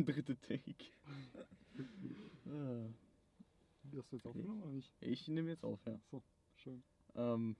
Dritte 0.06 0.36
Take. 0.40 0.74
Ah. 2.46 2.86
Hast 3.96 4.12
du 4.12 4.16
jetzt 4.16 4.26
aufgenommen 4.26 4.62
oder 4.62 4.70
nicht? 4.72 4.92
ich 5.00 5.26
nehme 5.28 5.50
jetzt 5.50 5.64
auf, 5.64 5.80
ja. 5.86 5.98
So, 6.10 6.22
schön. 6.56 6.82
Ähm, 7.16 7.56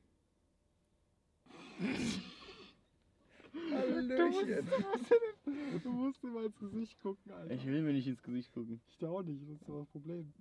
Hallöchen. 3.72 4.68
Du 5.82 5.90
musst 5.90 6.22
ihm 6.24 6.32
mal 6.34 6.44
ins 6.44 6.58
Gesicht 6.58 7.00
gucken, 7.00 7.32
Alter. 7.32 7.54
ich 7.54 7.66
will 7.66 7.82
mir 7.82 7.92
nicht 7.92 8.06
ins 8.06 8.22
Gesicht 8.22 8.52
gucken. 8.52 8.80
Ich 8.88 8.98
da 8.98 9.08
auch 9.10 9.22
nicht, 9.22 9.42
das 9.42 9.48
ist 9.50 9.68
doch 9.68 9.80
das 9.80 9.88
Problem. 9.88 10.32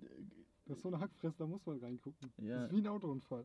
Das 0.66 0.76
ist 0.76 0.82
so 0.82 0.88
eine 0.88 1.00
Hackfresse, 1.00 1.34
da 1.38 1.46
muss 1.46 1.64
man 1.66 1.78
reingucken. 1.78 2.32
Ja. 2.38 2.60
Das 2.62 2.70
ist 2.70 2.76
wie 2.76 2.80
ein 2.80 2.86
Autounfall. 2.86 3.44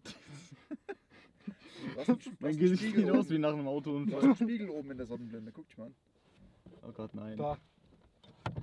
Mein 2.39 2.57
Gesicht 2.57 2.95
sieht 2.95 3.09
aus 3.09 3.29
wie 3.29 3.37
nach 3.39 3.53
einem 3.53 3.63
Du 3.65 3.69
hast 3.71 3.75
Autounfall. 3.77 4.23
einen 4.23 4.35
Spiegel 4.35 4.69
oben 4.69 4.91
in 4.91 4.97
der 4.97 5.07
Sonnenblende. 5.07 5.51
Guck 5.51 5.67
dich 5.67 5.77
mal 5.77 5.85
an. 5.85 5.95
Oh 6.83 6.91
Gott, 6.91 7.13
nein. 7.15 7.37
Da, 7.37 7.57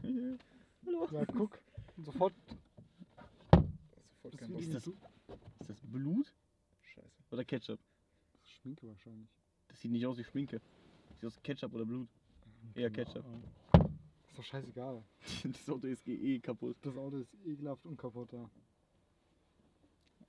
Hallo. 0.86 1.08
ja, 1.12 1.24
guck. 1.26 1.58
Und 1.96 2.04
sofort. 2.04 2.32
Das 3.50 3.62
ist 3.62 4.10
sofort 4.10 4.34
Das 4.34 4.40
kein 4.40 4.50
ist, 4.56 4.84
Bock. 4.84 4.94
Das- 5.28 5.38
Ist 5.60 5.70
das 5.70 5.80
Blut 5.82 6.32
Scheiße. 6.82 7.08
oder 7.30 7.44
Ketchup? 7.44 7.78
das 8.32 8.42
ist 8.42 8.50
Schminke 8.56 8.88
wahrscheinlich. 8.88 9.28
Das 9.68 9.80
sieht 9.80 9.92
nicht 9.92 10.06
aus 10.06 10.18
wie 10.18 10.24
Schminke. 10.24 10.60
Sieht 11.20 11.26
aus 11.26 11.36
wie 11.36 11.40
Ketchup 11.42 11.72
oder 11.74 11.84
Blut. 11.84 12.08
Eher 12.74 12.90
Ketchup. 12.90 13.24
Ist 14.28 14.38
doch 14.38 14.44
scheißegal. 14.44 15.02
Das 15.44 15.68
Auto 15.68 15.86
ist 15.86 16.06
eh 16.08 16.38
kaputt. 16.40 16.76
Das 16.82 16.96
Auto 16.96 17.18
ist 17.18 17.34
ekelhaft 17.44 17.84
und 17.86 17.96
kaputt 17.96 18.32
da. 18.32 18.50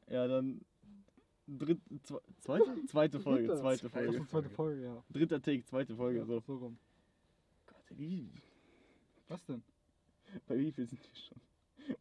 Ja, 0.09 0.27
dann. 0.27 0.61
Dritt, 1.45 1.79
zwe, 2.03 2.21
zweite? 2.39 2.85
Zweite 2.87 3.19
Folge, 3.19 3.47
zweite 3.57 3.83
Das 3.83 3.91
Folge. 3.91 4.09
ist 4.15 4.19
die 4.23 4.27
zweite 4.27 4.49
Folge, 4.49 4.81
ja. 4.83 5.03
Dritter 5.09 5.41
Take, 5.41 5.65
zweite 5.65 5.93
Folge. 5.95 6.19
ja 6.19 6.25
So. 6.25 6.39
so 6.39 6.55
rum. 6.57 6.77
Gott, 7.65 7.83
wie, 7.97 8.29
Was 9.27 9.43
denn? 9.45 9.63
bei 10.47 10.57
wie 10.57 10.71
viel 10.71 10.87
sind 10.87 10.99
wir 11.01 11.15
schon? 11.15 11.41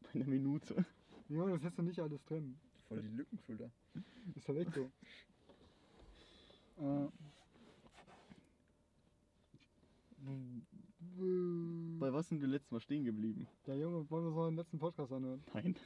Bei 0.03 0.11
einer 0.15 0.27
Minute. 0.27 0.85
Junge, 1.29 1.53
das 1.53 1.63
hättest 1.63 1.79
du 1.79 1.83
nicht 1.83 1.99
alles 2.01 2.23
drin. 2.25 2.59
Voll 2.89 3.03
die 3.03 3.09
Lückenfüller. 3.17 3.71
Ist 4.35 4.49
halt 4.49 4.59
echt 4.59 4.75
so. 4.75 4.91
äh, 6.79 7.09
Bei 11.99 12.13
was 12.13 12.29
sind 12.29 12.41
wir 12.41 12.49
letztes 12.49 12.71
Mal 12.71 12.81
stehen 12.81 13.05
geblieben? 13.05 13.47
der 13.67 13.77
Junge, 13.77 14.09
wollen 14.11 14.25
wir 14.25 14.33
so 14.33 14.43
einen 14.43 14.57
letzten 14.57 14.79
Podcast 14.79 15.13
anhören? 15.13 15.43
Nein. 15.55 15.77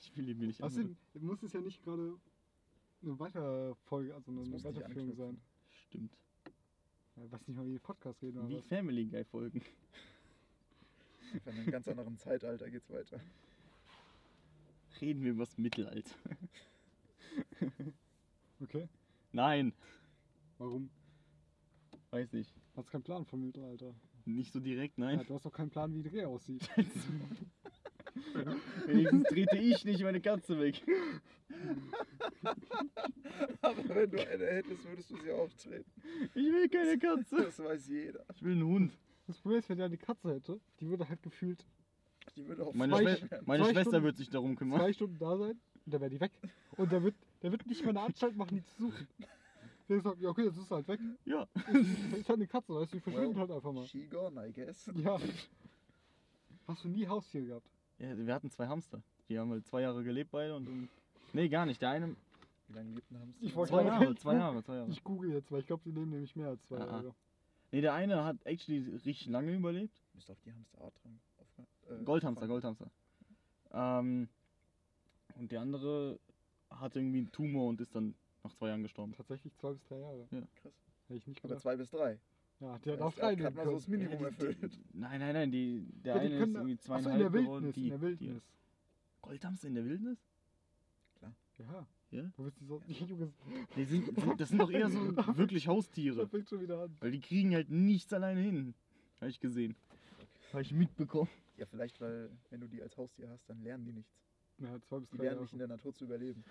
Ich 0.00 0.16
will 0.16 0.28
ihn 0.28 0.38
mir 0.38 0.46
nicht 0.48 0.62
Außerdem 0.62 0.96
anhören. 1.14 1.26
muss 1.28 1.42
es 1.42 1.52
ja 1.52 1.60
nicht 1.60 1.82
gerade 1.84 2.18
eine 3.02 3.18
weitere 3.18 3.74
Folge, 3.84 4.14
also 4.14 4.30
eine 4.32 4.40
muss 4.40 4.48
nicht 4.50 4.64
Weiterführung 4.64 5.14
sein. 5.14 5.40
Stimmt. 5.86 6.16
Ich 7.16 7.30
weiß 7.32 7.46
nicht 7.46 7.56
mal, 7.56 7.66
wie 7.66 7.72
die 7.72 7.78
Podcasts 7.78 8.22
reden, 8.22 8.38
oder 8.38 8.48
Wie 8.48 8.56
was? 8.58 8.66
Family 8.66 9.04
Guy 9.06 9.24
Folgen. 9.24 9.62
In 11.32 11.52
einem 11.52 11.70
ganz 11.70 11.86
anderen 11.86 12.18
Zeitalter 12.18 12.68
geht's 12.70 12.90
weiter. 12.90 13.20
Reden 15.00 15.22
wir 15.22 15.30
über 15.32 15.44
das 15.44 15.56
Mittelalter. 15.58 16.10
Okay, 18.60 18.88
Nein, 19.32 19.72
warum? 20.58 20.90
weiß 22.10 22.32
nicht. 22.32 22.52
Hast 22.74 22.90
keinen 22.90 23.02
Plan 23.04 23.24
vom 23.24 23.40
Mittelalter? 23.46 23.94
Nicht 24.24 24.52
so 24.52 24.60
direkt, 24.60 24.98
Ja, 24.98 25.04
nein. 25.04 25.24
du 25.26 25.34
hast 25.34 25.44
doch 25.46 25.52
keinen 25.52 25.70
Plan, 25.70 25.94
wie 25.94 26.02
Dreh 26.02 26.24
aussieht. 26.24 26.68
Wenigstens 28.86 29.24
trete 29.28 29.56
ich 29.56 29.84
nicht 29.84 30.02
meine 30.02 30.20
Katze 30.20 30.58
weg. 30.60 30.82
Aber 33.62 33.88
wenn 33.94 34.10
du 34.10 34.18
eine 34.28 34.46
hättest, 34.46 34.84
würdest 34.88 35.10
du 35.10 35.16
sie 35.16 35.32
auch 35.32 35.48
treten. 35.54 35.90
Ich 36.34 36.46
will 36.52 36.68
keine 36.68 36.98
Katze. 36.98 37.36
Das 37.44 37.58
weiß 37.58 37.88
jeder. 37.88 38.24
Ich 38.34 38.42
will 38.42 38.52
einen 38.52 38.64
Hund. 38.66 38.98
Das 39.26 39.38
Problem 39.38 39.58
ist, 39.60 39.68
wenn 39.68 39.78
er 39.78 39.86
eine 39.86 39.98
Katze 39.98 40.34
hätte, 40.34 40.60
die 40.80 40.88
würde 40.88 41.08
halt 41.08 41.22
gefühlt 41.22 41.64
Die 42.36 42.46
würde 42.46 42.64
auch 42.66 42.74
Meine, 42.74 42.94
Zwei- 42.94 43.16
Schwe 43.16 43.40
meine 43.46 43.62
zwei 43.64 43.70
Schwester 43.70 43.90
Stunden- 43.90 44.04
wird 44.04 44.16
sich 44.16 44.30
darum 44.30 44.56
kümmern. 44.56 44.80
zwei 44.80 44.92
Stunden 44.92 45.18
da 45.18 45.36
sein 45.36 45.60
und 45.84 45.94
dann 45.94 46.00
wäre 46.00 46.10
die 46.10 46.20
weg. 46.20 46.32
Und 46.76 46.90
der 46.92 47.02
wird, 47.02 47.14
der 47.42 47.52
wird 47.52 47.66
nicht 47.66 47.82
mal 47.84 47.90
eine 47.90 48.00
Anstalt 48.02 48.36
machen, 48.36 48.56
die 48.56 48.64
zu 48.64 48.86
suchen. 48.90 49.06
Der 49.88 50.00
sagt, 50.00 50.20
ja 50.20 50.28
okay, 50.30 50.44
jetzt 50.44 50.56
ist 50.58 50.70
halt 50.70 50.86
weg. 50.88 51.00
Ja. 51.24 51.48
Das 51.54 51.64
ist 52.20 52.28
halt 52.28 52.38
eine 52.38 52.46
Katze, 52.46 52.74
weißt 52.74 52.92
du, 52.92 52.96
die 52.96 53.00
verschwindet 53.02 53.30
Well, 53.34 53.40
halt 53.40 53.50
einfach 53.50 53.72
mal. 53.72 53.86
She 53.86 54.06
gone, 54.06 54.46
I 54.48 54.52
guess. 54.52 54.88
Ja. 54.94 55.18
Hast 56.68 56.84
du 56.84 56.88
nie 56.88 57.06
Haustier 57.08 57.44
gehabt? 57.46 57.68
Ja. 58.00 58.16
Wir 58.18 58.34
hatten 58.34 58.50
zwei 58.50 58.66
Hamster. 58.68 59.02
Die 59.28 59.38
haben 59.38 59.50
halt 59.50 59.66
zwei 59.66 59.82
Jahre 59.82 60.02
gelebt 60.02 60.30
beide 60.32 60.56
und 60.56 60.66
dann. 60.66 60.88
Nee, 61.32 61.48
gar 61.48 61.66
nicht. 61.66 61.80
Der 61.80 61.90
eine. 61.90 62.16
Wie 62.68 62.74
lange 62.74 62.94
lebt 62.94 63.10
ein 63.10 63.20
Hamster? 63.20 63.44
Ich 63.44 63.54
wollte 63.54 63.72
Zwei 63.72 63.82
gerade- 63.84 64.04
Jahre, 64.04 64.14
zwei 64.16 64.34
Jahre, 64.34 64.62
zwei 64.64 64.74
Jahre. 64.76 64.90
Ich 64.90 65.04
google 65.04 65.32
jetzt, 65.32 65.50
weil 65.52 65.60
ich 65.60 65.66
glaube, 65.66 65.82
sie 65.84 65.90
leben 65.90 66.10
nämlich 66.10 66.34
mehr 66.36 66.48
als 66.48 66.62
zwei 66.66 66.78
Ah, 66.78 66.84
ah. 66.84 66.86
Jahre. 66.86 67.14
Nee, 67.72 67.80
der 67.80 67.94
eine 67.94 68.24
hat 68.24 68.36
actually 68.44 68.80
richtig 69.04 69.26
lange 69.28 69.52
überlebt. 69.54 70.00
Müsste 70.14 70.32
auf 70.32 70.40
die 70.40 70.52
Hamsterart 70.52 70.92
dran. 71.04 71.20
Auf, 71.38 71.90
äh, 72.00 72.04
Goldhamster. 72.04 72.46
Goldhamster. 72.48 72.90
Ähm, 73.72 74.28
und 75.36 75.52
der 75.52 75.60
andere 75.60 76.18
hatte 76.70 76.98
irgendwie 76.98 77.18
einen 77.18 77.32
Tumor 77.32 77.68
und 77.68 77.80
ist 77.80 77.94
dann 77.94 78.14
nach 78.42 78.52
zwei 78.54 78.68
Jahren 78.68 78.82
gestorben. 78.82 79.12
Tatsächlich 79.16 79.54
zwei 79.56 79.72
bis 79.72 79.84
drei 79.84 79.98
Jahre. 79.98 80.26
Krass. 80.56 80.72
Hätte 81.08 81.18
ich 81.18 81.26
nicht 81.26 81.38
Aber 81.40 81.48
gedacht. 81.48 81.62
zwei 81.62 81.76
bis 81.76 81.90
drei. 81.90 82.18
Ja, 82.60 82.78
der 82.78 82.92
Das 82.96 82.98
darf 83.00 83.16
hat 83.16 83.22
drei 83.22 83.34
gerade 83.36 83.56
mal 83.56 83.64
so 83.66 83.72
das. 83.72 83.88
Minimum 83.88 84.12
Ja, 84.12 84.18
die- 84.18 84.24
erfüllt. 84.46 84.62
die- 84.74 84.98
Nein, 84.98 85.20
nein, 85.20 85.32
nein, 85.34 85.50
die, 85.50 85.86
der 86.04 86.14
Ja, 86.16 86.20
die 86.20 86.26
eine 86.26 86.38
können- 86.38 86.50
ist 86.50 86.54
irgendwie 86.56 86.72
Achso, 86.74 86.84
zweieinhalb 86.86 87.14
in 87.14 87.20
der. 87.20 87.32
Wildnis, 87.32 87.74
Die, 87.74 87.82
in 87.84 87.88
der 87.90 88.00
Wildnis. 88.00 88.42
Die, 88.42 89.22
Goldhamster 89.22 89.68
in 89.68 89.74
der 89.74 89.84
Wildnis? 89.84 90.18
Ja. 91.22 91.86
Ja? 92.10 92.22
Du 92.36 92.44
bist 92.44 92.58
die 92.60 92.64
so. 92.64 92.82
Ich 92.88 93.00
Junge, 93.08 93.32
Die 93.76 93.84
sind, 93.84 94.06
sind, 94.18 94.40
das 94.40 94.48
sind 94.48 94.58
doch 94.60 94.70
eher 94.70 94.88
so 94.90 94.98
wirklich 95.36 95.68
Haustiere. 95.68 96.26
fängt 96.28 96.48
schon 96.48 96.60
wieder 96.60 96.82
an. 96.82 96.96
Weil 97.00 97.10
die 97.12 97.20
kriegen 97.20 97.54
halt 97.54 97.70
nichts 97.70 98.12
alleine 98.12 98.40
hin. 98.40 98.74
Habe 99.20 99.30
ich 99.30 99.40
gesehen. 99.40 99.76
Habe 100.52 100.62
ich 100.62 100.72
mitbekommen. 100.72 101.28
Ja, 101.56 101.66
vielleicht, 101.66 102.00
weil, 102.00 102.30
wenn 102.50 102.60
du 102.60 102.66
die 102.68 102.82
als 102.82 102.96
Haustier 102.96 103.28
hast, 103.30 103.48
dann 103.48 103.62
lernen 103.62 103.84
die 103.84 103.92
nichts. 103.92 104.12
Ja, 104.58 104.80
zwei 104.82 104.98
bis 105.00 105.10
Die 105.10 105.16
drei 105.18 105.24
lernen 105.24 105.36
Jahre. 105.36 105.42
nicht 105.44 105.52
in 105.52 105.58
der 105.58 105.68
Natur 105.68 105.94
zu 105.94 106.04
überleben. 106.04 106.44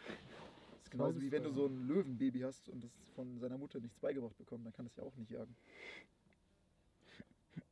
Ist 0.90 0.94
genauso 0.94 1.22
wie 1.22 1.32
wenn 1.32 1.44
du 1.44 1.52
so 1.52 1.68
ein 1.68 1.88
Löwenbaby 1.88 2.40
hast 2.40 2.68
und 2.68 2.84
das 2.84 2.90
von 3.14 3.38
seiner 3.38 3.60
Mutter 3.60 3.80
nichts 3.80 4.00
beigebracht 4.00 4.36
bekommt, 4.40 4.66
dann 4.66 4.74
kann 4.74 4.88
es 4.88 4.96
ja 4.96 5.04
auch 5.04 5.16
nicht 5.18 5.30
jagen. 5.30 5.56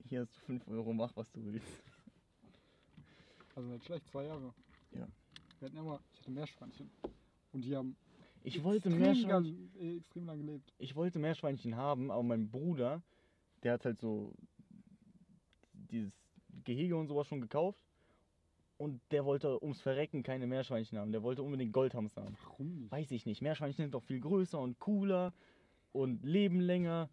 Hier 0.08 0.22
hast 0.22 0.36
du 0.36 0.40
5 0.42 0.68
Euro, 0.68 0.94
mach 0.94 1.16
was 1.16 1.32
du 1.32 1.44
willst. 1.44 1.84
Also 3.56 3.70
nicht 3.70 3.86
schlecht, 3.86 4.08
zwei 4.08 4.26
Jahre. 4.26 4.54
Ja. 4.92 5.08
Wir 5.58 5.66
hatten 5.68 5.78
immer, 5.78 6.00
ich 6.14 6.20
hatte 6.20 6.30
Meerschweinchen. 6.30 6.92
Und 7.54 7.66
die 7.66 7.76
haben 7.76 7.96
Ich 8.44 8.64
wollte 8.64 8.90
extrem, 8.90 9.00
Meerschweinchen, 9.00 9.72
lang, 9.80 9.88
äh, 9.88 9.98
extrem 9.98 10.26
lang 10.28 10.38
gelebt. 10.38 10.74
ich 10.78 10.96
wollte 10.96 11.18
Meerschweinchen 11.18 11.76
haben, 11.76 12.12
aber 12.12 12.22
mein 12.22 12.52
Bruder, 12.52 13.02
der 13.64 13.74
hat 13.74 13.86
halt 13.86 14.00
so 14.00 14.32
dieses 15.74 16.14
Gehege 16.66 16.96
und 16.96 17.08
sowas 17.08 17.26
schon 17.26 17.42
gekauft. 17.42 17.84
Und 18.78 19.02
der 19.12 19.26
wollte 19.26 19.62
ums 19.64 19.82
Verrecken 19.82 20.22
keine 20.24 20.46
Meerschweinchen 20.46 21.00
haben. 21.00 21.12
Der 21.12 21.24
wollte 21.24 21.42
unbedingt 21.42 21.74
Goldhamster 21.74 22.24
haben. 22.24 22.38
Warum 22.44 22.76
nicht? 22.76 22.92
Weiß 22.92 23.12
ich 23.12 23.26
nicht. 23.26 23.42
Meerschweinchen 23.42 23.86
sind 23.86 23.94
doch 23.94 24.04
viel 24.04 24.20
größer 24.20 24.60
und 24.60 24.78
cooler 24.80 25.34
und 25.94 26.24
leben 26.24 26.60
länger. 26.60 27.10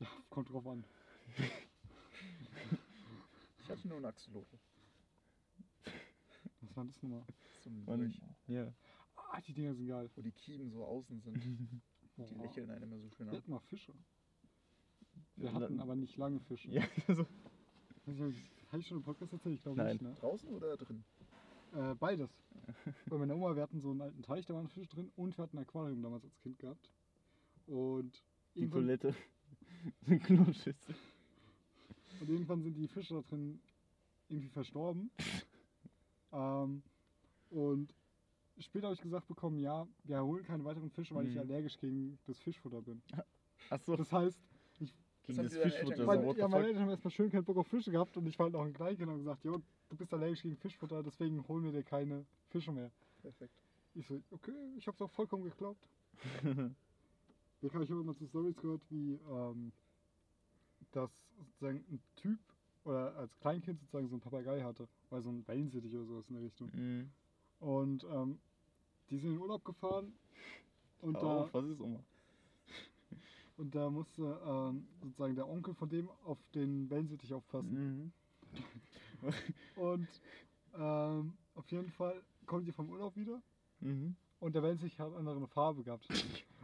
Ja, 0.00 0.08
kommt 0.30 0.50
drauf 0.50 0.66
an. 0.66 0.84
Ich 3.62 3.70
hatte 3.72 3.88
nur 3.88 3.96
einen 3.96 4.06
Axolotl. 4.06 4.56
Was 6.60 6.76
war 6.76 6.84
das 6.84 7.02
nochmal? 7.02 7.24
So 7.64 7.70
ein 7.70 8.14
ja. 8.46 8.72
Ah, 9.16 9.40
die 9.40 9.52
Dinger 9.52 9.74
sind 9.74 9.88
geil. 9.88 10.08
wo 10.14 10.22
die 10.22 10.30
Kiemen 10.30 10.70
so 10.70 10.84
außen 10.84 11.20
sind. 11.20 11.36
Die 12.16 12.34
lächeln 12.36 12.70
einen 12.70 12.84
immer 12.84 12.98
so 12.98 13.10
schön 13.10 13.26
Wir 13.26 13.32
an. 13.32 13.36
hatten 13.38 13.50
mal 13.50 13.58
Fische. 13.58 13.92
Wir 15.34 15.52
hatten 15.52 15.80
aber 15.80 15.96
nicht 15.96 16.16
lange 16.16 16.38
Fische. 16.38 16.70
ja 16.70 16.82
so. 17.08 17.26
Habe 18.68 18.80
ich 18.80 18.86
schon 18.88 18.98
im 18.98 19.02
Podcast 19.04 19.32
erzählt? 19.32 19.54
Ich 19.56 19.62
glaube 19.62 19.78
Nein. 19.78 19.92
nicht, 19.92 20.02
ne? 20.02 20.16
Draußen 20.20 20.48
oder 20.50 20.76
drin? 20.76 21.04
Äh, 21.74 21.94
beides. 21.94 22.30
Bei 23.06 23.16
meiner 23.18 23.34
Oma, 23.36 23.54
wir 23.54 23.62
hatten 23.62 23.80
so 23.80 23.90
einen 23.90 24.00
alten 24.02 24.22
Teich, 24.22 24.44
da 24.46 24.54
waren 24.54 24.68
Fische 24.68 24.88
drin 24.88 25.10
und 25.16 25.36
wir 25.36 25.42
hatten 25.44 25.56
ein 25.58 25.62
Aquarium 25.62 26.02
damals 26.02 26.24
als 26.24 26.38
Kind 26.40 26.58
gehabt. 26.58 26.90
Und 27.66 28.22
Die 28.54 28.68
Toilette. 28.68 29.14
Eine 30.06 30.18
Kloschüssel. 30.18 30.94
und 32.20 32.28
irgendwann 32.30 32.62
sind 32.62 32.74
die 32.74 32.88
Fische 32.88 33.14
da 33.14 33.20
drin 33.22 33.60
irgendwie 34.28 34.48
verstorben. 34.48 35.10
ähm, 36.32 36.82
und 37.50 37.92
später 38.58 38.86
habe 38.86 38.94
ich 38.94 39.00
gesagt 39.02 39.28
bekommen, 39.28 39.58
ja, 39.58 39.86
wir 40.04 40.22
holen 40.24 40.44
keine 40.44 40.64
weiteren 40.64 40.90
Fische, 40.90 41.14
weil 41.14 41.26
ich 41.26 41.34
Mhm. 41.34 41.40
allergisch 41.40 41.78
gegen 41.78 42.18
das 42.26 42.38
Fischfutter 42.40 42.80
bin. 42.82 43.02
Achso, 43.70 43.96
Das 43.96 44.10
heißt, 44.12 44.38
gegen 45.26 45.42
das 45.42 45.52
deine 45.52 45.70
Fischfutter. 45.70 45.96
So, 45.96 46.06
what 46.06 46.34
the 46.34 46.40
ja, 46.40 46.48
meine? 46.48 46.66
Eltern 46.66 46.82
haben 46.82 46.90
erstmal 46.90 47.10
schön 47.10 47.30
keinen 47.30 47.44
Bock 47.44 47.56
auf 47.56 47.66
Fische 47.66 47.90
gehabt 47.90 48.16
und 48.16 48.26
ich 48.26 48.38
war 48.38 48.44
halt 48.44 48.54
noch 48.54 48.64
ein 48.64 48.72
Kleinkind 48.72 49.08
und 49.08 49.18
gesagt, 49.18 49.44
jo, 49.44 49.60
du 49.88 49.96
bist 49.96 50.12
allergisch 50.14 50.42
gegen 50.42 50.56
Fischfutter, 50.56 51.02
deswegen 51.02 51.46
holen 51.48 51.64
wir 51.64 51.72
dir 51.72 51.82
keine 51.82 52.24
Fische 52.48 52.72
mehr. 52.72 52.90
Perfekt. 53.22 53.54
Ich 53.94 54.06
so, 54.06 54.20
okay, 54.30 54.52
ich 54.76 54.86
hab's 54.86 55.00
auch 55.00 55.10
vollkommen 55.10 55.44
geglaubt. 55.44 55.88
Ich 57.62 57.74
habe 57.74 57.84
immer 57.84 58.14
so 58.14 58.26
Stories 58.26 58.56
gehört, 58.58 58.82
wie 58.90 59.18
ähm, 59.28 59.72
dass 60.92 61.10
sozusagen 61.38 61.84
ein 61.90 62.00
Typ 62.14 62.38
oder 62.84 63.16
als 63.16 63.36
Kleinkind 63.38 63.80
sozusagen 63.80 64.08
so 64.08 64.16
ein 64.16 64.20
Papagei 64.20 64.62
hatte, 64.62 64.86
weil 65.10 65.22
so 65.22 65.30
ein 65.30 65.46
Wellensittich 65.48 65.92
oder 65.94 66.04
sowas 66.04 66.28
in 66.28 66.34
der 66.34 66.44
Richtung. 66.44 66.70
Mhm. 66.72 67.10
Und 67.58 68.04
ähm, 68.04 68.38
die 69.10 69.18
sind 69.18 69.30
in 69.30 69.36
den 69.36 69.42
Urlaub 69.42 69.64
gefahren 69.64 70.12
und 71.00 71.14
Hör 71.16 71.22
da, 71.22 71.36
auf, 71.42 71.54
was 71.54 71.66
ist 71.66 71.80
Oma? 71.80 72.00
Und 73.56 73.74
da 73.74 73.90
musste 73.90 74.22
ähm, 74.44 74.86
sozusagen 75.00 75.34
der 75.34 75.48
Onkel 75.48 75.74
von 75.74 75.88
dem 75.88 76.08
auf 76.24 76.38
den 76.54 76.88
Wellensittich 76.90 77.32
aufpassen. 77.32 77.72
Mhm. 77.72 78.12
Und 79.76 80.08
ähm, 80.74 81.32
auf 81.54 81.70
jeden 81.70 81.90
Fall 81.90 82.22
kommt 82.46 82.66
die 82.66 82.72
vom 82.72 82.88
Urlaub 82.90 83.16
wieder 83.16 83.42
Mhm. 83.80 84.16
und 84.40 84.54
der 84.54 84.62
Wellensittich 84.62 84.98
hat 85.00 85.12
andere 85.14 85.36
eine 85.36 85.46
Farbe 85.48 85.82
gehabt. 85.82 86.08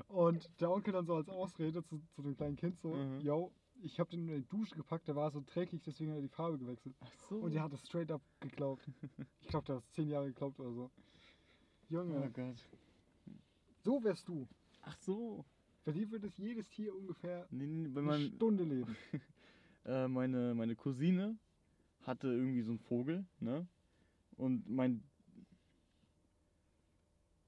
Und 0.09 0.49
der 0.61 0.71
Onkel 0.71 0.93
dann 0.95 1.05
so 1.05 1.15
als 1.15 1.29
Ausrede 1.29 1.83
zu, 1.85 2.01
zu 2.15 2.23
dem 2.23 2.35
kleinen 2.37 2.57
Kind 2.57 2.79
so, 2.79 2.95
Mhm. 2.95 3.21
yo, 3.21 3.53
ich 3.83 3.99
habe 4.01 4.11
den 4.11 4.29
in 4.29 4.37
die 4.43 4.49
Dusche 4.49 4.75
gepackt, 4.77 5.09
der 5.09 5.17
war 5.17 5.31
so 5.31 5.43
dreckig, 5.45 5.83
deswegen 5.83 6.11
hat 6.13 6.19
er 6.19 6.23
die 6.23 6.29
Farbe 6.29 6.59
gewechselt. 6.59 6.95
Ach 7.01 7.13
so. 7.29 7.37
Und 7.41 7.53
der 7.53 7.63
hat 7.63 7.73
das 7.73 7.85
straight 7.87 8.11
up 8.11 8.23
geglaubt. 8.41 8.87
Ich 9.41 9.49
glaube, 9.49 9.67
der 9.67 9.77
hat 9.77 9.83
es 9.85 9.91
zehn 9.93 10.09
Jahre 10.09 10.29
geglaubt 10.29 10.59
oder 10.61 10.73
so. 10.73 10.91
Junge, 11.89 12.23
Oh 12.27 12.31
Gott. 12.31 12.69
so 13.83 14.03
wärst 14.05 14.27
du. 14.29 14.49
Ach 14.83 14.97
so. 14.99 15.45
Bei 15.85 15.93
dir 15.93 16.11
würde 16.11 16.29
es 16.29 16.37
jedes 16.39 16.69
Tier 16.69 16.95
ungefähr 16.95 17.47
Nee, 17.51 17.67
nee, 17.67 17.87
eine 17.87 18.03
man, 18.03 18.21
Stunde 18.21 18.65
leben. 18.65 18.97
äh, 19.85 20.07
meine, 20.07 20.55
meine 20.55 20.77
Cousine 20.77 21.37
hatte 22.03 22.29
irgendwie 22.29 22.63
so 22.63 22.71
einen 22.71 22.79
Vogel, 22.79 23.25
ne? 23.41 23.67
Und 24.37 24.69
mein. 24.69 25.03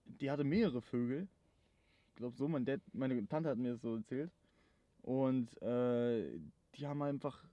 Die 0.07 0.31
hatte 0.31 0.45
mehrere 0.45 0.81
Vögel. 0.83 1.29
Ich 2.09 2.17
glaube 2.17 2.37
so, 2.37 2.47
mein 2.49 2.65
Dad, 2.65 2.81
meine 2.93 3.27
Tante 3.29 3.49
hat 3.49 3.59
mir 3.59 3.73
das 3.73 3.83
so 3.83 3.97
erzählt. 3.97 4.31
Und 5.03 5.61
äh, 5.63 6.39
die 6.77 6.87
haben 6.87 7.03
einfach. 7.03 7.45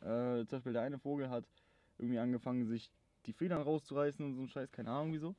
Äh, 0.00 0.44
zum 0.46 0.58
Beispiel 0.58 0.72
der 0.72 0.82
eine 0.82 0.98
Vogel 0.98 1.30
hat 1.30 1.44
irgendwie 1.98 2.18
angefangen, 2.18 2.66
sich 2.66 2.90
die 3.26 3.32
Federn 3.32 3.62
rauszureißen 3.62 4.24
und 4.24 4.34
so 4.34 4.42
ein 4.42 4.48
Scheiß, 4.48 4.70
keine 4.70 4.90
Ahnung 4.90 5.12
wieso. 5.12 5.34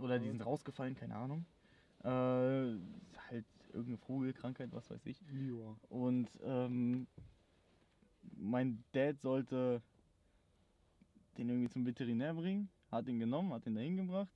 Oder 0.00 0.18
die 0.18 0.28
sind 0.28 0.44
rausgefallen, 0.44 0.96
keine 0.96 1.16
Ahnung. 1.16 1.44
Äh, 2.04 2.78
halt 3.30 3.46
irgendeine 3.68 3.96
Vogelkrankheit, 3.98 4.72
was 4.72 4.90
weiß 4.90 5.06
ich. 5.06 5.20
Ja. 5.20 5.76
Und 5.88 6.28
ähm, 6.42 7.06
mein 8.36 8.84
Dad 8.92 9.20
sollte 9.20 9.82
den 11.38 11.48
irgendwie 11.48 11.70
zum 11.70 11.86
Veterinär 11.86 12.34
bringen, 12.34 12.68
hat 12.90 13.08
ihn 13.08 13.18
genommen, 13.18 13.52
hat 13.52 13.66
ihn 13.66 13.74
dahin 13.74 13.96
gebracht, 13.96 14.30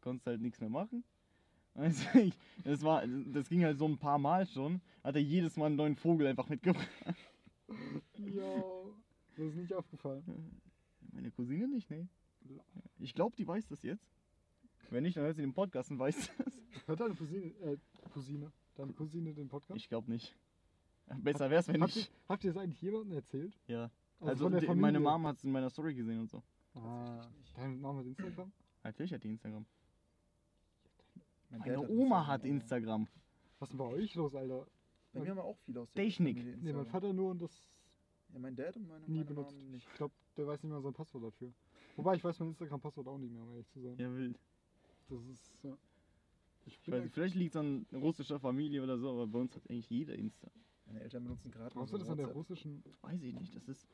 konnte 0.00 0.30
halt 0.30 0.40
nichts 0.40 0.60
mehr 0.60 0.70
machen. 0.70 1.04
Also 1.74 2.18
ich, 2.18 2.34
das, 2.64 2.82
war, 2.82 3.02
das 3.06 3.48
ging 3.48 3.64
halt 3.64 3.78
so 3.78 3.88
ein 3.88 3.96
paar 3.96 4.18
Mal 4.18 4.46
schon, 4.46 4.82
hat 5.02 5.14
er 5.14 5.22
jedes 5.22 5.56
Mal 5.56 5.66
einen 5.66 5.76
neuen 5.76 5.96
Vogel 5.96 6.26
einfach 6.26 6.46
mitgebracht. 6.46 6.86
Jo, 8.18 8.94
das 9.34 9.46
ist 9.46 9.56
nicht 9.56 9.72
aufgefallen. 9.72 10.22
Meine 11.12 11.30
Cousine 11.30 11.66
nicht, 11.68 11.88
nee. 11.88 12.06
Ich 12.98 13.14
glaube, 13.14 13.36
die 13.36 13.48
weiß 13.48 13.66
das 13.68 13.82
jetzt. 13.84 14.06
Wenn 14.92 15.04
nicht, 15.04 15.16
dann 15.16 15.24
hört 15.24 15.36
sie 15.36 15.42
den 15.42 15.54
Podcast 15.54 15.90
und 15.90 15.98
weiß 15.98 16.30
das. 16.38 16.60
Hört 16.86 17.00
deine 17.00 17.14
Cousine, 17.14 17.46
äh, 17.62 17.76
Cousine, 18.12 18.52
deine 18.74 18.92
Cousine 18.92 19.32
den 19.32 19.48
Podcast? 19.48 19.78
Ich 19.78 19.88
glaube 19.88 20.10
nicht. 20.10 20.36
Besser 21.22 21.50
wär's, 21.50 21.68
wenn 21.68 21.82
habt, 21.82 21.96
ihr, 21.96 22.02
ich. 22.02 22.10
habt 22.28 22.44
ihr 22.44 22.52
das 22.52 22.62
eigentlich 22.62 22.80
jemandem 22.80 23.12
erzählt? 23.12 23.58
Ja. 23.66 23.90
Also, 24.20 24.46
Also, 24.46 24.60
die, 24.60 24.66
meine 24.74 25.00
Mom 25.00 25.26
hat 25.26 25.38
es 25.38 25.44
in 25.44 25.52
meiner 25.52 25.68
Story 25.70 25.94
gesehen 25.94 26.20
und 26.20 26.30
so. 26.30 26.42
Ah, 26.74 27.26
deine 27.56 27.74
Mama 27.76 27.98
hat 28.00 28.06
Instagram? 28.06 28.52
Natürlich 28.84 29.12
hat 29.12 29.24
die 29.24 29.28
Instagram. 29.30 29.66
Mein 31.50 31.60
Meine 31.60 31.88
Oma 31.88 32.26
hat 32.26 32.44
Instagram. 32.44 33.08
Was 33.58 33.68
ist 33.68 33.72
denn 33.72 33.78
bei 33.78 33.94
euch 33.94 34.14
los, 34.14 34.34
Alter? 34.34 34.66
Bei 35.12 35.20
mir 35.20 35.30
haben 35.30 35.36
wir 35.36 35.44
auch 35.44 35.58
viel 35.58 35.76
aus 35.76 35.90
der 35.92 36.04
Technik. 36.04 36.38
Familie 36.38 36.58
Nee, 36.62 36.72
mein. 36.72 36.86
Vater 36.86 37.12
nur 37.12 37.30
und 37.30 37.42
das 37.42 37.68
Ja, 38.32 38.38
mein 38.38 38.56
Dad 38.56 38.76
und 38.76 38.88
meine, 38.88 39.04
nie 39.06 39.16
meine 39.18 39.24
benutzt. 39.24 39.56
Mom 39.56 39.70
nicht. 39.70 39.86
Ich 39.90 39.94
glaube, 39.94 40.14
der 40.36 40.46
weiß 40.46 40.62
nicht 40.62 40.72
mehr 40.72 40.80
sein 40.80 40.92
Passwort 40.94 41.24
dafür. 41.24 41.52
Wobei, 41.96 42.14
ich 42.14 42.24
weiß 42.24 42.38
mein 42.40 42.48
Instagram-Passwort 42.50 43.06
auch 43.08 43.18
nicht 43.18 43.32
mehr, 43.32 43.42
um 43.42 43.50
ehrlich 43.50 43.68
zu 43.68 43.80
sein. 43.80 43.96
Ja, 43.98 44.14
wild. 44.14 44.38
Das 45.12 45.26
ist, 45.26 45.62
ja. 45.62 45.76
Ich 46.64 46.78
Ich 46.78 46.90
weiß 46.90 47.10
vielleicht 47.12 47.34
liegt 47.34 47.54
es 47.54 47.60
an 47.60 47.86
russischer 47.92 48.40
Familie 48.40 48.82
oder 48.82 48.98
so, 48.98 49.10
aber 49.10 49.26
bei 49.26 49.40
uns 49.40 49.54
hat 49.54 49.68
eigentlich 49.68 49.90
jeder 49.90 50.14
Insta. 50.14 50.50
Meine 50.86 51.00
Eltern 51.00 51.24
benutzen 51.24 51.50
gerade 51.50 51.74
Brauchst 51.74 51.92
du 51.92 51.98
das 51.98 52.08
an 52.08 52.16
der 52.16 52.28
russischen. 52.28 52.82
Weiß 53.02 53.22
ich 53.22 53.34
nicht. 53.34 53.54
Das 53.54 53.68
ist, 53.68 53.86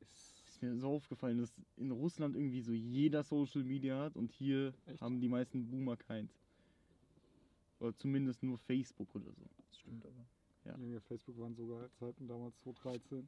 ist 0.00 0.62
mir 0.62 0.76
so 0.76 0.88
aufgefallen, 0.88 1.38
dass 1.38 1.54
in 1.76 1.90
Russland 1.90 2.36
irgendwie 2.36 2.60
so 2.60 2.72
jeder 2.72 3.22
Social 3.22 3.64
Media 3.64 3.98
hat 3.98 4.16
und 4.16 4.30
hier 4.30 4.74
Echt? 4.86 5.00
haben 5.00 5.20
die 5.20 5.28
meisten 5.28 5.70
Boomer 5.70 5.96
keins. 5.96 6.38
Oder 7.78 7.96
zumindest 7.96 8.42
nur 8.42 8.58
Facebook 8.58 9.14
oder 9.14 9.32
so. 9.32 9.46
Das 9.68 9.78
stimmt 9.78 10.04
aber. 10.04 10.26
Ja. 10.66 10.76
Junge, 10.76 11.00
Facebook 11.00 11.38
waren 11.38 11.54
sogar 11.54 11.90
Zeiten 11.94 12.28
damals 12.28 12.58
2013. 12.58 13.26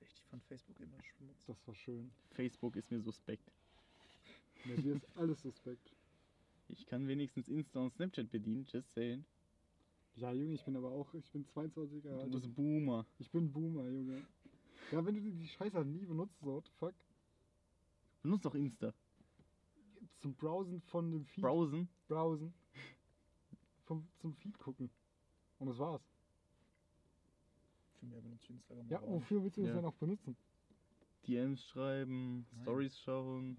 Echt, 0.00 0.18
ich 0.18 0.26
fand 0.26 0.44
Facebook 0.44 0.78
immer 0.78 1.02
schmutzig. 1.02 1.46
Das 1.46 1.66
war 1.66 1.74
schön. 1.74 2.10
Facebook 2.32 2.76
ist 2.76 2.90
mir 2.90 3.00
suspekt. 3.00 3.50
Bei 4.66 4.76
dir 4.76 4.94
ist 4.96 5.06
alles 5.16 5.40
suspekt. 5.42 5.92
Ich 6.68 6.86
kann 6.86 7.06
wenigstens 7.08 7.48
Insta 7.48 7.80
und 7.80 7.92
Snapchat 7.92 8.30
bedienen, 8.30 8.64
just 8.70 8.92
saying. 8.94 9.24
Ja, 10.16 10.32
Junge, 10.32 10.54
ich 10.54 10.64
bin 10.64 10.76
aber 10.76 10.90
auch. 10.90 11.12
Ich 11.14 11.30
bin 11.32 11.44
22 11.46 12.04
Jahre 12.04 12.18
Du 12.18 12.22
alt. 12.24 12.32
bist 12.32 12.54
Boomer. 12.54 13.06
Ich 13.18 13.30
bin 13.30 13.50
Boomer, 13.52 13.88
Junge. 13.88 14.22
Ja, 14.90 15.04
wenn 15.04 15.14
du 15.14 15.20
die 15.20 15.48
Scheiße 15.48 15.76
halt 15.76 15.86
nie 15.86 16.04
benutzt, 16.04 16.38
so, 16.40 16.54
what 16.54 16.64
the 16.66 16.72
fuck. 16.78 16.94
Benutzt 18.22 18.44
doch 18.44 18.54
Insta. 18.54 18.92
Zum 20.20 20.34
Browsen 20.34 20.80
von 20.82 21.10
dem 21.10 21.24
Feed. 21.24 21.42
Browsen. 21.42 21.88
Browsen. 22.08 22.52
Vom, 23.84 24.06
zum 24.20 24.34
Feed 24.34 24.58
gucken. 24.58 24.90
Und 25.58 25.68
das 25.68 25.78
war's. 25.78 26.02
Für 27.98 28.06
mehr 28.06 28.20
benutze 28.20 28.44
ich 28.44 28.50
Instagram. 28.50 28.88
Ja, 28.88 29.02
wofür 29.02 29.42
willst 29.42 29.56
du 29.56 29.62
das 29.62 29.70
Ja. 29.70 29.76
denn 29.76 29.84
auch 29.86 29.94
benutzen? 29.94 30.36
DMs 31.26 31.64
schreiben, 31.66 32.46
Nein. 32.52 32.62
Stories 32.62 32.98
schauen. 33.00 33.56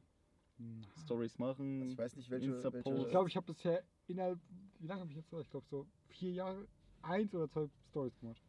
Stories 1.03 1.37
nicht. 1.39 1.47
Also 1.47 1.63
machen. 1.63 1.89
ich 1.89 1.97
weiß 1.97 2.15
nicht, 2.15 2.29
welche. 2.29 2.51
Welche 2.63 2.97
Ich 3.01 3.09
glaube, 3.09 3.29
ich 3.29 3.35
habe 3.35 3.45
bisher 3.47 3.83
innerhalb. 4.07 4.39
Wie 4.79 4.87
lange 4.87 5.01
habe 5.01 5.11
ich 5.11 5.17
jetzt? 5.17 5.31
Ich 5.33 5.49
glaube, 5.49 5.65
so 5.69 5.85
vier 6.09 6.31
Jahre 6.31 6.67
eins 7.01 7.33
oder 7.33 7.49
zwei 7.49 7.67
Stories 7.89 8.17
gemacht. 8.19 8.41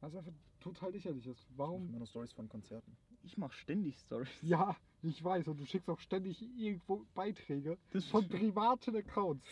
Was 0.00 0.14
einfach 0.14 0.32
total 0.60 0.92
lächerlich 0.92 1.26
ist. 1.26 1.40
ich 1.40 1.50
mache 1.50 1.58
Warum? 1.58 1.88
immer 1.88 1.98
nur 1.98 2.06
Stories 2.06 2.32
von 2.32 2.48
Konzerten. 2.48 2.96
Ich 3.24 3.36
mache 3.36 3.52
ständig 3.54 3.96
Stories. 3.98 4.28
Ja, 4.42 4.76
ich 5.02 5.22
weiß. 5.22 5.48
Und 5.48 5.58
du 5.60 5.64
schickst 5.66 5.88
auch 5.90 5.98
ständig 6.00 6.40
irgendwo 6.56 7.04
Beiträge 7.14 7.78
Das 7.92 8.04
von 8.06 8.26
privaten 8.28 8.94
Accounts. 8.96 9.46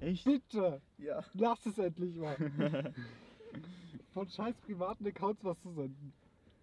Echt? 0.00 0.24
Bitte, 0.24 0.82
Ja. 0.98 1.24
lass 1.34 1.64
es 1.66 1.78
endlich 1.78 2.16
mal. 2.16 2.36
von 4.12 4.28
scheiß 4.28 4.56
privaten 4.62 5.06
Accounts 5.06 5.42
was 5.44 5.58
zu 5.60 5.70
senden. 5.72 6.12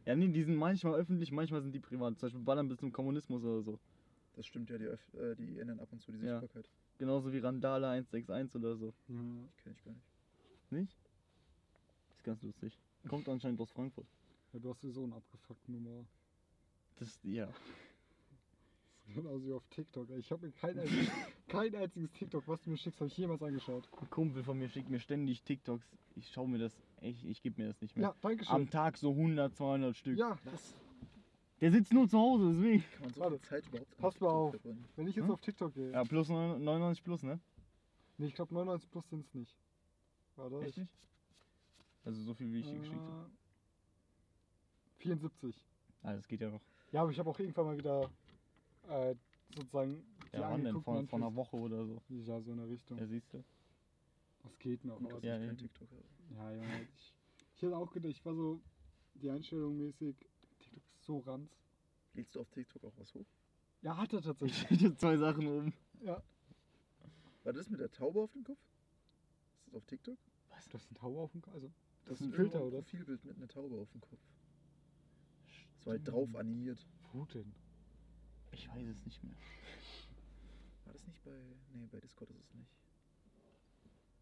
Ja, 0.05 0.15
nee, 0.15 0.27
die 0.27 0.43
sind 0.43 0.55
manchmal 0.55 0.95
öffentlich, 0.95 1.31
manchmal 1.31 1.61
sind 1.61 1.73
die 1.73 1.79
privat. 1.79 2.19
Zum 2.19 2.27
Beispiel 2.27 2.41
ballern 2.43 2.67
bis 2.67 2.77
zum 2.79 2.91
Kommunismus 2.91 3.43
oder 3.43 3.61
so. 3.63 3.79
Das 4.35 4.45
stimmt 4.45 4.69
ja, 4.69 4.77
die, 4.77 4.85
öff- 4.85 5.17
äh, 5.17 5.35
die 5.35 5.59
ändern 5.59 5.79
ab 5.79 5.87
und 5.91 6.01
zu 6.01 6.11
die 6.11 6.17
Ja. 6.19 6.39
Sichtbarkeit. 6.39 6.69
Genauso 6.97 7.31
wie 7.31 7.37
Randale 7.39 7.87
161 7.87 8.55
oder 8.61 8.75
so. 8.75 8.87
Ja. 8.87 8.93
Die 9.15 9.61
kenne 9.63 9.75
ich 9.77 9.83
gar 9.83 9.93
nicht. 9.93 10.05
Nicht? 10.71 10.97
Ist 12.15 12.23
ganz 12.23 12.41
lustig. 12.41 12.77
Kommt 13.07 13.27
anscheinend 13.29 13.59
aus 13.61 13.71
Frankfurt. 13.71 14.07
ja, 14.53 14.59
du 14.59 14.69
hast 14.69 14.81
sowieso 14.81 15.03
eine 15.03 15.15
abgefuckte 15.15 15.71
Nummer. 15.71 16.05
Das, 16.99 17.19
ja. 17.23 17.47
Das 19.13 19.23
genauso 19.23 19.45
wie 19.45 19.53
auf 19.53 19.67
TikTok. 19.69 20.09
Ich 20.11 20.31
habe 20.31 20.45
mir 20.47 20.51
kein, 20.53 20.79
einziges, 20.79 21.09
kein 21.47 21.75
einziges 21.75 22.11
TikTok, 22.13 22.47
was 22.47 22.61
du 22.63 22.69
mir 22.71 22.77
schickst, 22.77 22.99
habe 22.99 23.07
ich 23.09 23.17
jemals 23.17 23.41
angeschaut. 23.43 23.87
Ein 24.01 24.09
Kumpel 24.09 24.43
von 24.43 24.57
mir 24.57 24.69
schickt 24.69 24.89
mir 24.89 24.99
ständig 24.99 25.43
TikToks. 25.43 25.85
Ich 26.15 26.29
schaue 26.31 26.47
mir 26.47 26.57
das, 26.59 26.81
echt, 27.01 27.23
ich 27.23 27.41
gebe 27.41 27.61
mir 27.61 27.67
das 27.69 27.81
nicht 27.81 27.95
mehr. 27.95 28.07
Ja, 28.09 28.15
danke 28.21 28.43
schön. 28.45 28.55
Am 28.55 28.69
Tag 28.69 28.97
so 28.97 29.11
100, 29.11 29.55
200 29.55 29.95
Stück. 29.95 30.17
Ja, 30.17 30.37
Was? 30.45 30.75
Der 31.61 31.71
sitzt 31.71 31.93
nur 31.93 32.07
zu 32.09 32.17
Hause, 32.17 32.51
deswegen. 32.53 32.83
Kann 32.93 33.01
man 33.03 33.13
so 33.13 33.21
Warte. 33.21 33.41
Zeit 33.41 33.65
überhaupt 33.67 33.97
Pass 33.97 34.19
mal 34.19 34.27
auf. 34.29 34.49
verbringen? 34.51 34.85
wenn 34.95 35.07
ich 35.07 35.15
jetzt 35.15 35.25
Hm? 35.25 35.31
auf 35.31 35.41
TikTok 35.41 35.73
gehe. 35.73 35.91
Ja, 35.91 36.03
plus 36.03 36.29
99 36.29 37.03
plus, 37.03 37.23
ne? 37.23 37.39
Nee, 38.17 38.27
ich 38.27 38.35
glaube 38.35 38.53
99 38.53 38.89
plus 38.91 39.09
sind 39.09 39.25
es 39.25 39.33
nicht. 39.33 39.55
Warte, 40.35 40.59
Echt 40.61 40.69
ich, 40.71 40.77
nicht? 40.77 40.91
Also 42.03 42.21
so 42.21 42.33
viel 42.33 42.51
wie 42.51 42.59
ich 42.59 42.69
dir 42.69 42.79
geschickt 42.79 43.01
habe. 43.01 43.29
äh, 43.29 45.01
74. 45.03 45.65
Ah, 46.01 46.13
das 46.13 46.27
geht 46.27 46.41
ja 46.41 46.49
noch. 46.49 46.61
Ja, 46.91 47.01
aber 47.01 47.11
ich 47.11 47.19
habe 47.19 47.29
auch 47.29 47.39
irgendwann 47.39 47.65
mal 47.65 47.77
wieder 47.77 48.09
äh, 48.89 49.15
sozusagen 49.55 50.03
die 50.31 50.37
Ja, 50.37 50.49
wann 50.51 50.63
denn? 50.63 50.81
Vor, 50.81 51.03
vor 51.07 51.19
einer 51.19 51.35
Woche 51.35 51.55
oder 51.57 51.85
so. 51.85 52.01
Ja, 52.09 52.41
so 52.41 52.51
in 52.51 52.57
der 52.57 52.69
Richtung. 52.69 52.97
Ja, 52.97 53.05
siehst 53.07 53.33
du. 53.33 53.43
Das 54.43 54.57
geht 54.59 54.83
noch. 54.83 54.97
Aber 54.97 55.23
Ja, 55.23 55.35
ich 55.37 55.41
kein 55.41 55.49
eben. 55.49 55.57
TikTok 55.57 55.89
habe. 55.91 56.03
Ja, 56.35 56.51
Junge. 56.53 56.81
Ich, 56.95 57.13
ich 57.55 57.61
hätte 57.61 57.77
auch 57.77 57.91
gedacht, 57.91 58.11
ich 58.11 58.25
war 58.25 58.35
so 58.35 58.61
die 59.15 59.29
Einstellung 59.29 59.77
mäßig, 59.77 60.15
TikTok 60.59 60.77
ist 60.77 61.05
so 61.05 61.19
ranz. 61.19 61.51
Lädst 62.13 62.35
du 62.35 62.41
auf 62.41 62.49
TikTok 62.51 62.83
auch 62.83 62.93
was 62.97 63.13
hoch? 63.13 63.25
Ja, 63.81 63.97
hat 63.97 64.13
er 64.13 64.21
tatsächlich. 64.21 64.81
Ich 64.91 64.97
zwei 64.97 65.17
Sachen 65.17 65.47
oben. 65.47 65.73
ja. 66.01 66.21
War 67.43 67.51
das 67.53 67.69
mit 67.69 67.79
der 67.81 67.91
Taube 67.91 68.21
auf 68.21 68.31
dem 68.31 68.43
Kopf? 68.43 68.57
Ist 69.57 69.67
das 69.67 69.75
auf 69.75 69.85
TikTok? 69.85 70.17
Das 70.49 70.65
ist 70.83 70.91
ein 70.91 70.95
Taube 70.95 71.19
auf 71.19 71.31
dem 71.31 71.41
Kopf. 71.41 71.53
Also, 71.55 71.71
das 72.05 72.13
ist 72.13 72.21
ist 72.21 72.27
ein 72.27 72.33
Filter, 72.33 72.63
oder? 72.63 72.77
Profilbild 72.81 73.25
mit 73.25 73.35
einer 73.37 73.47
Taube 73.47 73.75
auf 73.75 73.91
dem 73.91 74.01
Kopf. 74.01 74.19
Das 75.75 75.85
war 75.85 75.93
halt 75.93 76.07
drauf 76.07 76.33
animiert. 76.35 76.85
Wo 77.11 77.25
denn? 77.25 77.53
Ich 78.53 78.67
weiß 78.69 78.87
es 78.87 79.05
nicht 79.05 79.23
mehr. 79.23 79.33
War 80.85 80.93
das 80.93 81.05
nicht 81.07 81.23
bei. 81.23 81.31
Nee, 81.73 81.87
bei 81.91 81.99
Discord 81.99 82.29
ist 82.29 82.39
es 82.39 82.53
nicht. 82.53 82.71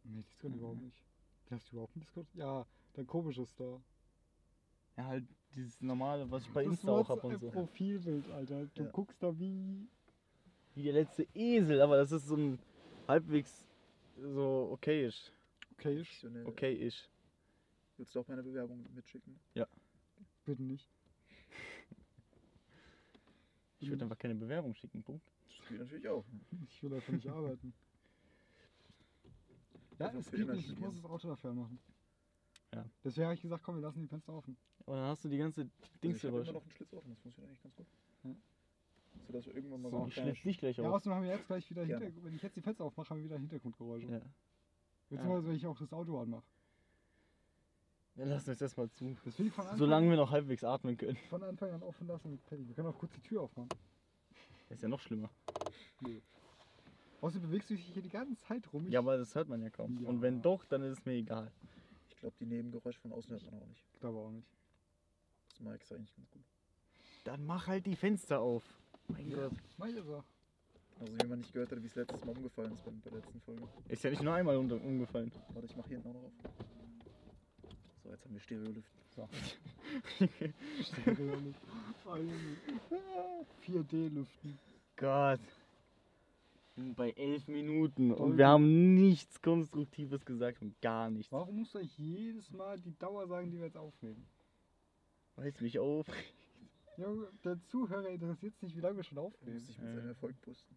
Nee, 0.03 0.23
Discord 0.23 0.53
Mhm. 0.53 0.59
überhaupt 0.59 0.81
nicht. 0.81 1.03
Hast 1.49 1.67
du 1.71 1.75
überhaupt 1.75 1.95
einen 1.95 2.01
Discord? 2.01 2.27
Ja, 2.33 2.65
dein 2.93 3.07
komisches 3.07 3.53
da. 3.55 3.81
Ja, 4.97 5.05
halt 5.05 5.25
dieses 5.55 5.81
normale, 5.81 6.29
was 6.31 6.43
ich 6.43 6.49
bei 6.51 6.63
Das 6.63 6.73
Insta 6.73 6.91
auch 6.91 7.09
hab 7.09 7.23
und 7.23 7.39
so. 7.39 7.47
WhatsApp-Profilbild, 7.47 8.29
Alter. 8.31 8.65
Du 8.67 8.83
Ja. 8.83 8.89
guckst 8.91 9.21
da 9.21 9.37
wie. 9.37 9.87
Wie 10.75 10.83
der 10.83 10.93
letzte 10.93 11.27
Esel, 11.33 11.81
aber 11.81 11.97
das 11.97 12.13
ist 12.13 12.27
so 12.27 12.35
ein 12.37 12.57
halbwegs 13.07 13.67
so 14.15 14.69
okayisch. 14.71 15.31
Okay, 15.73 15.97
Professionell. 15.97 16.45
Okayisch. 16.45 17.09
Würdest 17.97 18.15
du 18.15 18.19
auch 18.21 18.27
meine 18.29 18.41
Bewerbung 18.43 18.85
mitschicken? 18.93 19.37
Bitte 20.45 20.63
nicht. 20.63 20.89
Ich 23.81 23.89
würde 23.89 24.03
einfach 24.03 24.17
keine 24.17 24.35
Bewerbung 24.35 24.73
schicken, 24.75 25.03
Punkt. 25.03 25.25
Das 25.57 25.67
geht 25.67 25.79
natürlich 25.79 26.07
auch. 26.07 26.23
Ich 26.69 26.83
will 26.83 26.93
einfach 26.93 27.13
nicht 27.13 27.27
arbeiten. 27.27 27.73
Ja, 29.99 30.07
Einfach 30.07 30.21
es 30.21 30.31
geht 30.31 30.47
nicht. 30.47 30.71
Ich 30.71 30.79
muss 30.79 30.95
das 30.95 31.05
Auto 31.05 31.27
dafür 31.27 31.53
machen. 31.53 31.77
Ja. 32.73 32.83
Deswegen 33.03 33.25
habe 33.25 33.35
ich 33.35 33.41
gesagt, 33.41 33.63
komm, 33.63 33.75
wir 33.75 33.81
lassen 33.83 34.01
die 34.01 34.07
Fenster 34.07 34.33
offen. 34.33 34.57
Aber 34.87 34.95
dann 34.95 35.05
hast 35.09 35.23
du 35.23 35.29
die 35.29 35.37
ganze 35.37 35.61
Also 35.61 36.09
ich 36.09 36.23
habe 36.23 36.39
immer 36.41 36.53
noch 36.53 36.61
einen 36.63 36.71
Schlitz 36.71 36.93
offen, 36.93 37.09
das 37.11 37.19
funktioniert 37.19 37.49
eigentlich 37.49 37.61
ganz 37.61 37.75
gut. 37.75 37.85
Ja. 38.23 38.35
So 39.27 39.33
dass 39.33 39.45
wir 39.45 39.55
irgendwann 39.55 39.81
mal 39.83 39.91
So, 39.91 39.99
so, 39.99 40.05
kleine 40.07 40.35
schlitz 40.35 40.43
dich 40.43 40.57
gleich 40.57 40.77
Ja, 40.77 40.85
auf. 40.85 40.95
außerdem 40.95 41.13
haben 41.13 41.23
wir 41.23 41.31
jetzt 41.31 41.45
gleich 41.45 41.69
wieder. 41.69 41.85
Hintergrund. 41.85 42.25
Wenn 42.25 42.33
ich 42.33 42.41
jetzt 42.41 42.55
die 42.55 42.61
Fenster 42.61 42.83
aufmache, 42.83 43.09
haben 43.11 43.17
wir 43.17 43.25
wieder 43.25 43.37
Hintergrundgeräusche. 43.37 44.07
Ja. 44.07 44.21
Beziehungsweise 45.09 45.47
wenn 45.47 45.55
ich 45.55 45.67
auch 45.67 45.77
das 45.77 45.93
Auto 45.93 46.19
anmache. 46.19 46.45
Dann 48.15 48.29
lassen 48.29 48.47
wir 48.47 48.53
es 48.53 48.61
erstmal 48.61 48.89
zu. 48.89 49.15
Deswegen 49.25 49.51
von 49.51 49.63
Anfang, 49.63 49.77
Solange 49.79 50.09
wir 50.09 50.17
noch 50.17 50.31
halbwegs 50.31 50.63
atmen 50.63 50.97
können. 50.97 51.17
von 51.29 51.43
Anfang 51.43 51.71
an 51.71 51.81
offen 51.83 52.07
lassen 52.07 52.31
mit 52.31 52.45
Paddy. 52.45 52.67
Wir 52.67 52.75
können 52.75 52.87
auch 52.87 52.97
kurz 52.97 53.13
die 53.13 53.21
Tür 53.21 53.41
aufmachen. 53.43 53.69
Das 54.69 54.77
ist 54.77 54.83
ja 54.83 54.89
noch 54.89 54.99
schlimmer. 54.99 55.29
Außerdem 57.21 57.49
bewegst 57.49 57.69
du 57.69 57.75
dich 57.75 57.85
hier 57.85 58.01
die 58.01 58.09
ganze 58.09 58.35
Zeit 58.37 58.71
rum. 58.73 58.85
Ich 58.87 58.93
Ja, 58.93 58.99
aber 58.99 59.17
das 59.17 59.35
hört 59.35 59.47
man 59.47 59.61
ja 59.61 59.69
kaum. 59.69 59.97
Ja. 60.01 60.09
Und 60.09 60.21
wenn 60.21 60.41
doch, 60.41 60.65
dann 60.65 60.81
ist 60.81 60.99
es 60.99 61.05
mir 61.05 61.13
egal. 61.13 61.51
Ich 62.09 62.17
glaube, 62.17 62.35
die 62.39 62.45
Nebengeräusche 62.45 62.99
von 62.99 63.11
außen 63.13 63.31
hört 63.31 63.43
man 63.45 63.61
auch 63.61 63.67
nicht. 63.67 63.83
glaube 63.99 64.17
auch 64.17 64.31
nicht. 64.31 64.47
Das 65.49 65.59
Mike 65.59 65.83
ist 65.83 65.91
eigentlich 65.93 66.15
ganz 66.15 66.31
gut. 66.31 66.41
Dann 67.23 67.45
mach 67.45 67.67
halt 67.67 67.85
die 67.85 67.95
Fenster 67.95 68.39
auf. 68.39 68.63
Mein 69.07 69.31
Gott. 69.31 69.51
Mach 69.77 69.87
ich 69.87 69.99
aber. 69.99 70.23
Also 70.99 71.13
wie 71.13 71.27
man 71.27 71.39
nicht 71.39 71.53
gehört 71.53 71.71
hat, 71.71 71.81
wie 71.81 71.87
es 71.87 71.95
letztes 71.95 72.23
Mal 72.25 72.35
umgefallen 72.35 72.73
ist 72.73 72.83
bei, 72.83 72.91
der 73.05 73.11
letzten 73.11 73.39
Folge. 73.41 73.63
Ist 73.87 74.03
ja 74.03 74.09
nicht 74.09 74.21
nur 74.21 74.33
einmal 74.33 74.55
umgefallen. 74.57 75.31
Warte, 75.53 75.65
ich 75.65 75.75
mache 75.75 75.87
hier 75.89 75.97
hinten 75.97 76.09
auch 76.09 76.13
noch 76.13 76.23
auf. 76.23 76.80
So, 78.11 78.15
jetzt 78.15 78.25
haben 78.25 78.33
wir 78.33 78.41
Stereolüften. 78.41 79.01
So. 79.15 79.29
Stereo 80.83 81.39
nicht. 81.39 81.59
Oh, 82.05 82.15
Junge. 82.17 82.57
4D-Lüften. 83.65 84.59
Gott. 84.97 85.39
Wir 86.75 86.83
sind 86.83 86.95
bei 86.97 87.11
elf 87.11 87.47
Minuten 87.47 88.11
und 88.11 88.37
wir 88.37 88.49
haben 88.49 88.95
nichts 88.95 89.41
Konstruktives 89.41 90.25
gesagt 90.25 90.61
und 90.61 90.79
gar 90.81 91.09
nichts. 91.09 91.31
Warum 91.31 91.59
musst 91.59 91.73
du 91.73 91.79
eigentlich 91.79 91.97
jedes 91.97 92.51
Mal 92.51 92.79
die 92.81 92.97
Dauer 92.97 93.27
sagen, 93.27 93.49
die 93.49 93.57
wir 93.57 93.67
jetzt 93.67 93.77
aufnehmen? 93.77 94.27
Weiß 95.37 95.61
mich 95.61 95.79
auf. 95.79 96.05
Junge, 96.97 97.29
der 97.45 97.63
Zuhörer 97.67 98.09
interessiert 98.09 98.53
sich 98.55 98.63
nicht, 98.63 98.75
wie 98.75 98.81
lange 98.81 98.97
wir 98.97 99.03
schon 99.03 99.19
aufnehmen. 99.19 99.53
musst 99.53 99.69
dich 99.69 99.79
mit 99.79 99.95
seinem 99.95 100.09
Erfolg 100.09 100.41
pusten. 100.41 100.75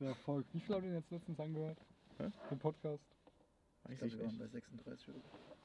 Der 0.00 0.08
Erfolg. 0.08 0.46
Wie 0.52 0.60
viel 0.60 0.74
haben 0.74 0.82
wir 0.82 0.90
denn 0.90 1.00
jetzt 1.00 1.10
letztens 1.10 1.40
angehört? 1.40 1.78
Hä? 2.18 2.28
Den 2.50 2.58
Podcast? 2.58 3.04
Ich 3.84 3.92
Weiß 3.92 3.98
glaube, 4.00 4.06
ich 4.08 4.18
wir 4.18 4.26
waren 4.26 4.38
bei 4.38 4.46
36 4.48 5.08
oder 5.08 5.18
so. 5.20 5.59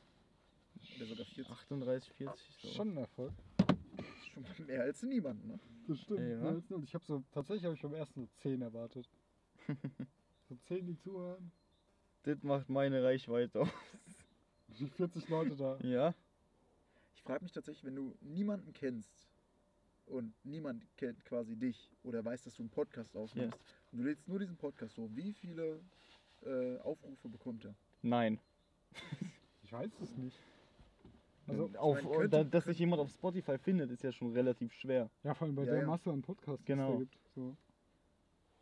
Oder 0.98 1.06
sogar 1.06 1.26
40. 1.26 1.52
38, 1.52 2.14
40. 2.14 2.56
So. 2.62 2.68
Schon 2.70 2.90
ein 2.92 2.98
Erfolg. 2.98 3.34
Das 3.58 4.08
ist 4.18 4.28
schon 4.28 4.44
mal 4.44 4.66
mehr 4.66 4.82
als 4.84 5.04
niemand, 5.04 5.46
ne? 5.46 5.60
Das 5.88 6.00
stimmt. 6.00 6.20
Ja. 6.20 6.52
Ja. 6.52 6.62
Und 6.70 6.84
ich 6.84 6.94
habe 6.94 7.06
so, 7.06 7.24
tatsächlich 7.32 7.66
habe 7.66 7.76
ich 7.76 7.82
beim 7.82 7.94
ersten 7.94 8.22
so 8.22 8.28
10 8.42 8.62
erwartet. 8.62 9.10
so 10.50 10.56
10, 10.68 10.88
die 10.88 10.98
zuhören. 10.98 11.52
Das 12.24 12.42
macht 12.44 12.70
meine 12.70 13.04
Reichweite 13.04 13.62
aus. 13.62 13.70
Die 14.80 14.88
40 14.88 15.30
Leute 15.30 15.56
da. 15.56 15.78
Ja? 15.84 16.14
Ich 17.14 17.22
frage 17.22 17.44
mich 17.44 17.52
tatsächlich, 17.54 17.86
wenn 17.86 17.96
du 17.96 18.16
niemanden 18.20 18.74
kennst 18.74 19.30
und 20.08 20.34
niemand 20.44 20.84
kennt 20.98 21.24
quasi 21.24 21.56
dich 21.56 21.92
oder 22.04 22.26
weiß, 22.26 22.44
dass 22.44 22.56
du 22.56 22.64
einen 22.64 22.72
Podcast 22.72 23.16
aufnimmst 23.16 23.58
und 23.92 24.00
du 24.00 24.04
lädst 24.04 24.28
nur 24.28 24.40
diesen 24.40 24.58
Podcast 24.58 24.98
hoch, 24.98 25.10
wie 25.14 25.34
viele 25.34 25.80
äh, 26.44 26.78
Aufrufe 26.80 27.30
bekommt 27.30 27.64
er? 27.66 27.76
Nein. 28.02 28.40
Ich 29.64 29.72
weiß 29.72 29.92
es 30.02 30.18
nicht. 30.18 30.38
Also, 31.48 31.68
Ich 31.70 31.78
Auf, 31.78 31.96
meine, 32.04 32.10
könnte- 32.18 32.30
da, 32.30 32.44
dass 32.44 32.66
sich 32.66 32.80
jemand 32.80 33.02
auf 33.02 33.10
Spotify 33.12 33.58
findet, 33.58 33.92
ist 33.92 34.04
ja 34.04 34.12
schon 34.12 34.32
relativ 34.34 34.74
schwer. 34.74 35.10
ja, 35.24 35.34
vor 35.34 35.46
allem 35.46 35.56
bei 35.56 35.64
Ja, 35.64 35.72
der 35.74 35.82
ja. 35.82 35.88
Masse 35.88 36.10
an 36.12 36.22
Podcasts, 36.22 36.62
die 36.64 36.66
Genau. 36.72 36.94
es 36.94 36.98
da 37.00 37.04
gibt. 37.04 37.30
So. 37.36 37.56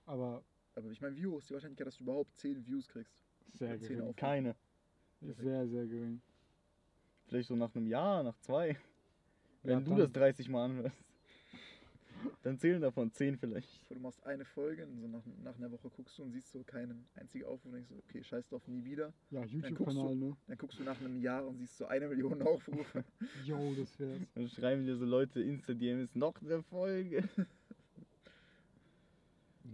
Aber 0.05 0.43
Aber 0.75 0.89
ich 0.89 0.99
meine, 1.01 1.15
wie 1.15 1.25
hoch 1.27 1.37
ist 1.37 1.49
die 1.49 1.53
Wahrscheinlichkeit, 1.53 1.87
dass 1.87 1.97
du 1.97 2.03
überhaupt 2.03 2.35
10 2.37 2.65
Views 2.65 2.87
kriegst? 2.87 3.13
sehr 3.53 3.69
Ja, 3.69 3.77
10 3.77 3.87
gering. 3.87 4.01
Aufrufe. 4.01 4.15
Keine. 4.19 4.55
Ist 5.21 5.37
sehr, 5.39 5.67
sehr 5.67 5.85
gering. 5.85 6.21
Vielleicht 7.27 7.47
so 7.47 7.55
nach 7.55 7.73
einem 7.75 7.87
Jahr, 7.87 8.23
nach 8.23 8.37
zwei. 8.39 8.77
Wenn 9.61 9.71
Ja, 9.71 9.79
du 9.79 9.89
dann- 9.91 9.99
das 9.99 10.11
30 10.11 10.49
Mal 10.49 10.65
anhörst. 10.65 10.95
Dann 12.43 12.57
zählen 12.57 12.81
davon 12.81 13.11
10 13.11 13.37
vielleicht. 13.37 13.69
Du 13.89 13.99
machst 13.99 14.25
eine 14.25 14.45
Folge 14.45 14.85
und 14.85 14.99
so 14.99 15.07
nach, 15.07 15.21
nach 15.43 15.55
einer 15.57 15.71
Woche 15.71 15.89
guckst 15.89 16.17
du 16.17 16.23
und 16.23 16.31
siehst 16.31 16.51
so 16.51 16.63
keinen 16.63 17.05
einzigen 17.15 17.45
Aufruf 17.45 17.65
und 17.65 17.73
denkst 17.73 17.89
so, 17.89 17.95
okay, 17.95 18.23
scheiß 18.23 18.47
drauf, 18.49 18.67
nie 18.67 18.83
wieder. 18.83 19.13
Ja, 19.31 19.43
YouTube-Kanal, 19.43 20.15
ne? 20.15 20.37
Dann 20.47 20.57
guckst 20.57 20.79
du 20.79 20.83
nach 20.83 20.99
einem 20.99 21.21
Jahr 21.21 21.45
und 21.45 21.57
siehst 21.57 21.77
so 21.77 21.85
eine 21.85 22.07
Million 22.07 22.41
Aufrufe. 22.41 23.03
Yo, 23.45 23.73
das 23.75 23.99
wär's. 23.99 24.21
Dann 24.35 24.49
schreiben 24.49 24.85
dir 24.85 24.95
so 24.95 25.05
Leute 25.05 25.41
Insta-DMs 25.41 26.15
noch 26.15 26.41
eine 26.41 26.61
Folge. 26.63 27.27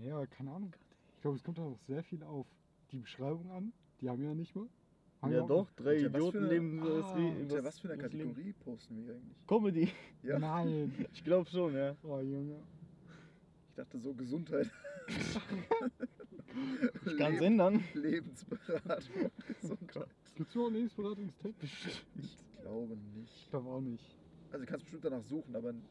Ja, 0.04 0.26
keine 0.28 0.52
Ahnung. 0.52 0.74
Ich 1.16 1.22
glaube, 1.22 1.38
es 1.38 1.44
kommt 1.44 1.60
auch 1.60 1.78
sehr 1.88 2.04
viel 2.04 2.24
auf 2.24 2.48
die 2.92 3.00
Beschreibung 3.00 3.52
an. 3.52 3.74
Die 4.00 4.10
haben 4.10 4.22
wir 4.22 4.30
ja 4.30 4.36
nicht 4.36 4.56
mal. 4.56 4.68
Wir 5.22 5.32
Ja 5.40 5.46
doch, 5.46 5.70
drei 5.76 5.98
Unter 6.06 6.14
was 6.14 6.22
für 6.22 6.28
Idioten 6.30 6.38
eine- 6.38 6.48
leben 6.48 6.80
das 6.80 7.06
Ah, 7.06 7.64
was 7.64 7.80
für 7.80 7.88
einer 7.90 7.96
übers 8.00 8.14
Leben. 8.14 8.30
Kategorie 8.30 8.54
posten 8.54 9.06
wir 9.06 9.14
eigentlich? 9.16 9.48
Comedy. 9.48 9.90
Ja, 10.24 10.40
Nein. 10.40 10.94
Ich 11.14 11.24
glaube 11.24 11.50
schon, 11.50 11.74
ja. 11.76 11.96
Oh, 12.04 12.20
Junge. 12.20 12.56
ich 13.70 13.76
dachte 13.76 14.00
so 14.00 14.14
Gesundheit. 14.14 14.70
Ich 17.06 17.18
kann 17.18 17.34
es 17.36 17.42
ändern. 17.42 17.84
Lebensberatung, 17.94 19.32
Gesundheit. 19.62 20.08
Gibt's 20.36 20.56
überhaupt 20.56 20.74
Lebensberatungstipp? 20.74 21.56
Ich 21.64 22.38
glaube 22.62 22.96
nicht. 23.16 23.34
Ich 23.44 23.50
glaube 23.50 23.70
auch 23.70 23.82
nicht. 23.82 24.04
Also 24.52 24.66
du 24.66 24.70
kannst 24.72 24.86
bestimmt 24.86 25.06
danach 25.06 25.24
suchen, 25.24 25.56
aber 25.56 25.70
eine 25.70 25.82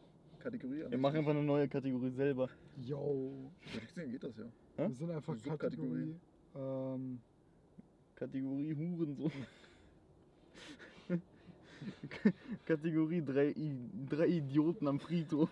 Kategorie 0.40 0.82
an 0.84 0.90
Wir 0.90 0.98
machen 0.98 1.16
einfach 1.18 1.30
eine 1.30 1.42
neue 1.44 1.68
Kategorie 1.68 2.10
selber. 2.10 2.48
Yo. 2.76 3.52
Hab 3.72 3.82
ich 3.82 3.88
gesehen, 3.88 4.10
geht 4.10 4.24
das 4.24 4.36
ja. 4.36 4.44
Hä? 4.76 4.88
Wir 4.88 4.94
sind 4.96 5.10
einfach 5.10 5.32
Eine 5.34 5.42
Subkategorie. 5.42 6.14
Kategorie. 6.54 6.94
Ähm, 6.94 7.20
Kategorie 8.18 8.74
Hurensohn. 8.74 9.30
Kategorie 12.66 13.22
drei, 13.22 13.50
I 13.50 13.76
drei 14.08 14.26
Idioten 14.26 14.88
am 14.88 14.98
Friedhof. 14.98 15.50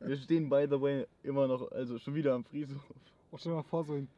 Wir 0.00 0.16
stehen, 0.18 0.48
by 0.50 0.66
the 0.68 0.78
way, 0.78 1.06
immer 1.22 1.48
noch, 1.48 1.70
also 1.72 1.98
schon 1.98 2.14
wieder 2.14 2.34
am 2.34 2.44
Friedhof. 2.44 2.84
auch 3.30 3.38
stell 3.38 3.52
dir 3.52 3.56
mal 3.56 3.62
vor, 3.62 3.84
so 3.84 3.94
in 3.94 4.08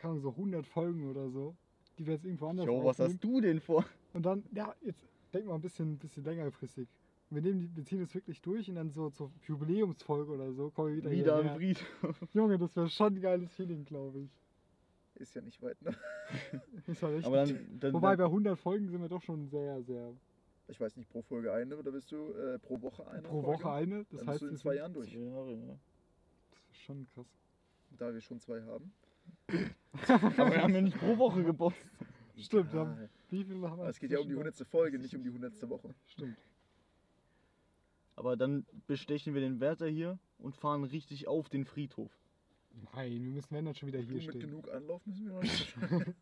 Ahnung, 0.00 0.20
so 0.20 0.30
100 0.30 0.66
Folgen 0.66 1.10
oder 1.10 1.28
so, 1.28 1.54
die 1.98 2.06
wir 2.06 2.14
jetzt 2.14 2.24
irgendwo 2.24 2.46
anders 2.46 2.66
Jo, 2.66 2.84
was 2.84 2.98
hast 3.00 3.22
du 3.22 3.40
denn 3.40 3.60
vor? 3.60 3.84
Und 4.14 4.24
dann, 4.24 4.42
ja, 4.52 4.74
jetzt 4.82 5.04
denk 5.34 5.46
mal 5.46 5.56
ein 5.56 5.60
bisschen, 5.60 5.98
bisschen 5.98 6.24
längerfristig. 6.24 6.88
Wir, 7.28 7.42
nehmen 7.42 7.60
die, 7.60 7.76
wir 7.76 7.84
ziehen 7.84 8.00
das 8.00 8.14
wirklich 8.14 8.40
durch 8.40 8.68
und 8.68 8.76
dann 8.76 8.90
so 8.90 9.10
zur 9.10 9.30
Jubiläumsfolge 9.46 10.32
oder 10.32 10.52
so 10.52 10.70
kommen 10.70 10.90
wir 10.90 10.96
wieder, 10.96 11.10
Wieder 11.10 11.36
am. 11.36 11.56
Friedhof. 11.56 12.16
Junge, 12.32 12.56
das 12.56 12.74
wäre 12.76 12.88
schon 12.88 13.14
ein 13.14 13.20
geiles 13.20 13.52
Feeling, 13.52 13.84
glaube 13.84 14.20
ich. 14.20 14.30
Ist 15.16 15.34
ja 15.34 15.40
nicht 15.42 15.60
weit, 15.62 15.80
ne? 15.82 15.94
Ist 16.86 17.02
halt 17.02 17.16
echt 17.18 17.26
Aber 17.26 17.44
dann, 17.44 17.78
dann, 17.80 17.92
Wobei 17.94 18.10
bei 18.16 18.24
dann 18.24 18.26
100 18.32 18.58
Folgen 18.58 18.88
sind 18.88 19.00
wir 19.00 19.08
doch 19.08 19.22
schon 19.22 19.48
sehr, 19.48 19.82
sehr. 19.82 20.12
Ich 20.68 20.80
weiß 20.80 20.96
nicht, 20.96 21.08
pro 21.08 21.22
Folge 21.22 21.52
eine 21.52 21.76
oder 21.76 21.92
bist 21.92 22.10
du 22.12 22.32
äh, 22.32 22.58
pro 22.58 22.80
Woche 22.82 23.06
eine? 23.08 23.22
pro 23.22 23.40
Folge? 23.42 23.62
Woche 23.64 23.72
eine. 23.72 24.04
Das 24.10 24.18
Dann 24.20 24.28
heißt, 24.28 24.40
bist 24.40 24.42
du 24.42 24.46
in 24.48 24.56
zwei 24.56 24.70
sind- 24.72 24.78
Jahren 24.78 24.92
durch. 24.92 25.10
Zwei 25.12 25.20
Jahre, 25.20 25.52
ja. 25.54 25.78
Das 26.50 26.60
ist 26.70 26.76
schon 26.82 27.06
krass. 27.14 27.26
Da 27.96 28.12
wir 28.12 28.20
schon 28.20 28.40
zwei 28.40 28.62
haben. 28.62 28.92
Aber 30.08 30.50
wir 30.50 30.62
haben 30.62 30.74
ja 30.74 30.80
nicht 30.82 30.98
pro 30.98 31.16
Woche 31.16 31.42
gepostet. 31.44 31.86
Stimmt, 32.36 32.72
Ja, 32.74 32.80
haben, 32.80 33.08
wie 33.30 33.44
viele 33.44 33.70
haben 33.70 33.78
wir? 33.80 33.86
es 33.88 33.98
geht 33.98 34.10
ja 34.10 34.18
um 34.18 34.24
die 34.28 34.34
zwischen- 34.34 34.46
100. 34.48 34.66
Folge, 34.68 34.98
nicht 34.98 35.14
um 35.16 35.22
die 35.22 35.30
100. 35.30 35.68
Woche. 35.70 35.94
Stimmt. 36.04 36.36
Aber 38.16 38.36
dann 38.36 38.66
bestechen 38.86 39.34
wir 39.34 39.40
den 39.40 39.60
Wärter 39.60 39.86
hier 39.86 40.18
und 40.38 40.56
fahren 40.56 40.84
richtig 40.84 41.28
auf 41.28 41.48
den 41.48 41.64
Friedhof. 41.64 42.10
Nein, 42.94 43.12
wir 43.12 43.30
müssen 43.30 43.48
wenn 43.54 43.64
dann 43.64 43.74
schon 43.74 43.88
wieder 43.88 44.00
Du 44.00 44.04
hier 44.06 44.14
mit 44.16 44.24
stehen. 44.24 44.40
genug 44.40 44.70
Anlauf 44.70 45.04
müssen 45.06 45.26
wir 45.26 45.32
noch 45.34 45.42
nicht. 45.42 45.74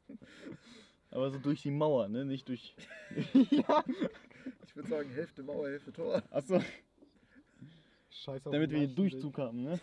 Aber 1.10 1.30
so 1.30 1.38
durch 1.38 1.62
die 1.62 1.70
Mauer, 1.70 2.08
ne? 2.08 2.24
Nicht 2.24 2.48
durch. 2.48 2.74
ja. 3.50 3.84
Ich 4.66 4.74
würde 4.76 4.88
sagen, 4.88 5.10
Hälfte 5.10 5.42
Mauer, 5.42 5.68
Hälfte 5.68 5.92
Tor. 5.92 6.22
Achso, 6.30 6.60
Scheiß 8.10 8.46
auf 8.46 8.52
damit 8.52 8.70
wir 8.70 8.78
hier. 8.78 8.88
Durchzug 8.88 9.38
haben, 9.38 9.62
ne? 9.62 9.78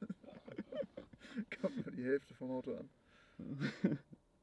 Kommt 1.60 1.84
nur 1.86 1.94
die 1.94 2.04
Hälfte 2.04 2.34
vom 2.34 2.50
Auto 2.52 2.74
an. 2.74 2.88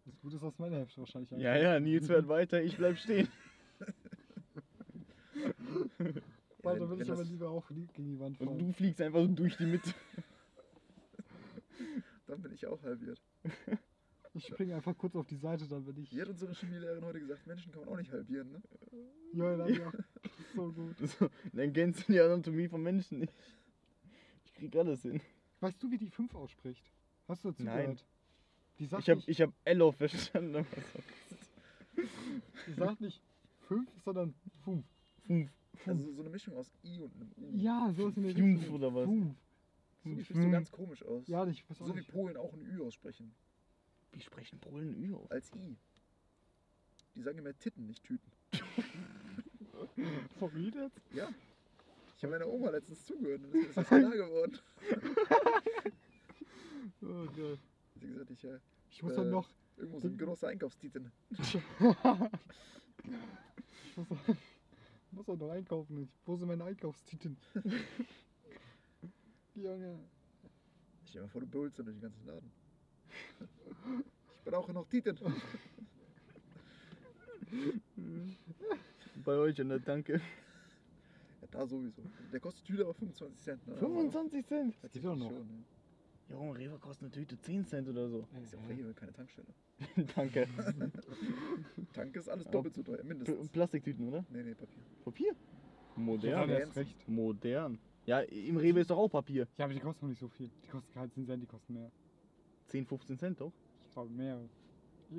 Das 0.05 0.19
Gute 0.21 0.35
ist, 0.35 0.43
dass 0.43 0.57
meine 0.59 0.77
Hälfte 0.77 0.99
wahrscheinlich 0.99 1.31
Ja, 1.31 1.55
ja, 1.55 1.79
Nils 1.79 2.07
fährt 2.07 2.27
weiter, 2.27 2.61
ich 2.61 2.77
bleib 2.77 2.97
stehen. 2.97 3.27
Wenn- 5.97 6.21
dann 6.79 6.89
will 6.89 7.01
ich 7.01 7.11
aber 7.11 7.23
lieber 7.23 7.49
auch 7.49 7.67
gegen 7.69 7.87
die 8.09 8.19
Wand 8.19 8.39
Und 8.41 8.47
fahren. 8.47 8.59
du 8.59 8.71
fliegst 8.73 8.99
einfach 9.01 9.21
so 9.21 9.27
durch 9.27 9.55
die 9.57 9.65
Mitte. 9.65 9.93
Dann 12.27 12.41
bin 12.41 12.51
ich 12.53 12.65
auch 12.67 12.81
halbiert. 12.83 13.21
Ich 14.33 14.45
springe 14.45 14.75
einfach 14.75 14.95
kurz 14.97 15.15
auf 15.15 15.25
die 15.25 15.37
Seite, 15.37 15.65
dann 15.67 15.83
bin 15.85 15.97
ich. 15.97 16.09
Hier 16.09 16.21
hat 16.23 16.29
unsere 16.29 16.53
Chemielehrerin 16.53 17.03
heute 17.05 17.19
gesagt, 17.21 17.47
Menschen 17.47 17.71
kann 17.71 17.81
man 17.85 17.89
auch 17.93 17.97
nicht 17.97 18.11
halbieren, 18.11 18.51
ne? 18.51 18.61
Ja, 19.33 19.67
ja. 19.67 19.89
Ist 19.89 20.53
so 20.55 20.71
gut. 20.71 20.95
So, 21.19 21.29
dann 21.53 21.73
kennst 21.73 22.07
du 22.07 22.11
die 22.13 22.19
Anatomie 22.19 22.67
von 22.67 22.83
Menschen 22.83 23.19
nicht. 23.19 23.33
Ich 24.45 24.53
krieg 24.53 24.75
alles 24.75 25.01
hin. 25.01 25.21
Weißt 25.61 25.81
du, 25.81 25.89
wie 25.89 25.97
die 25.97 26.09
5 26.09 26.35
ausspricht? 26.35 26.83
Hast 27.27 27.43
du 27.45 27.49
dazu 27.51 27.63
Nein. 27.63 27.81
gehört? 27.81 28.05
Die 28.79 28.85
sagt 28.85 29.03
Ich 29.03 29.09
hab, 29.09 29.15
nicht, 29.17 29.29
ich 29.29 29.41
hab 29.41 29.53
Ello 29.63 29.91
verstanden. 29.91 30.65
die 32.67 32.73
sagt 32.73 33.01
nicht 33.01 33.21
fünf, 33.67 33.89
sondern 34.03 34.33
fünf. 34.63 34.85
Fünf. 35.25 35.51
Also 35.85 36.11
so 36.13 36.21
eine 36.21 36.29
Mischung 36.29 36.55
aus 36.57 36.71
I 36.83 36.99
und 37.01 37.13
einem 37.15 37.31
U. 37.37 37.51
Ja, 37.55 37.91
so 37.95 38.07
ist 38.09 38.17
in 38.17 38.23
der 38.23 38.35
Fünf 38.35 38.59
Richtung. 38.59 38.75
oder 38.75 38.93
was? 38.93 39.05
Fünf. 39.05 39.35
So, 40.09 40.15
die 40.15 40.23
spricht 40.23 40.41
so 40.43 40.49
ganz 40.49 40.71
komisch 40.71 41.03
aus. 41.03 41.27
Ja, 41.27 41.45
ich 41.47 41.69
weiß 41.69 41.81
auch 41.81 41.87
so 41.87 41.93
wie 41.93 41.99
nicht. 41.99 42.11
Polen 42.11 42.37
auch 42.37 42.53
ein 42.53 42.61
Ü 42.61 42.81
aussprechen. 42.83 43.33
Wie 44.11 44.21
sprechen 44.21 44.59
Polen 44.59 44.93
Ü 44.95 45.13
aus? 45.15 45.29
Als 45.31 45.51
I. 45.55 45.75
Die 47.15 47.21
sagen 47.21 47.37
immer 47.39 47.57
Titten, 47.57 47.85
nicht 47.87 48.03
Tüten. 48.03 48.31
Jetzt? 50.55 51.01
Ja. 51.13 51.29
Ich 52.17 52.23
habe 52.23 52.31
meiner 52.33 52.47
Oma 52.47 52.69
letztens 52.71 53.05
zugehört 53.05 53.43
und 53.43 53.53
ist 53.53 53.67
mir 53.67 53.73
das 53.73 53.87
klar 53.87 54.11
geworden. 54.11 54.57
Oh 57.01 57.25
Gott. 57.35 57.59
Sie 58.01 58.07
gesagt, 58.07 58.31
ich 58.31 58.43
äh, 58.43 58.59
Ich 58.89 59.03
muss 59.03 59.13
Äh, 59.13 59.17
dann 59.17 59.29
noch. 59.29 59.49
irgendwo 59.77 59.99
sind 59.99 60.17
große 60.17 60.47
Einkaufstitten. 60.47 61.11
Ich 63.89 63.97
muss, 63.97 64.07
muss 65.11 65.29
auch 65.29 65.37
noch 65.37 65.49
einkaufen. 65.51 65.97
Ich, 66.03 66.09
wo 66.25 66.35
sind 66.35 66.47
meine 66.47 66.63
Einkaufstiten? 66.63 67.37
Junge. 69.57 69.97
Stell 71.05 71.21
dir 71.21 71.25
mal 71.25 71.29
vor, 71.29 71.41
du 71.41 71.47
brüllst 71.47 71.77
durch 71.79 71.87
den 71.87 71.99
ganzen 71.99 72.25
Laden. 72.25 72.51
Ich 74.37 74.51
brauche 74.51 74.71
noch 74.71 74.87
Titten. 74.87 75.17
Bei 79.25 79.33
euch 79.33 79.59
an 79.59 79.69
der 79.69 79.83
Tanke. 79.83 80.21
Ja, 81.41 81.47
da 81.51 81.65
sowieso. 81.65 82.01
Der 82.31 82.39
kostet 82.39 82.65
Tüte 82.65 82.83
aber 82.83 82.93
25 82.93 83.39
Cent. 83.39 83.67
Ne? 83.67 83.75
25 83.77 84.45
Cent. 84.45 84.75
Das 84.81 84.91
Geht 84.91 85.05
doch 85.05 85.15
noch. 85.15 85.29
Schon, 85.29 85.47
ne? 85.47 85.63
Junge, 86.29 86.59
Rewe 86.59 86.77
kostet 86.77 87.03
eine 87.03 87.11
Tüte 87.11 87.39
10 87.39 87.65
Cent 87.65 87.87
oder 87.89 88.09
so. 88.09 88.27
Ist 88.43 88.53
ja 88.53 88.59
auch 88.59 88.69
Rewe, 88.69 88.93
keine 88.93 89.13
Tankstelle. 89.13 89.47
Danke. 90.15 90.47
Tank 91.93 92.15
ist 92.15 92.29
alles 92.29 92.47
doppelt 92.47 92.75
so 92.75 92.83
teuer, 92.83 92.97
P 92.97 93.07
mindestens. 93.07 93.49
Plastiktüten, 93.49 94.07
oder? 94.07 94.25
Nee, 94.29 94.43
nee, 94.43 94.53
Papier. 94.53 94.83
Papier? 95.03 95.33
Ja, 95.33 96.01
Modern. 96.01 96.47
der 96.49 96.63
ist 96.63 96.75
recht. 96.75 97.07
Modern. 97.07 97.79
Ja, 98.07 98.21
im 98.21 98.55
Rewe 98.55 98.79
ist 98.79 98.89
doch 98.89 98.97
auch 98.97 99.09
Papier. 99.09 99.47
Ja, 99.57 99.65
aber 99.65 99.73
die 99.73 99.81
kosten 99.81 100.05
noch 100.05 100.09
nicht 100.09 100.21
so 100.21 100.29
viel. 100.29 100.49
Die 100.63 100.69
kosten 100.69 100.93
keine 100.93 101.09
10 101.11 101.25
Cent, 101.25 101.43
die 101.43 101.47
kosten 101.47 101.73
mehr. 101.73 101.91
10, 102.67 102.85
15 102.85 103.17
Cent 103.19 103.41
doch. 103.41 103.51
Ich 103.85 103.91
glaube 103.91 104.09
mehr. 104.11 104.39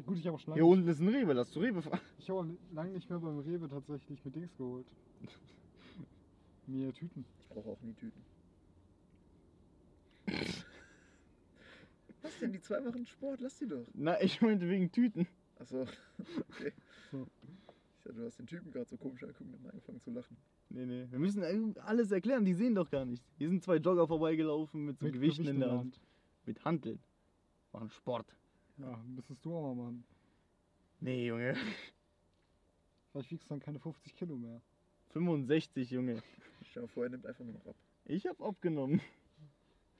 Gut, 0.07 0.17
ich 0.19 0.27
habe 0.27 0.37
auch 0.37 0.41
schon 0.41 0.55
Hier 0.55 0.63
lange, 0.63 0.73
unten 0.73 0.89
ist 0.89 1.01
ein 1.01 1.09
Rewe, 1.09 1.35
lass 1.35 1.51
zu 1.51 1.61
Rewe 1.61 1.83
fahren. 1.83 2.01
ich 2.19 2.31
habe 2.31 2.41
auch 2.41 2.47
lange 2.73 2.93
nicht 2.93 3.09
mehr 3.11 3.19
beim 3.19 3.41
Rewe 3.41 3.69
tatsächlich 3.69 4.25
mit 4.25 4.35
Dings 4.35 4.57
geholt. 4.57 4.87
Mir 6.67 6.93
Tüten. 6.95 7.27
Ich 7.41 7.49
brauche 7.49 7.69
auch 7.69 7.81
nie 7.83 7.93
Tüten. 7.93 8.25
Was 12.23 12.39
denn? 12.41 12.53
Die 12.53 12.61
zwei 12.61 12.81
machen 12.81 13.05
Sport, 13.05 13.43
lass 13.43 13.59
die 13.59 13.69
doch. 13.69 13.87
Na, 13.93 14.19
ich 14.23 14.41
meinte 14.41 14.67
wegen 14.67 14.91
Tüten. 14.91 15.29
Achso, 15.59 15.83
okay. 16.51 16.73
So. 17.11 17.27
Dachte, 18.09 18.21
du 18.21 18.27
hast 18.27 18.39
den 18.39 18.47
Typen 18.47 18.71
gerade 18.71 18.89
so 18.89 18.97
komisch 18.97 19.23
angeguckt 19.23 19.53
und 19.53 19.63
dann 19.63 19.71
angefangen 19.71 20.01
zu 20.01 20.11
lachen. 20.11 20.37
Nee, 20.71 20.87
nee. 20.87 21.07
Wir 21.11 21.19
müssen 21.19 21.79
alles 21.79 22.11
erklären, 22.11 22.45
die 22.45 22.55
sehen 22.55 22.75
doch 22.75 22.91
gar 22.91 23.05
nicht. 23.05 23.23
Hier 23.37 23.49
sind 23.49 23.63
zwei 23.63 23.77
Jogger 23.77 24.07
vorbeigelaufen 24.07 24.85
mit 24.85 24.99
so 24.99 25.05
Mit 25.05 25.15
Gewichten 25.15 25.47
in 25.47 25.61
der 25.61 25.71
Hand. 25.71 25.81
Hand. 25.81 26.01
Mit 26.47 26.65
Hanteln. 26.65 27.01
Machen 27.73 27.91
Sport. 27.91 28.35
Ja, 28.79 28.97
müsstest 29.07 29.45
du 29.45 29.55
auch 29.55 29.75
mal 29.75 29.85
machen. 29.85 30.05
Nee, 31.01 31.27
Junge. 31.27 31.55
Vielleicht 33.13 33.31
wiegst 33.31 33.51
du 33.51 33.55
dann 33.55 33.61
keine 33.61 33.79
50 33.79 34.15
Kilo 34.15 34.37
mehr. 34.37 34.61
65, 35.11 35.91
Junge. 35.91 36.23
Stell 36.63 36.83
dir 36.83 36.87
mal 36.87 36.93
vor, 36.93 37.05
er 37.05 37.11
nimmt 37.11 37.27
einfach 37.27 37.45
nur 37.45 37.55
noch 37.55 37.67
ab. 37.67 37.77
Ich 38.05 38.27
hab 38.27 38.41
abgenommen. 38.41 39.01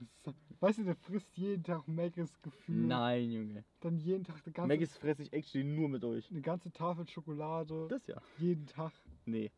Weißt 0.61 0.79
du, 0.79 0.85
der 0.85 0.97
frisst 0.97 1.37
jeden 1.37 1.63
Tag 1.63 1.87
Maggis 1.87 2.41
Gefühl. 2.43 2.87
Nein, 2.87 3.31
Junge. 3.31 3.65
Dann 3.81 3.99
jeden 3.99 4.25
Tag 4.25 4.43
eine 4.45 4.53
ganze, 4.53 4.69
Maggis 4.69 4.97
fresse 4.97 5.23
ich 5.23 5.33
actually 5.33 5.65
nur 5.65 5.89
mit 5.89 6.05
euch. 6.05 6.31
eine 6.31 6.41
ganze 6.41 6.71
Tafel 6.73 7.07
Schokolade. 7.09 7.87
Das 7.89 8.07
ja. 8.07 8.21
jeden 8.39 8.67
Tag. 8.67 8.93
Nee. 9.25 9.51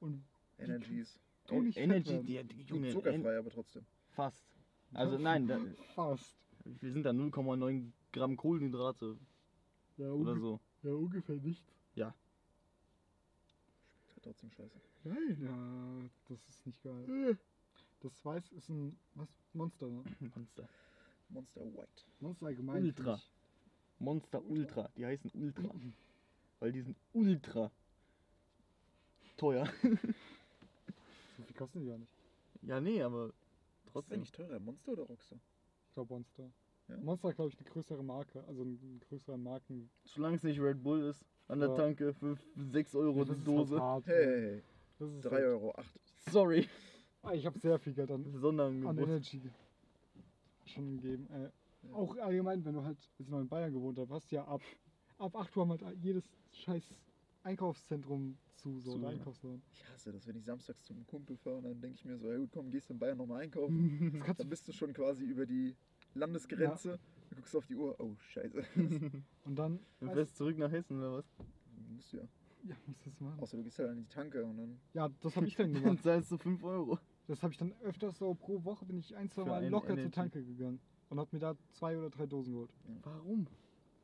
Und 0.00 0.24
Energies. 0.58 1.18
Tu 1.46 1.60
nicht 1.60 1.78
Energy, 1.78 2.22
die, 2.22 2.42
die, 2.44 2.62
Junge. 2.62 2.88
En 2.88 2.92
zuckerfrei, 2.92 3.38
aber 3.38 3.50
trotzdem. 3.50 3.84
fast. 4.12 4.46
Also 4.92 5.18
nein, 5.18 5.46
da, 5.46 5.60
fast. 5.94 6.36
wir 6.64 6.92
sind 6.92 7.02
da 7.02 7.10
0,9 7.10 7.90
Gramm 8.12 8.36
Kohlenhydrate 8.36 9.18
Ja, 9.96 10.10
oder 10.10 10.38
so. 10.38 10.60
ja 10.82 10.92
ungefähr 10.92 11.36
nichts. 11.36 11.74
Ist 14.04 14.14
halt 14.14 14.22
trotzdem 14.22 14.50
scheiße. 14.50 14.80
Nein, 15.04 15.38
ja, 15.40 16.10
das 16.28 16.38
ist 16.48 16.66
nicht 16.66 16.82
geil. 16.82 17.38
Das 18.04 18.22
Weiß 18.22 18.52
ist 18.52 18.68
ein, 18.68 18.94
was, 19.14 19.28
Monster, 19.54 19.88
ne? 19.88 20.04
Monster. 20.36 20.68
Monster 21.30 21.60
White. 21.74 22.04
Monster 22.20 22.46
allgemein. 22.46 22.84
Ultra. 22.84 23.18
Monster 23.98 24.44
Ultra. 24.44 24.90
Die 24.96 25.06
heißen 25.06 25.30
Ultra. 25.34 25.70
Weil 26.60 26.72
die 26.72 26.82
sind 26.82 26.96
ultra 27.14 27.70
teuer. 29.36 29.66
So 31.36 31.42
viel 31.42 31.56
kosten 31.56 31.80
die 31.80 31.86
ja 31.86 31.98
nicht. 31.98 32.12
Ja, 32.62 32.80
nee, 32.80 33.02
aber 33.02 33.26
Was 33.26 33.32
ist 33.34 33.92
trotzdem. 33.92 34.16
eigentlich 34.18 34.30
teurer, 34.32 34.60
Monster 34.60 34.92
oder 34.92 35.02
Rockstar? 35.02 35.38
Ich 35.88 35.94
glaube 35.94 36.14
Monster. 36.14 36.50
Ja? 36.88 36.96
Monster 36.98 37.32
glaube 37.32 37.50
ich, 37.50 37.58
eine 37.58 37.68
größere 37.70 38.04
Marke, 38.04 38.44
also 38.44 38.62
einen 38.62 39.00
größeren 39.08 39.42
Marken. 39.42 39.90
Solange 40.04 40.36
es 40.36 40.44
nicht 40.44 40.60
Red 40.60 40.80
Bull 40.82 41.02
ist, 41.02 41.24
an 41.48 41.58
der 41.58 41.70
Ja. 41.70 41.74
Tanke 41.74 42.14
für 42.14 42.36
6 42.54 42.94
Euro 42.94 43.24
Das 43.24 43.26
die 43.26 43.32
ist 43.32 43.38
halt 43.38 43.58
Dose. 43.58 43.80
hart, 43.80 44.06
Hey, 44.06 44.24
hey, 44.24 44.40
hey. 44.52 44.62
Das 45.00 45.10
ist 45.10 45.24
3 45.24 45.30
halt- 45.30 45.44
Euro 45.46 45.74
8. 45.76 46.00
Sorry. 46.30 46.68
Ah, 47.24 47.32
Ich 47.34 47.46
habe 47.46 47.58
sehr 47.58 47.78
viel 47.78 47.94
Geld 47.94 48.10
an, 48.10 48.24
an. 48.86 48.98
Energy 48.98 49.40
schon 50.66 50.96
gegeben. 50.96 51.28
Äh, 51.30 51.50
Ja. 51.86 51.92
Auch 51.96 52.16
allgemein, 52.16 52.64
wenn 52.64 52.72
du 52.74 52.82
halt, 52.82 52.96
als 52.96 53.20
ich 53.20 53.28
noch 53.28 53.40
in 53.40 53.48
Bayern 53.48 53.70
gewohnt 53.72 53.98
habe, 53.98 54.12
hast 54.14 54.30
du 54.32 54.36
ja 54.36 54.44
ab, 54.46 54.62
ab 55.18 55.36
8 55.36 55.54
Uhr 55.54 55.68
haben 55.68 55.70
halt 55.82 55.98
jedes 56.02 56.24
scheiß 56.50 56.82
Einkaufszentrum 57.42 58.38
zu, 58.56 58.80
so 58.80 58.92
Zu, 58.92 58.98
oder 58.98 59.08
ja. 59.10 59.18
Einkaufsladen. 59.18 59.62
Ich 59.70 59.86
hasse 59.90 60.10
das, 60.12 60.26
wenn 60.26 60.36
ich 60.36 60.44
samstags 60.46 60.82
zum 60.84 61.06
Kumpel 61.06 61.36
fahre 61.36 61.56
und 61.58 61.64
dann 61.64 61.80
denke 61.82 61.96
ich 61.96 62.04
mir 62.06 62.16
so, 62.16 62.30
ja 62.32 62.38
gut, 62.38 62.50
komm, 62.52 62.70
gehst 62.70 62.88
du 62.88 62.94
in 62.94 62.98
Bayern 62.98 63.18
nochmal 63.18 63.42
einkaufen. 63.42 64.22
Dann 64.26 64.36
du, 64.36 64.44
bist 64.46 64.66
du 64.66 64.72
schon 64.72 64.94
quasi 64.94 65.24
über 65.24 65.44
die 65.44 65.76
Landesgrenze. 66.14 66.98
Du 67.28 67.36
guckst 67.36 67.54
auf 67.54 67.66
die 67.66 67.76
Uhr, 67.76 67.94
oh 68.00 68.14
scheiße. 68.30 68.64
und 69.44 69.56
dann, 69.58 69.78
Du 70.00 70.08
fährst 70.08 70.36
zurück 70.36 70.56
nach 70.56 70.70
Hessen 70.72 70.98
oder 70.98 71.18
was? 71.18 71.26
Musst 71.90 72.12
du 72.14 72.16
ja. 72.18 72.22
ja, 72.64 72.76
musst 72.86 73.04
du 73.04 73.10
das 73.10 73.20
machen. 73.20 73.40
Außer 73.40 73.56
du 73.58 73.62
gehst 73.62 73.78
halt 73.78 73.90
an 73.90 73.96
die 73.98 74.06
Tanke 74.08 74.42
und 74.42 74.56
dann. 74.56 74.80
Ja, 74.94 75.10
das 75.20 75.36
habe 75.36 75.46
ich 75.46 75.56
dann 75.56 75.70
Dann 75.74 75.82
gemacht. 75.82 76.02
zahlst 76.02 76.30
du 76.32 76.38
5 76.38 76.62
Euro. 76.64 76.98
Das 77.26 77.42
habe 77.42 77.52
ich 77.52 77.58
dann 77.58 77.72
öfters 77.82 78.18
so 78.18 78.34
pro 78.34 78.64
Woche 78.64 78.84
bin 78.84 78.98
ich 78.98 79.16
ein, 79.16 79.30
zwei 79.30 79.44
Für 79.44 79.48
Mal 79.48 79.68
locker 79.68 79.96
zur. 79.96 80.10
Tanke 80.10 80.44
gegangen 80.44 80.80
und 81.08 81.18
habe 81.18 81.30
mir 81.32 81.40
da 81.40 81.56
zwei 81.72 81.96
oder 81.96 82.10
drei 82.10 82.26
Dosen 82.26 82.52
geholt. 82.52 82.70
Warum? 83.02 83.46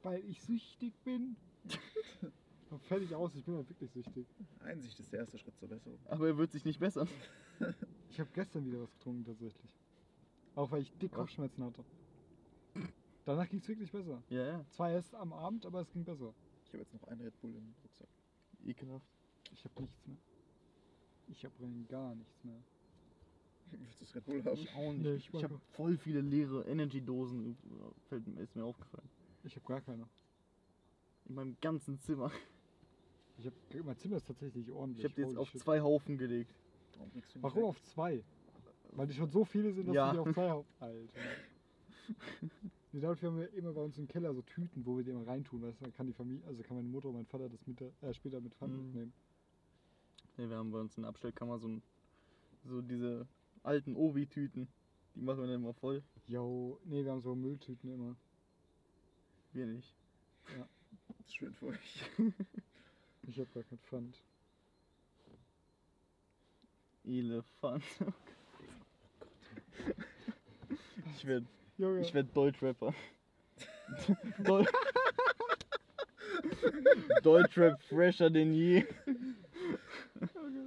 Weil 0.03 0.25
ich 0.25 0.43
süchtig 0.43 0.99
bin. 1.05 1.37
Und 2.71 2.85
fertig 2.85 3.13
aus, 3.17 3.35
ich 3.35 3.45
bin 3.45 3.57
halt 3.57 3.69
wirklich 3.69 3.91
süchtig. 3.91 4.29
Einsicht 4.61 4.99
ist 5.01 5.13
der 5.13 5.21
erste 5.21 5.37
Schritt 5.39 5.59
zur 5.59 5.69
Besserung. 5.69 5.99
Aber 6.05 6.29
er 6.29 6.39
wird 6.39 6.53
sich 6.53 6.65
nicht 6.65 6.79
bessern. 6.79 7.09
Ich 8.13 8.19
habe 8.19 8.31
gestern 8.33 8.67
wieder 8.67 8.81
was 8.81 8.93
getrunken 8.93 9.25
tatsächlich. 9.25 9.73
Auch 10.57 10.71
weil 10.73 10.83
ich 10.83 10.93
dick? 10.99 11.13
Kopfschmerzen 11.13 11.63
hatte. 11.63 11.85
Danach 13.25 13.49
ging 13.49 13.61
es 13.61 13.69
wirklich 13.69 13.93
besser. 13.93 14.21
Ja, 14.29 14.45
ja. 14.45 14.65
Zwar 14.71 14.91
erst 14.91 15.15
am 15.15 15.33
Abend, 15.33 15.65
aber 15.65 15.81
es 15.81 15.93
ging 15.93 16.05
besser. 16.05 16.35
Ich 16.65 16.71
habe 16.71 16.79
jetzt 16.79 16.93
noch 16.93 17.05
einen 17.05 17.21
Red 17.21 17.41
Bull 17.41 17.55
im 17.55 17.75
Rucksack. 17.85 18.09
Ekelhaft. 18.65 19.07
Ich 19.53 19.65
habe 19.65 19.81
nichts 19.81 20.07
mehr. 20.07 20.17
Ich 21.29 21.45
habe 21.45 21.55
rein 21.63 21.87
gar 21.89 22.15
nichts 22.17 22.43
mehr. 22.43 22.61
Willst 23.79 24.01
du 24.01 24.05
das 24.05 24.15
Red 24.17 24.25
Bull 24.25 24.45
haben? 24.45 24.55
Ich 24.55 24.73
auch 24.75 24.93
nicht. 24.93 25.07
Ich 25.29 25.35
ich 25.35 25.45
habe 25.45 25.59
voll 25.73 25.97
viele 25.97 26.21
leere 26.21 26.65
Energy-Dosen. 26.67 27.57
Fällt, 28.09 28.27
ist 28.39 28.57
mir 28.57 28.65
aufgefallen. 28.65 29.09
Ich 29.45 29.55
habe 29.57 29.67
gar 29.67 29.81
keine. 29.81 30.09
In 31.27 31.35
meinem 31.35 31.57
ganzen 31.61 31.99
Zimmer. 32.01 32.31
Ich 33.39 33.47
habe 33.47 33.57
mein 33.85 33.97
Zimmer 33.97 34.17
ist 34.17 34.27
tatsächlich 34.27 34.71
ordentlich. 34.71 34.99
Ich 34.99 35.05
habe 35.05 35.15
die 35.15 35.21
jetzt 35.23 35.29
Holy 35.31 35.39
auf 35.39 35.51
shit. 35.51 35.61
zwei 35.63 35.81
Haufen 35.81 36.19
gelegt. 36.19 36.55
Warum 36.97 37.11
kriegst 37.13 37.35
du 37.35 37.39
nicht 37.39 37.43
Warum 37.45 37.59
weg? 37.63 37.65
auf 37.69 37.83
zwei? 37.83 38.25
Weil 38.93 39.07
die 39.07 39.15
schon 39.15 39.31
so 39.31 39.45
viele 39.45 39.73
sind, 39.73 39.87
dass 39.87 39.95
Ja. 39.95 40.13
die 40.13 40.19
auf 40.19 40.33
zwei 40.35 40.53
auf. 40.53 40.67
Alter. 40.81 41.21
Nee, 42.93 43.01
dafür 43.01 43.31
haben 43.31 43.39
wir 43.39 43.53
immer 43.55 43.73
bei 43.73 43.81
uns 43.83 43.97
im 43.99 44.09
Keller 44.09 44.35
so 44.35 44.43
Tüten, 44.43 44.85
wo 44.85 44.97
wir 44.97 45.05
die 45.05 45.13
immer 45.13 45.27
reintun, 45.27 45.63
weißt 45.63 45.81
du, 45.81 45.85
dann 45.85 45.95
kann 45.95 46.07
die 46.09 46.13
Familie, 46.13 46.45
also 46.47 46.63
kann 46.65 46.77
meine 46.77 46.89
Mutter 46.89 47.09
und 47.09 47.15
mein 47.15 47.27
Vater 47.27 47.49
das 47.49 47.65
mit, 47.67 47.81
äh, 47.81 48.13
später 48.15 48.41
mit 48.41 48.61
Mhm. 48.61 48.77
mitnehmen. 48.85 49.13
Nee, 50.37 50.49
wir 50.49 50.57
haben 50.57 50.73
bei 50.73 50.81
uns 50.81 50.97
in 50.97 51.03
der 51.05 51.09
Abstellkammer 51.11 51.59
so, 51.59 51.69
ein, 51.69 51.83
so 52.65 52.83
diese 52.83 53.27
alten 53.63 53.97
Obi-Tüten. 53.97 54.69
Die 55.15 55.21
machen 55.21 55.41
wir 55.41 55.47
dann 55.47 55.57
immer 55.57 55.75
voll. 55.75 56.03
Jo, 56.27 56.79
nee, 56.85 57.05
wir 57.05 57.11
haben 57.11 57.23
so 57.23 57.35
Mülltüten 57.35 57.93
immer. 57.93 58.17
Wir 59.53 59.67
nicht. 59.67 59.95
Das 61.09 61.27
ist 61.27 61.35
schön 61.35 61.55
für 61.55 61.67
euch. 61.67 62.11
Ich 63.29 63.39
habe 63.39 63.51
gar 63.53 63.63
kein 63.63 63.79
Pfand. 63.79 64.17
Elefant. 67.05 67.85
Ich 71.17 71.27
werde 71.27 71.47
Junge, 71.77 72.01
ich 72.01 72.15
werd 72.15 72.35
Deutschrapper. 72.35 72.95
Deu 74.45 74.65
Deutschrap 77.23 77.83
fresher 77.83 78.31
denn 78.31 78.55
je. 78.55 78.87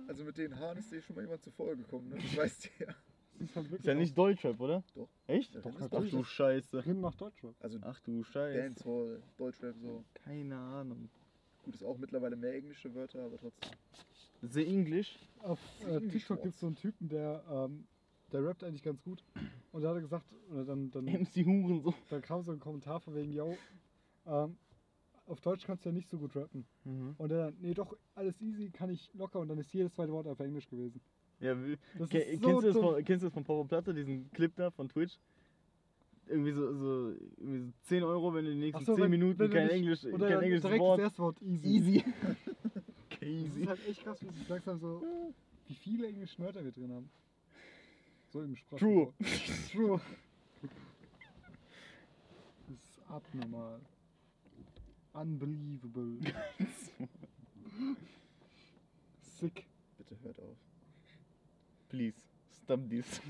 Also 0.07 0.23
mit 0.23 0.37
den 0.37 0.57
Haaren 0.59 0.77
ist 0.77 0.91
dir 0.91 1.01
schon 1.01 1.15
mal 1.15 1.21
jemand 1.23 1.41
zuvor 1.43 1.75
gekommen, 1.75 2.09
ne? 2.09 2.15
Das 2.15 2.37
weißt 2.37 2.65
du 2.65 2.83
ja. 2.85 2.95
das 3.39 3.49
ist 3.49 3.55
halt 3.55 3.71
Ist 3.71 3.85
ja 3.85 3.93
nicht 3.93 4.17
Deutschrap, 4.17 4.59
oder? 4.59 4.83
Doch. 4.95 5.09
Echt? 5.27 5.55
Doch, 5.55 5.65
ist 5.79 5.93
Ach 5.93 6.09
du. 6.09 6.23
Scheiße. 6.23 6.81
Drin 6.81 7.01
macht 7.01 7.21
Deutschrap. 7.21 7.55
Also 7.59 7.79
Ach 7.81 7.99
du 8.01 8.23
Scheiße. 8.23 8.57
Dancehall, 8.57 9.21
Deutschrap 9.37 9.75
so. 9.81 10.03
Keine 10.13 10.57
Ahnung. 10.57 11.09
Gut, 11.63 11.75
ist 11.75 11.83
auch 11.83 11.97
mittlerweile 11.97 12.35
mehr 12.35 12.53
englische 12.55 12.93
Wörter, 12.93 13.23
aber 13.23 13.37
trotzdem. 13.37 13.71
The 14.41 14.65
English. 14.65 15.17
Auf 15.39 15.59
äh, 15.87 16.01
TikTok 16.01 16.41
gibt 16.41 16.55
es 16.55 16.59
so 16.59 16.67
einen 16.67 16.75
Typen, 16.75 17.07
der, 17.07 17.43
ähm, 17.49 17.85
der 18.31 18.45
rappt 18.45 18.63
eigentlich 18.63 18.83
ganz 18.83 19.01
gut. 19.01 19.23
Und 19.71 19.81
da 19.81 19.89
hat 19.89 19.95
er 19.95 20.01
gesagt, 20.01 20.25
oder 20.51 20.65
dann, 20.65 20.91
dann, 20.91 21.05
MC 21.05 21.45
Hurensohn. 21.45 21.93
dann 22.09 22.21
kam 22.21 22.43
so 22.43 22.51
ein 22.51 22.59
Kommentar 22.59 22.99
von 22.99 23.15
wegen, 23.15 23.31
yo, 23.31 23.57
ähm, 24.25 24.57
auf 25.27 25.39
Deutsch 25.41 25.65
kannst 25.65 25.85
du 25.85 25.89
ja 25.89 25.93
nicht 25.93 26.09
so 26.09 26.17
gut 26.17 26.35
rappen. 26.35 26.65
Mhm. 26.83 27.15
Und 27.17 27.29
dann, 27.31 27.55
nee, 27.61 27.73
doch, 27.73 27.95
alles 28.15 28.39
easy, 28.41 28.69
kann 28.69 28.89
ich 28.89 29.09
locker. 29.13 29.39
Und 29.39 29.47
dann 29.49 29.57
ist 29.57 29.73
jedes 29.73 29.93
zweite 29.93 30.11
Wort 30.11 30.27
auf 30.27 30.39
Englisch 30.39 30.67
gewesen. 30.67 30.99
Ja, 31.39 31.55
Das 31.97 32.09
Ke 32.09 32.19
so 32.39 32.39
kennst, 32.39 32.43
du 32.43 32.61
das 32.61 32.77
von, 32.77 33.03
kennst 33.03 33.23
du 33.23 33.27
das 33.27 33.33
von 33.33 33.43
Papa 33.43 33.63
Platte, 33.63 33.93
diesen 33.93 34.29
Clip 34.31 34.53
da 34.55 34.69
von 34.71 34.87
Twitch? 34.89 35.17
Irgendwie 36.27 36.51
so, 36.53 36.73
so, 36.73 37.09
irgendwie 37.37 37.59
so 37.59 37.71
10 37.83 38.03
Euro, 38.03 38.33
wenn 38.33 38.45
du 38.45 38.51
in 38.51 38.57
den 38.57 38.65
nächsten 38.67 38.85
so, 38.85 38.95
10 38.95 39.03
wenn- 39.03 39.11
Minuten 39.11 39.39
wenn 39.39 39.51
kein, 39.51 39.69
Englisch, 39.69 40.05
Oder 40.05 40.29
kein 40.29 40.41
englisches 40.41 40.61
direkt 40.63 40.81
Wort. 40.81 40.99
das 40.99 41.03
erste 41.07 41.21
Wort 41.21 41.41
easy. 41.41 41.67
Easy. 41.67 42.03
Das 43.19 43.29
Easy. 43.29 43.61
ist 43.61 43.67
halt 43.69 43.87
echt 43.87 44.03
krass, 44.03 44.21
wie 44.21 44.29
sich 44.37 44.49
langsam 44.49 44.77
so, 44.79 45.01
wie 45.67 45.73
viele 45.75 46.07
englische 46.07 46.39
Wörter 46.39 46.61
wir 46.63 46.71
drin 46.73 46.91
haben. 46.91 47.09
So 48.31 48.41
im 48.41 48.55
True. 48.77 49.13
Sprachgebrauch. 49.13 49.13
True. 49.71 50.01
Das 52.67 52.77
ist 52.77 53.01
abnormal. 53.09 53.79
Unbelievable. 55.13 56.17
Sick. 59.39 59.65
Bitte 59.97 60.15
hört 60.23 60.39
auf. 60.39 60.57
Please, 61.89 62.17
stop 62.63 62.89
this. 62.89 63.21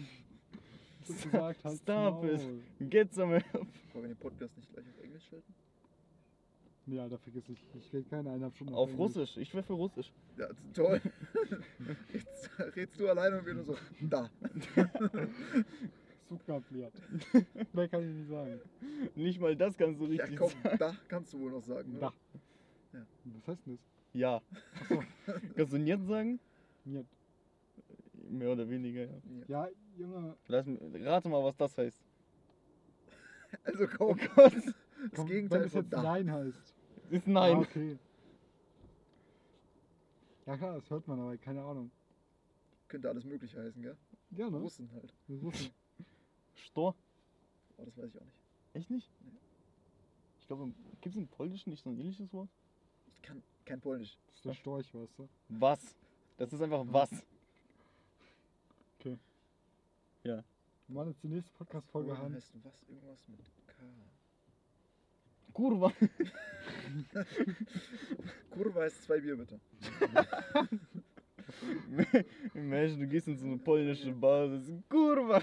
Gesagt, 1.08 1.64
halt 1.66 1.80
Stop 1.80 2.24
it. 2.24 2.42
Get 2.90 3.14
some 3.14 3.34
help. 3.34 3.68
Wollen 3.94 4.06
wir 4.06 4.08
den 4.08 4.18
Podcast 4.18 4.56
nicht 4.56 4.72
gleich 4.72 4.86
auf 4.88 5.04
Englisch 5.04 5.24
schalten? 5.30 5.54
Nee, 6.86 7.00
Alter, 7.00 7.18
vergiss 7.18 7.48
ich. 7.50 7.60
Ich 7.76 7.94
will 7.94 8.04
keine 8.04 8.30
eineinhalb 8.30 8.56
Stunden 8.56 8.74
Auf 8.74 8.90
Englisch. 8.90 9.18
Russisch, 9.18 9.38
ich 9.38 9.54
wäre 9.54 9.64
für 9.64 9.74
Russisch. 9.74 10.12
Ja, 10.38 10.48
toll. 10.74 11.02
Jetzt 12.14 12.50
redst 12.76 13.00
du 13.00 13.10
alleine 13.10 13.40
und 13.40 13.46
wir 13.46 13.54
nur 13.54 13.64
so, 13.64 13.78
da. 14.02 14.30
Super 16.40 16.60
bliert. 16.62 16.94
Mehr 17.74 17.88
kann 17.88 18.02
ich 18.02 18.16
nicht 18.16 18.30
sagen. 18.30 18.60
Nicht 19.16 19.40
mal 19.40 19.56
das 19.56 19.78
kannst 19.78 20.00
du 20.00 20.06
Ja 20.06 20.12
richtig 20.24 20.38
komm, 20.38 20.50
sagen. 20.64 20.78
da 20.80 20.96
kannst 21.08 21.34
du 21.34 21.40
wohl 21.40 21.52
noch 21.52 21.64
sagen. 21.64 21.98
Da. 22.00 22.14
Ja. 22.94 23.06
Was 23.36 23.48
heißt 23.48 23.66
denn 23.66 23.76
das? 23.78 23.86
Ja. 24.14 24.42
Achso, 24.80 25.04
Kannst 25.56 25.74
du 25.74 25.78
jetzt 25.78 26.08
sagen? 26.08 26.40
mir. 26.86 27.06
Mehr 28.30 28.52
oder 28.52 28.68
weniger, 28.70 29.06
ja. 29.06 29.12
Ja, 29.48 29.68
Junge, 29.98 30.36
Lass, 30.48 30.66
rate 30.68 31.30
mal, 31.30 31.44
was 31.44 31.56
das 31.58 31.78
heißt. 31.78 32.02
Also 33.64 33.88
komm, 33.88 34.10
Oh 34.12 34.16
Gott. 34.36 34.54
das 34.56 34.74
komm, 35.14 35.28
Gegenteil 35.28 35.60
wenn 35.60 35.68
es 35.68 35.74
von 35.74 35.82
jetzt 35.84 35.94
da. 35.94 36.02
Nein 36.04 36.32
heißt. 36.32 36.74
Ist 37.12 37.28
nein. 37.28 37.56
Ah, 37.58 37.60
okay. 37.60 37.98
Ja 40.46 40.58
klar, 40.58 40.76
das 40.76 40.90
hört 40.90 41.08
man, 41.08 41.20
aber 41.20 41.38
keine 41.38 41.62
Ahnung. 41.64 41.92
Könnte 42.88 43.10
alles 43.10 43.24
mögliche 43.24 43.60
heißen, 43.62 43.82
gell? 43.82 43.98
Ja, 44.32 44.50
ne? 44.50 44.58
Russen 44.58 44.90
halt. 44.94 45.14
Wir 45.28 45.40
Russen. 45.42 45.70
Stor? 46.64 46.96
Oh, 47.78 47.86
das 47.86 47.98
weiß 47.98 48.14
ich 48.14 48.22
auch 48.22 48.26
nicht. 48.26 48.38
Echt 48.74 48.90
nicht? 48.90 49.10
Ich 50.40 50.48
glaube, 50.48 50.72
gibt 51.02 51.16
es 51.16 51.16
im 51.16 51.28
Polnischen 51.28 51.70
nicht 51.70 51.84
so 51.84 51.90
ein 51.90 51.98
ähnliches 51.98 52.32
Wort? 52.34 52.50
Ich 53.14 53.22
kann 53.22 53.42
kein 53.66 53.80
Polnisch. 53.80 54.18
Das 54.28 54.36
ist 54.36 54.46
der 54.46 54.54
Storch, 54.54 54.94
weißt 54.94 55.20
du? 55.20 55.30
Was? 55.50 55.96
Das 56.38 56.52
ist 56.52 56.62
einfach 56.62 56.84
was. 56.88 57.12
Wir 60.94 61.00
machen 61.00 61.10
jetzt 61.10 61.24
die 61.24 61.28
nächste 61.28 61.52
Podcast-Folge 61.54 62.10
Polen 62.10 62.22
haben. 62.22 62.36
heißt 62.36 62.54
was? 62.62 62.84
Irgendwas 62.88 63.28
mit 63.28 63.40
K. 63.66 63.74
Kurwa. 65.54 65.92
Kurwa 68.52 68.86
ist 68.86 69.02
zwei 69.02 69.20
Bier, 69.20 69.36
bitte. 69.36 69.60
Imagine, 72.54 73.00
du 73.00 73.08
gehst 73.08 73.28
in 73.28 73.38
so 73.38 73.48
eine 73.48 73.58
polnische 73.58 74.12
Bar, 74.12 74.50
das 74.50 74.68
ist 74.68 74.88
Kurwa. 74.88 75.42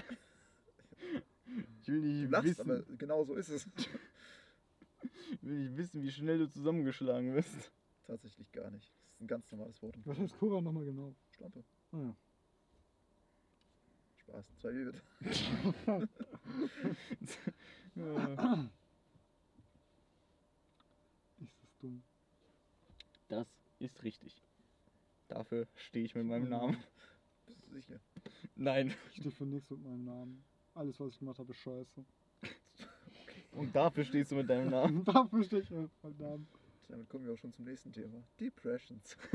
Ich 1.81 1.87
will 1.87 2.01
Du 2.01 2.07
nicht 2.07 2.31
lachst, 2.31 2.45
wissen, 2.49 2.61
aber 2.61 2.81
genau 2.97 3.23
so 3.23 3.33
ist 3.35 3.49
es. 3.49 3.67
ich 5.31 5.43
will 5.43 5.57
nicht 5.59 5.77
wissen, 5.77 6.03
wie 6.03 6.11
schnell 6.11 6.37
du 6.39 6.49
zusammengeschlagen 6.49 7.33
wirst. 7.33 7.71
Tatsächlich 8.05 8.51
gar 8.51 8.69
nicht. 8.69 8.85
Das 8.91 9.13
ist 9.15 9.21
ein 9.21 9.27
ganz 9.27 9.51
normales 9.51 9.81
Wort. 9.81 9.95
Was 10.05 10.17
heißt 10.19 10.37
Kura 10.37 10.61
nochmal 10.61 10.85
genau? 10.85 11.15
Schlampe. 11.31 11.63
Ah, 11.91 11.97
ja. 11.97 12.15
Spaß. 14.17 14.45
Zwei 14.59 14.71
bitte. 14.71 15.01
Ja. 17.95 18.69
Ist 21.41 21.61
das 21.61 21.77
dumm. 21.79 22.03
Das 23.27 23.47
ist 23.79 24.03
richtig. 24.03 24.41
Dafür 25.27 25.67
stehe 25.75 26.05
ich 26.05 26.15
mit 26.15 26.25
meinem 26.25 26.47
Namen. 26.47 26.77
Bist 27.47 27.61
du 27.65 27.73
sicher? 27.73 27.99
Nein. 28.55 28.93
Ich 29.11 29.17
stehe 29.17 29.31
für 29.31 29.45
nichts 29.45 29.69
mit 29.71 29.81
meinem 29.83 30.05
Namen. 30.05 30.43
Alles, 30.73 30.99
was 30.99 31.09
ich 31.13 31.19
gemacht 31.19 31.39
habe, 31.39 31.51
ist 31.51 31.59
scheiße. 31.59 32.03
Und 33.53 33.75
dafür 33.75 34.03
stehst 34.05 34.31
du 34.31 34.35
mit 34.35 34.49
deinem 34.49 34.69
Namen. 34.69 35.03
Dafür 35.05 35.43
stehe 35.43 35.61
ich 35.61 35.69
mit 35.69 35.89
meinem 36.03 36.17
Namen. 36.17 36.47
Damit 36.87 37.09
kommen 37.09 37.25
wir 37.25 37.33
auch 37.33 37.37
schon 37.37 37.51
zum 37.53 37.65
nächsten 37.65 37.91
Thema. 37.91 38.23
Depressions. 38.39 39.17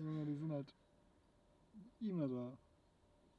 Junge, 0.00 0.26
die 0.26 0.34
sind 0.34 0.52
halt 0.52 0.74
immer 2.00 2.28
da. 2.28 2.56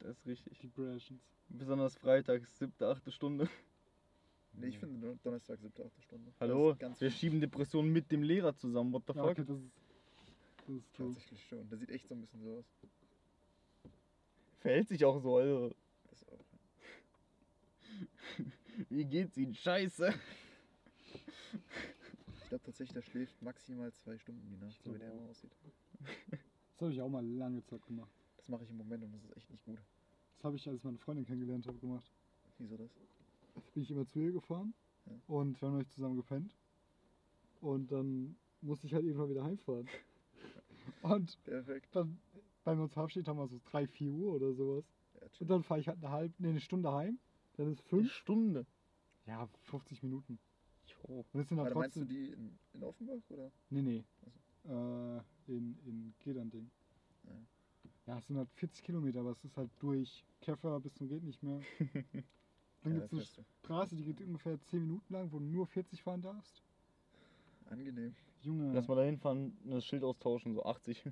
Das 0.00 0.10
ist 0.18 0.26
richtig. 0.26 0.58
Depressions. 0.58 1.20
Besonders 1.48 1.96
freitags, 1.96 2.58
siebte, 2.58 2.88
achte 2.88 3.10
Stunde. 3.12 3.48
Nee, 4.54 4.66
ich 4.68 4.78
finde 4.78 4.98
Don- 5.06 5.18
Donnerstag, 5.22 5.58
7. 5.60 5.72
8. 5.86 6.02
Stunde. 6.02 6.26
Das 6.30 6.40
Hallo? 6.40 6.76
Wir 6.98 7.10
schieben 7.10 7.40
Depressionen 7.40 7.90
mit 7.92 8.10
dem 8.12 8.22
Lehrer 8.22 8.54
zusammen. 8.56 8.92
What 8.92 9.04
the 9.06 9.12
Ja, 9.14 9.22
fuck? 9.22 9.30
okay, 9.32 9.44
das 9.46 9.56
ist, 9.58 9.70
das 10.66 10.76
ist. 10.76 10.92
Tatsächlich 10.96 11.44
schon. 11.46 11.68
Der 11.70 11.78
sieht 11.78 11.90
echt 11.90 12.08
so 12.08 12.14
ein 12.14 12.20
bisschen 12.20 12.42
so 12.42 12.58
aus. 12.58 12.64
Verhält 14.60 14.88
sich 14.88 15.04
auch 15.04 15.18
so, 15.20 15.36
also. 15.38 15.74
Das 16.10 16.28
auch. 16.28 16.44
Wie 18.88 19.04
geht's 19.04 19.36
Ihnen? 19.36 19.54
Scheiße. 19.54 20.12
Ich 22.36 22.48
glaube 22.48 22.64
tatsächlich, 22.64 22.92
der 22.94 23.02
schläft 23.02 23.40
maximal 23.42 23.92
zwei 23.92 24.18
Stunden 24.18 24.46
die 24.48 24.56
Nacht, 24.64 24.82
so 24.82 24.94
wie 24.94 24.98
der 24.98 25.12
immer 25.12 25.22
aussieht. 25.30 25.50
Das 26.72 26.80
habe 26.82 26.92
ich 26.92 27.00
auch 27.00 27.08
mal 27.08 27.24
lange 27.24 27.62
Zeit 27.64 27.84
gemacht. 27.86 28.10
Das 28.36 28.48
mache 28.48 28.64
ich 28.64 28.70
im 28.70 28.76
Moment 28.76 29.04
und 29.04 29.12
das 29.12 29.22
ist 29.24 29.36
echt 29.36 29.50
nicht 29.50 29.64
gut. 29.64 29.78
Das 30.36 30.44
habe 30.44 30.56
ich, 30.56 30.66
als 30.68 30.78
ich 30.78 30.84
meine 30.84 30.98
Freundin 30.98 31.24
kennengelernt 31.24 31.66
habe, 31.66 31.78
gemacht. 31.78 32.10
Wieso 32.58 32.76
das? 32.76 32.90
bin 33.74 33.82
ich 33.82 33.90
immer 33.90 34.06
zu 34.06 34.18
ihr 34.18 34.32
gefahren 34.32 34.72
Ja. 35.06 35.12
und 35.26 35.60
wir 35.60 35.68
haben 35.68 35.76
euch 35.78 35.88
zusammen 35.90 36.16
gepennt. 36.16 36.54
Und 37.60 37.92
dann 37.92 38.36
musste 38.60 38.86
ich 38.86 38.94
halt 38.94 39.04
irgendwann 39.04 39.30
wieder 39.30 39.44
heimfahren. 39.44 39.88
Und 41.02 41.38
Perfekt. 41.44 41.94
dann, 41.94 42.18
wenn 42.64 42.76
wir 42.78 42.84
uns 42.84 42.92
verabschiedet 42.92 43.28
haben, 43.28 43.38
wir 43.38 43.46
so 43.46 43.60
3, 43.70 43.86
4 43.86 44.10
Uhr 44.10 44.34
oder 44.34 44.52
sowas. 44.52 44.84
Ja, 45.20 45.26
Und 45.40 45.48
dann 45.50 45.62
fahre 45.62 45.80
ich 45.80 45.88
halt 45.88 45.98
eine 45.98 46.10
halbe, 46.10 46.34
nee, 46.38 46.48
eine 46.50 46.60
Stunde 46.60 46.92
heim. 46.92 47.18
Dann 47.56 47.72
ist 47.72 47.80
Eine 47.80 47.88
fünf, 47.88 48.12
Stunde. 48.12 48.66
ja, 49.26 49.48
50 49.64 50.02
Minuten. 50.02 50.38
Jo. 50.86 51.24
Und 51.32 51.40
das 51.40 51.48
sind 51.48 51.58
Warte, 51.58 51.74
meinst 51.74 51.96
du 51.96 52.04
die 52.04 52.30
in, 52.30 52.58
in 52.74 52.82
Offenbach 52.84 53.30
oder? 53.30 53.50
nee, 53.70 53.82
nee, 53.82 54.04
äh, 54.64 55.18
in, 55.48 55.76
in 55.86 56.14
Gedern-Ding. 56.20 56.70
Ja. 57.24 57.32
Ja, 58.06 58.18
es 58.18 58.26
sind 58.26 58.36
halt 58.36 58.50
40 58.54 58.82
Kilometer, 58.84 59.20
aber 59.20 59.30
es 59.30 59.44
ist 59.44 59.56
halt 59.56 59.70
durch 59.78 60.24
Käfer 60.40 60.80
bis 60.80 60.92
zum 60.94 61.08
geht 61.08 61.22
nicht 61.22 61.42
mehr. 61.42 61.60
Dann 62.82 62.94
Ja, 62.94 63.00
gibt 63.06 63.12
es 63.12 63.36
eine. 63.38 63.46
Straße, 63.60 63.94
die 63.96 64.02
geht 64.04 64.20
ungefähr 64.20 64.60
10 64.66 64.80
Minuten 64.82 65.12
lang, 65.12 65.30
wo 65.30 65.38
du 65.38 65.44
nur 65.44 65.66
40 65.68 66.02
fahren 66.02 66.20
darfst. 66.20 66.62
Angenehm. 67.66 68.14
Junge. 68.42 68.72
Lass 68.72 68.88
mal 68.88 68.96
da 68.96 69.04
hinfahren, 69.04 69.56
das 69.64 69.84
Schild 69.86 70.02
austauschen, 70.02 70.52
so 70.54 70.64
80. 70.64 71.04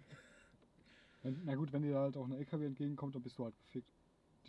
Wenn, 1.23 1.39
na 1.45 1.55
gut, 1.55 1.73
wenn 1.73 1.83
dir 1.83 1.93
da 1.93 2.01
halt 2.01 2.17
auch 2.17 2.25
ein 2.27 2.33
LKW 2.33 2.67
entgegenkommt, 2.67 3.15
dann 3.15 3.23
bist 3.23 3.39
du 3.39 3.45
halt 3.45 3.57
gefickt. 3.61 3.93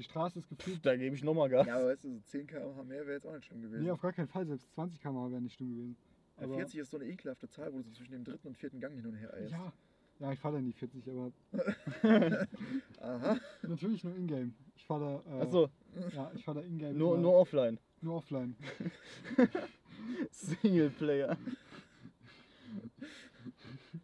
Die 0.02 0.06
Straße 0.06 0.40
ist 0.40 0.50
gefühlt. 0.50 0.84
Da 0.84 0.96
gebe 0.98 1.16
ich 1.16 1.24
nochmal 1.24 1.48
Gas. 1.48 1.68
Ja, 1.68 1.76
aber 1.76 1.90
weißt 1.90 2.06
du, 2.06 2.10
so 2.16 2.20
10 2.22 2.48
km/h 2.48 2.84
mehr 2.84 3.02
wäre 3.02 3.14
jetzt 3.18 3.28
auch 3.28 3.36
nicht 3.36 3.46
schlimm 3.46 3.62
gewesen. 3.62 3.84
Nee, 3.84 3.92
auf 3.92 4.02
gar 4.02 4.12
keinen 4.12 4.28
Fall. 4.28 4.48
Selbst 4.48 4.74
20 4.74 5.00
km/h 5.00 5.30
wäre 5.30 5.42
nicht 5.42 5.54
schlimm 5.54 5.70
gewesen. 5.70 5.96
Aber, 6.38 6.56
40 6.56 6.80
ist 6.80 6.90
so 6.90 6.98
eine 6.98 7.06
ekelhafte 7.06 7.48
Zahl, 7.48 7.72
wo 7.72 7.78
du 7.78 7.84
so 7.84 7.92
zwischen 7.92 8.14
dem 8.14 8.24
dritten 8.24 8.48
und 8.48 8.58
vierten 8.58 8.80
Gang 8.80 8.96
hin 8.96 9.06
und 9.06 9.14
her 9.14 9.32
eierst. 9.32 9.52
Ja. 9.52 9.72
Ja, 10.20 10.32
ich 10.32 10.40
fahre 10.40 10.56
da 10.56 10.62
nie 10.62 10.74
40, 10.74 11.04
aber 11.08 11.32
Aha. 13.00 13.38
natürlich 13.62 14.04
nur 14.04 14.16
Ingame. 14.16 14.54
Ich 14.76 14.86
fahre 14.86 15.22
da. 15.28 15.38
Äh, 15.38 15.42
Achso, 15.44 15.70
Ja, 16.16 16.32
ich 16.34 16.44
fahre 16.44 16.62
da 16.62 16.66
Ingame. 16.66 16.94
nur, 16.96 17.18
nur 17.20 17.36
offline. 17.36 17.78
nur 18.02 18.16
offline. 18.16 18.56
Singleplayer. 20.32 21.38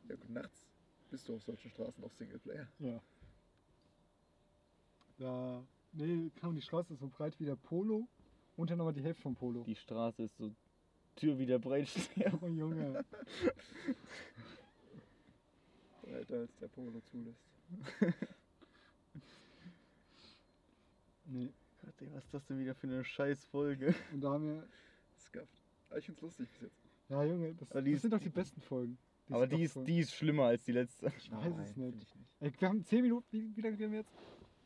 Ja 0.09 0.15
gut, 0.15 0.29
nachts 0.29 0.67
bist 1.09 1.27
du 1.27 1.35
auf 1.35 1.43
solchen 1.43 1.71
Straßen 1.71 2.03
auch 2.03 2.11
Singleplayer. 2.11 2.67
Ja. 2.77 2.99
Da. 5.17 5.63
Nee, 5.93 6.29
kann 6.39 6.53
die 6.55 6.61
Straße 6.61 6.93
ist 6.93 6.99
so 6.99 7.07
breit 7.07 7.39
wie 7.39 7.45
der 7.45 7.55
Polo 7.55 8.07
und 8.55 8.69
dann 8.69 8.79
aber 8.81 8.93
die 8.93 9.01
Hälfte 9.01 9.21
vom 9.23 9.35
Polo. 9.35 9.63
Die 9.63 9.75
Straße 9.75 10.23
ist 10.23 10.37
so 10.37 10.51
Tür 11.15 11.37
wie 11.39 11.45
der 11.47 11.57
Breitsteher. 11.59 12.31
Oh 12.41 12.47
Junge. 12.47 13.03
Breiter 16.03 16.35
als 16.39 16.55
der 16.57 16.67
Polo 16.67 16.99
zulässt. 17.01 17.41
Nee. 21.29 21.51
Gott, 21.83 21.93
ey, 22.01 22.07
was 22.13 22.23
ist 22.23 22.33
das 22.33 22.45
denn 22.45 22.57
wieder 22.59 22.73
für 22.73 22.87
eine 22.87 23.03
Scheißfolge? 23.03 23.93
Und 24.13 24.21
da 24.21 24.31
haben 24.31 24.45
wir. 24.45 24.63
Scuffed. 25.19 25.61
Aber 25.89 25.99
ich 25.99 26.05
find's 26.05 26.21
lustig 26.21 26.47
bis 26.51 26.61
jetzt. 26.61 26.81
Ja, 27.09 27.23
Junge, 27.23 27.53
das, 27.55 27.69
Aber 27.71 27.81
die 27.81 27.91
das 27.91 27.97
ist- 27.97 28.01
sind 28.03 28.13
doch 28.13 28.19
die 28.19 28.29
besten 28.29 28.61
Folgen. 28.61 28.97
Aber 29.29 29.45
doch 29.45 29.57
die 29.57 29.63
ist, 29.63 29.75
die 29.85 29.99
ist 29.99 30.13
schlimmer 30.13 30.45
als 30.45 30.63
die 30.63 30.71
letzte. 30.71 31.07
Ich 31.17 31.29
weiß 31.29 31.43
Nein, 31.43 31.59
es 31.59 31.75
nicht. 31.75 32.01
ich 32.01 32.15
nicht. 32.15 32.29
Ey, 32.39 32.53
wir 32.57 32.69
haben 32.69 32.81
10 32.85 33.01
Minuten. 33.01 33.27
Wie, 33.29 33.53
wie 33.57 33.61
lange 33.61 33.75
haben 33.83 33.91
wir 33.91 33.99
jetzt? 33.99 34.13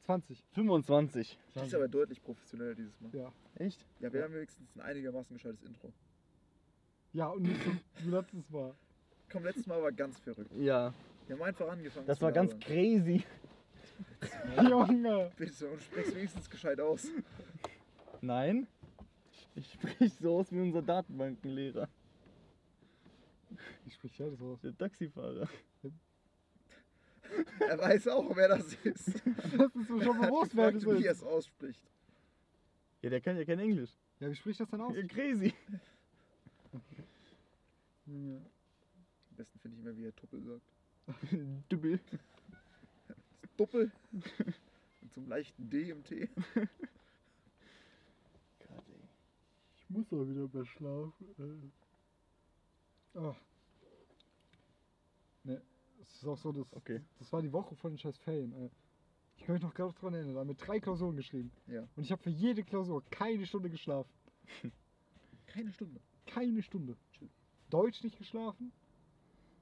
20. 0.05 0.43
25. 0.53 1.37
Die 1.55 1.59
ist 1.59 1.75
aber 1.75 1.87
deutlich 1.87 2.21
professioneller 2.21 2.75
dieses 2.75 2.99
Mal. 3.01 3.11
Ja. 3.15 3.31
Echt? 3.55 3.85
Ja, 3.99 4.11
wir 4.11 4.19
Ja. 4.19 4.25
haben 4.25 4.33
wenigstens 4.35 4.75
ein 4.75 4.81
einigermaßen 4.81 5.35
gescheites 5.35 5.61
Intro. 5.63 5.91
Ja, 7.13 7.27
und 7.29 7.43
nicht 7.43 7.61
so 7.63 7.71
wie 8.05 8.09
letztes 8.09 8.49
Mal. 8.49 8.73
Komm, 9.31 9.43
letztes 9.43 9.67
Mal 9.67 9.81
war 9.81 9.91
ganz 9.91 10.19
verrückt. 10.19 10.51
Ja. 10.55 10.93
Wir 11.27 11.35
haben 11.35 11.43
einfach 11.43 11.67
angefangen 11.69 12.07
Das 12.07 12.17
zu 12.17 12.23
war 12.25 12.31
ganz 12.31 12.57
crazy. 12.59 13.23
Junge! 14.69 15.31
Bitte, 15.37 15.69
und 15.69 15.81
sprichst 15.81 16.15
wenigstens 16.15 16.49
gescheit 16.49 16.79
aus. 16.79 17.07
Nein. 18.21 18.67
Ich 19.55 19.71
sprich 19.73 20.13
so 20.15 20.37
aus 20.37 20.51
wie 20.51 20.59
unser 20.59 20.81
Datenbankenlehrer. 20.81 21.87
Ich 23.85 23.93
sprich 23.95 24.17
ja 24.17 24.29
das 24.29 24.41
aus. 24.41 24.59
Der 24.61 24.77
Taxifahrer. 24.77 25.47
Er 27.60 27.78
weiß 27.78 28.08
auch, 28.10 28.36
wer 28.36 28.50
das 28.50 28.74
ist. 28.84 29.22
Das 29.58 29.76
ist 29.76 29.89
mir 29.89 30.04
schon 30.04 30.22
Er 30.22 30.28
bewusst, 30.28 30.56
wer 30.56 30.72
das 30.72 30.86
wie 30.86 30.89
er 31.06 31.12
ist. 31.12 31.17
es 31.17 31.24
ausspricht. 31.24 31.82
Ja, 33.02 33.10
der 33.10 33.22
kann 33.22 33.38
ja 33.38 33.46
kein 33.46 33.60
Englisch. 33.60 33.91
Ja, 34.20 34.30
wie 34.30 34.36
spricht 34.36 34.60
das 34.60 34.70
dann 34.70 34.82
aus? 34.82 34.96
Ja, 34.96 35.04
crazy. 35.08 35.54
Junge. 38.06 38.38
Am 39.30 39.36
besten 39.38 39.60
finde 39.60 39.78
ich 39.78 39.84
immer, 39.86 39.98
wie 39.98 40.06
er 40.06 40.15
Tuppel 40.15 40.41
sagt. 40.44 40.62
Das 43.08 43.17
Doppel. 43.58 43.91
Und 45.02 45.13
zum 45.13 45.28
leichten 45.28 45.70
D 45.70 45.89
im 45.89 46.04
T. 46.04 46.30
Ich 49.84 49.89
muss 49.98 50.13
auch 50.13 50.26
wieder 50.26 50.48
mehr 50.54 50.65
schlafen. 50.65 51.74
Äh. 53.13 53.34
Es 56.01 56.15
ist 56.21 56.27
auch 56.27 56.37
so, 56.37 56.51
dass, 56.51 56.65
Okay. 56.73 57.01
das 57.19 57.31
war 57.31 57.41
die 57.41 57.51
Woche 57.51 57.75
von 57.75 57.91
den 57.91 57.97
scheiß 57.97 58.17
Ferien. 58.19 58.53
Äh. 58.53 58.69
Ich 59.37 59.43
kann 59.45 59.53
mich 59.53 59.63
noch 59.63 59.73
gerade 59.73 59.93
dran 59.93 60.13
erinnern, 60.13 60.35
da 60.35 60.39
haben 60.41 60.49
wir 60.49 60.55
drei 60.55 60.79
Klausuren 60.79 61.15
geschrieben. 61.15 61.51
Ja. 61.67 61.87
Und 61.95 62.03
ich 62.03 62.11
habe 62.11 62.21
für 62.21 62.29
jede 62.29 62.63
Klausur 62.63 63.03
keine 63.09 63.45
Stunde 63.45 63.69
geschlafen. 63.69 64.09
Keine 65.47 65.71
Stunde. 65.73 65.99
Keine 66.27 66.61
Stunde. 66.63 66.95
Schön. 67.11 67.29
Deutsch 67.69 68.01
nicht 68.03 68.17
geschlafen. 68.17 68.71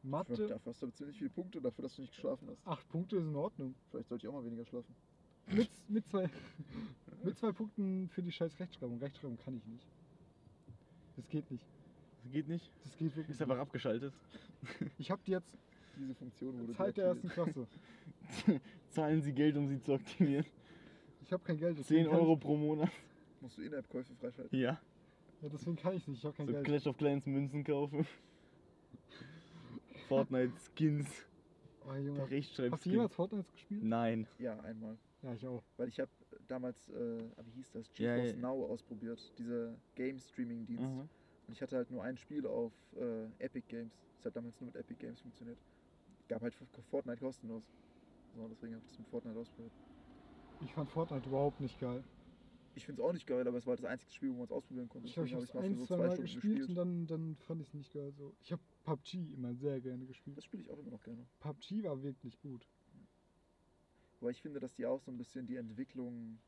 Mathe, 0.03 0.35
dafür 0.47 0.61
hast 0.71 0.81
du 0.81 0.85
aber 0.85 0.95
ziemlich 0.95 1.17
viele 1.17 1.31
Punkte, 1.31 1.59
dafür, 1.61 1.81
dass 1.83 1.95
du 1.95 2.01
nicht 2.03 2.13
geschlafen 2.13 2.47
hast. 2.49 2.65
acht 2.67 2.87
Punkte 2.89 3.17
ist 3.17 3.23
in 3.23 3.35
Ordnung. 3.35 3.73
Vielleicht 3.89 4.07
sollte 4.07 4.25
ich 4.25 4.29
auch 4.29 4.33
mal 4.33 4.45
weniger 4.45 4.65
schlafen. 4.65 4.93
Mit, 5.47 5.69
mit, 5.89 6.05
zwei, 6.07 6.29
mit 7.23 7.37
zwei 7.39 7.51
Punkten 7.51 8.07
für 8.09 8.21
die 8.21 8.31
scheiß 8.31 8.59
Rechtschreibung. 8.59 8.99
Rechtschreibung 8.99 9.37
kann 9.37 9.57
ich 9.57 9.65
nicht. 9.65 9.87
Das 11.15 11.27
geht 11.27 11.49
nicht. 11.49 11.63
Das 12.23 12.31
geht 12.31 12.47
nicht. 12.47 12.71
Das 12.83 12.95
geht 12.97 13.15
wirklich 13.15 13.29
Ist 13.35 13.41
einfach 13.41 13.55
nicht. 13.55 13.61
abgeschaltet. 13.63 14.13
Ich 14.99 15.09
habe 15.09 15.21
die 15.25 15.31
jetzt 15.31 15.57
Diese 15.99 16.15
Funktion 16.15 16.57
wurde 16.59 16.73
Zeit 16.73 16.95
der 16.95 17.07
ersten. 17.07 17.27
Klasse. 17.27 17.67
Zahlen 18.89 19.21
Sie 19.21 19.33
Geld, 19.33 19.57
um 19.57 19.67
sie 19.67 19.81
zu 19.81 19.93
aktivieren. 19.93 20.45
Ich 21.21 21.33
habe 21.33 21.43
kein 21.43 21.57
Geld. 21.57 21.75
10 21.75 21.83
deswegen 21.83 22.09
kann 22.09 22.19
Euro 22.19 22.37
pro 22.37 22.55
Monat. 22.55 22.89
Musst 23.41 23.57
du 23.57 23.61
In-App-Käufe 23.63 24.15
freischalten. 24.15 24.57
Ja. 24.57 24.79
Ja, 25.41 25.49
deswegen 25.49 25.75
kann 25.75 25.95
ich 25.95 26.07
nicht. 26.07 26.19
Ich 26.19 26.25
habe 26.25 26.35
kein 26.35 26.47
So 26.47 26.53
Geld. 26.53 26.65
Clash 26.65 26.87
of 26.87 26.97
Clans 26.97 27.25
Münzen 27.25 27.63
kaufen. 27.63 28.07
Fortnite 30.07 30.53
Skins. 30.57 31.07
Oh, 31.85 31.93
Junge. 31.93 32.21
Hast 32.71 32.85
du 32.85 32.89
jemals 32.89 33.13
Fortnite 33.13 33.51
gespielt? 33.51 33.83
Nein. 33.83 34.27
Ja, 34.37 34.59
einmal. 34.61 34.97
Ja, 35.21 35.33
ich 35.33 35.45
auch. 35.45 35.63
Weil 35.77 35.89
ich 35.89 35.99
habe 35.99 36.09
damals, 36.47 36.89
äh, 36.89 37.23
ah, 37.35 37.41
wie 37.45 37.51
hieß 37.57 37.71
das, 37.71 37.89
Ja, 37.97 38.15
GeForce 38.15 38.35
ja. 38.35 38.37
Now 38.41 38.65
ausprobiert, 38.65 39.33
diese 39.37 39.75
Game-Streaming-Dienst. 39.95 40.83
Mhm. 40.83 40.99
Und 41.47 41.53
ich 41.53 41.61
hatte 41.61 41.75
halt 41.75 41.91
nur 41.91 42.03
ein 42.03 42.17
Spiel 42.17 42.47
auf 42.47 42.71
äh, 42.95 43.25
Epic 43.43 43.65
Games. 43.67 43.93
Das 44.17 44.27
hat 44.27 44.35
damals 44.35 44.59
nur 44.59 44.67
mit 44.67 44.75
Epic 44.75 44.99
Games 44.99 45.19
funktioniert. 45.19 45.57
Gab 46.29 46.41
halt 46.43 46.53
Fortnite 46.89 47.17
kostenlos. 47.19 47.63
So, 48.33 48.47
deswegen 48.47 48.73
habe 48.75 48.83
ich 48.83 48.89
das 48.91 48.99
mit 48.99 49.07
Fortnite 49.09 49.37
ausprobiert. 49.37 49.73
Ich 50.61 50.73
fand 50.73 50.89
Fortnite 50.89 51.27
überhaupt 51.27 51.59
nicht 51.59 51.79
geil. 51.79 52.03
Ich 52.75 52.85
finde 52.85 53.01
es 53.01 53.07
auch 53.07 53.11
nicht 53.13 53.25
geil, 53.25 53.47
aber 53.47 53.57
es 53.57 53.65
war 53.65 53.75
das 53.75 53.83
einzige 53.83 54.11
Spiel, 54.13 54.29
wo 54.29 54.35
man 54.35 54.43
es 54.43 54.51
ausprobieren 54.51 54.87
konnte. 54.87 55.07
Ich 55.07 55.15
glaube, 55.15 55.27
ich 55.27 55.33
habe 55.33 55.43
es 55.43 55.55
ein, 55.55 55.71
ich's 55.73 55.87
zwei 55.87 55.97
mal 55.97 56.07
Mal 56.07 56.11
so 56.11 56.15
zwei 56.17 56.21
gespielt, 56.21 56.63
Stunden 56.63 56.79
und 56.79 57.07
dann, 57.07 57.07
dann 57.07 57.35
fand 57.37 57.61
ich 57.61 57.67
es 57.69 57.73
nicht 57.73 57.91
geil. 57.91 58.13
So. 58.13 58.35
Ich 58.41 58.51
habe 58.51 58.61
PUBG 58.83 59.33
immer 59.33 59.55
sehr 59.55 59.81
gerne 59.81 60.05
gespielt. 60.05 60.37
Das 60.37 60.45
spiele 60.45 60.63
ich 60.63 60.69
auch 60.69 60.77
immer 60.77 60.91
noch 60.91 61.03
gerne. 61.03 61.25
PUBG 61.39 61.83
war 61.83 62.01
wirklich 62.03 62.39
gut. 62.39 62.67
Aber 64.21 64.29
ich 64.29 64.41
finde, 64.41 64.59
dass 64.59 64.75
die 64.75 64.85
auch 64.85 65.01
so 65.01 65.11
ein 65.11 65.17
bisschen 65.17 65.47
die 65.47 65.55
Entwicklung 65.55 66.39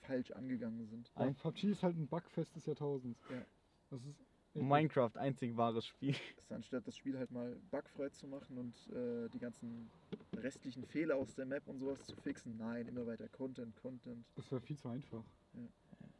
falsch 0.00 0.30
angegangen 0.32 0.86
sind. 0.86 1.10
Ein- 1.14 1.34
PUBG 1.36 1.70
ist 1.70 1.82
halt 1.82 1.96
ein 1.96 2.06
Bugfest 2.06 2.54
des 2.54 2.66
Jahrtausends. 2.66 3.18
Ja. 3.30 3.46
Das 3.88 4.04
ist 4.04 4.20
Minecraft, 4.54 5.16
einzig 5.16 5.56
wahres 5.56 5.86
Spiel. 5.86 6.12
Das 6.36 6.44
ist 6.44 6.52
anstatt 6.52 6.86
das 6.86 6.96
Spiel 6.96 7.18
halt 7.18 7.30
mal 7.30 7.56
bugfrei 7.70 8.08
zu 8.10 8.26
machen 8.26 8.58
und 8.58 8.74
äh, 8.94 9.28
die 9.30 9.38
ganzen 9.38 9.90
restlichen 10.36 10.84
Fehler 10.84 11.16
aus 11.16 11.34
der 11.34 11.46
Map 11.46 11.66
und 11.68 11.78
sowas 11.78 12.04
zu 12.04 12.14
fixen. 12.16 12.56
Nein, 12.58 12.86
immer 12.86 13.06
weiter 13.06 13.28
Content, 13.28 13.74
Content. 13.76 14.24
Das 14.36 14.50
wäre 14.50 14.60
viel 14.60 14.76
zu 14.76 14.88
einfach. 14.88 15.24
Ja. 15.54 15.60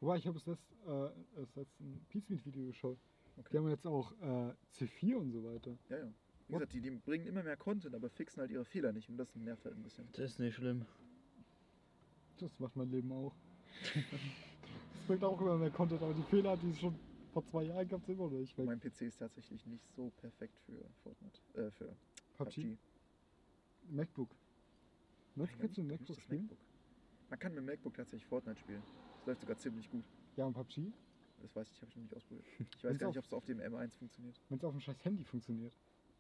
Wobei, 0.01 0.17
ich 0.17 0.27
habe 0.27 0.39
es 0.39 0.47
letzt, 0.47 0.73
äh, 0.87 1.39
erst 1.41 1.57
letzt 1.57 1.79
ein 1.81 2.05
Pizmeet-Video 2.09 2.67
geschaut. 2.67 2.99
Die 3.37 3.41
Okay. 3.41 3.59
haben 3.59 3.69
jetzt 3.71 3.87
auch 3.87 4.13
äh, 4.21 4.53
C4 4.75 5.15
und 5.17 5.33
so 5.33 5.43
weiter. 5.45 5.77
Ja, 5.89 5.99
ja. 5.99 6.05
Wie 6.05 6.55
What? 6.55 6.61
gesagt, 6.61 6.73
die, 6.75 6.81
die 6.81 6.91
bringen 6.91 7.27
immer 7.27 7.43
mehr 7.43 7.57
Content, 7.57 7.95
aber 7.95 8.11
fixen 8.11 8.41
halt 8.41 8.51
ihre 8.51 8.65
Fehler 8.65 8.93
nicht 8.93 9.09
und 9.09 9.17
das 9.17 9.35
nervt 9.37 9.65
halt 9.65 9.77
ein 9.77 9.83
bisschen. 9.83 10.07
Das 10.13 10.33
ist 10.33 10.39
nicht 10.39 10.55
schlimm. 10.57 10.85
Das 12.39 12.59
macht 12.59 12.77
mein 12.77 12.91
Leben 12.91 13.13
auch. 13.13 13.35
Es 14.95 15.07
bringt 15.09 15.25
auch 15.25 15.41
immer 15.41 15.57
mehr 15.59 15.71
Content, 15.71 16.01
aber 16.03 16.15
die 16.15 16.23
Fehler, 16.23 16.57
die 16.57 16.71
es 16.71 16.79
schon 16.79 16.95
vor 17.33 17.45
zwei 17.45 17.65
Jahren 17.65 17.89
gab, 17.89 18.05
sind 18.05 18.15
immer 18.19 18.31
noch 18.31 18.39
nicht 18.39 18.57
weg. 18.59 18.67
Mein 18.67 18.81
PC 18.81 19.03
ist 19.03 19.19
tatsächlich 19.19 19.65
nicht 19.67 19.85
so 19.97 20.11
perfekt 20.11 20.59
für 20.67 20.85
Fortnite, 21.03 21.41
äh, 21.55 21.71
für 21.71 21.97
PUBG, 22.37 22.63
PUBG. 22.63 22.79
MacBook. 23.91 24.37
Nein, 25.35 25.49
kannst 25.59 25.77
du 25.77 25.81
ein 25.83 25.87
nicht 25.87 26.01
MacBook 26.01 26.21
spielen? 26.21 26.43
MacBook. 26.43 26.59
Man 27.31 27.39
kann 27.39 27.55
mit 27.55 27.65
MacBook 27.65 27.95
tatsächlich 27.95 28.27
Fortnite 28.27 28.61
spielen. 28.61 28.83
Das 29.17 29.27
läuft 29.27 29.41
sogar 29.41 29.57
ziemlich 29.57 29.89
gut. 29.91 30.05
Ja, 30.37 30.45
und 30.45 30.53
PUBG, 30.53 30.93
Das 31.41 31.57
weiß 31.57 31.71
ich, 31.71 31.81
habe 31.81 31.91
ich 31.91 31.97
noch 31.97 32.03
nicht 32.03 32.15
ausprobiert. 32.15 32.47
Ich 32.77 32.85
weiß 32.85 32.99
gar 32.99 33.09
nicht, 33.09 33.19
ob 33.19 33.25
es 33.25 33.33
auf 33.33 33.45
dem 33.47 33.59
M1 33.61 33.97
funktioniert. 33.99 34.41
wenn 34.49 34.59
es 34.59 34.65
auf 34.65 34.73
dem 34.73 34.81
scheiß 34.81 35.05
Handy 35.05 35.25
funktioniert. 35.25 35.73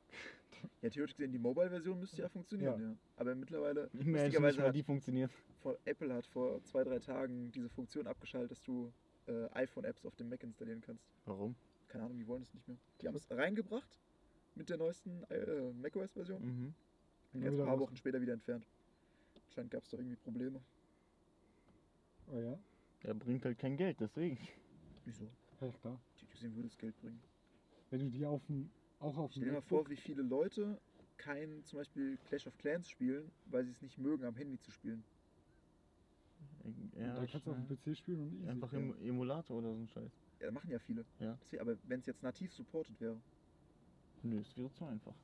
Ja, 0.80 0.90
theoretisch 0.90 1.16
gesehen, 1.16 1.32
die 1.32 1.38
Mobile-Version 1.40 1.98
müsste 1.98 2.22
ja 2.22 2.28
funktionieren, 2.28 2.80
ja. 2.80 2.96
Aber 3.16 3.34
mittlerweile, 3.34 3.90
lustigerweise 3.94 4.70
die 4.70 4.84
funktioniert. 4.84 5.32
vor, 5.58 5.76
Apple 5.84 6.14
hat 6.14 6.24
vor 6.26 6.62
zwei, 6.62 6.84
drei 6.84 7.00
Tagen 7.00 7.50
diese 7.50 7.68
Funktion 7.68 8.06
abgeschaltet, 8.06 8.52
dass 8.52 8.62
du 8.62 8.92
äh, 9.26 9.48
iPhone-Apps 9.52 10.04
auf 10.06 10.14
dem 10.16 10.28
Mac 10.28 10.42
installieren 10.42 10.80
kannst. 10.80 11.04
Warum? 11.26 11.54
Keine 11.88 12.04
Ahnung, 12.04 12.18
die 12.18 12.26
wollen 12.26 12.42
es 12.42 12.52
nicht 12.54 12.66
mehr. 12.68 12.78
Die 13.00 13.08
haben 13.08 13.16
es 13.16 13.30
reingebracht 13.30 13.98
mit 14.54 14.68
der 14.68 14.76
neuesten 14.76 15.22
äh, 15.24 15.72
macOS-Version. 15.72 16.42
Mhm. 16.42 16.74
Und 17.34 17.42
jetzt 17.42 17.52
ein 17.52 17.58
paar 17.58 17.68
raus. 17.68 17.80
Wochen 17.80 17.96
später 17.96 18.20
wieder 18.20 18.34
entfernt. 18.34 18.66
Anscheinend 19.48 19.70
gab 19.70 19.82
es 19.82 19.90
da 19.90 19.96
irgendwie 19.96 20.16
Probleme. 20.16 20.60
Oh 22.30 22.38
ja? 22.38 22.58
Er 23.02 23.14
bringt 23.14 23.44
halt 23.44 23.58
kein 23.58 23.76
Geld, 23.76 24.00
deswegen. 24.00 24.38
Wieso? 25.04 25.28
Ja, 25.60 25.70
klar. 25.72 26.00
Die 26.20 26.26
gesehen 26.26 26.54
würde 26.54 26.68
es 26.68 26.78
Geld 26.78 26.98
bringen. 27.00 27.20
Wenn 27.90 28.00
du 28.00 28.10
die 28.10 28.24
auf 28.24 28.44
dem, 28.46 28.70
auch 29.00 29.16
auf 29.16 29.30
Stell 29.32 29.42
dem 29.42 29.48
dir 29.48 29.54
mal 29.54 29.62
vor, 29.62 29.88
wie 29.88 29.96
viele 29.96 30.22
Leute 30.22 30.80
kein 31.16 31.62
zum 31.64 31.78
Beispiel 31.78 32.18
Clash 32.28 32.46
of 32.46 32.56
Clans 32.58 32.88
spielen, 32.88 33.30
weil 33.46 33.64
sie 33.64 33.70
es 33.70 33.82
nicht 33.82 33.98
mögen, 33.98 34.24
am 34.24 34.34
Handy 34.34 34.58
zu 34.58 34.70
spielen. 34.70 35.04
Ja, 36.98 37.14
da 37.14 37.26
kannst 37.26 37.46
du 37.46 37.50
auf 37.52 37.56
dem 37.56 37.66
PC 37.66 37.96
spielen 37.96 38.20
und 38.20 38.32
easy. 38.34 38.48
einfach 38.50 38.72
ja. 38.72 38.78
im 38.78 38.94
Emulator 39.02 39.56
oder 39.58 39.72
so 39.72 39.80
ein 39.80 39.88
Scheiß. 39.88 40.10
Ja, 40.40 40.50
machen 40.50 40.70
ja 40.70 40.78
viele. 40.78 41.04
Ja. 41.20 41.38
Deswegen- 41.42 41.62
Aber 41.62 41.76
wenn 41.88 42.00
es 42.00 42.06
jetzt 42.06 42.22
nativ 42.22 42.52
supported 42.52 43.00
wäre, 43.00 43.16
Nö, 44.24 44.38
es 44.38 44.56
wäre 44.56 44.70
zu 44.72 44.84
einfach. 44.84 45.14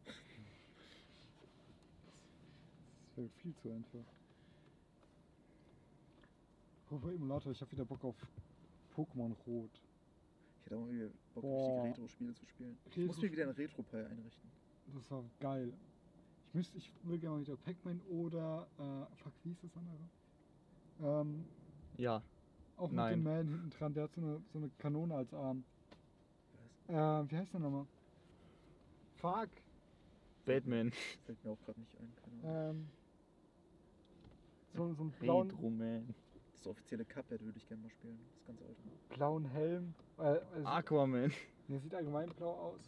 Das 3.06 3.16
wäre 3.16 3.28
viel 3.28 3.54
zu 3.56 3.70
einfach. 3.70 4.04
Apropos 6.86 7.12
Emulator, 7.12 7.52
ich 7.52 7.60
habe 7.60 7.70
wieder 7.72 7.84
Bock 7.84 8.02
auf 8.04 8.16
Pokémon 8.96 9.34
Rot. 9.46 9.70
ich 10.58 10.64
hätte 10.64 10.76
auch 10.76 10.80
mal 10.80 10.92
wieder 10.92 11.10
Bock, 11.34 11.42
Boah. 11.42 11.84
richtige 11.84 11.88
Retro-Spiele 12.02 12.34
zu 12.34 12.46
spielen. 12.46 12.78
Ich 12.90 12.96
muss 13.06 13.20
mir 13.20 13.30
wieder 13.30 13.42
einen 13.44 13.52
Retro-Pie 13.52 13.96
einrichten. 13.96 14.50
Das 14.94 15.10
war 15.10 15.24
geil. 15.38 15.72
Ich 16.48 16.54
müsste, 16.54 16.78
ich 16.78 16.90
will 17.04 17.18
gerne 17.18 17.36
mal 17.36 17.42
wieder 17.42 17.56
Pac-Man 17.56 18.00
oder, 18.08 18.66
äh, 18.78 19.16
fuck, 19.22 19.32
wie 19.44 19.50
ist 19.52 19.62
das 19.62 19.76
andere? 19.76 19.98
Ähm, 21.02 21.44
Ja, 21.96 22.22
auch 22.76 22.90
Nein. 22.90 23.18
mit 23.18 23.26
dem 23.26 23.32
Man 23.34 23.48
hinten 23.48 23.70
dran, 23.70 23.94
der 23.94 24.04
hat 24.04 24.12
so 24.14 24.20
eine, 24.20 24.40
so 24.52 24.58
eine 24.58 24.70
Kanone 24.78 25.14
als 25.14 25.32
Arm. 25.34 25.64
Äh, 26.88 26.92
wie 26.94 27.36
heißt 27.36 27.52
der 27.52 27.60
nochmal? 27.60 27.86
Fuck. 29.16 29.48
Batman. 30.44 30.92
Fällt 31.26 31.44
mir 31.44 31.50
auch 31.50 31.60
gerade 31.64 31.80
nicht 31.80 31.94
ein. 32.00 32.12
Keine 32.16 32.54
Ahnung. 32.56 32.70
Ähm, 32.76 32.88
so, 34.74 34.94
so 34.94 35.02
einen 35.02 35.10
blauen, 35.12 35.50
Retro 35.50 35.70
Man. 35.70 36.14
Das 36.54 36.66
offizielle 36.66 37.04
Cuphead 37.04 37.42
würde 37.44 37.58
ich 37.58 37.66
gerne 37.68 37.82
mal 37.82 37.90
spielen. 37.90 38.18
Das 38.34 38.44
ganz 38.46 38.62
alte. 38.62 38.82
blauen 39.14 39.44
Helm. 39.46 39.94
Äh, 40.18 40.38
es, 40.58 40.64
Aquaman. 40.66 41.32
der 41.68 41.80
sieht 41.80 41.94
allgemein 41.94 42.28
blau 42.30 42.52
aus. 42.52 42.80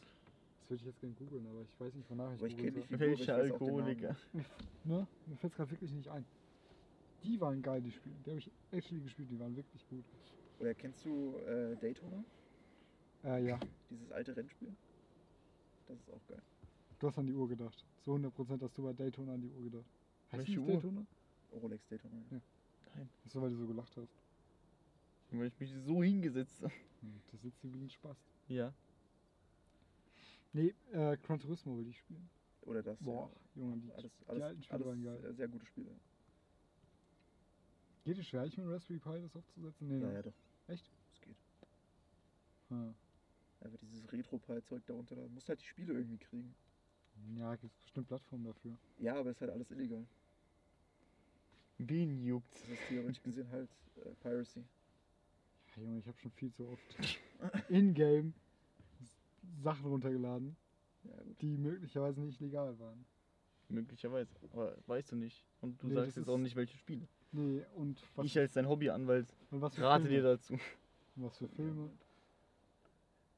Das 0.60 0.70
würde 0.70 0.80
ich 0.80 0.86
jetzt 0.86 1.00
gerne 1.00 1.14
googeln, 1.16 1.46
aber 1.48 1.62
ich 1.62 1.80
weiß 1.80 1.94
nicht, 1.94 2.08
wonach 2.10 2.32
ich 2.32 2.38
Aber 2.38 2.46
ich 2.46 2.56
googeln 2.56 2.74
soll. 2.88 2.98
Welcher 3.00 3.34
Alkoholiker? 3.36 4.16
Ne? 4.84 5.06
Mir 5.26 5.36
fällt 5.36 5.52
es 5.52 5.56
gerade 5.56 5.70
wirklich 5.72 5.92
nicht 5.92 6.08
ein. 6.08 6.24
Die 7.22 7.40
waren 7.40 7.62
geil, 7.62 7.80
die 7.82 7.90
Spiele. 7.92 8.14
Die 8.24 8.30
habe 8.30 8.38
ich 8.38 8.50
actually 8.70 9.02
gespielt, 9.02 9.30
die 9.30 9.38
waren 9.38 9.54
wirklich 9.56 9.86
gut. 9.88 10.04
Oder 10.58 10.74
kennst 10.74 11.04
du 11.04 11.36
äh, 11.46 11.76
Daytona? 11.76 12.24
Äh, 13.24 13.46
ja. 13.46 13.60
Dieses 13.90 14.10
alte 14.12 14.36
Rennspiel? 14.36 14.74
Das 15.86 15.98
ist 15.98 16.10
auch 16.10 16.26
geil. 16.28 16.42
Du 16.98 17.06
hast 17.08 17.18
an 17.18 17.26
die 17.26 17.34
Uhr 17.34 17.48
gedacht. 17.48 17.84
Zu 18.02 18.12
100% 18.14 18.62
hast 18.62 18.76
du 18.76 18.82
bei 18.82 18.92
Daytona 18.92 19.34
an 19.34 19.40
die 19.40 19.50
Uhr 19.50 19.64
gedacht. 19.64 19.86
Heißt 20.32 20.46
Welche 20.46 20.60
Uhr? 20.60 20.66
Daytona? 20.66 21.06
Rolex 21.52 21.86
Daytona. 21.88 22.14
Ja. 22.30 22.36
Ja. 22.36 22.42
Nein. 22.96 23.08
Das 23.18 23.26
ist 23.26 23.32
so, 23.32 23.42
weil 23.42 23.50
du 23.50 23.56
so 23.56 23.66
gelacht 23.66 23.96
hast. 23.96 24.08
Weil 25.30 25.46
ich 25.46 25.60
mich 25.60 25.72
so 25.86 26.02
hingesetzt 26.02 26.60
habe. 26.62 26.72
Hm, 27.00 27.20
Das 27.32 27.40
sitzt 27.42 27.60
hier 27.60 27.72
wie 27.72 27.84
ein 27.84 27.90
Spaß. 27.90 28.16
Ja. 28.48 28.72
Nee, 30.52 30.74
äh, 30.92 31.16
Gran 31.18 31.38
Turismo 31.38 31.78
will 31.78 31.86
ich 31.88 31.98
spielen. 31.98 32.28
Oder 32.62 32.82
das. 32.82 32.98
Boah, 33.00 33.30
Junge, 33.54 33.78
die, 33.78 33.88
Ja. 33.88 33.94
Alles, 33.94 34.12
die 34.18 34.28
alles, 34.28 34.42
alten 34.42 34.62
Spiele 34.62 34.74
alles 34.74 34.86
waren 34.86 35.02
geil. 35.02 35.34
sehr 35.34 35.48
gute 35.48 35.66
Spiele. 35.66 35.90
Geht 38.04 38.18
es 38.18 38.26
schwer, 38.26 38.44
ich 38.44 38.56
mit 38.56 38.66
Raspberry 38.66 38.98
Pi 38.98 39.20
das 39.22 39.36
aufzusetzen? 39.36 39.88
Nee, 39.88 40.00
Ja, 40.00 40.06
ne? 40.08 40.14
ja, 40.14 40.22
doch. 40.22 40.32
Echt? 40.68 40.90
Es 41.12 41.20
geht. 41.20 41.36
Hm. 42.68 42.94
Aber 43.60 43.76
dieses 43.82 44.10
Retro-Pi-Zeug 44.10 44.82
darunter, 44.86 45.16
da 45.16 45.28
musst 45.28 45.48
halt 45.48 45.60
die 45.60 45.66
Spiele 45.66 45.92
irgendwie 45.92 46.16
kriegen. 46.18 46.54
Ja, 47.36 47.54
gibt 47.56 47.74
es 47.76 47.82
bestimmt 47.82 48.08
Plattformen 48.08 48.44
dafür. 48.44 48.76
Ja, 48.98 49.16
aber 49.16 49.30
ist 49.30 49.40
halt 49.40 49.50
alles 49.50 49.70
illegal. 49.70 50.06
Wen 51.78 52.24
juckt's? 52.24 52.60
Das 52.62 52.70
ist 52.70 52.88
theoretisch 52.88 53.22
gesehen 53.22 53.50
halt 53.50 53.68
äh, 54.04 54.10
Piracy. 54.20 54.64
Ja, 55.76 55.82
Junge, 55.82 55.98
ich 55.98 56.06
habe 56.06 56.18
schon 56.18 56.30
viel 56.32 56.52
zu 56.52 56.68
oft 56.68 56.96
in-game 57.68 58.32
Sachen 59.62 59.86
runtergeladen, 59.86 60.56
Ja, 61.04 61.12
die 61.40 61.56
möglicherweise 61.56 62.20
nicht 62.22 62.40
legal 62.40 62.78
waren. 62.78 63.04
Möglicherweise. 63.68 64.30
Aber 64.52 64.76
weißt 64.86 65.12
du 65.12 65.16
nicht. 65.16 65.44
Und 65.60 65.80
du 65.82 65.88
Nee, 65.88 65.94
sagst 65.94 66.16
jetzt 66.16 66.26
ist- 66.26 66.28
auch 66.28 66.38
nicht, 66.38 66.56
welche 66.56 66.76
Spiele. 66.78 67.06
Nee, 67.32 67.62
und 67.76 68.02
was, 68.16 68.26
ich 68.26 68.38
als 68.38 68.54
dein 68.54 68.68
Hobbyanwalt 68.68 69.28
und 69.50 69.60
was 69.60 69.74
für 69.76 69.82
rate 69.82 70.02
Filme? 70.06 70.16
dir 70.16 70.22
dazu. 70.22 70.54
Und 70.54 71.24
was 71.24 71.38
für 71.38 71.48
Filme? 71.48 71.90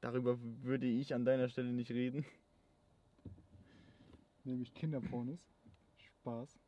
Darüber 0.01 0.37
würde 0.63 0.87
ich 0.87 1.13
an 1.13 1.25
deiner 1.25 1.47
Stelle 1.47 1.71
nicht 1.71 1.91
reden. 1.91 2.25
Nämlich 4.43 4.73
Kinderpornos. 4.73 5.39
Spaß. 5.97 6.59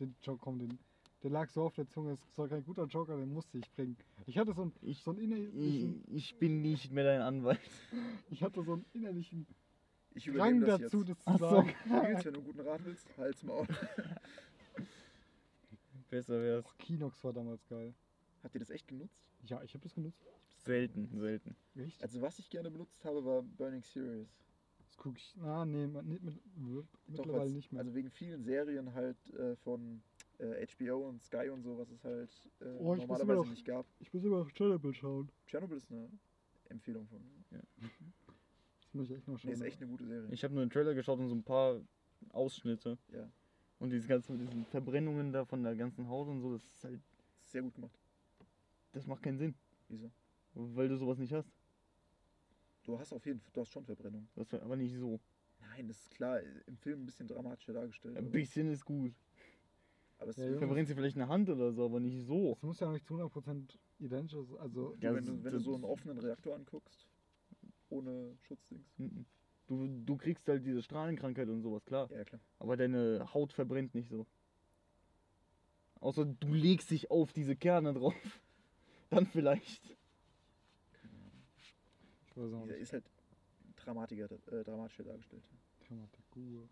Den 0.00 0.16
Joke, 0.22 0.40
komm, 0.42 0.58
den, 0.58 0.78
der 1.22 1.30
lag 1.30 1.48
so 1.50 1.62
auf 1.64 1.74
der 1.74 1.86
Zunge, 1.88 2.12
es 2.12 2.34
soll 2.34 2.48
kein 2.48 2.64
guter 2.64 2.84
Joker, 2.86 3.16
den 3.16 3.32
musste 3.32 3.58
ich 3.58 3.70
bringen. 3.72 3.96
Ich 4.26 4.36
hatte 4.38 4.52
so 4.54 4.62
einen, 4.62 4.72
Ich, 4.82 5.02
so 5.02 5.10
einen 5.12 5.20
ich, 5.20 5.24
innerlichen, 5.30 6.04
ich 6.12 6.36
bin 6.38 6.62
nicht 6.62 6.90
mehr 6.90 7.04
dein 7.04 7.20
Anwalt. 7.20 7.60
ich 8.30 8.42
hatte 8.42 8.62
so 8.64 8.72
einen 8.72 8.84
innerlichen 8.92 9.46
Ich 10.14 10.24
Drang 10.24 10.60
das 10.60 10.80
dazu, 10.80 11.04
jetzt. 11.04 11.10
das 11.10 11.18
zu 11.24 11.30
Ach 11.30 11.38
so. 11.38 11.50
sagen. 11.50 11.74
Nils, 11.86 12.24
wenn 12.24 12.32
du 12.34 12.40
einen 12.40 12.46
guten 12.46 12.60
Rat 12.60 12.84
willst, 12.84 13.06
halt's 13.16 13.42
Maul. 13.44 13.66
Besser 16.14 16.40
wär's. 16.40 16.64
Och, 16.64 16.78
Kinox 16.78 17.24
war 17.24 17.32
damals 17.32 17.66
geil. 17.66 17.92
Habt 18.44 18.54
ihr 18.54 18.60
das 18.60 18.70
echt 18.70 18.86
genutzt? 18.86 19.20
Ja, 19.46 19.60
ich 19.64 19.74
habe 19.74 19.82
das 19.82 19.94
genutzt. 19.94 20.22
Selten, 20.58 21.08
selten. 21.18 21.56
Echt? 21.74 22.00
Also 22.02 22.22
was 22.22 22.38
ich 22.38 22.48
gerne 22.50 22.70
benutzt 22.70 23.04
habe, 23.04 23.24
war 23.24 23.42
Burning 23.42 23.82
Series. 23.82 24.28
Das 24.86 24.96
gucke 24.96 25.18
ich. 25.18 25.34
Ah, 25.42 25.64
nee, 25.66 25.88
ma- 25.88 26.02
nicht 26.02 26.22
mit, 26.22 26.36
Doch, 26.36 26.98
mittlerweile 27.08 27.40
weil's- 27.40 27.52
nicht 27.52 27.72
mehr. 27.72 27.80
Also 27.80 27.94
wegen 27.96 28.10
vielen 28.12 28.44
Serien 28.44 28.94
halt 28.94 29.18
äh, 29.34 29.56
von 29.56 30.02
äh, 30.38 30.64
HBO 30.66 31.08
und 31.08 31.20
Sky 31.20 31.48
und 31.48 31.62
so, 31.62 31.76
was 31.78 31.90
es 31.90 32.04
halt 32.04 32.30
äh, 32.60 32.64
Oh, 32.78 32.94
normalerweise 32.94 33.40
noch- 33.40 33.50
nicht 33.50 33.64
gab. 33.64 33.84
ich 33.98 34.12
muss 34.14 34.22
immer 34.22 34.36
auf 34.36 34.52
Chernobyl 34.52 34.94
schauen. 34.94 35.32
Chernobyl 35.46 35.78
ist 35.78 35.90
eine 35.90 36.08
Empfehlung 36.68 37.08
von 37.08 37.20
mir. 37.50 37.60
Das 37.80 38.94
muss 38.94 39.10
ich 39.10 39.16
echt 39.16 39.26
noch 39.26 39.36
schauen. 39.36 39.48
Nee, 39.48 39.54
ist 39.54 39.62
echt 39.62 39.82
eine 39.82 39.90
gute 39.90 40.06
Serie. 40.06 40.28
Ich 40.30 40.44
habe 40.44 40.54
nur 40.54 40.64
den 40.64 40.70
Trailer 40.70 40.94
geschaut 40.94 41.18
und 41.18 41.28
so 41.28 41.34
ein 41.34 41.42
paar 41.42 41.80
Ausschnitte. 42.30 42.98
Ja. 43.08 43.28
Und 43.84 43.90
diese 43.90 44.08
ganzen 44.08 44.38
mit 44.38 44.48
diesen 44.48 44.64
Verbrennungen 44.64 45.30
da 45.30 45.44
von 45.44 45.62
der 45.62 45.76
ganzen 45.76 46.08
Haut 46.08 46.26
und 46.26 46.40
so, 46.40 46.54
das 46.54 46.64
ist 46.64 46.84
halt, 46.84 47.02
sehr 47.44 47.60
gut 47.60 47.74
gemacht. 47.74 47.92
das 48.92 49.06
macht 49.06 49.22
keinen 49.22 49.36
Sinn. 49.36 49.54
Wieso? 49.90 50.10
Weil 50.54 50.88
du 50.88 50.96
sowas 50.96 51.18
nicht 51.18 51.34
hast. 51.34 51.52
Du 52.84 52.98
hast 52.98 53.12
auf 53.12 53.26
jeden 53.26 53.40
Fall, 53.40 53.50
du 53.52 53.60
hast 53.60 53.68
schon 53.68 53.84
Verbrennung. 53.84 54.26
Das 54.36 54.50
war 54.54 54.62
aber 54.62 54.76
nicht 54.76 54.96
so. 54.96 55.20
Nein, 55.60 55.86
das 55.86 55.98
ist 56.00 56.10
klar, 56.12 56.40
im 56.66 56.78
Film 56.78 57.02
ein 57.02 57.04
bisschen 57.04 57.26
dramatischer 57.26 57.74
dargestellt. 57.74 58.16
Ein 58.16 58.30
bisschen 58.30 58.70
ist 58.70 58.86
gut. 58.86 59.12
aber 60.16 60.30
es 60.30 60.38
Ja. 60.38 60.56
Verbrennt 60.56 60.88
sie 60.88 60.94
vielleicht 60.94 61.16
eine 61.16 61.28
Hand 61.28 61.50
oder 61.50 61.70
so, 61.70 61.84
aber 61.84 62.00
nicht 62.00 62.24
so. 62.24 62.54
Das 62.54 62.62
muss 62.62 62.80
ja 62.80 62.90
nicht 62.90 63.04
zu 63.04 63.16
100% 63.16 63.76
identisch 63.98 64.32
sein. 64.32 64.58
Also, 64.60 64.94
Ja, 64.98 65.14
wenn, 65.14 65.26
du, 65.26 65.44
wenn 65.44 65.52
du 65.52 65.60
so 65.60 65.74
einen 65.74 65.84
offenen 65.84 66.16
Reaktor 66.16 66.54
anguckst, 66.54 67.06
ohne 67.90 68.34
Schutzdings. 68.40 68.94
Mhm. 68.96 69.26
Du, 69.66 69.88
du 70.04 70.16
kriegst 70.16 70.46
halt 70.48 70.64
diese 70.64 70.82
Strahlenkrankheit 70.82 71.48
und 71.48 71.62
sowas, 71.62 71.84
klar. 71.84 72.10
Ja, 72.10 72.24
klar. 72.24 72.40
Aber 72.58 72.76
deine 72.76 73.32
Haut 73.32 73.52
verbrennt 73.52 73.94
nicht 73.94 74.08
so. 74.08 74.26
Außer 76.00 76.26
du 76.26 76.52
legst 76.52 76.90
dich 76.90 77.10
auf 77.10 77.32
diese 77.32 77.56
Kerne 77.56 77.94
drauf. 77.94 78.14
Dann 79.10 79.26
vielleicht. 79.26 79.82
ich 82.26 82.36
weiß 82.36 82.52
auch 82.52 82.66
nicht. 82.66 82.78
ist 82.78 82.92
halt 82.92 83.04
dramatiger, 83.76 84.28
äh, 84.52 84.64
dramatischer 84.64 85.04
dargestellt. 85.04 85.42
Dramaturg. 85.88 86.68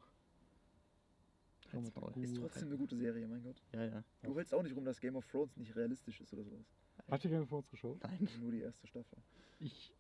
Maul. 1.73 2.13
Ist 2.23 2.37
trotzdem 2.37 2.69
eine 2.69 2.77
gute 2.77 2.97
Serie, 2.97 3.27
mein 3.27 3.43
Gott. 3.43 3.57
Ja, 3.73 3.85
ja. 3.85 4.05
Du 4.23 4.37
hältst 4.37 4.53
auch 4.53 4.63
nicht 4.63 4.77
rum, 4.77 4.85
dass 4.85 5.01
Game 5.01 5.17
of 5.17 5.27
Thrones 5.27 5.57
nicht 5.57 5.75
realistisch 5.75 6.21
ist 6.21 6.33
oder 6.33 6.45
sowas. 6.45 6.67
Habt 7.11 7.25
ihr 7.25 7.31
Game 7.31 7.43
of 7.43 7.49
Thrones 7.49 7.71
geschaut? 7.71 8.03
Nein. 8.03 8.29
Nur 8.41 8.53
die 8.53 8.61
erste 8.61 8.87
Staffel. 8.87 9.19
Ich 9.61 9.95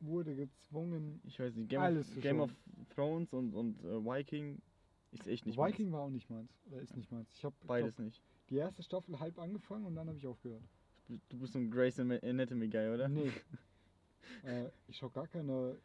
wurde 0.00 0.34
gezwungen. 0.34 1.20
Ich 1.24 1.38
weiß 1.38 1.54
nicht. 1.54 1.68
Game, 1.68 1.80
Alles 1.80 2.16
of, 2.16 2.22
Game 2.22 2.40
of 2.40 2.50
Thrones 2.94 3.32
und, 3.32 3.54
und 3.54 3.82
äh, 3.84 4.04
Viking 4.04 4.60
ist 5.12 5.26
echt 5.26 5.46
nicht 5.46 5.58
Viking 5.58 5.92
war 5.92 6.02
auch 6.02 6.10
nicht 6.10 6.28
meins. 6.30 6.52
Oder 6.70 6.80
ist 6.80 6.96
nicht 6.96 7.10
meins. 7.10 7.28
Ich 7.34 7.44
habe 7.44 7.54
meins. 7.60 7.68
Beides 7.68 7.98
nicht. 7.98 8.22
die 8.50 8.56
erste 8.56 8.82
Staffel 8.82 9.18
halb 9.18 9.38
angefangen 9.38 9.86
und 9.86 9.94
dann 9.94 10.08
habe 10.08 10.18
ich 10.18 10.26
aufgehört. 10.26 10.62
Du- 11.08 11.38
bist 11.38 11.52
so 11.52 11.58
ein 11.58 11.70
Grey's 11.70 11.98
Anatomy 11.98 12.68
Guy, 12.68 12.88
oder? 12.88 13.08
Nee. 13.08 13.30
äh, 14.44 14.68
ich 14.88 14.96
schaue 14.96 15.10
gar 15.10 15.26
keine. 15.28 15.76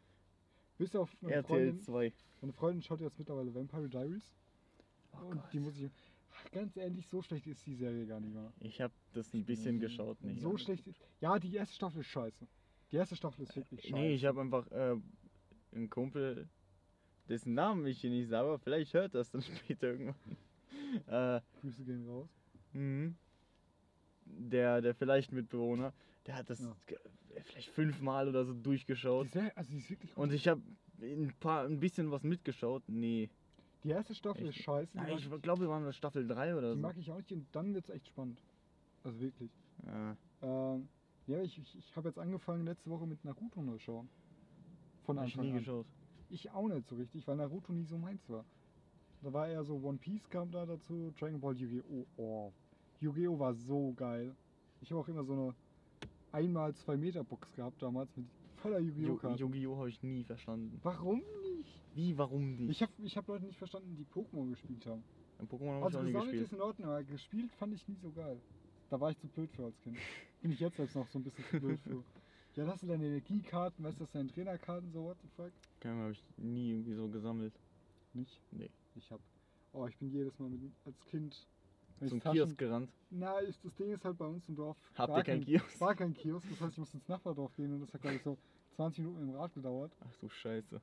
Bis 0.78 0.96
auf 0.96 1.14
meine 1.20 1.36
RTL 1.36 1.46
Freundin. 1.46 1.80
2. 1.80 2.12
Meine 2.40 2.52
Freundin 2.52 2.82
schaut 2.82 3.00
jetzt 3.00 3.18
mittlerweile 3.18 3.54
Vampire 3.54 3.88
Diaries. 3.88 4.34
Oh 5.12 5.26
und 5.26 5.42
die 5.52 5.60
muss 5.60 5.78
ich. 5.78 5.90
Ganz 6.50 6.76
ehrlich, 6.76 7.06
so 7.06 7.22
schlecht 7.22 7.46
ist 7.46 7.64
die 7.66 7.74
Serie 7.74 8.06
gar 8.06 8.18
nicht 8.18 8.34
mehr. 8.34 8.52
Ich 8.60 8.80
habe 8.80 8.92
das 9.12 9.32
ein 9.32 9.44
bisschen 9.44 9.78
geschaut. 9.78 10.16
Nee, 10.22 10.34
so 10.34 10.56
schlecht 10.56 10.86
ist. 10.88 11.00
Ja, 11.20 11.38
die 11.38 11.54
erste 11.54 11.74
Staffel 11.74 12.00
ist 12.00 12.08
scheiße. 12.08 12.46
Die 12.92 12.96
erste 12.96 13.16
Staffel 13.16 13.42
ist 13.44 13.56
wirklich 13.56 13.80
scheiße. 13.82 13.94
nee 13.94 14.14
ich 14.14 14.24
habe 14.24 14.40
einfach 14.40 14.70
äh, 14.70 14.96
einen 15.74 15.88
Kumpel, 15.90 16.48
dessen 17.28 17.54
Namen 17.54 17.86
ich 17.86 18.00
hier 18.00 18.10
nicht 18.10 18.28
sage, 18.28 18.46
aber 18.48 18.58
vielleicht 18.58 18.92
hört 18.94 19.14
das 19.14 19.30
dann 19.30 19.42
später 19.66 19.88
irgendwann. 19.88 20.14
äh, 21.06 21.40
Grüße 21.60 21.84
gehen 21.84 22.06
raus. 22.08 22.28
mhm. 22.74 23.16
der, 24.26 24.80
der 24.82 24.94
vielleicht 24.94 25.32
Mitbewohner, 25.32 25.92
der 26.26 26.36
hat 26.36 26.50
das 26.50 26.60
Ja. 26.60 26.76
vielleicht 27.44 27.70
fünfmal 27.70 28.28
oder 28.28 28.44
so 28.44 28.52
Die 28.52 28.62
durchgeschaut. 28.62 29.28
Serie, 29.30 29.56
also 29.56 29.70
die 29.70 29.78
ist 29.78 29.90
wirklich. 29.90 30.16
Und 30.16 30.32
ich 30.32 30.46
habe 30.48 30.60
ein 31.00 31.32
paar, 31.40 31.64
ein 31.64 31.80
bisschen 31.80 32.10
was 32.10 32.22
mitgeschaut. 32.22 32.82
Nee. 32.86 33.30
Die 33.84 33.88
erste 33.90 34.14
Staffel 34.14 34.46
Echt? 34.48 34.58
ist 34.58 34.64
scheiße. 34.64 34.92
Die, 34.92 34.98
Nein, 34.98 35.18
ich 35.18 35.42
glaube, 35.42 35.62
wir 35.62 35.68
waren 35.68 35.82
bei 35.82 35.90
Staffel 35.92 36.26
3 36.26 36.54
oder 36.54 36.74
die 36.74 36.80
so. 36.80 36.86
mag 36.86 36.96
ich 36.98 37.10
auch 37.10 37.16
nicht 37.16 37.32
und 37.32 37.46
dann 37.52 37.74
wird 37.74 37.88
es 37.88 37.94
echt 37.94 38.06
spannend. 38.08 38.40
Also 39.02 39.18
wirklich. 39.18 39.50
Ja. 39.86 40.16
Ähm, 40.42 40.88
ja, 41.26 41.40
ich, 41.42 41.58
ich, 41.58 41.78
ich 41.78 41.96
habe 41.96 42.08
jetzt 42.08 42.18
angefangen 42.18 42.64
letzte 42.64 42.90
Woche 42.90 43.06
mit 43.06 43.24
Naruto 43.24 43.62
neu 43.62 43.78
schauen. 43.78 44.08
Von 45.04 45.18
Hab 45.18 45.26
ich 45.26 45.32
Anfang 45.34 45.46
nie 45.46 45.52
an. 45.52 45.58
geschaut. 45.58 45.86
Ich 46.30 46.50
auch 46.50 46.68
nicht 46.68 46.88
so 46.88 46.96
richtig, 46.96 47.26
weil 47.26 47.36
Naruto 47.36 47.72
nie 47.72 47.84
so 47.84 47.98
meins 47.98 48.28
war. 48.28 48.44
Da 49.22 49.32
war 49.32 49.48
eher 49.48 49.64
so 49.64 49.76
One 49.76 49.98
Piece 49.98 50.28
kam 50.30 50.50
da 50.50 50.66
dazu, 50.66 51.12
Dragon 51.18 51.40
Ball 51.40 51.56
Yu-Gi-Oh! 51.56 52.06
Oh. 52.16 52.52
Yu-Gi-Oh! 53.00 53.38
war 53.38 53.54
so 53.54 53.92
geil. 53.94 54.34
Ich 54.80 54.90
habe 54.90 55.00
auch 55.00 55.08
immer 55.08 55.24
so 55.24 55.32
eine 55.32 55.54
einmal 56.32 56.74
zwei 56.74 56.96
Meter 56.96 57.22
Box 57.22 57.52
gehabt 57.54 57.80
damals 57.82 58.08
mit 58.16 58.26
voller 58.56 58.78
Yu-Gi-Oh! 58.80 59.08
Yu- 59.08 59.16
Karten. 59.16 59.38
Yu-Gi-Oh! 59.38 59.76
habe 59.76 59.88
ich 59.90 60.02
nie 60.02 60.24
verstanden. 60.24 60.78
Warum 60.82 61.18
nicht? 61.42 61.78
Wie, 61.94 62.16
warum 62.18 62.54
nicht? 62.56 62.70
Ich 62.70 62.82
habe 62.82 62.92
ich 63.02 63.16
hab 63.16 63.28
Leute 63.28 63.44
nicht 63.44 63.58
verstanden, 63.58 63.94
die 63.96 64.06
Pokémon 64.06 64.48
gespielt 64.48 64.84
haben. 64.86 65.04
Ein 65.38 65.46
Pokémon 65.46 65.74
habe 65.74 65.84
Also 65.84 65.98
ich 65.98 66.00
auch 66.00 66.02
nie 66.04 66.12
gesammelt 66.12 66.30
gespielt. 66.32 66.42
ist 66.44 66.52
in 66.52 66.60
Ordnung, 66.60 66.88
aber 66.88 67.02
gespielt 67.04 67.52
fand 67.54 67.74
ich 67.74 67.86
nie 67.86 67.96
so 68.02 68.10
geil. 68.10 68.40
Da 68.90 69.00
war 69.00 69.10
ich 69.10 69.18
zu 69.18 69.28
blöd 69.28 69.50
für 69.52 69.64
als 69.66 69.78
Kind. 69.82 69.96
Bin 70.42 70.52
ich 70.52 70.60
jetzt 70.60 70.76
selbst 70.76 70.94
noch 70.96 71.08
so 71.08 71.18
ein 71.18 71.24
bisschen 71.24 71.44
zu 71.44 71.60
blöd 71.60 71.80
für. 71.80 72.02
Ja, 72.54 72.66
das 72.66 72.80
sind 72.80 72.88
deine 72.90 73.06
Energiekarten, 73.06 73.82
weißt 73.84 73.96
du, 73.98 74.04
das 74.04 74.12
sind 74.12 74.20
deine 74.20 74.32
Trainerkarten, 74.34 74.92
so 74.92 75.04
what 75.04 75.16
the 75.22 75.28
fuck? 75.36 75.52
Keine 75.80 75.94
Ahnung, 75.94 76.02
habe 76.04 76.12
ich 76.12 76.24
nie 76.36 76.70
irgendwie 76.72 76.92
so 76.94 77.08
gesammelt. 77.08 77.54
Nicht? 78.12 78.40
Nee. 78.50 78.68
Ich 78.94 79.10
hab. 79.10 79.20
Oh, 79.72 79.86
ich 79.86 79.96
bin 79.96 80.10
jedes 80.10 80.38
Mal 80.38 80.50
mit, 80.50 80.60
als 80.84 81.02
Kind. 81.06 81.46
Zum 82.06 82.20
Taschen- 82.20 82.32
Kiosk 82.32 82.58
gerannt. 82.58 82.92
Na, 83.10 83.40
ich, 83.42 83.58
das 83.60 83.74
Ding 83.76 83.90
ist 83.92 84.04
halt 84.04 84.18
bei 84.18 84.26
uns 84.26 84.46
im 84.48 84.56
Dorf. 84.56 84.76
Habt 84.96 85.16
ihr 85.16 85.22
keinen 85.22 85.38
kein, 85.38 85.44
Kiosk? 85.44 85.80
War 85.80 85.94
kein 85.94 86.12
Kiosk, 86.14 86.46
das 86.50 86.60
heißt, 86.60 86.72
ich 86.72 86.78
muss 86.78 86.92
ins 86.94 87.08
Nachbardorf 87.08 87.54
gehen 87.54 87.72
und 87.72 87.80
das 87.80 87.94
hat, 87.94 88.02
glaube 88.02 88.16
ich, 88.16 88.22
so 88.22 88.36
20 88.74 89.04
Minuten 89.04 89.22
im 89.22 89.30
Rad 89.36 89.54
gedauert. 89.54 89.96
Ach 90.00 90.16
du 90.16 90.28
Scheiße. 90.28 90.80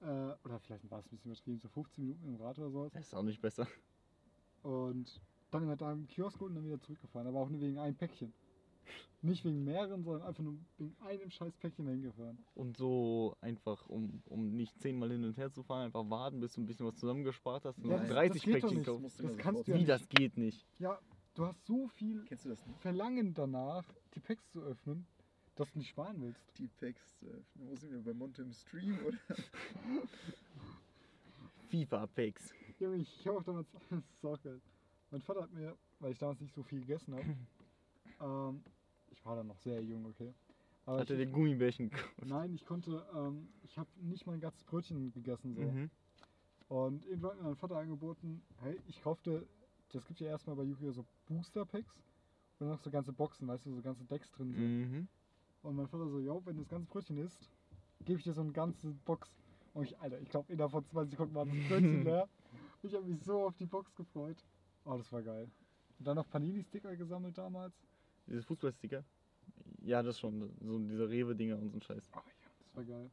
Äh, 0.00 0.04
oder 0.06 0.58
vielleicht 0.60 0.90
war 0.90 1.00
es 1.00 1.06
ein 1.06 1.10
bisschen 1.10 1.30
übertrieben, 1.32 1.58
so 1.60 1.68
15 1.68 2.02
Minuten 2.04 2.26
im 2.26 2.36
Rad 2.36 2.58
oder 2.58 2.70
sowas. 2.70 2.92
Das 2.92 3.02
ist 3.06 3.14
auch 3.14 3.22
nicht 3.22 3.40
besser. 3.42 3.68
Und 4.62 5.20
dann 5.50 5.62
immer 5.62 5.76
da 5.76 5.92
im 5.92 6.06
Kiosk 6.08 6.40
und 6.40 6.54
dann 6.54 6.64
wieder 6.64 6.80
zurückgefahren. 6.80 7.28
Aber 7.28 7.38
auch 7.40 7.48
nur 7.50 7.60
wegen 7.60 7.78
einem 7.78 7.94
Päckchen. 7.96 8.32
Nicht 9.22 9.44
wegen 9.44 9.64
mehreren, 9.64 10.02
sondern 10.04 10.22
einfach 10.28 10.42
nur 10.42 10.58
wegen 10.76 10.94
einem 11.00 11.30
scheiß 11.30 11.56
Päckchen 11.56 11.86
hingefahren. 11.88 12.44
Und 12.54 12.76
so 12.76 13.34
einfach, 13.40 13.88
um, 13.88 14.22
um 14.26 14.50
nicht 14.54 14.78
zehnmal 14.80 15.10
hin 15.10 15.24
und 15.24 15.36
her 15.38 15.50
zu 15.50 15.62
fahren, 15.62 15.86
einfach 15.86 16.08
warten, 16.10 16.40
bis 16.40 16.52
du 16.52 16.60
ein 16.60 16.66
bisschen 16.66 16.86
was 16.86 16.96
zusammengespart 16.96 17.64
hast 17.64 17.78
und 17.78 17.86
Ja, 17.86 17.92
noch 17.96 18.00
das- 18.00 18.10
30 18.10 18.42
das 18.42 18.42
geht 18.44 18.54
doch 18.54 18.60
Päckchen 18.68 18.76
nicht. 18.78 18.86
kaufst. 18.86 19.24
Das 19.24 19.36
kannst 19.38 19.66
du 19.66 19.70
ja 19.72 19.76
Wie, 19.76 19.80
nicht. 19.80 19.88
das 19.90 20.08
geht 20.08 20.36
nicht. 20.36 20.66
Ja, 20.78 20.98
du 21.34 21.46
hast 21.46 21.64
so 21.64 21.88
viel 21.88 22.22
Kennst 22.26 22.44
du 22.44 22.50
das 22.50 22.66
nicht? 22.66 22.78
Verlangen 22.80 23.32
danach, 23.32 23.84
die 24.14 24.20
Packs 24.20 24.50
zu 24.50 24.60
öffnen, 24.60 25.06
dass 25.54 25.72
du 25.72 25.78
nicht 25.78 25.88
sparen 25.88 26.20
willst. 26.20 26.42
Die 26.58 26.68
Packs 26.68 27.16
zu 27.18 27.26
öffnen. 27.26 27.68
Wo 27.70 27.76
sind 27.76 27.92
wir? 27.92 28.02
Bei 28.02 28.12
Monte 28.12 28.42
im 28.42 28.52
Stream 28.52 28.98
oder? 29.06 29.16
FIFA-Packs. 31.70 32.52
Junge, 32.78 32.96
ich, 32.98 33.20
ich 33.20 33.26
habe 33.26 33.38
auch 33.38 33.42
damals, 33.42 33.68
das 33.72 33.82
ist 34.14 34.24
auch 34.24 34.40
geil. 34.42 34.60
Mein 35.10 35.22
Vater 35.22 35.42
hat 35.42 35.52
mir, 35.52 35.76
weil 36.00 36.12
ich 36.12 36.18
damals 36.18 36.40
nicht 36.40 36.54
so 36.54 36.62
viel 36.62 36.80
gegessen 36.80 37.14
habe, 37.14 37.36
ähm, 38.20 38.62
ich 39.14 39.24
war 39.24 39.36
dann 39.36 39.46
noch 39.46 39.58
sehr 39.58 39.82
jung, 39.82 40.04
okay. 40.06 40.34
Aber 40.86 40.98
Hat 41.00 41.10
er 41.10 41.16
dir 41.16 41.26
Gummibärchen 41.26 41.90
gekauft? 41.90 42.26
nein, 42.26 42.52
ich 42.52 42.66
konnte, 42.66 43.06
ähm, 43.14 43.48
ich 43.62 43.78
habe 43.78 43.88
nicht 44.02 44.26
mal 44.26 44.34
ein 44.34 44.40
ganzes 44.40 44.64
Brötchen 44.64 45.12
gegessen 45.12 45.54
so. 45.54 45.62
Mhm. 45.62 45.90
Und 46.68 47.06
irgendwann 47.06 47.30
hat 47.32 47.38
mir 47.38 47.44
mein 47.44 47.56
Vater 47.56 47.76
angeboten, 47.76 48.42
hey, 48.60 48.78
ich 48.86 49.00
kaufte, 49.02 49.46
das 49.92 50.06
gibt 50.06 50.20
ja 50.20 50.26
erstmal 50.26 50.56
bei 50.56 50.64
Yu-Gi-Oh! 50.64 50.92
so 50.92 51.06
Booster 51.26 51.64
Packs 51.64 52.02
und 52.58 52.68
noch 52.68 52.80
so 52.80 52.90
ganze 52.90 53.12
Boxen, 53.12 53.46
weißt 53.48 53.66
du, 53.66 53.74
so 53.74 53.82
ganze 53.82 54.04
Decks 54.04 54.30
drin 54.32 54.52
sind. 54.52 54.90
Mhm. 54.90 55.08
Und 55.62 55.76
mein 55.76 55.86
Vater 55.88 56.08
so, 56.08 56.18
jo, 56.18 56.42
wenn 56.44 56.56
du 56.56 56.62
das 56.62 56.70
ganze 56.70 56.86
Brötchen 56.88 57.16
isst, 57.18 57.48
gebe 58.04 58.18
ich 58.18 58.24
dir 58.24 58.34
so 58.34 58.42
eine 58.42 58.52
ganze 58.52 58.88
Box. 59.04 59.30
Und 59.72 59.84
ich, 59.84 59.98
Alter, 60.00 60.20
ich 60.20 60.28
glaube, 60.28 60.52
innerhalb 60.52 60.72
von 60.72 60.84
20 60.84 61.12
Sekunden 61.12 61.34
war 61.34 61.46
das 61.46 61.54
Brötchen 61.68 62.02
leer. 62.04 62.28
Ich 62.82 62.94
habe 62.94 63.06
mich 63.06 63.22
so 63.22 63.46
auf 63.46 63.56
die 63.56 63.66
Box 63.66 63.94
gefreut. 63.94 64.36
Oh, 64.84 64.96
das 64.98 65.10
war 65.12 65.22
geil. 65.22 65.48
Und 65.98 66.06
dann 66.06 66.16
noch 66.16 66.28
Panini-Sticker 66.28 66.94
gesammelt 66.96 67.38
damals. 67.38 67.74
Diese 68.26 68.42
Fußballsticker? 68.42 69.04
Ja, 69.82 70.02
das 70.02 70.18
schon. 70.18 70.50
So 70.60 70.78
diese 70.78 71.08
Rewe-Dinger 71.08 71.58
und 71.58 71.70
so 71.70 71.76
ein 71.78 71.82
Scheiß. 71.82 72.10
Oh 72.14 72.18
ja, 72.18 72.22
das 72.58 72.74
war 72.76 72.84
geil. 72.84 73.10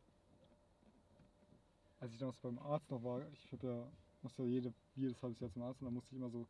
Als 1.99 2.11
ich 2.13 2.17
damals 2.19 2.37
beim 2.37 2.57
Arzt 2.59 2.89
noch 2.89 3.03
war, 3.03 3.27
ich 3.31 3.51
habe 3.51 3.67
ja, 3.67 3.91
musste 4.21 4.43
ja 4.43 4.47
jede, 4.49 4.73
jedes 4.95 5.21
halbes 5.21 5.39
Jahr 5.39 5.51
zum 5.51 5.61
Arzt 5.63 5.81
und 5.81 5.85
da 5.85 5.91
musste 5.91 6.09
ich 6.11 6.17
immer 6.17 6.29
so, 6.29 6.47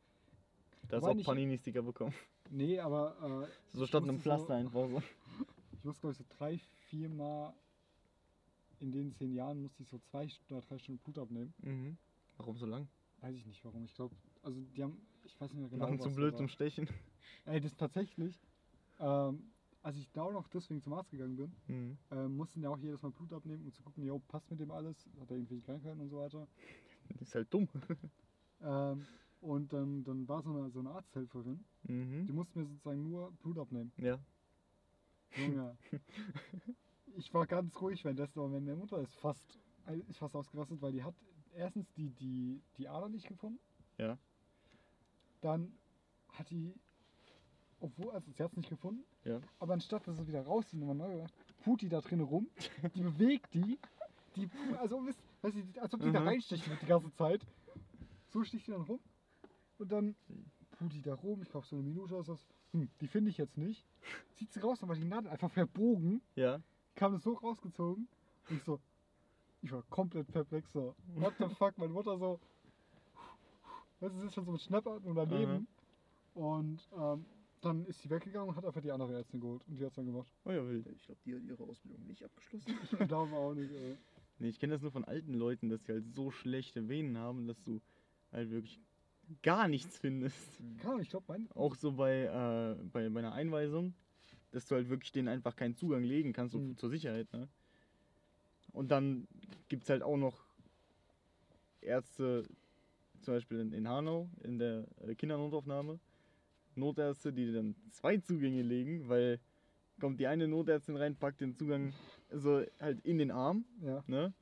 Da 0.88 0.98
hast 0.98 1.06
du 1.06 1.10
auch 1.22 1.26
Panini-Sticker 1.26 1.82
bekommen. 1.82 2.14
nee, 2.50 2.80
aber 2.80 3.48
äh, 3.48 3.78
So 3.78 3.86
statt 3.86 4.04
einem 4.04 4.16
musste 4.16 4.30
so- 4.30 4.36
Pflaster 4.36 4.56
einfach 4.56 4.88
so. 4.90 5.02
ich 5.78 5.84
musste 5.84 6.02
glaube 6.02 6.12
ich 6.14 6.18
so 6.20 6.26
drei, 6.38 6.58
vier 6.90 7.10
Mal 7.10 7.54
in 8.80 8.92
den 8.92 9.12
zehn 9.14 9.34
Jahren 9.34 9.62
musste 9.62 9.84
ich 9.84 9.90
so 9.90 10.00
zwei 10.00 10.28
oder 10.50 10.62
drei 10.62 10.78
Stunden 10.80 11.02
Blut 11.04 11.18
abnehmen. 11.20 11.54
Mhm. 11.60 11.98
Warum 12.38 12.58
so 12.58 12.66
lang? 12.66 12.88
Weiß 13.20 13.36
ich 13.36 13.46
nicht 13.46 13.64
warum. 13.66 13.84
Ich 13.86 13.94
glaube, 13.94 14.16
also 14.42 14.60
die 14.76 14.82
haben, 14.82 15.00
ich 15.26 15.40
weiß 15.40 15.52
nicht 15.52 15.60
mehr 15.62 15.70
genau. 15.70 15.86
Machen 15.86 16.00
zu 16.00 16.10
blöd 16.16 16.38
zum. 16.38 16.48
Stechen. 16.48 16.88
Ey, 17.46 17.60
das 17.60 17.76
tatsächlich, 17.76 18.40
ähm, 19.02 19.52
als 19.82 19.98
ich 19.98 20.10
da 20.12 20.22
auch 20.24 20.32
noch 20.32 20.48
deswegen 20.48 20.82
zum 20.82 20.94
Arzt 20.94 21.10
gegangen 21.12 21.36
bin, 21.36 21.52
Mhm. 21.68 21.98
ähm, 22.12 22.38
mussten 22.38 22.62
ja 22.62 22.70
auch 22.70 22.78
jedes 22.78 23.02
Mal 23.02 23.12
Blut 23.12 23.34
abnehmen, 23.34 23.64
um 23.66 23.74
zu 23.74 23.82
gucken, 23.84 24.04
jo, 24.06 24.20
passt 24.20 24.50
mit 24.52 24.60
dem 24.60 24.72
alles, 24.72 24.96
hat 25.20 25.30
er 25.32 25.38
irgendwelche 25.38 25.64
Krankheiten 25.66 26.00
und 26.00 26.10
so 26.10 26.18
weiter. 26.18 26.48
Das 27.20 27.28
ist 27.28 27.36
halt 27.36 27.54
dumm. 27.54 27.68
Ähm, 28.64 29.08
und 29.42 29.74
dann, 29.74 30.04
dann 30.04 30.28
war 30.28 30.44
so 30.44 30.52
eine, 30.52 30.70
so 30.70 30.80
eine 30.82 30.92
Arzthelferin, 30.92 31.66
die 31.88 31.92
Mhm. 31.92 32.36
musste 32.36 32.60
mir 32.60 32.66
sozusagen 32.68 33.10
nur 33.10 33.32
Blut 33.42 33.58
abnehmen. 33.58 33.92
Ja. 33.98 34.20
Junge. 35.36 35.76
ich 37.18 37.34
war 37.34 37.48
ganz 37.48 37.76
ruhig 37.82 38.04
währenddessen, 38.04 38.38
aber 38.38 38.50
meine 38.50 38.76
Mutter 38.76 39.02
ist 39.02 39.16
fast, 39.16 39.44
ist 40.08 40.20
fast 40.20 40.36
ausgerastet, 40.36 40.80
weil 40.80 40.92
die 40.92 41.04
hat 41.04 41.16
erstens 41.56 41.92
die, 41.94 42.12
die, 42.12 42.62
die 42.78 42.88
Ader 42.88 43.10
nicht 43.10 43.28
gefunden. 43.28 43.60
Ja. 43.98 44.20
Dann 45.42 45.72
hat 46.34 46.50
die, 46.52 46.76
obwohl, 47.82 48.12
also 48.12 48.32
sie 48.32 48.42
hat 48.44 48.52
es 48.52 48.58
nicht 48.58 48.70
gefunden, 48.70 49.04
Ja. 49.26 49.40
aber 49.60 49.74
anstatt 49.74 50.08
dass 50.08 50.18
sie 50.18 50.28
wieder 50.28 50.44
rauszieht 50.44 50.74
und 50.82 50.88
nochmal 50.88 51.10
neu 51.10 51.22
macht, 51.24 51.34
put 51.64 51.82
die 51.82 51.90
da 51.90 52.00
drin 52.02 52.22
rum, 52.22 52.48
die 52.96 53.02
bewegt 53.02 53.54
die, 53.54 53.78
die, 54.36 54.50
also 54.78 55.06
weißt 55.42 55.56
du, 55.58 55.82
als 55.82 55.94
ob 55.94 56.02
die 56.02 56.12
da 56.12 56.20
Mhm. 56.22 56.28
reinstechen 56.28 56.70
wird 56.70 56.82
die 56.82 56.86
ganze 56.86 57.12
Zeit. 57.14 57.46
So 58.30 58.44
sticht 58.44 58.68
die 58.68 58.72
dann 58.72 58.82
rum 58.84 59.00
und 59.80 59.92
dann 59.92 60.16
put 60.78 60.94
die 60.94 61.02
da 61.02 61.14
rum, 61.16 61.42
ich 61.42 61.50
glaube 61.50 61.66
so 61.68 61.76
eine 61.76 61.84
Minute 61.84 62.16
ist 62.16 62.30
das, 62.30 62.48
hm, 62.72 62.90
die 63.02 63.08
finde 63.08 63.30
ich 63.30 63.38
jetzt 63.38 63.58
nicht. 63.58 63.86
Zieht 64.36 64.54
sie 64.54 64.60
raus, 64.62 64.80
dann 64.80 64.88
war 64.90 64.96
die 64.96 65.04
Nadel 65.04 65.30
einfach 65.30 65.52
verbogen, 65.52 66.22
Ja. 66.36 66.62
kam 66.96 67.12
das 67.14 67.24
so 67.24 67.34
rausgezogen 67.34 68.08
und 68.50 68.56
ich 68.56 68.64
so, 68.64 68.80
ich 69.62 69.72
war 69.72 69.84
komplett 69.90 70.28
perplex 70.32 70.72
so, 70.72 70.96
what 71.16 71.34
the 71.40 71.50
fuck, 71.56 71.78
meine 71.78 71.92
Mutter 71.94 72.18
so, 72.18 72.40
weißt 74.00 74.16
du, 74.16 74.20
sie 74.20 74.28
ist 74.28 74.34
schon 74.34 74.46
so 74.46 74.52
mit 74.52 74.62
Schnappatmung 74.62 75.14
daneben 75.16 75.68
und 76.34 76.80
ähm, 76.98 77.26
dann 77.62 77.86
ist 77.86 78.02
sie 78.02 78.10
weggegangen 78.10 78.50
und 78.50 78.56
hat 78.56 78.66
einfach 78.66 78.82
die 78.82 78.92
andere 78.92 79.14
Ärztin 79.14 79.40
geholt 79.40 79.64
und 79.68 79.78
die 79.78 79.84
hat 79.84 79.92
es 79.92 79.96
dann 79.96 80.06
gemacht. 80.06 80.32
Oh 80.46 80.52
ja, 80.52 80.68
wild. 80.68 80.88
Ich 80.88 81.06
glaube, 81.06 81.22
die 81.26 81.36
hat 81.36 81.44
ihre 81.44 81.64
Ausbildung 81.64 82.06
nicht 82.08 82.24
abgeschlossen. 82.24 82.74
Ich 83.00 83.08
glaube 83.08 83.36
auch 83.36 83.54
nicht, 83.54 83.72
ey. 83.72 83.98
Nee, 84.40 84.50
ich 84.50 84.60
kenne 84.60 84.74
das 84.74 84.82
nur 84.82 84.92
von 84.92 85.06
alten 85.06 85.34
Leuten, 85.36 85.70
dass 85.70 85.86
sie 85.86 85.94
halt 85.94 86.08
so 86.14 86.32
schlechte 86.32 86.90
Venen 86.90 87.18
haben, 87.18 87.48
dass 87.48 87.62
du 87.64 87.80
halt 88.32 88.50
wirklich 88.50 88.80
gar 89.44 89.68
nichts 89.68 89.98
findest. 90.00 90.58
Keine 90.80 90.90
Ahnung, 90.90 91.02
ich 91.02 91.10
glaube, 91.10 91.26
mein, 91.28 91.50
Auch 91.52 91.76
so 91.76 91.92
bei, 91.92 92.24
äh, 92.24 92.84
bei, 92.86 93.08
bei 93.10 93.20
einer 93.20 93.34
Einweisung, 93.34 93.94
dass 94.52 94.66
du 94.66 94.76
halt 94.76 94.90
wirklich 94.90 95.12
denen 95.12 95.28
einfach 95.28 95.56
keinen 95.56 95.76
Zugang 95.76 96.04
legen 96.04 96.34
kannst, 96.34 96.54
so 96.54 96.60
Mhm. 96.60 96.78
zur 96.78 96.90
Sicherheit. 96.90 97.32
Ne? 97.32 97.48
Und 98.74 98.90
dann 98.92 99.28
gibt 99.70 99.84
es 99.84 99.90
halt 99.90 100.02
auch 100.02 100.18
noch 100.18 100.44
Ärzte, 101.82 102.44
zum 103.22 103.36
Beispiel 103.36 103.60
in, 103.60 103.74
in 103.74 103.88
Hanau, 103.88 104.30
in 104.44 104.58
der 104.58 104.88
äh, 105.02 105.16
Kindernotaufnahme, 105.16 106.00
Notärzte, 106.82 107.32
die 107.32 107.54
dann 107.54 107.76
zwei 107.92 108.18
Zugänge 108.18 108.62
legen, 108.64 109.08
weil 109.08 109.40
kommt 110.00 110.20
die 110.20 110.28
eine 110.28 110.48
Notärztin 110.48 110.98
rein, 110.98 111.16
packt 111.16 111.42
den 111.42 111.54
Zugang 111.54 111.94
so 112.32 112.64
halt 112.80 113.00
in 113.06 113.18
den 113.20 113.32
Arm 113.32 113.66
ja. 113.82 114.04
ne? 114.08 114.34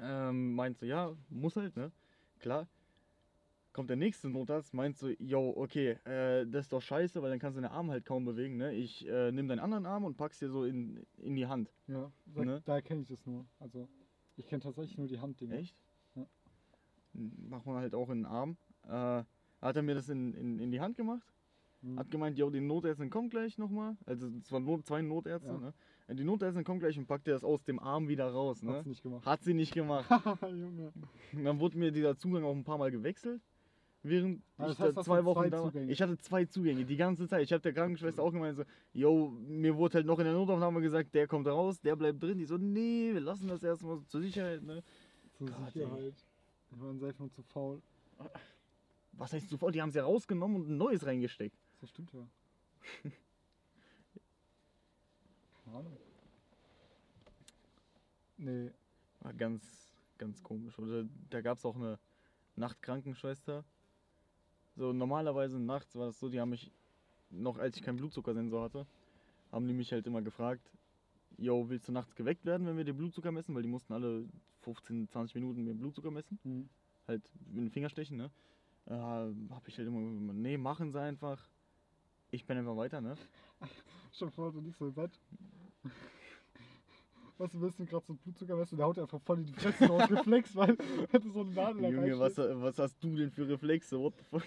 Ähm, 0.00 0.54
meint 0.54 0.78
so, 0.78 0.84
ja, 0.84 1.16
muss 1.30 1.56
halt, 1.56 1.76
ne? 1.76 1.90
Klar. 2.40 2.68
Kommt 3.72 3.90
der 3.90 3.96
nächste 3.96 4.28
Notarzt, 4.28 4.74
meint 4.74 4.96
so, 4.96 5.08
yo, 5.18 5.52
okay, 5.56 5.98
äh, 6.04 6.46
das 6.46 6.64
ist 6.66 6.72
doch 6.72 6.80
scheiße, 6.82 7.22
weil 7.22 7.30
dann 7.30 7.38
kannst 7.38 7.56
du 7.58 7.62
deinen 7.62 7.72
Arm 7.72 7.90
halt 7.90 8.04
kaum 8.04 8.24
bewegen, 8.24 8.56
ne? 8.56 8.72
Ich 8.74 9.06
äh, 9.06 9.30
nehme 9.32 9.48
deinen 9.48 9.60
anderen 9.60 9.86
Arm 9.86 10.04
und 10.04 10.16
pack's 10.16 10.38
dir 10.38 10.48
so 10.50 10.64
in, 10.64 11.06
in 11.18 11.36
die 11.36 11.46
Hand. 11.46 11.72
Ja, 11.86 12.10
da, 12.26 12.44
Ne? 12.44 12.62
da 12.64 12.80
kenne 12.80 13.02
ich 13.02 13.08
das 13.08 13.24
nur. 13.26 13.46
Also, 13.58 13.88
ich 14.36 14.46
kenne 14.46 14.62
tatsächlich 14.62 14.98
nur 14.98 15.08
die 15.08 15.18
Handdinger. 15.18 15.56
Echt? 15.56 15.76
Ja. 16.14 16.26
Macht 17.12 17.66
man 17.66 17.76
halt 17.76 17.94
auch 17.94 18.08
in 18.10 18.18
den 18.20 18.26
Arm. 18.26 18.56
Äh, 18.88 19.24
hat 19.60 19.76
er 19.76 19.82
mir 19.82 19.94
das 19.94 20.08
in, 20.08 20.34
in, 20.34 20.58
in 20.58 20.70
die 20.70 20.80
Hand 20.80 20.96
gemacht, 20.96 21.26
Mhm. 21.82 21.98
hat 21.98 22.10
gemeint, 22.10 22.38
yo, 22.38 22.48
die 22.48 22.60
Notärztin 22.60 23.10
kommt 23.10 23.30
gleich 23.30 23.58
nochmal. 23.58 23.96
Also 24.06 24.28
es 24.42 24.50
waren 24.50 24.64
Not, 24.64 24.86
zwei 24.86 25.02
Notärzte, 25.02 25.48
Ja. 25.50 25.58
ne? 25.58 25.74
Die 26.16 26.24
Notärztin 26.24 26.64
kommt 26.64 26.80
gleich 26.80 26.96
und 26.98 27.06
packt 27.06 27.26
dir 27.26 27.32
das 27.32 27.44
aus 27.44 27.62
dem 27.64 27.78
Arm 27.78 28.08
wieder 28.08 28.28
raus, 28.30 28.62
ne? 28.62 28.72
Hat's 28.78 28.86
nicht 28.86 29.02
gemacht. 29.02 29.26
Hat 29.26 29.42
sie 29.44 29.52
nicht 29.54 29.74
gemacht. 29.74 30.08
Junge. 30.42 30.92
Und 31.34 31.44
dann 31.44 31.60
wurde 31.60 31.76
mir 31.76 31.92
dieser 31.92 32.16
Zugang 32.16 32.44
auch 32.44 32.54
ein 32.54 32.64
paar 32.64 32.78
Mal 32.78 32.90
gewechselt. 32.90 33.42
Während 34.02 34.42
das 34.56 34.72
ich 34.72 34.78
heißt, 34.78 34.96
da 34.96 35.02
zwei 35.02 35.24
Wochen 35.24 35.40
zwei 35.40 35.50
da 35.50 35.64
war. 35.64 35.74
Ich 35.88 36.00
hatte 36.00 36.16
zwei 36.18 36.44
Zugänge, 36.46 36.84
die 36.86 36.96
ganze 36.96 37.28
Zeit. 37.28 37.42
Ich 37.42 37.52
habe 37.52 37.60
der 37.62 37.72
Krankenschwester 37.74 38.22
auch 38.22 38.32
gemeint, 38.32 38.56
so, 38.56 38.62
yo, 38.94 39.28
mir 39.46 39.76
wurde 39.76 39.94
halt 39.94 40.06
noch 40.06 40.18
in 40.18 40.24
der 40.24 40.34
Notaufnahme 40.34 40.80
gesagt, 40.80 41.12
der 41.14 41.26
kommt 41.26 41.46
raus, 41.46 41.80
der 41.80 41.94
bleibt 41.96 42.22
drin. 42.22 42.38
Die 42.38 42.46
so, 42.46 42.56
nee, 42.56 43.10
wir 43.12 43.20
lassen 43.20 43.48
das 43.48 43.62
erstmal 43.62 44.00
zur 44.06 44.22
Sicherheit, 44.22 44.62
ne? 44.62 44.82
Zur 45.36 45.48
Gott, 45.48 45.56
ey. 45.66 45.72
Sicherheit. 45.72 46.14
Ich 46.72 46.80
war 46.80 46.90
einfach 46.90 47.18
nur 47.18 47.32
zu 47.32 47.42
faul. 47.42 47.82
Was 49.18 49.32
heißt 49.32 49.48
sofort? 49.48 49.74
Die 49.74 49.82
haben 49.82 49.90
sie 49.90 49.98
rausgenommen 49.98 50.62
und 50.62 50.68
ein 50.68 50.76
neues 50.76 51.06
reingesteckt. 51.06 51.56
Das 51.80 51.90
stimmt 51.90 52.12
ja. 52.12 52.26
Keine 55.64 55.76
Ahnung. 55.76 55.96
Nee. 58.38 58.70
War 59.20 59.32
ganz, 59.32 59.90
ganz 60.18 60.42
komisch. 60.42 60.78
Oder 60.78 61.04
da 61.30 61.40
gab 61.40 61.58
es 61.58 61.64
auch 61.64 61.76
eine 61.76 61.98
Nachtkrankenschwester. 62.56 63.64
So 64.76 64.92
normalerweise 64.92 65.58
nachts 65.58 65.96
war 65.96 66.06
das 66.06 66.20
so, 66.20 66.28
die 66.28 66.38
haben 66.38 66.50
mich, 66.50 66.70
noch 67.30 67.58
als 67.58 67.76
ich 67.76 67.82
keinen 67.82 67.96
Blutzuckersensor 67.96 68.62
hatte, 68.62 68.86
haben 69.50 69.66
die 69.66 69.72
mich 69.72 69.90
halt 69.92 70.06
immer 70.06 70.20
gefragt, 70.20 70.70
yo, 71.38 71.68
willst 71.68 71.88
du 71.88 71.92
nachts 71.92 72.14
geweckt 72.14 72.44
werden, 72.44 72.66
wenn 72.66 72.76
wir 72.76 72.84
den 72.84 72.96
Blutzucker 72.96 73.32
messen? 73.32 73.54
Weil 73.54 73.62
die 73.62 73.68
mussten 73.68 73.92
alle 73.94 74.28
15, 74.60 75.08
20 75.08 75.34
Minuten 75.34 75.64
mir 75.64 75.74
Blutzucker 75.74 76.10
messen. 76.10 76.38
Hm. 76.42 76.68
Halt 77.08 77.22
mit 77.52 77.64
dem 77.64 77.70
Finger 77.70 77.88
stechen, 77.88 78.16
ne? 78.16 78.30
Äh, 78.86 78.92
hab 79.50 79.66
ich 79.66 79.76
halt 79.78 79.88
immer, 79.88 80.00
gesagt, 80.00 80.38
nee, 80.38 80.56
machen 80.56 80.92
sie 80.92 81.00
einfach. 81.00 81.48
Ich 82.30 82.46
bin 82.46 82.58
einfach 82.58 82.76
weiter, 82.76 83.00
ne? 83.00 83.16
Schon 84.12 84.30
vor, 84.30 84.52
du 84.52 84.60
liegst 84.60 84.78
so 84.78 84.86
im 84.86 84.94
Bett. 84.94 85.18
Weißt 87.38 87.54
du, 87.54 87.60
willst 87.60 87.78
du 87.78 87.84
gerade 87.84 88.06
so 88.06 88.14
einen 88.14 88.18
Blutzucker 88.20 88.56
messen, 88.56 88.78
der 88.78 88.86
haut 88.86 88.96
dir 88.96 89.02
einfach 89.02 89.20
voll 89.20 89.40
in 89.40 89.46
die 89.46 89.52
Fresse 89.52 89.86
raus, 89.86 90.08
geflext, 90.08 90.56
weil 90.56 90.76
du 91.12 91.30
so 91.30 91.40
einen 91.40 91.52
Nadel 91.54 91.92
Junge, 91.92 92.18
was, 92.18 92.38
was 92.38 92.78
hast 92.78 93.02
du 93.04 93.14
denn 93.14 93.30
für 93.30 93.46
Reflexe? 93.46 94.00
What 94.00 94.14
the 94.16 94.24
fuck? 94.24 94.42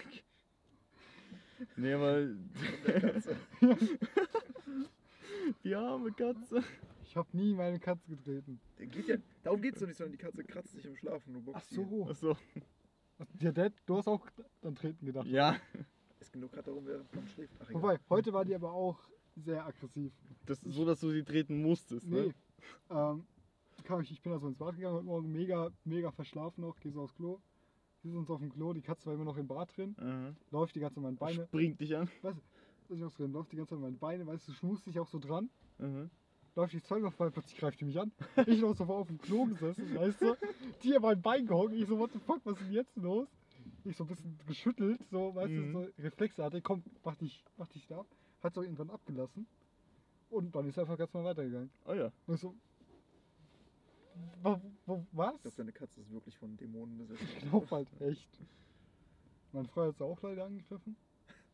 Nee, 1.76 1.92
aber. 1.92 2.26
Die 5.64 5.74
arme 5.74 6.12
Katze. 6.12 6.62
Ich 7.04 7.16
hab 7.16 7.32
nie 7.34 7.54
meine 7.54 7.78
Katze 7.78 8.08
getreten. 8.08 8.60
Der 8.78 8.86
geht 8.86 9.08
ja, 9.08 9.16
darum 9.42 9.60
geht's 9.60 9.80
doch 9.80 9.86
nicht, 9.86 9.96
sondern 9.96 10.12
die 10.12 10.18
Katze 10.18 10.44
kratzt 10.44 10.72
sich 10.72 10.84
im 10.84 10.96
Schlaf 10.96 11.26
und 11.26 11.34
du 11.34 11.40
boxt 11.40 11.68
Ach 11.68 12.14
so. 12.14 12.36
Ja, 13.40 13.52
Dad, 13.52 13.72
du 13.86 13.96
hast 13.96 14.08
auch 14.08 14.26
an 14.62 14.74
Treten 14.74 15.04
gedacht. 15.06 15.26
Ja, 15.26 15.56
Es 16.20 16.30
geht 16.30 16.40
nur 16.40 16.50
gerade 16.50 16.64
darum, 16.64 16.84
wer 16.86 17.00
wann 17.12 17.26
schläft. 17.28 17.54
Ach, 17.60 17.68
egal. 17.70 17.82
Wobei, 17.82 17.98
heute 18.10 18.32
war 18.32 18.44
die 18.44 18.54
aber 18.54 18.72
auch 18.72 18.98
sehr 19.36 19.64
aggressiv. 19.64 20.12
das 20.46 20.62
ist 20.62 20.74
so, 20.74 20.84
dass 20.84 21.00
du 21.00 21.10
sie 21.10 21.22
treten 21.22 21.62
musstest, 21.62 22.06
Nee. 22.06 22.26
ne? 22.26 22.34
Ähm, 22.90 23.26
kam 23.84 24.00
ich, 24.02 24.10
ich 24.10 24.20
bin 24.22 24.32
also 24.32 24.46
ins 24.48 24.58
Bad 24.58 24.76
gegangen 24.76 24.96
heute 24.96 25.06
Morgen, 25.06 25.32
mega, 25.32 25.70
mega 25.84 26.10
verschlafen 26.10 26.60
noch, 26.62 26.78
geh 26.80 26.90
so 26.90 27.02
aufs 27.02 27.14
Klo. 27.14 27.40
Wir 28.02 28.10
sind 28.10 28.18
uns 28.20 28.30
auf 28.30 28.40
dem 28.40 28.50
Klo, 28.52 28.72
die 28.72 28.82
Katze 28.82 29.06
war 29.06 29.14
immer 29.14 29.24
noch 29.24 29.36
im 29.36 29.46
Bad 29.46 29.74
drin, 29.76 29.94
Aha. 29.98 30.34
läuft 30.50 30.74
die 30.74 30.80
ganze 30.80 30.94
Zeit 30.94 30.98
an 30.98 31.02
meinen 31.04 31.16
Beine, 31.16 31.46
Springt 31.46 31.80
dich 31.80 31.96
an. 31.96 32.08
was 32.22 32.36
ist 32.88 32.98
noch 33.00 33.12
drin, 33.14 33.32
läuft 33.32 33.52
die 33.52 33.56
ganze 33.56 33.70
Zeit 33.70 33.76
an 33.76 33.82
meinen 33.82 33.98
Beine, 33.98 34.26
weißt 34.26 34.48
du, 34.48 34.52
schmust 34.52 34.86
dich 34.86 34.98
auch 34.98 35.08
so 35.08 35.18
dran, 35.18 35.48
Aha. 35.78 36.08
Läuft 36.60 36.72
die 36.74 36.82
zweimal 36.82 37.10
vorbei, 37.10 37.30
plötzlich 37.32 37.58
greift 37.58 37.80
die 37.80 37.84
mich 37.86 37.98
an. 37.98 38.12
Ich 38.46 38.60
noch 38.60 38.74
so 38.76 38.84
auf 38.84 39.08
dem 39.08 39.18
Klo 39.18 39.46
gesessen, 39.46 39.94
weißt 39.94 40.20
du? 40.20 40.36
Die 40.82 40.94
an 40.94 41.02
meinem 41.02 41.22
Bein 41.22 41.46
gehockt. 41.46 41.72
Ich 41.74 41.86
so, 41.88 41.98
what 41.98 42.12
the 42.12 42.18
fuck, 42.20 42.40
was 42.44 42.54
ist 42.54 42.66
denn 42.66 42.72
jetzt 42.72 42.96
los? 42.96 43.28
Ich 43.84 43.96
so 43.96 44.04
ein 44.04 44.08
bisschen 44.08 44.38
geschüttelt, 44.46 45.00
so, 45.10 45.34
weißt 45.34 45.50
Mhm. 45.52 45.72
du, 45.72 45.84
so 45.84 45.88
reflexartig. 46.02 46.62
Komm, 46.62 46.82
mach 47.04 47.16
dich, 47.16 47.44
mach 47.56 47.68
dich 47.68 47.86
da. 47.86 48.04
Hat 48.42 48.54
so 48.54 48.62
irgendwann 48.62 48.90
abgelassen. 48.90 49.46
Und 50.28 50.54
dann 50.54 50.66
ist 50.68 50.76
er 50.76 50.82
einfach 50.82 50.98
ganz 50.98 51.12
mal 51.14 51.24
weitergegangen. 51.24 51.70
Oh 51.86 51.94
ja. 51.94 52.12
Und 52.26 52.34
ich 52.34 52.40
so, 52.40 52.54
wa- 54.42 54.60
wa- 54.86 55.06
was? 55.12 55.34
Ich 55.36 55.42
glaube, 55.42 55.56
deine 55.56 55.72
Katze 55.72 56.00
ist 56.00 56.10
wirklich 56.12 56.36
von 56.36 56.56
Dämonen 56.56 56.98
besessen. 56.98 57.26
Ich 57.26 57.38
glaube 57.48 57.70
halt 57.70 57.88
echt. 58.00 58.28
Meine 59.52 59.66
Freundin 59.68 59.90
hat 59.92 59.98
sie 59.98 60.04
auch 60.04 60.22
leider 60.22 60.44
angegriffen. 60.44 60.96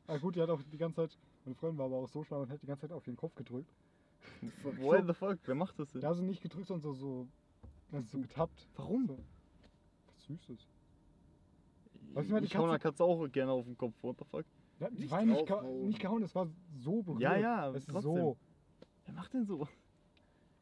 Ah 0.08 0.18
gut, 0.18 0.36
die 0.36 0.42
hat 0.42 0.50
auch 0.50 0.60
die 0.62 0.76
ganze 0.78 0.96
Zeit, 0.96 1.18
meine 1.44 1.54
Freundin 1.56 1.78
war 1.78 1.86
aber 1.86 1.96
auch 1.96 2.08
so 2.08 2.22
schlau 2.24 2.42
und 2.42 2.50
hat 2.50 2.62
die 2.62 2.66
ganze 2.66 2.82
Zeit 2.82 2.92
auf 2.92 3.06
ihren 3.06 3.16
Kopf 3.16 3.34
gedrückt. 3.34 3.70
What 4.80 5.06
the 5.06 5.14
fuck? 5.14 5.38
Wer 5.44 5.54
macht 5.54 5.78
das 5.78 5.90
denn? 5.92 6.02
Ja, 6.02 6.08
also 6.08 6.22
nicht 6.22 6.42
gedrückt, 6.42 6.66
sondern 6.66 6.82
so, 6.82 6.92
so, 6.94 7.28
also 7.92 8.06
so 8.08 8.18
getappt. 8.20 8.68
Warum? 8.76 9.06
So. 9.06 9.18
Was 10.06 10.24
Süßes. 10.24 10.68
Weißt 12.14 12.28
du 12.28 12.32
mal, 12.32 12.40
die 12.40 12.46
ich 12.46 12.56
hau 12.56 12.64
einer 12.64 12.78
Katze- 12.78 13.04
auch 13.04 13.26
gerne 13.28 13.52
auf 13.52 13.64
den 13.66 13.76
Kopf. 13.76 13.94
What 14.02 14.18
the 14.18 14.24
fuck? 14.24 14.44
Ja, 14.78 14.90
die 14.90 15.00
Nicht 15.02 15.10
war 15.10 15.24
nicht, 15.24 15.48
draufhauen. 15.48 15.86
nicht 15.86 16.00
gehauen, 16.00 16.22
es 16.22 16.34
war 16.34 16.48
so 16.78 17.02
berührt. 17.02 17.22
Ja, 17.22 17.36
ja, 17.36 17.68
es 17.70 17.76
ist 17.78 17.88
trotzdem. 17.90 18.12
so. 18.14 18.36
Wer 19.04 19.14
macht 19.14 19.32
denn 19.34 19.44
so? 19.46 19.66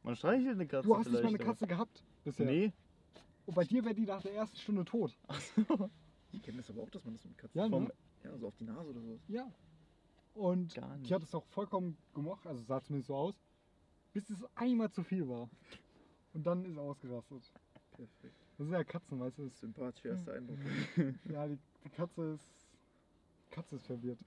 Man 0.02 0.16
streichelt 0.16 0.50
eine 0.54 0.66
Katze 0.66 0.86
Du 0.86 0.96
hast 0.96 1.10
nicht 1.10 1.22
mal 1.22 1.28
eine 1.28 1.38
Katze 1.38 1.66
gehabt 1.66 2.04
bisher. 2.24 2.46
Nee. 2.46 2.72
Und 3.46 3.54
bei 3.54 3.64
dir 3.64 3.84
wäre 3.84 3.94
die 3.94 4.04
nach 4.06 4.22
der 4.22 4.34
ersten 4.34 4.56
Stunde 4.56 4.84
tot. 4.84 5.16
Achso. 5.28 5.90
Ich 6.32 6.42
kenne 6.42 6.58
das 6.58 6.70
aber 6.70 6.82
auch, 6.82 6.90
dass 6.90 7.04
man 7.04 7.14
das 7.14 7.24
mit 7.24 7.38
Katzen 7.38 7.58
Ja, 7.58 7.68
ne? 7.68 7.88
Ja, 8.22 8.36
so 8.38 8.48
auf 8.48 8.56
die 8.56 8.64
Nase 8.64 8.90
oder 8.90 9.00
so. 9.00 9.18
Ja. 9.28 9.46
Und 10.34 10.76
die 11.06 11.14
hat 11.14 11.22
es 11.22 11.34
auch 11.34 11.46
vollkommen 11.46 11.96
gemocht, 12.14 12.46
also 12.46 12.62
sah 12.64 12.80
zumindest 12.82 13.08
so 13.08 13.14
aus, 13.14 13.40
bis 14.12 14.28
es 14.30 14.44
einmal 14.56 14.90
zu 14.90 15.02
viel 15.02 15.28
war. 15.28 15.48
Und 16.32 16.44
dann 16.44 16.64
ist 16.64 16.76
er 16.76 16.82
ausgerastet. 16.82 17.52
Perfekt. 17.92 18.34
Das 18.58 18.66
sind 18.66 18.72
ja 18.72 18.84
Katzen, 18.84 19.20
weißt 19.20 19.38
du? 19.38 19.44
Das, 19.44 19.60
Sympathischer 19.60 20.10
erster 20.10 20.34
Eindruck. 20.34 20.58
ja, 21.30 21.46
die, 21.46 21.58
die 21.84 21.88
Katze 21.90 22.32
ist. 22.32 22.52
Katze 23.50 23.76
ist 23.76 23.86
verwirrt. 23.86 24.18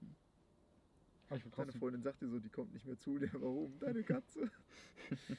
Aber 1.28 1.36
ich 1.36 1.44
Deine. 1.54 1.72
Freundin 1.72 2.02
sagt 2.02 2.22
dir 2.22 2.28
so, 2.28 2.38
die 2.38 2.48
kommt 2.48 2.72
nicht 2.72 2.86
mehr 2.86 2.98
zu 2.98 3.18
dir. 3.18 3.30
Warum? 3.34 3.78
Deine 3.80 4.02
Katze. 4.02 4.50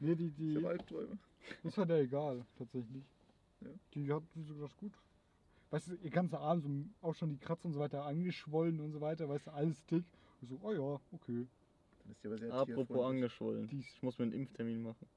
Nee, 0.00 0.16
die, 0.16 0.26
Ich 0.26 0.34
die. 0.34 0.56
habe 0.56 0.70
Albträume. 0.70 1.18
Das 1.62 1.78
war 1.78 1.86
der 1.86 2.00
egal, 2.00 2.44
tatsächlich. 2.58 3.04
Ja. 3.60 3.68
Die 3.94 4.12
hat 4.12 4.22
das 4.34 4.76
gut. 4.76 4.92
Weißt 5.74 5.88
du, 5.88 5.94
ihr 5.96 6.10
ganzer 6.10 6.38
Arm, 6.38 6.60
so 6.60 6.70
auch 7.04 7.16
schon 7.16 7.30
die 7.30 7.36
Kratzer 7.36 7.66
und 7.66 7.72
so 7.72 7.80
weiter 7.80 8.04
angeschwollen 8.04 8.78
und 8.78 8.92
so 8.92 9.00
weiter, 9.00 9.28
weißt 9.28 9.48
du, 9.48 9.50
alles 9.52 9.84
dick. 9.86 10.04
Und 10.40 10.48
so, 10.48 10.58
oh 10.62 10.72
ja, 10.72 11.00
okay. 11.10 11.48
Dann 12.02 12.12
ist 12.12 12.22
die 12.22 12.28
aber 12.28 12.38
sehr 12.38 12.54
Apropos 12.54 13.04
angeschwollen. 13.04 13.68
Ich 13.72 14.00
muss 14.00 14.16
mir 14.16 14.26
einen 14.26 14.34
Impftermin 14.34 14.84
machen. 14.84 15.08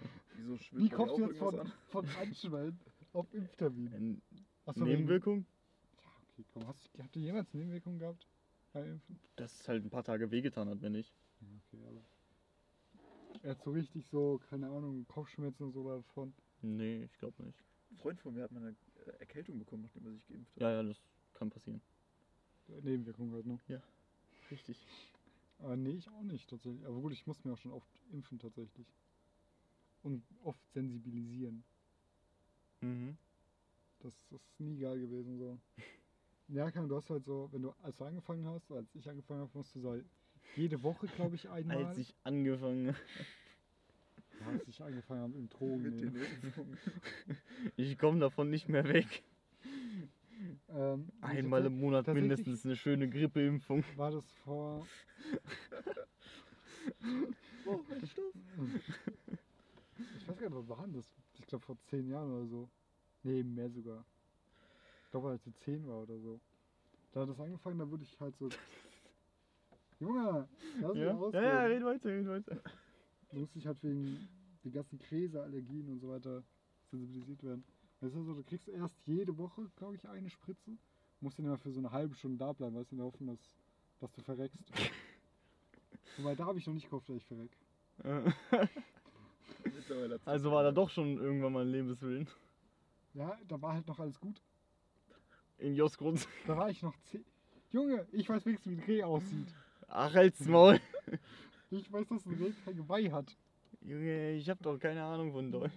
Wieso 0.36 0.56
Wie 0.56 0.64
schwimmt 0.64 0.90
dir 0.90 0.96
kommst 0.96 1.16
du 1.16 1.26
jetzt 1.26 1.38
von, 1.38 1.60
an? 1.60 1.72
von 1.90 2.08
Anschwellen 2.08 2.80
auf 3.12 3.32
Impftermin? 3.32 3.92
Eine 3.94 4.20
Achso, 4.66 4.84
Nebenwirkung? 4.84 5.46
Ja, 6.02 6.10
okay, 6.32 6.44
komm. 6.52 6.66
Hast, 6.66 6.90
du- 6.92 7.02
habt 7.04 7.14
ihr 7.14 7.22
jemals 7.22 7.54
Nebenwirkungen 7.54 8.00
gehabt? 8.00 8.26
Bei 8.72 8.82
Impfen? 8.84 9.20
Dass 9.36 9.60
es 9.60 9.68
halt 9.68 9.84
ein 9.84 9.90
paar 9.90 10.02
Tage 10.02 10.32
wehgetan 10.32 10.68
hat, 10.68 10.82
wenn 10.82 10.90
nicht. 10.90 11.12
Ja, 11.40 11.46
okay, 11.68 11.84
aber. 11.86 12.00
Er 13.44 13.50
hat 13.52 13.62
so 13.62 13.70
richtig 13.70 14.08
so, 14.08 14.40
keine 14.50 14.66
Ahnung, 14.70 15.06
Kopfschmerzen 15.06 15.62
und 15.66 15.72
so 15.72 15.88
davon. 15.88 16.32
Nee, 16.62 17.04
ich 17.04 17.16
glaube 17.18 17.40
nicht. 17.44 17.62
Ein 17.90 17.96
Freund 17.98 18.20
von 18.20 18.34
mir 18.34 18.42
hat 18.42 18.50
mal 18.50 18.60
eine 18.62 18.74
Erkältung 19.06 19.58
bekommen, 19.58 19.82
nachdem 19.82 20.06
er 20.06 20.12
sich 20.12 20.26
geimpft 20.26 20.54
hat. 20.54 20.62
Ja, 20.62 20.72
ja, 20.72 20.82
das 20.82 21.00
kann 21.34 21.50
passieren. 21.50 21.80
Nebenwirkungen 22.82 23.32
halt, 23.32 23.46
ne? 23.46 23.58
Richtig. 24.50 24.76
Aber 25.58 25.76
nee, 25.76 25.92
ich 25.92 26.08
auch 26.08 26.22
nicht 26.22 26.48
tatsächlich. 26.48 26.84
Aber 26.86 27.00
gut, 27.00 27.12
ich 27.12 27.26
muss 27.26 27.44
mir 27.44 27.52
auch 27.52 27.58
schon 27.58 27.72
oft 27.72 27.88
impfen 28.12 28.38
tatsächlich. 28.38 28.86
Und 30.02 30.22
oft 30.42 30.60
sensibilisieren. 30.72 31.64
Mhm. 32.80 33.16
Das, 34.00 34.14
das 34.30 34.40
ist 34.40 34.60
nie 34.60 34.78
geil 34.78 35.00
gewesen 35.00 35.38
so. 35.38 35.58
Ja, 36.48 36.70
kann, 36.70 36.88
du 36.88 36.96
hast 36.96 37.08
halt 37.08 37.24
so, 37.24 37.48
wenn 37.52 37.62
du, 37.62 37.70
als 37.82 37.96
du 37.96 38.04
angefangen 38.04 38.46
hast, 38.46 38.70
als 38.70 38.94
ich 38.94 39.08
angefangen 39.08 39.40
habe, 39.40 39.50
musst 39.54 39.74
du 39.74 39.80
so 39.80 39.98
jede 40.56 40.82
Woche, 40.82 41.06
glaube 41.06 41.36
ich, 41.36 41.48
einmal. 41.48 41.86
Als 41.86 41.96
ich 41.96 42.14
angefangen 42.22 42.94
ja, 44.44 44.52
als 44.52 44.68
ich 44.68 44.80
angefangen 44.82 45.34
im 45.34 45.48
Drogen. 45.48 45.82
Mit 45.82 46.00
den. 46.00 46.14
Impfungen. 46.42 46.78
Ich 47.76 47.98
komme 47.98 48.18
davon 48.20 48.50
nicht 48.50 48.68
mehr 48.68 48.84
weg. 48.88 49.22
Ähm, 50.68 51.08
Einmal 51.20 51.64
im 51.64 51.78
Monat 51.80 52.06
mindestens 52.08 52.64
eine 52.64 52.76
schöne 52.76 53.08
Grippeimpfung. 53.08 53.84
war 53.96 54.10
das 54.10 54.30
vor. 54.44 54.86
Oh, 57.66 57.80
mein 57.88 58.06
Stoff. 58.06 58.34
Ich 60.18 60.28
weiß 60.28 60.36
gar 60.38 60.50
nicht, 60.50 60.58
was 60.58 60.68
war 60.68 60.86
das? 60.88 61.06
Ich 61.38 61.46
glaube 61.46 61.64
vor 61.64 61.78
zehn 61.88 62.08
Jahren 62.10 62.30
oder 62.30 62.46
so. 62.46 62.68
Nee, 63.22 63.42
mehr 63.42 63.70
sogar. 63.70 64.04
Ich 65.06 65.10
glaube, 65.10 65.30
als 65.30 65.46
ich 65.46 65.56
zehn 65.60 65.86
war 65.86 66.02
oder 66.02 66.18
so. 66.18 66.38
Da 67.12 67.20
hat 67.22 67.30
das 67.30 67.40
angefangen, 67.40 67.78
da 67.78 67.88
wurde 67.90 68.02
ich 68.02 68.20
halt 68.20 68.36
so. 68.36 68.50
Junge, 70.00 70.46
lass 70.82 70.92
mich 70.94 71.02
Ja? 71.04 71.14
ausreden. 71.14 71.44
ja, 71.44 71.54
ja, 71.54 71.64
red 71.66 71.84
weiter, 71.84 72.08
red 72.10 72.26
weiter. 72.28 72.60
Ich 73.36 73.66
halt 73.66 73.82
wegen 73.82 74.28
den 74.64 74.72
ganzen 74.72 74.98
Käseallergien 74.98 75.88
und 75.88 76.00
so 76.00 76.08
weiter 76.08 76.42
sensibilisiert 76.90 77.42
werden. 77.42 77.64
Weißt 78.00 78.14
du, 78.14 78.22
so, 78.22 78.34
du 78.34 78.42
kriegst 78.42 78.68
erst 78.68 78.94
jede 79.06 79.36
Woche, 79.36 79.70
glaube 79.76 79.96
ich, 79.96 80.08
eine 80.08 80.30
Spritze. 80.30 80.76
Musst 81.20 81.38
dann 81.38 81.46
immer 81.46 81.58
für 81.58 81.72
so 81.72 81.80
eine 81.80 81.90
halbe 81.90 82.14
Stunde 82.14 82.38
da 82.38 82.52
bleiben, 82.52 82.76
weißt 82.76 82.90
du, 82.90 82.94
in 82.94 82.98
der 82.98 83.06
Hoffnung, 83.06 83.36
dass, 83.36 83.56
dass 84.00 84.12
du 84.12 84.22
verreckst. 84.22 84.58
Wobei, 86.18 86.34
da 86.34 86.44
habe 86.44 86.58
ich 86.58 86.66
noch 86.66 86.74
nicht 86.74 86.88
gehofft, 86.88 87.08
dass 87.08 87.16
ich 87.16 87.24
verreck. 87.24 87.56
Also 90.24 90.50
war 90.50 90.62
da 90.62 90.72
doch 90.72 90.90
schon 90.90 91.18
irgendwann 91.18 91.52
mal 91.52 91.64
ein 91.64 91.70
Lebenswillen. 91.70 92.28
Ja, 93.12 93.38
da 93.46 93.60
war 93.60 93.74
halt 93.74 93.86
noch 93.86 93.98
alles 93.98 94.18
gut. 94.18 94.40
In 95.58 95.74
Josgrund. 95.74 96.26
Da 96.46 96.56
war 96.56 96.70
ich 96.70 96.82
noch 96.82 96.96
zehn. 97.02 97.24
Junge, 97.70 98.06
ich 98.12 98.28
weiß 98.28 98.44
wenigstens, 98.46 98.72
wie 98.72 98.80
ein 98.80 98.84
Reh 98.84 99.02
aussieht. 99.02 99.54
Ach, 99.88 100.12
halt's 100.14 100.46
Maul. 100.46 100.80
Ich 101.78 101.92
weiß, 101.92 102.06
dass 102.08 102.24
ein 102.26 102.34
Reh 102.34 102.52
kein 102.64 102.76
Geweih 102.76 103.10
hat. 103.10 103.36
Junge, 103.80 104.32
ich 104.32 104.48
hab 104.48 104.62
doch 104.62 104.78
keine 104.78 105.02
Ahnung 105.02 105.32
von 105.32 105.50
Deutsch. 105.50 105.72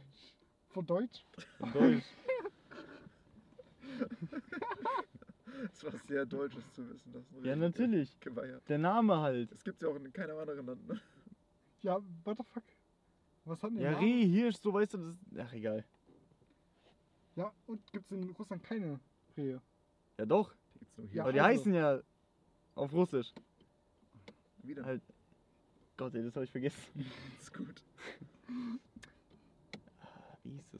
Von 0.69 0.85
Deutsch? 0.85 1.23
Von 1.59 1.73
Deutsch. 1.73 2.03
Das 5.71 5.83
war 5.83 5.91
sehr 6.07 6.25
Deutsches 6.25 6.71
zu 6.73 6.87
wissen. 6.87 7.11
Dass 7.13 7.23
ein 7.33 7.43
Ja, 7.43 7.55
natürlich. 7.55 8.19
Geweih 8.19 8.53
hat. 8.55 8.69
Der 8.69 8.77
Name 8.77 9.17
halt. 9.19 9.51
Das 9.51 9.63
gibt's 9.63 9.81
ja 9.81 9.89
auch 9.89 9.95
in 9.95 10.13
keinem 10.13 10.37
anderen 10.37 10.65
Land. 10.65 10.87
Ne? 10.87 11.01
Ja, 11.81 11.99
what 12.23 12.37
the 12.37 12.43
fuck? 12.43 12.63
Was 13.45 13.63
hat 13.63 13.71
denn 13.71 13.79
Ja, 13.81 13.97
Reh, 13.97 14.27
Hirsch, 14.27 14.57
so 14.57 14.71
weißt 14.73 14.93
du, 14.93 14.97
das. 14.97 15.15
Ach, 15.47 15.53
egal. 15.53 15.83
Ja, 17.35 17.51
und 17.65 17.91
gibt's 17.91 18.11
in 18.11 18.29
Russland 18.31 18.63
keine 18.63 18.99
Rehe? 19.35 19.59
Ja, 20.19 20.25
doch. 20.25 20.53
Die 20.75 20.79
gibt's 20.79 20.97
nur 20.97 21.07
hier. 21.07 21.15
Ja, 21.17 21.23
Aber 21.23 21.33
die 21.33 21.41
also. 21.41 21.59
heißen 21.59 21.73
ja 21.73 22.01
auf 22.75 22.93
Russisch. 22.93 23.33
Wieder. 24.61 24.85
Halt. 24.85 25.01
Gott, 25.97 26.13
ey, 26.15 26.23
das 26.23 26.35
habe 26.35 26.45
ich 26.45 26.51
vergessen. 26.51 26.77
ist 27.39 27.53
gut. 27.53 27.83
Ah, 29.99 30.37
Wie 30.43 30.51
hieß 30.51 30.79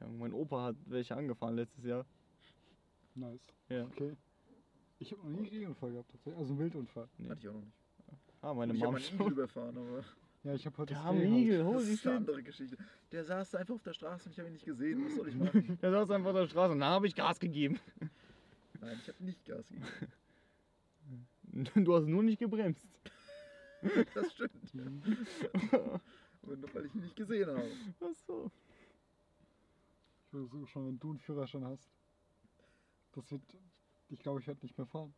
Ahnung, 0.00 0.18
mein 0.18 0.32
Opa 0.32 0.64
hat 0.64 0.76
welche 0.86 1.16
angefahren 1.16 1.56
letztes 1.56 1.84
Jahr. 1.84 2.04
Nice. 3.14 3.40
Ja. 3.68 3.84
Okay. 3.84 4.16
Ich 4.98 5.12
habe 5.12 5.22
noch 5.22 5.30
nie 5.30 5.38
einen 5.38 5.48
Regenunfall 5.48 5.92
gehabt, 5.92 6.10
tatsächlich. 6.10 6.38
Also 6.38 6.52
einen 6.52 6.58
Wildunfall. 6.60 7.08
Nee. 7.18 7.28
Hatte 7.28 7.40
ich 7.40 7.48
auch 7.48 7.54
noch 7.54 7.60
nicht. 7.62 7.76
Ah, 8.42 8.54
meine 8.54 8.72
ich 8.74 8.80
Mom 8.80 8.94
habe 8.96 9.04
einen 9.04 9.32
überfahren, 9.32 9.76
aber 9.78 10.04
Ja, 10.44 10.54
ich 10.54 10.66
habe 10.66 10.76
heute 10.78 10.94
Der 10.94 11.02
das. 11.04 11.22
Igel, 11.22 11.58
das 11.58 11.66
holy 11.66 11.92
ist 11.92 12.06
eine 12.06 12.16
andere 12.16 12.42
Geschichte. 12.42 12.76
Der 13.12 13.24
saß 13.24 13.54
einfach 13.54 13.74
auf 13.74 13.82
der 13.82 13.92
Straße 13.92 14.26
und 14.26 14.32
ich 14.32 14.38
habe 14.38 14.48
ihn 14.48 14.54
nicht 14.54 14.64
gesehen. 14.64 15.04
Was 15.04 15.14
soll 15.14 15.28
ich 15.28 15.34
machen? 15.36 15.78
Der 15.80 15.90
saß 15.90 16.10
einfach 16.10 16.30
auf 16.30 16.36
der 16.36 16.48
Straße 16.48 16.72
und 16.72 16.80
da 16.80 16.86
habe 16.90 17.06
ich 17.06 17.14
Gas 17.14 17.38
gegeben. 17.38 17.78
Nein, 18.80 18.98
ich 19.00 19.08
habe 19.08 19.24
nicht 19.24 19.44
Gas 19.44 19.66
gegeben. 19.68 19.86
Du 21.84 21.94
hast 21.94 22.06
nur 22.06 22.22
nicht 22.22 22.38
gebremst. 22.38 22.86
Das 24.14 24.32
stimmt. 24.32 24.72
Aber 25.52 26.00
nur 26.56 26.74
weil 26.74 26.86
ich 26.86 26.94
ihn 26.94 27.02
nicht 27.02 27.16
gesehen 27.16 27.48
habe. 27.48 27.70
Ach 28.00 28.14
so. 28.26 28.50
Ich 30.26 30.32
würde 30.32 30.48
so 30.48 30.66
schon, 30.66 30.86
wenn 30.86 30.98
du 30.98 31.10
einen 31.10 31.18
Führerschein 31.18 31.64
hast. 31.64 31.90
Das 33.12 33.30
wird. 33.30 33.42
Ich 34.08 34.18
glaube, 34.20 34.40
ich 34.40 34.46
werde 34.46 34.60
nicht 34.62 34.76
mehr 34.76 34.86
fahren. 34.86 35.14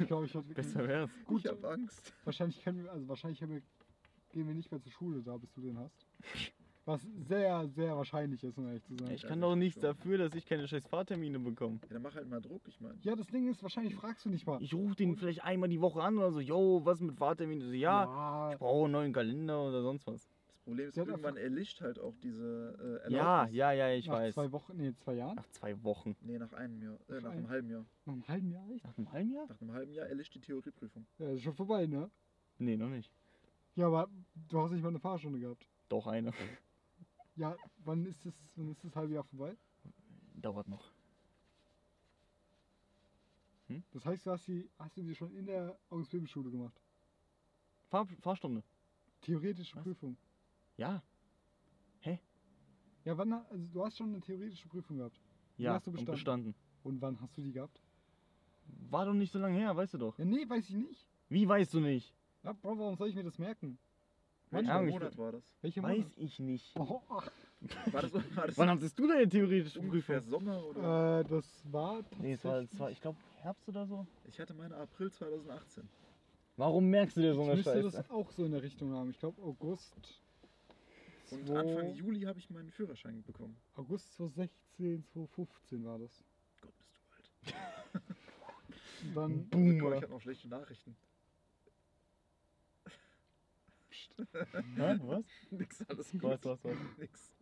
Ich 0.00 0.06
glaube, 0.06 0.26
ich 0.26 0.34
werde 0.34 0.48
wirklich. 0.48 0.66
Besser 0.66 0.86
wär's. 0.86 1.10
Gut, 1.24 1.44
ich 1.44 1.50
habe 1.50 1.68
Angst. 1.68 2.12
wahrscheinlich 2.24 2.62
können 2.62 2.84
wir, 2.84 2.92
also 2.92 3.08
wahrscheinlich 3.08 3.42
haben 3.42 3.52
wir, 3.52 3.62
gehen 4.30 4.46
wir 4.46 4.54
nicht 4.54 4.70
mehr 4.70 4.80
zur 4.80 4.92
Schule 4.92 5.22
da, 5.22 5.36
bis 5.36 5.52
du 5.52 5.60
den 5.60 5.78
hast. 5.78 6.06
Was 6.86 7.02
sehr, 7.26 7.66
sehr 7.74 7.96
wahrscheinlich 7.96 8.44
ist, 8.44 8.56
um 8.58 8.68
ehrlich 8.68 8.84
zu 8.84 8.94
sein. 8.96 9.10
Ich 9.10 9.22
Ja, 9.22 9.28
kann 9.28 9.40
doch 9.40 9.56
nichts 9.56 9.80
dafür, 9.80 10.18
dass 10.18 10.32
ich 10.36 10.46
keine 10.46 10.68
scheiß 10.68 10.86
Fahrtermine 10.86 11.40
bekomme. 11.40 11.80
Ja, 11.82 11.88
dann 11.94 12.02
mach 12.02 12.14
halt 12.14 12.28
mal 12.28 12.40
Druck, 12.40 12.62
ich 12.68 12.80
meine. 12.80 12.96
Ja, 13.02 13.16
das 13.16 13.26
Ding 13.26 13.48
ist, 13.50 13.60
wahrscheinlich 13.60 13.96
fragst 13.96 14.24
du 14.24 14.28
nicht 14.30 14.46
mal. 14.46 14.62
Ich 14.62 14.72
rufe 14.72 14.94
den 14.94 15.16
vielleicht 15.16 15.42
einmal 15.42 15.68
die 15.68 15.80
Woche 15.80 16.00
an 16.00 16.16
oder 16.16 16.30
so, 16.30 16.38
yo, 16.38 16.80
was 16.84 17.00
mit 17.00 17.16
Fahrtermin? 17.16 17.60
So, 17.60 17.72
ja, 17.72 18.04
ja 18.04 18.52
ich 18.52 18.58
brauche 18.58 18.84
einen 18.84 18.92
neuen 18.92 19.12
Kalender 19.12 19.64
oder 19.64 19.82
sonst 19.82 20.06
was. 20.06 20.28
Das 20.48 20.60
Problem 20.64 20.88
ist, 20.88 20.96
hat 20.96 21.08
irgendwann 21.08 21.36
erlischt 21.36 21.80
halt 21.80 21.98
auch 21.98 22.14
diese 22.22 23.02
äh, 23.08 23.12
Ja, 23.12 23.38
Erlaubnis. 23.42 23.56
ja, 23.56 23.72
ja, 23.72 23.90
ich 23.92 24.06
nach 24.06 24.14
weiß. 24.14 24.34
zwei 24.34 24.52
Wochen, 24.52 24.76
nee, 24.76 24.92
zwei 25.00 25.14
Jahren? 25.14 25.34
Nach 25.36 25.48
zwei 25.50 25.82
Wochen. 25.82 26.16
Nee, 26.20 26.38
nach 26.38 26.52
einem 26.52 26.80
Jahr. 26.80 26.94
Äh, 27.08 27.14
Nach 27.14 27.22
nach 27.22 27.30
einem 27.30 27.38
einem- 27.38 27.48
halben 27.48 27.70
Jahr. 27.70 27.84
Nach 28.04 28.12
einem 28.14 28.28
halben 28.28 28.50
Jahr 28.52 28.68
echt? 28.70 28.84
Nach 28.84 28.96
einem 28.96 29.12
halben 29.12 29.32
Jahr? 29.32 29.46
Nach 29.48 29.60
einem 29.60 29.72
halben 29.72 29.92
Jahr 29.92 30.06
erlischt 30.06 30.34
die 30.36 30.40
Theorieprüfung. 30.40 31.04
Ja, 31.18 31.30
ist 31.30 31.42
schon 31.42 31.54
vorbei, 31.54 31.86
ne? 31.86 32.08
Nee, 32.58 32.76
noch 32.76 32.88
nicht. 32.90 33.10
Ja, 33.74 33.88
aber 33.88 34.08
du 34.48 34.60
hast 34.60 34.70
nicht 34.70 34.82
mal 34.82 34.88
eine 34.90 35.00
Fahrstunde 35.00 35.40
gehabt. 35.40 35.66
Doch 35.88 36.06
eine. 36.06 36.32
Ja, 37.36 37.56
wann 37.84 38.06
ist 38.06 38.24
das, 38.24 38.34
wann 38.56 38.70
ist 38.70 38.82
das 38.84 38.94
halbe 38.96 39.14
Jahr 39.14 39.24
vorbei? 39.24 39.56
Dauert 40.34 40.68
noch. 40.68 40.92
Das 43.92 44.06
heißt, 44.06 44.26
du 44.26 44.30
hast, 44.30 44.46
die, 44.46 44.70
hast 44.78 44.96
du 44.96 45.02
die 45.02 45.14
schon 45.14 45.34
in 45.34 45.46
der 45.46 45.76
Ausbildungsschule 45.90 46.50
gemacht? 46.50 46.80
Fahr 47.88 48.06
Fahrstunde. 48.20 48.62
Theoretische 49.20 49.76
Was? 49.76 49.82
Prüfung. 49.82 50.16
Ja. 50.76 51.02
Ja, 53.06 53.16
wann, 53.16 53.32
also 53.32 53.66
du 53.72 53.84
hast 53.84 53.96
schon 53.96 54.08
eine 54.08 54.20
theoretische 54.20 54.68
Prüfung 54.68 54.96
gehabt. 54.96 55.20
Die 55.56 55.62
Ja, 55.62 55.74
hast 55.74 55.86
du 55.86 55.90
und 55.90 55.94
bestanden. 55.94 56.12
bestanden. 56.16 56.54
Und 56.82 57.00
wann 57.00 57.20
hast 57.20 57.36
du 57.38 57.42
die 57.42 57.52
gehabt? 57.52 57.80
War 58.90 59.06
doch 59.06 59.14
nicht 59.14 59.32
so 59.32 59.38
lange 59.38 59.56
her, 59.56 59.76
weißt 59.76 59.94
du 59.94 59.98
doch. 59.98 60.18
Ja, 60.18 60.24
nee, 60.24 60.48
weiß 60.48 60.68
ich 60.68 60.74
nicht. 60.74 61.06
Wie 61.28 61.46
weißt 61.48 61.72
du 61.74 61.80
nicht? 61.80 62.12
Ja, 62.42 62.52
Bro, 62.52 62.78
warum 62.78 62.96
soll 62.96 63.08
ich 63.08 63.14
mir 63.14 63.22
das 63.22 63.38
merken? 63.38 63.78
Welcher 64.56 64.82
ich 64.84 64.90
Monat 64.92 65.18
war 65.18 65.32
das? 65.32 65.44
Welche 65.62 65.82
Weiß 65.82 65.98
Monat? 65.98 66.12
ich 66.16 66.38
nicht. 66.40 66.72
Oh, 66.78 67.00
War 67.90 68.02
das, 68.02 68.12
war 68.12 68.46
das 68.46 68.58
Wann 68.58 68.68
hattest 68.70 68.98
du 68.98 69.06
deine 69.08 69.28
theoretische 69.28 69.80
ungefähr 69.80 70.20
Prüfung? 70.20 70.40
Sommer 70.40 70.64
oder? 70.64 71.20
äh, 71.20 71.24
das 71.24 71.62
war. 71.70 72.02
Nee, 72.20 72.32
es 72.32 72.44
war, 72.44 72.58
es 72.60 72.78
war 72.78 72.90
ich 72.90 73.00
glaube, 73.00 73.18
Herbst 73.40 73.68
oder 73.68 73.86
so. 73.86 74.06
Ich 74.26 74.38
hatte 74.38 74.54
meine 74.54 74.76
April 74.76 75.10
2018. 75.10 75.88
Warum 76.56 76.88
merkst 76.88 77.16
du 77.16 77.20
dir 77.22 77.34
so 77.34 77.42
ich 77.42 77.46
eine 77.48 77.56
müsste 77.56 77.72
Scheiße? 77.82 77.96
das 77.96 78.10
auch 78.10 78.30
so 78.30 78.44
in 78.44 78.52
der 78.52 78.62
Richtung 78.62 78.92
haben. 78.92 79.10
Ich 79.10 79.18
glaube 79.18 79.40
August... 79.42 79.94
Und 81.30 81.50
Anfang 81.50 81.92
Juli 81.94 82.20
habe 82.22 82.38
ich 82.38 82.50
meinen 82.50 82.70
Führerschein 82.70 83.22
bekommen. 83.24 83.56
August 83.74 84.14
2016, 84.14 85.04
2015 85.12 85.84
war 85.84 85.98
das. 85.98 86.22
Gott, 86.60 86.72
bist 86.78 86.94
du 86.94 87.50
alt. 87.96 89.14
Dann... 89.14 89.48
Boomer. 89.48 89.96
ich 89.96 90.02
habe 90.02 90.12
noch 90.12 90.20
schlechte 90.20 90.48
Nachrichten. 90.48 90.96
Hä? 94.76 94.98
Was? 95.02 95.24
Nix, 95.50 95.82
alles 95.88 96.10
gut. 96.12 96.22
Was, 96.22 96.44
was, 96.44 96.64
was? 96.64 96.76
Nix. 96.98 97.32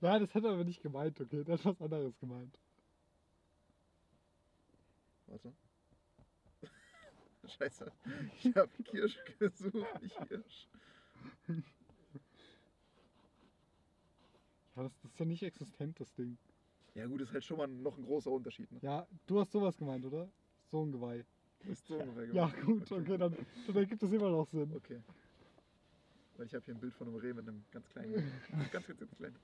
Ja, 0.00 0.18
das 0.18 0.34
hat 0.34 0.44
er 0.44 0.50
aber 0.50 0.64
nicht 0.64 0.82
gemeint, 0.82 1.20
okay? 1.20 1.44
Der 1.44 1.54
hat 1.54 1.64
was 1.64 1.80
anderes 1.80 2.18
gemeint. 2.18 2.58
Warte. 5.26 5.52
Scheiße. 7.46 7.92
Ich 8.42 8.54
habe 8.56 8.70
Kirsch 8.84 9.18
gesucht, 9.38 10.02
nicht 10.02 10.28
Hirsch. 10.28 10.68
Ja, 14.74 14.82
das, 14.84 14.92
das 15.02 15.12
ist 15.12 15.18
ja 15.18 15.24
nicht 15.26 15.42
existent, 15.42 16.00
das 16.00 16.12
Ding. 16.14 16.38
Ja 16.94 17.06
gut, 17.06 17.20
ist 17.20 17.32
halt 17.32 17.44
schon 17.44 17.56
mal 17.58 17.68
noch 17.68 17.96
ein 17.96 18.04
großer 18.04 18.30
Unterschied. 18.30 18.70
Ne? 18.72 18.78
Ja, 18.82 19.06
du 19.26 19.40
hast 19.40 19.52
sowas 19.52 19.76
gemeint, 19.76 20.04
oder? 20.04 20.30
So 20.70 20.82
ein 20.84 20.92
Geweih. 20.92 21.24
Ist 21.64 21.86
so 21.86 21.96
ungefähr 21.98 22.24
Ja, 22.34 22.46
gemacht. 22.48 22.60
gut, 22.62 22.92
okay, 22.92 23.18
dann, 23.18 23.36
dann 23.66 23.76
ergibt 23.76 24.02
das 24.02 24.12
immer 24.12 24.30
noch 24.30 24.48
Sinn. 24.50 24.72
Okay. 24.74 25.00
Weil 26.42 26.48
ich 26.48 26.54
habe 26.56 26.64
hier 26.64 26.74
ein 26.74 26.80
Bild 26.80 26.92
von 26.94 27.06
einem 27.06 27.16
Reh 27.18 27.32
mit 27.32 27.46
einem 27.46 27.64
ganz 27.70 27.88
kleinen. 27.90 28.14
ganz, 28.72 28.84
ganz, 28.88 28.98
ganz 28.98 29.16
kleinen. 29.16 29.36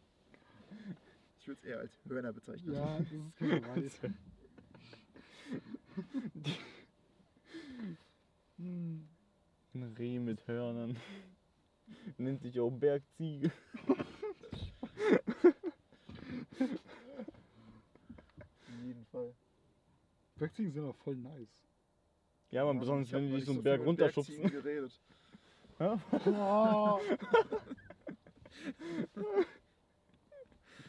Ich 1.39 1.47
würde 1.47 1.61
es 1.63 1.65
eher 1.65 1.79
als 1.79 1.93
Hörner 2.09 2.33
bezeichnen. 2.33 2.75
Ja, 2.75 2.99
das 2.99 3.13
ist 3.13 3.37
kein 3.37 3.63
Geweih. 3.63 3.91
Hm. 8.57 9.09
Ein 9.75 9.95
Reh 9.97 10.19
mit 10.19 10.45
Hörnern. 10.49 10.97
Nennt 12.17 12.43
sich 12.43 12.59
auch 12.59 12.73
Bergziege. 12.73 13.53
In 18.67 18.85
jedem 18.85 19.07
Fall. 19.07 19.33
Bergziegen 20.35 20.73
sind 20.73 20.85
auch 20.85 20.97
voll 20.97 21.15
nice. 21.15 21.63
Ja, 22.51 22.65
man, 22.65 22.75
Ja, 22.75 22.81
besonders 22.81 23.07
ich 23.07 23.15
wenn 23.15 23.33
die 23.33 23.41
so 23.41 23.53
einen 23.53 23.63
Berg 23.63 23.79
mit 23.79 23.87
runterschubsen. 23.87 24.35
Bergziegen 24.35 24.63
geredet. 24.65 25.01
Ja? 25.79 26.01
Oh. 26.27 26.99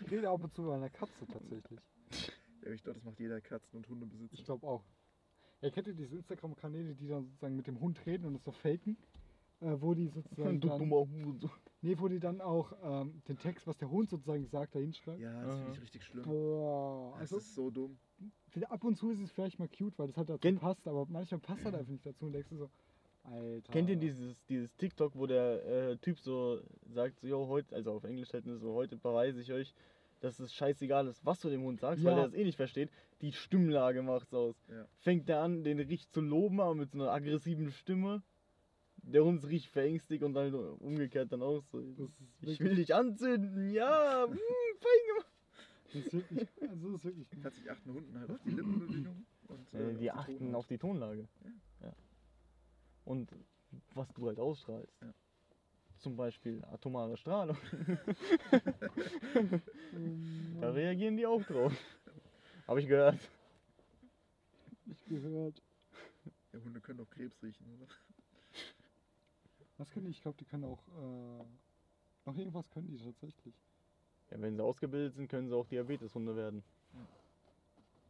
Ich 0.05 0.11
rede 0.11 0.29
ab 0.29 0.43
und 0.43 0.53
zu 0.53 0.61
mit 0.63 0.71
einer 0.71 0.89
Katze 0.89 1.27
tatsächlich. 1.27 1.79
Ja, 2.63 2.71
ich 2.71 2.81
glaube, 2.83 2.97
das 2.99 3.03
macht 3.03 3.19
jeder 3.19 3.39
Katzen- 3.41 3.77
und 3.77 3.87
Hundebesitzer. 3.89 4.33
Ich 4.33 4.45
glaube 4.45 4.65
auch. 4.65 4.83
Ja, 5.61 5.69
kennt 5.69 5.87
ihr 5.87 5.93
diese 5.93 6.15
Instagram-Kanäle, 6.15 6.95
die 6.95 7.07
dann 7.07 7.25
sozusagen 7.25 7.55
mit 7.55 7.67
dem 7.67 7.79
Hund 7.79 8.03
reden 8.05 8.25
und 8.25 8.35
es 8.35 8.43
so 8.43 8.51
faken? 8.51 8.97
Äh, 9.61 9.75
wo 9.81 9.93
die 9.93 10.07
sozusagen. 10.07 10.59
Du 10.61 10.69
Dann, 10.69 10.79
dummer 10.79 10.95
Hurensohn. 11.01 11.51
nee, 11.81 11.95
wo 11.99 12.07
die 12.07 12.19
dann 12.19 12.39
auch 12.39 12.71
ähm, 12.81 13.21
den 13.27 13.37
Text, 13.37 13.67
was 13.67 13.77
der 13.77 13.89
Hund 13.91 14.09
sozusagen 14.09 14.45
sagt, 14.47 14.73
da 14.73 14.79
hinschreiben. 14.79 15.21
Ja, 15.21 15.43
das 15.43 15.57
finde 15.57 15.71
ich 15.73 15.81
richtig 15.81 16.03
schlimm. 16.05 16.23
Boah. 16.23 17.11
Das 17.19 17.21
Also, 17.33 17.37
ist 17.37 17.55
so 17.55 17.69
dumm. 17.69 17.99
Ab 18.69 18.83
und 18.85 18.95
zu 18.97 19.11
ist 19.11 19.19
es 19.19 19.31
vielleicht 19.31 19.59
mal 19.59 19.67
cute, 19.67 19.99
weil 19.99 20.07
das 20.07 20.17
halt 20.17 20.29
dazu 20.29 20.39
Kennt- 20.39 20.61
passt, 20.61 20.87
aber 20.87 21.05
manchmal 21.07 21.41
passt 21.41 21.65
halt 21.65 21.75
einfach 21.75 21.91
nicht 21.91 22.05
dazu 22.05 22.25
und 22.25 22.31
denkst 22.33 22.49
du 22.49 22.55
so, 22.57 22.69
Alter. 23.23 23.71
Kennt 23.73 23.89
ihr 23.89 23.95
dieses, 23.97 24.43
dieses 24.45 24.75
TikTok, 24.75 25.15
wo 25.15 25.27
der 25.27 25.65
äh, 25.65 25.97
Typ 25.97 26.19
so 26.19 26.61
sagt, 26.89 27.19
so, 27.19 27.27
jo, 27.27 27.47
heute, 27.47 27.75
also 27.75 27.91
auf 27.93 28.03
Englisch 28.03 28.33
halt, 28.33 28.45
ne, 28.45 28.57
so, 28.57 28.73
heute 28.73 28.97
beweise 28.97 29.41
ich 29.41 29.51
euch, 29.51 29.73
dass 30.21 30.39
es 30.39 30.53
scheißegal 30.53 31.07
ist, 31.07 31.25
was 31.25 31.39
du 31.39 31.49
dem 31.49 31.61
Hund 31.63 31.79
sagst, 31.79 32.03
weil 32.03 32.13
Ja. 32.13 32.19
er 32.19 32.25
das 32.25 32.33
eh 32.33 32.43
nicht 32.43 32.55
versteht. 32.57 32.89
Die 33.21 33.31
Stimmlage 33.31 34.01
macht's 34.01 34.33
aus. 34.33 34.55
Ja. 34.67 34.85
Fängt 34.97 35.29
er 35.29 35.41
an, 35.41 35.63
den 35.63 35.79
richtig 35.79 36.09
zu 36.11 36.21
loben, 36.21 36.59
aber 36.59 36.75
mit 36.75 36.91
so 36.91 36.99
einer 36.99 37.11
aggressiven 37.11 37.71
Stimme. 37.71 38.21
Der 39.01 39.23
Hund 39.23 39.39
ist 39.39 39.49
richtig 39.49 39.71
verängstigt 39.71 40.23
und 40.23 40.33
dann 40.33 40.53
umgekehrt 40.53 41.31
dann 41.31 41.41
auch 41.41 41.63
so. 41.71 41.81
Ich 42.41 42.59
will 42.59 42.75
dich 42.75 42.93
anzünden, 42.93 43.69
ja, 43.71 44.25
mm, 44.27 44.31
fein 44.81 45.07
gemacht. 45.07 45.31
das 45.85 45.95
ist 46.05 46.13
wirklich, 46.13 46.49
also 46.69 46.91
das 46.91 46.95
ist 46.99 47.05
wirklich, 47.05 47.27
Tatsächlich 47.41 47.71
achten 47.71 47.93
Hunden 47.93 48.19
halt 48.19 48.29
auf 48.29 48.39
die 48.43 48.49
Lippenbewegung. 48.51 49.25
Und, 49.47 49.73
Äh, 49.73 49.91
äh, 49.91 49.93
die 49.95 50.11
auf 50.11 50.17
achten 50.19 50.55
auf 50.55 50.67
die 50.67 50.77
Tonlage. 50.77 51.27
Ja. 51.43 51.49
Ja. 53.09 53.13
Und 53.13 53.31
was 53.95 54.07
du 54.13 54.27
halt 54.27 54.39
ausstrahlst. 54.39 54.93
Ja. 55.01 55.13
Zum 55.97 56.15
Beispiel 56.15 56.63
atomare 56.65 57.17
Strahlung. 57.17 57.57
Da 60.61 60.71
reagieren 60.71 61.17
die 61.17 61.25
auch 61.25 61.41
drauf. 61.43 61.73
Habe 62.67 62.79
ich 62.81 62.87
gehört. 62.87 63.17
nicht 64.85 65.05
gehört. 65.07 65.61
Ja, 66.53 66.59
Hunde 66.59 66.81
können 66.81 66.99
auch 66.99 67.09
Krebs 67.09 67.41
riechen, 67.41 67.65
oder? 67.75 67.87
Was 69.77 69.89
können 69.91 70.05
die? 70.05 70.11
Ich 70.11 70.21
glaube, 70.21 70.37
die 70.37 70.45
können 70.45 70.65
auch, 70.65 70.79
äh, 70.89 71.45
noch 72.25 72.35
irgendwas 72.37 72.69
können 72.69 72.87
die 72.87 72.97
tatsächlich. 72.97 73.55
Ja, 74.31 74.39
wenn 74.41 74.55
sie 74.55 74.63
ausgebildet 74.63 75.15
sind, 75.15 75.27
können 75.29 75.47
sie 75.47 75.55
auch 75.55 75.65
Diabeteshunde 75.67 76.35
werden. 76.35 76.63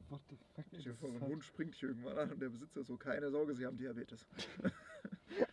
What 0.09 0.21
the 0.29 0.35
fuck? 0.55 0.65
Stell 0.67 0.81
dir 0.81 0.89
das 0.91 0.99
vor, 0.99 1.09
ein 1.09 1.21
halt- 1.21 1.31
Hund 1.31 1.43
springt 1.45 1.73
dich 1.75 1.83
irgendwann 1.83 2.17
an 2.17 2.31
und 2.31 2.41
der 2.41 2.49
Besitzer 2.49 2.83
so, 2.83 2.97
keine 2.97 3.29
Sorge, 3.29 3.53
sie 3.53 3.65
haben 3.65 3.77
Diabetes. 3.77 4.25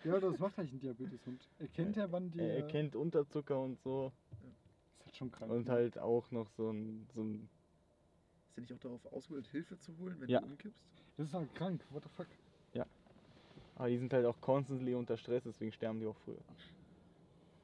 Ja, 0.05 0.21
das 0.21 0.39
macht 0.39 0.59
eigentlich 0.59 0.73
ein 0.75 0.81
Diabeteshund. 0.81 1.49
Erkennt 1.59 1.97
er, 1.97 2.11
wann 2.13 2.31
die. 2.31 2.41
Er 2.41 2.55
äh, 2.55 2.61
erkennt 2.61 2.97
Unterzucker 2.97 3.61
und 3.61 3.79
so. 3.81 4.13
Ist 4.99 5.05
halt 5.07 5.17
schon 5.17 5.31
krank. 5.31 5.53
Und 5.53 5.67
ne? 5.67 5.73
halt 5.73 5.99
auch 5.99 6.31
noch 6.31 6.49
so 6.51 6.71
ein, 6.71 7.07
so 7.15 7.23
ein 7.23 7.49
Ist 8.49 8.57
er 8.57 8.61
nicht 8.63 8.73
auch 8.73 8.79
darauf 8.79 9.07
ausgebildet, 9.13 9.51
Hilfe 9.51 9.79
zu 9.79 9.97
holen, 9.99 10.21
wenn 10.21 10.29
Ja. 10.29 10.41
du 10.41 10.47
umkippst? 10.47 10.85
Das 11.17 11.29
ist 11.29 11.35
halt 11.35 11.55
krank. 11.55 11.85
What 11.91 12.05
the 12.05 12.09
fuck? 12.11 12.27
Aber 13.77 13.91
die 13.91 13.99
sind 13.99 14.13
halt 14.13 14.25
auch 14.25 14.41
constantly 14.41 14.95
unter 14.95 15.17
Stress, 15.19 15.45
deswegen 15.45 15.71
sterben 15.71 16.01
die 16.01 16.07
auch 16.07 16.17
früher. 16.25 16.41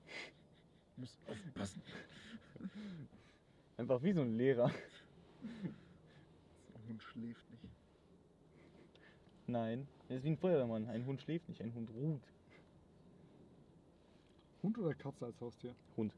Muss 0.96 1.18
aufpassen. 1.26 1.82
Einfach 3.78 4.02
wie 4.02 4.12
so 4.12 4.20
ein 4.20 4.36
Lehrer. 4.36 4.66
Ein 5.42 6.88
Hund 6.88 7.02
schläft 7.02 7.50
nicht. 7.50 7.64
Nein, 9.46 9.88
ist 10.12 10.24
wie 10.24 10.30
ein 10.30 10.36
Feuerwehrmann. 10.36 10.88
Ein 10.88 11.06
Hund 11.06 11.20
schläft 11.20 11.48
nicht, 11.48 11.60
ein 11.62 11.74
Hund 11.74 11.90
ruht. 11.90 12.22
Hund 14.62 14.78
oder 14.78 14.94
Katze 14.94 15.26
als 15.26 15.40
Haustier? 15.40 15.74
Hund. 15.96 16.12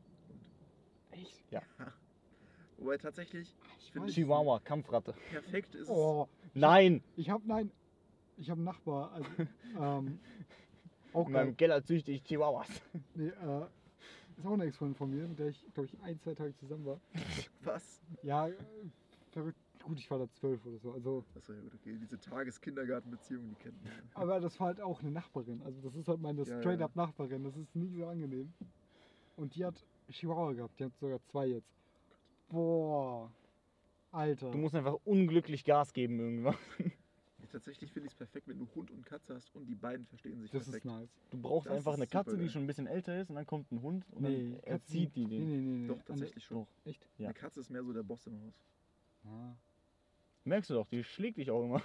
Echt? 1.11 1.45
Wobei 2.78 2.99
tatsächlich, 2.99 3.55
ich 3.78 3.92
finde, 3.92 4.11
Chihuahua, 4.12 4.59
Kampfratte. 4.61 5.14
perfekt 5.30 5.74
ist. 5.76 5.88
Oh, 5.88 6.28
Nein! 6.55 7.03
ich 7.16 7.30
hab, 7.30 7.45
nein, 7.47 7.70
ich 8.36 8.51
habe 8.51 8.59
einen 8.59 8.64
Nachbar, 8.64 9.12
also, 9.12 9.28
ähm, 9.80 10.18
auch 11.12 11.26
In 11.28 11.32
geil. 11.32 11.45
meinem 11.47 11.57
Keller 11.57 11.84
züchte 11.84 12.11
ich 12.11 12.22
Chihuahuas. 12.24 12.66
Nee, 13.14 13.28
äh, 13.28 13.66
ist 14.36 14.45
auch 14.45 14.53
eine 14.55 14.64
Ex-Freundin 14.64 14.97
von 14.97 15.11
mir, 15.11 15.28
mit 15.28 15.38
der 15.38 15.47
ich, 15.49 15.64
glaube 15.72 15.86
ich, 15.86 16.03
ein, 16.03 16.18
zwei 16.20 16.34
Tage 16.34 16.55
zusammen 16.57 16.84
war. 16.84 17.01
Was? 17.62 18.01
Ja, 18.24 18.49
äh, 18.49 18.55
verrückt. 19.30 19.59
Gut, 19.85 19.99
ich 19.99 20.11
war 20.11 20.18
da 20.18 20.30
zwölf 20.32 20.64
oder 20.64 20.78
so. 20.78 20.93
Also, 20.93 21.24
Achso, 21.37 21.53
ja 21.53 21.61
gut, 21.61 21.74
okay. 21.74 21.97
Diese 22.01 22.18
Tageskindergartenbeziehung, 22.18 23.49
die 23.51 23.55
kennt 23.55 23.82
man. 23.82 23.93
ja. 23.93 23.99
aber 24.14 24.41
das 24.41 24.59
war 24.59 24.68
halt 24.68 24.80
auch 24.80 25.01
eine 25.03 25.11
Nachbarin. 25.11 25.61
Also, 25.62 25.80
das 25.82 25.95
ist 25.95 26.09
halt 26.09 26.20
meine 26.20 26.43
Ja, 26.43 26.59
straight-up 26.61 26.97
Nachbarin. 26.97 27.45
Das 27.45 27.55
ist 27.57 27.74
nie 27.76 27.91
so 27.95 28.07
angenehm. 28.07 28.53
Und 29.37 29.55
die 29.57 29.64
hat 29.64 29.85
Chihuahua 30.11 30.53
gehabt. 30.55 30.78
Die 30.80 30.85
hat 30.85 30.97
sogar 30.97 31.20
zwei 31.24 31.47
jetzt. 31.49 31.68
Boah. 32.49 33.30
Alter. 34.11 34.51
Du 34.51 34.59
musst 34.59 34.74
einfach 34.74 34.97
unglücklich 35.05 35.64
Gas 35.64 35.93
geben 35.93 36.18
irgendwann. 36.18 36.57
Ja, 37.41 37.49
tatsächlich 37.51 37.93
finde 37.93 38.07
ich 38.07 38.12
es 38.12 38.16
perfekt, 38.16 38.49
wenn 38.49 38.59
du 38.59 38.66
Hund 38.74 38.91
und 38.91 39.05
Katze 39.05 39.35
hast 39.35 39.55
und 39.55 39.66
die 39.66 39.74
beiden 39.74 40.07
verstehen 40.07 40.41
sich 40.41 40.51
das 40.51 40.64
perfekt. 40.64 40.87
ist 40.87 40.91
nice. 40.91 41.11
Du 41.30 41.37
brauchst 41.37 41.66
Das 41.66 41.76
einfach 41.76 41.93
eine 41.93 42.07
Katze, 42.07 42.39
die 42.39 42.49
schon 42.49 42.62
ein 42.62 42.66
bisschen 42.66 42.87
älter 42.87 43.20
ist 43.20 43.28
und 43.28 43.37
dann 43.37 43.45
kommt 43.45 43.70
ein 43.70 43.82
Hund 43.82 44.07
und 44.12 44.22
Nee, 44.22 44.53
dann 44.53 44.61
Katzen- 44.61 44.64
erzieht 44.66 45.14
die 45.16 45.26
Nee, 45.26 45.39
den. 45.39 45.47
nee, 45.47 45.57
nee, 45.59 45.76
nee. 45.82 45.89
Doch, 45.89 46.03
tatsächlich 46.05 46.43
schon. 46.43 46.61
Doch. 46.64 46.68
Echt? 46.87 47.07
Ja. 47.18 47.26
Eine 47.26 47.35
Katze 47.35 47.61
ist 47.61 47.68
mehr 47.68 47.82
so 47.85 47.93
der 47.93 48.03
Boss 48.03 48.26
im 48.26 48.41
Haus. 48.41 48.55
Ah. 49.26 49.55
Merkst 50.45 50.70
du 50.70 50.74
doch, 50.74 50.86
die 50.88 51.03
schlägt 51.05 51.38
dich 51.38 51.51
auch 51.51 51.64
immer. 51.64 51.82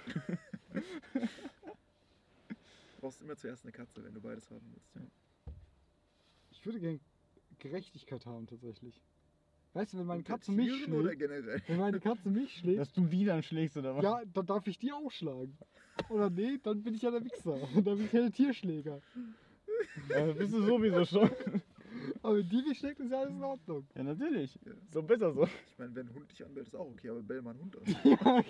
brauchst 3.00 3.22
immer 3.22 3.36
zuerst 3.36 3.64
eine 3.64 3.72
Katze, 3.72 4.04
wenn 4.04 4.12
du 4.14 4.20
beides 4.20 4.50
haben 4.50 4.70
willst. 4.74 4.94
Ja. 4.94 5.00
Ich 6.50 6.64
würde 6.66 6.78
gerne 6.80 7.00
Gerechtigkeit 7.58 8.26
haben 8.26 8.46
tatsächlich. 8.46 9.00
Weißt 9.72 9.92
du, 9.94 9.98
wenn 9.98 10.06
meine 10.06 10.22
Katze 10.22 10.50
mich 10.52 10.66
Tieren 10.68 10.92
oder 10.92 11.08
schlägt, 11.10 11.20
generell? 11.20 11.62
wenn 11.68 11.78
meine 11.78 12.00
Katze 12.00 12.28
mich 12.28 12.52
schlägt, 12.58 12.80
Dass 12.80 12.92
du 12.92 13.06
die 13.06 13.24
dann 13.24 13.42
schlägst 13.42 13.76
oder 13.76 13.94
was? 13.96 14.02
ja, 14.02 14.22
dann 14.32 14.46
darf 14.46 14.66
ich 14.66 14.78
die 14.78 14.92
auch 14.92 15.10
schlagen. 15.10 15.56
Oder 16.08 16.28
nee, 16.28 16.58
dann 16.62 16.82
bin 16.82 16.94
ich 16.94 17.02
ja 17.02 17.10
der 17.10 17.24
Wichser. 17.24 17.56
Dann 17.74 17.84
bin 17.84 18.04
ich 18.06 18.12
ja 18.12 18.20
der 18.22 18.32
Tierschläger. 18.32 19.00
Ja, 20.08 20.32
bist 20.32 20.52
du 20.52 20.62
sowieso 20.62 21.04
schon. 21.04 21.30
Aber 22.22 22.42
die 22.42 22.62
mich 22.62 22.78
schlägt, 22.78 23.00
ist 23.00 23.10
ja 23.10 23.20
alles 23.20 23.34
in 23.34 23.42
Ordnung. 23.42 23.86
Ja, 23.94 24.02
natürlich. 24.02 24.58
Ja. 24.64 24.72
Doch 24.92 25.04
besser 25.04 25.32
so. 25.32 25.44
Ich 25.44 25.78
meine, 25.78 25.94
wenn 25.94 26.08
ein 26.08 26.14
Hund 26.14 26.30
dich 26.30 26.44
anbellt, 26.44 26.66
ist 26.66 26.76
auch 26.76 26.86
okay, 26.86 27.10
aber 27.10 27.22
bell 27.22 27.42
mal 27.42 27.50
einen 27.50 27.60
Hund 27.60 27.76
an. 27.76 27.82
Ja, 28.04 28.44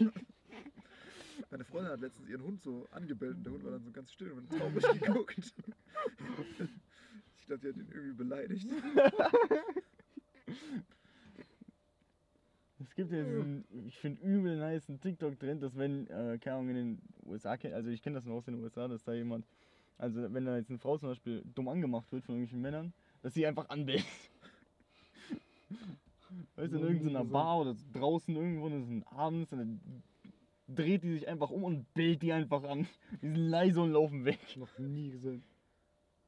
Meine 1.50 1.64
Freundin 1.64 1.92
hat 1.92 2.00
letztens 2.00 2.28
ihren 2.28 2.42
Hund 2.42 2.62
so 2.62 2.86
angebellt 2.90 3.36
und 3.36 3.44
der 3.44 3.52
Hund 3.52 3.64
war 3.64 3.72
dann 3.72 3.84
so 3.84 3.90
ganz 3.90 4.12
still 4.12 4.32
und 4.32 4.50
traurig 4.50 5.00
geguckt. 5.00 5.54
Ich 7.40 7.46
glaube, 7.46 7.62
die 7.62 7.68
hat 7.68 7.76
ihn 7.84 7.92
irgendwie 7.92 8.12
beleidigt. 8.14 8.68
Es 12.80 12.94
gibt 12.94 13.12
ja 13.12 13.22
diesen, 13.22 13.64
ich 13.86 13.98
finde 13.98 14.22
übel 14.22 14.56
nice 14.56 14.88
einen 14.88 15.00
TikTok-Trend, 15.00 15.62
dass 15.62 15.76
wenn, 15.76 16.06
äh, 16.06 16.38
keine 16.38 16.56
Ahnung, 16.56 16.70
in 16.70 16.76
den 16.76 17.02
USA, 17.26 17.50
also 17.72 17.90
ich 17.90 18.02
kenne 18.02 18.14
das 18.14 18.24
noch 18.24 18.34
aus 18.34 18.46
den 18.46 18.54
USA, 18.54 18.88
dass 18.88 19.04
da 19.04 19.12
jemand, 19.12 19.46
also 19.98 20.32
wenn 20.32 20.46
da 20.46 20.56
jetzt 20.56 20.70
eine 20.70 20.78
Frau 20.78 20.96
zum 20.96 21.10
Beispiel 21.10 21.42
dumm 21.54 21.68
angemacht 21.68 22.10
wird 22.10 22.24
von 22.24 22.34
irgendwelchen 22.36 22.62
Männern, 22.62 22.92
dass 23.22 23.34
sie 23.34 23.46
einfach 23.46 23.68
anbellt. 23.68 24.04
Weißt 26.56 26.72
du, 26.72 26.78
in 26.78 26.82
irgendeiner. 26.82 27.24
Bar 27.24 27.60
oder 27.60 27.76
draußen 27.92 28.34
irgendwo, 28.34 28.66
und 28.66 28.72
es 28.72 28.88
ist 28.88 29.06
abends, 29.08 29.52
und 29.52 29.58
dann 29.58 30.02
dreht 30.68 31.02
die 31.02 31.12
sich 31.12 31.28
einfach 31.28 31.50
um 31.50 31.64
und 31.64 31.92
bellt 31.94 32.22
die 32.22 32.32
einfach 32.32 32.62
an. 32.64 32.86
Die 33.22 33.28
sind 33.28 33.36
leise 33.36 33.82
und 33.82 33.92
laufen 33.92 34.24
weg. 34.24 34.38
noch 34.56 34.78
nie 34.78 35.10
gesehen. 35.10 35.42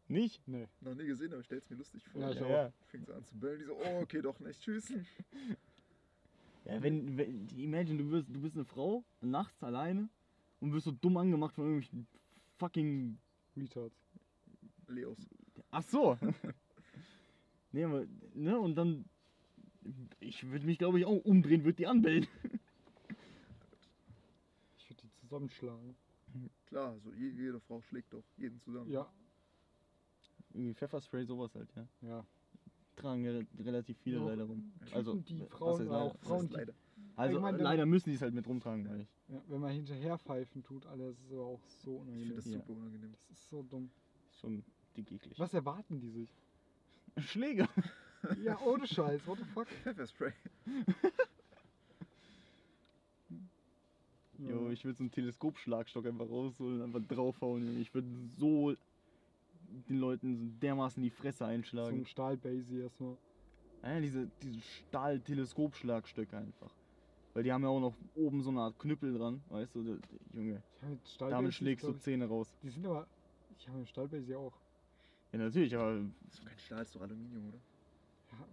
Nicht? 0.09 0.47
Nee. 0.47 0.68
Noch 0.80 0.95
nie 0.95 1.07
gesehen, 1.07 1.32
aber 1.32 1.40
ich 1.40 1.47
stell's 1.47 1.68
mir 1.70 1.76
lustig 1.76 2.07
vor. 2.09 2.20
Ja, 2.20 2.30
ich 2.30 2.40
Ja, 2.40 2.49
ja. 2.49 2.72
Fängt 2.86 3.07
so 3.07 3.14
an 3.14 3.24
zu 3.24 3.38
bellen, 3.38 3.61
die 3.61 3.64
so, 3.64 3.74
oh, 3.74 4.01
okay, 4.03 4.20
doch 4.20 4.38
nicht, 4.40 4.61
tschüss. 4.61 4.93
Ja, 6.64 6.80
wenn, 6.80 7.18
wenn 7.18 7.49
imagine, 7.57 7.99
du 7.99 8.09
bist, 8.09 8.28
du 8.28 8.40
bist 8.40 8.55
eine 8.55 8.64
Frau, 8.64 9.03
nachts 9.20 9.64
alleine 9.64 10.09
und 10.61 10.72
wirst 10.72 10.84
so 10.84 10.93
dumm 10.93 11.16
angemacht 11.16 11.57
von 11.57 11.64
irgendwelchen 11.64 12.07
fucking. 12.57 13.18
Retards. 13.57 13.97
Leos. 14.86 15.18
Ach 15.72 15.82
so! 15.82 16.16
nee, 17.73 17.85
aber, 17.85 18.05
ne, 18.35 18.59
und 18.59 18.75
dann. 18.77 19.05
Ich 20.20 20.49
würde 20.49 20.64
mich, 20.64 20.79
glaube 20.79 21.01
ich, 21.01 21.07
auch 21.07 21.25
umdrehen, 21.25 21.64
würde 21.64 21.77
die 21.77 21.87
anbellen. 21.87 22.27
Ich 24.79 24.89
würde 24.91 25.03
die 25.03 25.11
zusammenschlagen. 25.20 25.97
Klar, 26.66 26.99
so 27.01 27.12
je- 27.12 27.31
jede 27.31 27.61
Frau 27.61 27.81
schlägt 27.83 28.12
doch 28.12 28.25
jeden 28.37 28.61
zusammen. 28.61 28.91
Ja, 28.91 29.11
Irgendwie 30.55 30.75
Pfefferspray, 30.75 31.25
sowas 31.25 31.55
halt, 31.55 31.68
ja. 31.77 31.87
ja. 32.03 32.27
Tragen 32.97 33.25
ja 33.25 33.33
re- 33.33 33.47
relativ 33.59 33.97
viele 33.99 34.18
Ja. 34.18 34.27
leider 34.27 34.45
rum. 34.45 34.73
Typen, 34.81 34.95
Also, 34.97 35.14
die 35.16 35.47
Frauen 35.47 35.87
leider? 35.87 36.03
auch 36.03 36.16
Frauen, 36.18 36.49
leider. 36.51 36.75
Also, 37.16 37.37
Ich 37.37 37.43
meine, 37.43 37.59
leider 37.59 37.87
müssen 37.87 38.11
die 38.11 38.16
es 38.16 38.23
halt 38.23 38.35
mit 38.35 38.47
rumtragen, 38.47 39.01
ich. 39.01 39.09
ja, 39.29 39.43
wenn 39.49 39.61
man 39.61 39.73
hinterher 39.73 40.18
pfeifen 40.18 40.62
tut, 40.62 40.87
Alter, 40.87 41.09
das 41.09 41.18
ist 41.20 41.33
aber 41.33 41.45
auch 41.47 41.61
so 41.66 42.03
Ich 42.03 42.05
finde 42.05 42.11
unangenehm. 42.12 42.37
das 42.37 42.45
Ja. 42.47 42.53
super 42.59 42.73
unangenehm. 42.73 43.12
Das 43.12 43.31
ist 43.31 43.49
so 43.49 43.62
dumm. 43.62 43.91
Schon 44.41 44.64
dick 44.97 45.11
eklig. 45.12 45.39
Was 45.39 45.53
erwarten 45.55 46.01
die 46.01 46.11
sich? 46.11 46.29
Schläge! 47.19 47.69
Ja, 48.45 48.57
ohne 48.61 48.87
Scheiß, 48.87 49.27
what 49.27 49.39
the 49.39 49.45
fuck? 49.45 49.67
Pfefferspray. 49.83 50.33
Jo, 54.39 54.71
ich 54.71 54.85
würde 54.85 54.97
so 54.97 55.03
einen 55.03 55.11
Teleskopschlagstock 55.11 56.07
einfach 56.07 56.29
rausholen 56.29 56.81
und 56.81 56.83
einfach 56.85 57.01
draufhauen. 57.09 57.81
Ich 57.81 57.93
würde 57.93 58.09
so 58.39 58.77
den 59.89 59.99
Leuten 59.99 60.37
so 60.37 60.47
dermaßen 60.61 61.03
die 61.03 61.11
Fresse 61.11 61.39
so 61.39 61.45
einschlagen. 61.47 62.01
ein 62.01 62.07
Stahlbasy 62.07 62.81
erstmal. 62.81 63.17
Ja, 63.83 64.01
diese, 64.01 64.31
diese 64.43 64.61
Stahl-Teleskopschlagstücke 64.61 66.37
einfach. 66.37 66.71
Weil 67.35 67.43
die 67.43 67.53
haben 67.53 67.63
ja 67.63 67.69
auch 67.69 67.81
noch 67.81 67.97
oben 68.15 68.43
so 68.43 68.51
eine 68.51 68.61
Art 68.61 68.79
Knüppel 68.79 69.17
dran, 69.17 69.43
weißt 69.49 69.75
du, 69.75 69.99
Junge, 70.33 70.63
Ja, 70.83 71.29
damit 71.29 71.55
schlägst 71.55 71.87
du 71.87 71.93
Zähne 71.95 72.27
raus. 72.27 72.55
Die 72.63 72.69
sind 72.69 72.87
aber. 72.87 73.07
Ich 73.59 73.67
habe 73.69 73.79
mit 73.79 73.89
Stahlbasy 73.89 74.35
auch. 74.35 74.53
Ja, 75.33 75.39
natürlich, 75.39 75.74
aber 75.74 76.01
Das 76.24 76.35
ist 76.35 76.41
doch 76.41 76.49
kein 76.49 76.59
Stahl, 76.59 76.83
ist 76.83 76.95
doch 76.95 77.01
Aluminium, 77.01 77.49
oder? 77.49 77.59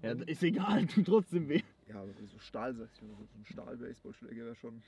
Ja, 0.01 0.13
ja, 0.13 0.23
ist 0.25 0.43
egal, 0.43 0.86
tut 0.88 1.05
trotzdem 1.05 1.47
weh. 1.49 1.61
Ja, 1.88 2.01
aber 2.01 2.13
du 2.13 2.25
so 2.25 2.39
Stahl 2.39 2.73
sagst, 2.75 3.01
Junge, 3.01 3.15
so 3.15 3.38
ein 3.38 3.45
Stahl-Baseballschläger 3.45 4.45
wäre 4.45 4.55
schon 4.55 4.82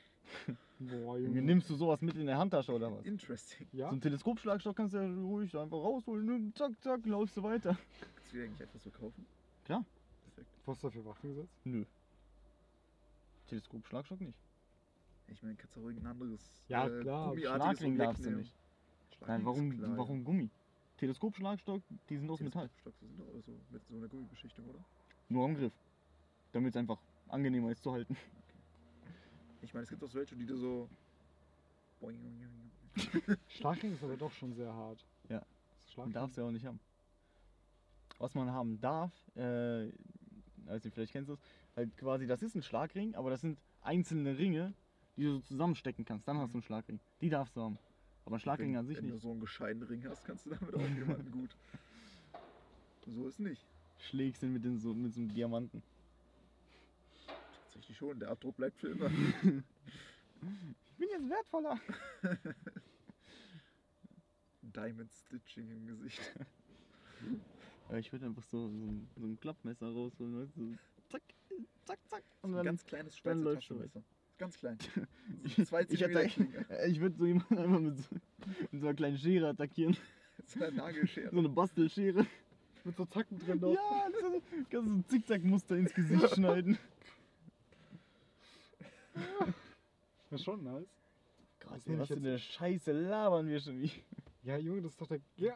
boah, 0.79 1.17
Junge, 1.17 1.41
nimmst 1.41 1.69
du 1.69 1.75
sowas 1.75 2.01
mit 2.01 2.15
in 2.15 2.25
der 2.27 2.37
Handtasche 2.37 2.71
oder 2.71 2.91
was? 2.91 3.05
interesting. 3.05 3.67
Ja? 3.71 3.87
So 3.87 3.91
einen 3.91 4.01
Teleskopschlagstock 4.01 4.75
kannst 4.75 4.93
du 4.93 4.99
ja 4.99 5.05
ruhig 5.05 5.55
einfach 5.57 5.77
rausholen, 5.77 6.25
ne? 6.25 6.53
zack, 6.53 6.71
zack, 6.81 7.05
laufst 7.05 7.37
du 7.37 7.43
weiter. 7.43 7.77
Kannst 8.15 8.31
du 8.33 8.37
dir 8.37 8.43
eigentlich 8.45 8.61
etwas 8.61 8.83
so 8.83 8.89
kaufen? 8.91 9.25
Klar. 9.65 9.85
Perfekt. 10.23 10.49
Was 10.65 10.79
dafür 10.79 11.05
Waffen 11.05 11.29
gesetzt? 11.29 11.59
Nö. 11.65 11.85
Teleskopschlagstock 13.47 14.21
nicht. 14.21 14.39
Ich 15.27 15.41
meine, 15.41 15.55
kannst 15.55 15.75
du 15.75 15.81
auch 15.81 15.85
irgendein 15.85 16.11
anderes 16.11 16.61
Ja, 16.67 16.87
äh, 16.87 17.01
klar, 17.01 17.29
gummiartiges 17.29 17.77
Schlagring 17.79 17.97
darfst 17.97 18.25
du 18.25 18.31
nicht. 18.31 18.55
Nein, 19.27 19.45
warum, 19.45 19.97
warum 19.97 20.23
Gummi? 20.23 20.49
Teleskopschlagstock, 21.01 21.81
die 22.09 22.17
sind 22.17 22.29
aus. 22.29 22.39
Metall. 22.41 22.69
Teleskopstocks 22.69 22.99
sind 22.99 23.19
doch 23.19 23.43
so 23.43 23.51
mit 23.71 23.87
so 23.87 23.95
einer 23.95 24.07
Gummibeschichtung, 24.07 24.69
oder? 24.69 24.85
Nur 25.29 25.45
am 25.45 25.55
Griff. 25.55 25.73
Damit 26.51 26.75
es 26.75 26.77
einfach 26.77 26.99
angenehmer 27.27 27.71
ist 27.71 27.81
zu 27.81 27.91
halten. 27.91 28.15
Ich 29.63 29.73
meine, 29.73 29.83
es 29.83 29.89
gibt 29.89 30.03
auch 30.03 30.09
so 30.09 30.19
welche, 30.19 30.35
die 30.35 30.45
du 30.45 30.55
so. 30.57 30.89
Schlagring 33.47 33.93
ist 33.93 34.03
aber 34.03 34.15
doch 34.15 34.31
schon 34.31 34.53
sehr 34.53 34.71
hart. 34.71 35.03
Ja. 35.27 35.39
Das 35.39 35.47
Man 35.97 36.11
Schlagring. 36.11 36.13
darf 36.13 36.29
es 36.29 36.35
ja 36.35 36.43
auch 36.43 36.51
nicht 36.51 36.65
haben. 36.65 36.79
Was 38.19 38.35
man 38.35 38.51
haben 38.51 38.79
darf, 38.79 39.11
äh, 39.35 39.91
also 40.67 40.91
vielleicht 40.91 41.13
kennst 41.13 41.29
du 41.29 41.33
es, 41.33 41.39
halt 41.75 41.97
quasi, 41.97 42.27
das 42.27 42.43
ist 42.43 42.53
ein 42.53 42.61
Schlagring, 42.61 43.15
aber 43.15 43.31
das 43.31 43.41
sind 43.41 43.59
einzelne 43.81 44.37
Ringe, 44.37 44.75
die 45.17 45.23
du 45.23 45.33
so 45.33 45.39
zusammenstecken 45.39 46.05
kannst. 46.05 46.27
Dann 46.27 46.37
hast 46.37 46.51
du 46.53 46.57
einen 46.57 46.63
Schlagring. 46.63 46.99
Die 47.21 47.29
darfst 47.29 47.55
du 47.55 47.61
haben. 47.61 47.79
Aber 48.25 48.39
Schlagring 48.39 48.71
wenn, 48.71 48.77
an 48.79 48.87
sich 48.87 48.97
wenn 48.97 49.05
nicht. 49.05 49.15
du 49.15 49.19
so 49.19 49.31
einen 49.31 49.39
gescheiten 49.41 49.83
Ring 49.83 50.05
hast, 50.07 50.23
kannst 50.23 50.45
du 50.45 50.51
damit 50.51 50.73
auch 50.73 50.81
jemanden 50.81 51.31
gut. 51.31 51.55
So 53.07 53.27
ist 53.27 53.39
nicht. 53.39 53.65
Schlägst 53.97 54.43
ihn 54.43 54.53
mit, 54.53 54.63
den, 54.63 54.77
so, 54.79 54.93
mit 54.93 55.13
so 55.13 55.19
einem 55.21 55.33
Diamanten. 55.33 55.81
Tatsächlich 57.63 57.97
schon, 57.97 58.19
der 58.19 58.29
Abdruck 58.29 58.55
bleibt 58.57 58.79
für 58.79 58.89
immer. 58.89 59.09
Ich 60.91 60.97
bin 60.97 61.09
jetzt 61.09 61.29
wertvoller. 61.29 61.79
Diamond 64.61 65.11
Stitching 65.11 65.69
im 65.69 65.87
Gesicht. 65.87 66.19
Ich 67.99 68.11
würde 68.11 68.25
einfach 68.27 68.43
so, 68.43 68.69
so, 68.69 68.85
ein, 68.85 69.07
so 69.15 69.25
ein 69.25 69.39
Klappmesser 69.39 69.91
rausholen, 69.91 70.41
weißt 70.41 70.55
du? 70.55 70.71
so 70.71 70.77
Zack, 71.09 71.21
zack, 71.85 71.99
zack. 72.07 72.23
So 72.41 72.47
Und 72.47 72.53
ein 72.53 72.57
dann, 72.57 72.65
ganz 72.65 72.85
kleines 72.85 73.17
Schweizer 73.17 73.53
Taschenmesser. 73.55 74.03
Ganz 74.37 74.57
klein. 74.57 74.77
Ich- 75.43 75.55
So 75.55 75.63
zwei 75.65 75.81
ich 75.83 76.01
ich 76.01 76.99
würde 76.99 77.15
so 77.17 77.25
jemanden 77.25 77.57
einfach 77.57 77.79
mit 77.79 77.97
so, 77.97 78.03
mit 78.71 78.81
so 78.81 78.87
einer 78.87 78.95
kleinen 78.95 79.17
Schere 79.17 79.49
attackieren. 79.49 79.95
So 80.47 80.63
eine 80.63 80.75
Nagelschere. 80.75 81.29
So 81.31 81.37
eine 81.37 81.49
Bastelschere. 81.49 82.25
Mit 82.83 82.97
so 82.97 83.05
Zacken 83.05 83.37
drin 83.37 83.59
noch. 83.59 83.73
Ja, 83.73 84.07
das 84.11 84.33
ist, 84.33 84.43
kannst 84.71 84.73
du 84.73 84.81
so 84.81 84.89
ein 84.97 85.05
Zickzackmuster 85.07 85.75
ins 85.77 85.93
Gesicht 85.93 86.33
schneiden. 86.35 86.77
Das 90.29 90.39
ist 90.39 90.43
schon 90.45 90.63
nice. 90.63 90.87
Gott, 91.59 91.75
Das 91.77 91.85
nehm 91.85 91.99
was 91.99 92.07
für 92.07 92.15
eine 92.15 92.39
Scheiße 92.39 92.91
labern 92.91 93.47
wir 93.47 93.59
schon 93.59 93.79
wie. 93.81 93.91
Ja, 94.43 94.57
Junge, 94.57 94.81
das 94.81 94.93
ist 94.93 95.01
doch 95.01 95.07
der. 95.07 95.19
Ja, 95.37 95.55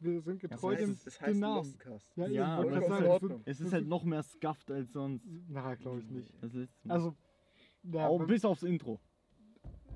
wir 0.00 0.20
sind 0.22 0.42
Das 0.44 0.50
getreu 0.50 0.76
dem, 0.76 0.90
heißt, 0.90 1.06
das 1.06 1.18
dem 1.18 1.26
heißt 1.26 1.40
Namen. 1.40 1.56
Lostcast. 1.56 2.16
Ja, 2.16 2.26
Ja, 2.28 2.46
aber 2.56 2.70
das 2.70 2.80
gerade 2.84 2.94
ist 2.94 3.00
das 3.02 3.08
Ordnung. 3.10 3.42
Es 3.46 3.60
ist 3.60 3.72
halt 3.72 3.86
noch 3.88 4.04
mehr 4.04 4.22
scuffed 4.22 4.70
als 4.70 4.92
sonst. 4.92 5.26
Na, 5.48 5.74
glaube 5.74 6.00
ich 6.00 6.08
nicht. 6.10 6.32
Das 6.40 6.52
letzte 6.52 6.86
Mal. 6.88 6.94
Also, 6.94 7.16
ja, 7.84 8.06
Auch 8.06 8.20
wenn, 8.20 8.26
bis 8.26 8.44
aufs 8.44 8.62
Intro. 8.62 9.00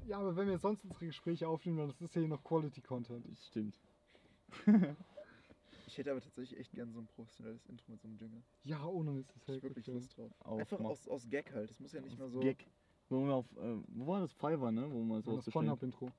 ja, 0.06 0.18
aber 0.18 0.34
wenn 0.36 0.48
wir 0.48 0.58
sonst 0.58 0.84
unsere 0.84 1.06
Gespräche 1.06 1.48
aufnehmen, 1.48 1.78
dann 1.78 1.90
ist 1.90 2.00
das 2.00 2.14
ja 2.14 2.20
hier 2.20 2.28
noch 2.28 2.42
Quality 2.42 2.80
Content. 2.80 3.26
Das 3.28 3.46
stimmt. 3.46 3.78
Ich 5.84 5.98
hätte 5.98 6.10
aber 6.12 6.22
tatsächlich 6.22 6.58
echt 6.58 6.72
gern 6.72 6.90
so 6.90 7.00
ein 7.00 7.06
professionelles 7.06 7.66
Intro 7.66 7.92
mit 7.92 8.00
so 8.00 8.08
einem 8.08 8.16
Jingle. 8.16 8.42
Ja, 8.64 8.82
ohne 8.86 9.10
Mist, 9.10 9.30
das 9.46 9.56
Ich 9.56 9.62
wirklich 9.62 9.86
Lust 9.88 10.16
drauf. 10.16 10.32
Auch 10.40 10.58
Einfach 10.58 10.80
aus, 10.80 11.06
aus 11.06 11.28
Gag 11.28 11.52
halt. 11.52 11.68
Das 11.68 11.78
muss 11.80 11.92
ja 11.92 12.00
nicht 12.00 12.18
mal 12.18 12.30
so. 12.30 12.40
Gag. 12.40 12.66
Wo, 13.10 13.26
wir 13.26 13.34
auf, 13.34 13.46
äh, 13.58 13.76
wo 13.88 14.06
war 14.06 14.20
das? 14.20 14.32
Fiverr, 14.32 14.72
ne? 14.72 14.90
Wo 14.90 15.02
man 15.02 15.20
so 15.20 15.36
Das 15.36 15.44
Pornhub-Intro. 15.50 16.10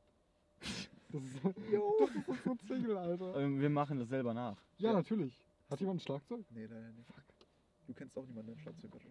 Das 1.11 1.23
ist, 1.23 1.43
Jo. 1.71 1.95
das 1.99 2.09
ist 2.37 2.45
unsere 2.47 2.67
Single, 2.67 2.97
Alter. 2.97 3.35
ähm, 3.39 3.59
Wir 3.59 3.69
machen 3.71 3.97
das 3.97 4.09
selber 4.09 4.33
nach. 4.35 4.61
Ja, 4.77 4.89
ja. 4.91 4.93
natürlich. 4.97 5.39
Hat 5.71 5.79
jemand 5.79 5.97
ein 5.97 6.01
Schlagzeug? 6.01 6.45
Nee, 6.51 6.65
leider 6.65 6.91
nicht. 6.91 7.09
Du 7.87 7.93
kennst 7.95 8.15
auch 8.17 8.25
niemanden, 8.27 8.51
der 8.53 8.57
Schlagzeug 8.59 8.93
hat. 8.93 9.01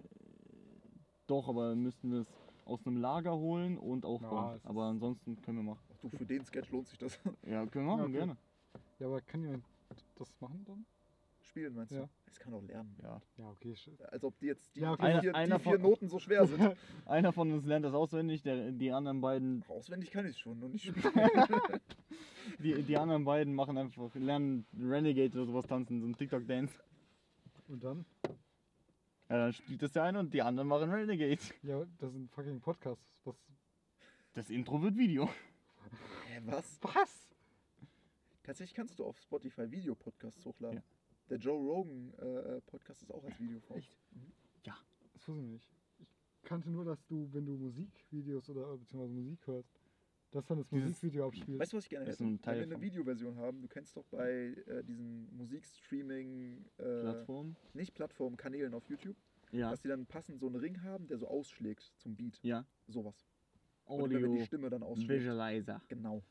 Doch, 1.27 1.49
aber 1.49 1.71
dann 1.71 1.83
müssten 1.83 2.11
wir 2.13 2.21
es 2.21 2.29
aus 2.65 2.87
einem 2.87 2.97
Lager 2.99 3.37
holen 3.37 3.79
und 3.79 4.05
aufbauen. 4.05 4.51
Ja, 4.51 4.55
es 4.57 4.67
aber 4.67 4.85
ansonsten 4.85 5.41
können 5.43 5.59
wir 5.59 5.65
machen. 5.75 5.81
Ach 5.93 5.99
du, 6.01 6.09
für 6.11 6.25
den 6.27 6.45
Sketch 6.45 6.71
lohnt 6.71 6.89
sich 6.89 6.99
das. 6.99 7.19
Ja, 7.47 7.65
können 7.67 7.87
wir 7.87 7.97
machen, 7.97 8.03
okay. 8.05 8.13
gerne. 8.13 8.37
Ja, 8.99 9.07
aber 9.07 9.21
kann 9.21 9.43
jemand 9.43 9.65
das 10.17 10.35
machen 10.41 10.65
dann? 10.67 10.85
spielen, 11.45 11.75
meinst 11.75 11.93
Ja. 11.93 12.03
du? 12.03 12.09
Das 12.27 12.39
kann 12.39 12.55
auch 12.55 12.63
lernen. 12.63 12.97
Ja. 13.03 13.21
Ja, 13.37 13.51
okay. 13.51 13.75
Als 14.11 14.25
ob 14.25 14.39
die 14.39 14.47
jetzt 14.47 14.75
die, 14.75 14.81
Ja, 14.81 14.93
okay. 14.93 15.03
die, 15.03 15.07
Einer- 15.11 15.21
vier, 15.21 15.35
einer 15.35 15.59
die 15.59 15.63
vier 15.65 15.73
von- 15.73 15.83
Noten 15.83 16.09
so 16.09 16.19
schwer 16.19 16.47
sind. 16.47 16.77
Einer 17.05 17.33
von 17.33 17.53
uns 17.53 17.67
lernt 17.67 17.85
das 17.85 17.93
auswendig, 17.95 18.43
der, 18.43 18.71
die 18.73 18.91
anderen 18.93 19.21
beiden, 19.21 19.63
Auswendig 19.69 20.11
kann 20.13 20.25
ich 20.25 20.31
es 20.33 20.39
schon, 20.39 20.59
nur 20.61 20.69
nicht 20.71 20.87
spielen. 20.87 21.03
die, 22.61 22.83
die 22.83 22.97
anderen 22.97 23.25
beiden 23.25 23.55
machen 23.55 23.77
einfach, 23.77 24.15
lernen 24.15 24.65
Renegade 24.81 25.37
oder 25.37 25.47
sowas 25.47 25.67
tanzen, 25.67 26.01
so 26.01 26.07
ein 26.07 26.17
TikTok-Dance. 26.17 26.73
Und 27.69 27.85
dann? 27.85 28.05
Ja, 29.33 29.39
dann 29.39 29.53
spielt 29.55 29.81
das 29.81 29.93
der 29.93 30.03
eine 30.03 30.19
und 30.19 30.35
die 30.35 30.43
anderen 30.43 30.69
machen 30.69 30.91
Renegade. 30.91 31.41
Ja, 31.63 31.87
das 31.99 32.13
sind 32.13 32.31
fucking 32.31 32.61
Podcasts. 32.61 33.03
Was? 33.25 33.35
Das 34.35 34.51
Intro 34.51 34.83
wird 34.83 34.95
Video. 34.99 35.27
Hä, 36.27 36.43
was? 36.45 36.79
Was? 36.83 37.31
Tatsächlich 38.43 38.75
kannst 38.75 38.99
du 38.99 39.07
auf 39.07 39.19
Spotify 39.19 39.71
Videopodcasts 39.71 40.45
hochladen. 40.45 40.81
Ja. 40.81 40.83
Der 41.31 41.39
Joe 41.39 41.57
Rogan 41.59 42.13
äh, 42.19 42.61
Podcast 42.61 43.01
ist 43.01 43.11
auch 43.11 43.25
als 43.25 43.41
Videoform. 43.41 43.79
Echt? 43.79 43.97
Das 44.65 44.75
wusste 45.15 45.41
ich 45.41 45.49
nicht. 45.49 45.71
Ich 45.99 46.43
kannte 46.43 46.69
nur, 46.69 46.85
dass 46.85 47.03
du, 47.07 47.27
wenn 47.33 47.47
du 47.47 47.57
Musikvideos 47.57 48.51
oder 48.51 48.77
beziehungsweise 48.77 49.15
Musik 49.15 49.47
hörst, 49.47 49.81
dass 50.33 50.47
dann 50.47 50.59
das 50.59 50.69
Dieses- 50.69 50.89
Musikvideo 50.89 51.27
abspielt. 51.29 51.59
Weißt 51.61 51.73
du, 51.73 51.77
was 51.77 51.85
ich 51.85 51.91
gerne 51.91 52.07
Das 52.07 52.15
hätte? 52.19 52.25
ein 52.25 52.41
Teil 52.41 52.61
Wenn 52.63 52.71
wir 52.71 52.77
eine 52.77 52.85
Videoversion 52.85 53.37
haben, 53.37 53.61
du 53.63 53.69
kennst 53.69 53.97
doch 53.97 54.05
bei 54.07 54.55
äh, 54.67 54.83
diesen 54.83 55.35
Musikstreaming, 55.37 56.65
äh, 56.79 56.83
Plattform. 56.83 57.57
nicht 57.75 57.95
Plattformen, 57.95 58.37
Kanälen 58.37 58.75
auf 58.75 58.89
YouTube, 58.89 59.17
Ja. 59.53 59.71
dass 59.71 59.81
die 59.83 59.89
dann 59.89 60.07
passend 60.07 60.41
so 60.41 60.47
einen 60.47 60.57
Ring 60.57 60.83
haben, 60.83 61.07
der 61.07 61.19
so 61.19 61.29
ausschlägt 61.29 61.93
zum 61.99 62.17
Beat. 62.17 62.39
Ja. 62.43 62.65
Sowas. 62.89 63.27
Und 63.85 63.99
immer, 63.99 64.09
wenn 64.11 64.17
Audio 64.25 64.37
die 64.39 64.47
Stimme 64.47 64.71
dann 64.71 64.83
ausschlägt. 64.83 65.21
Visualizer. 65.21 65.81
Genau. 65.89 66.23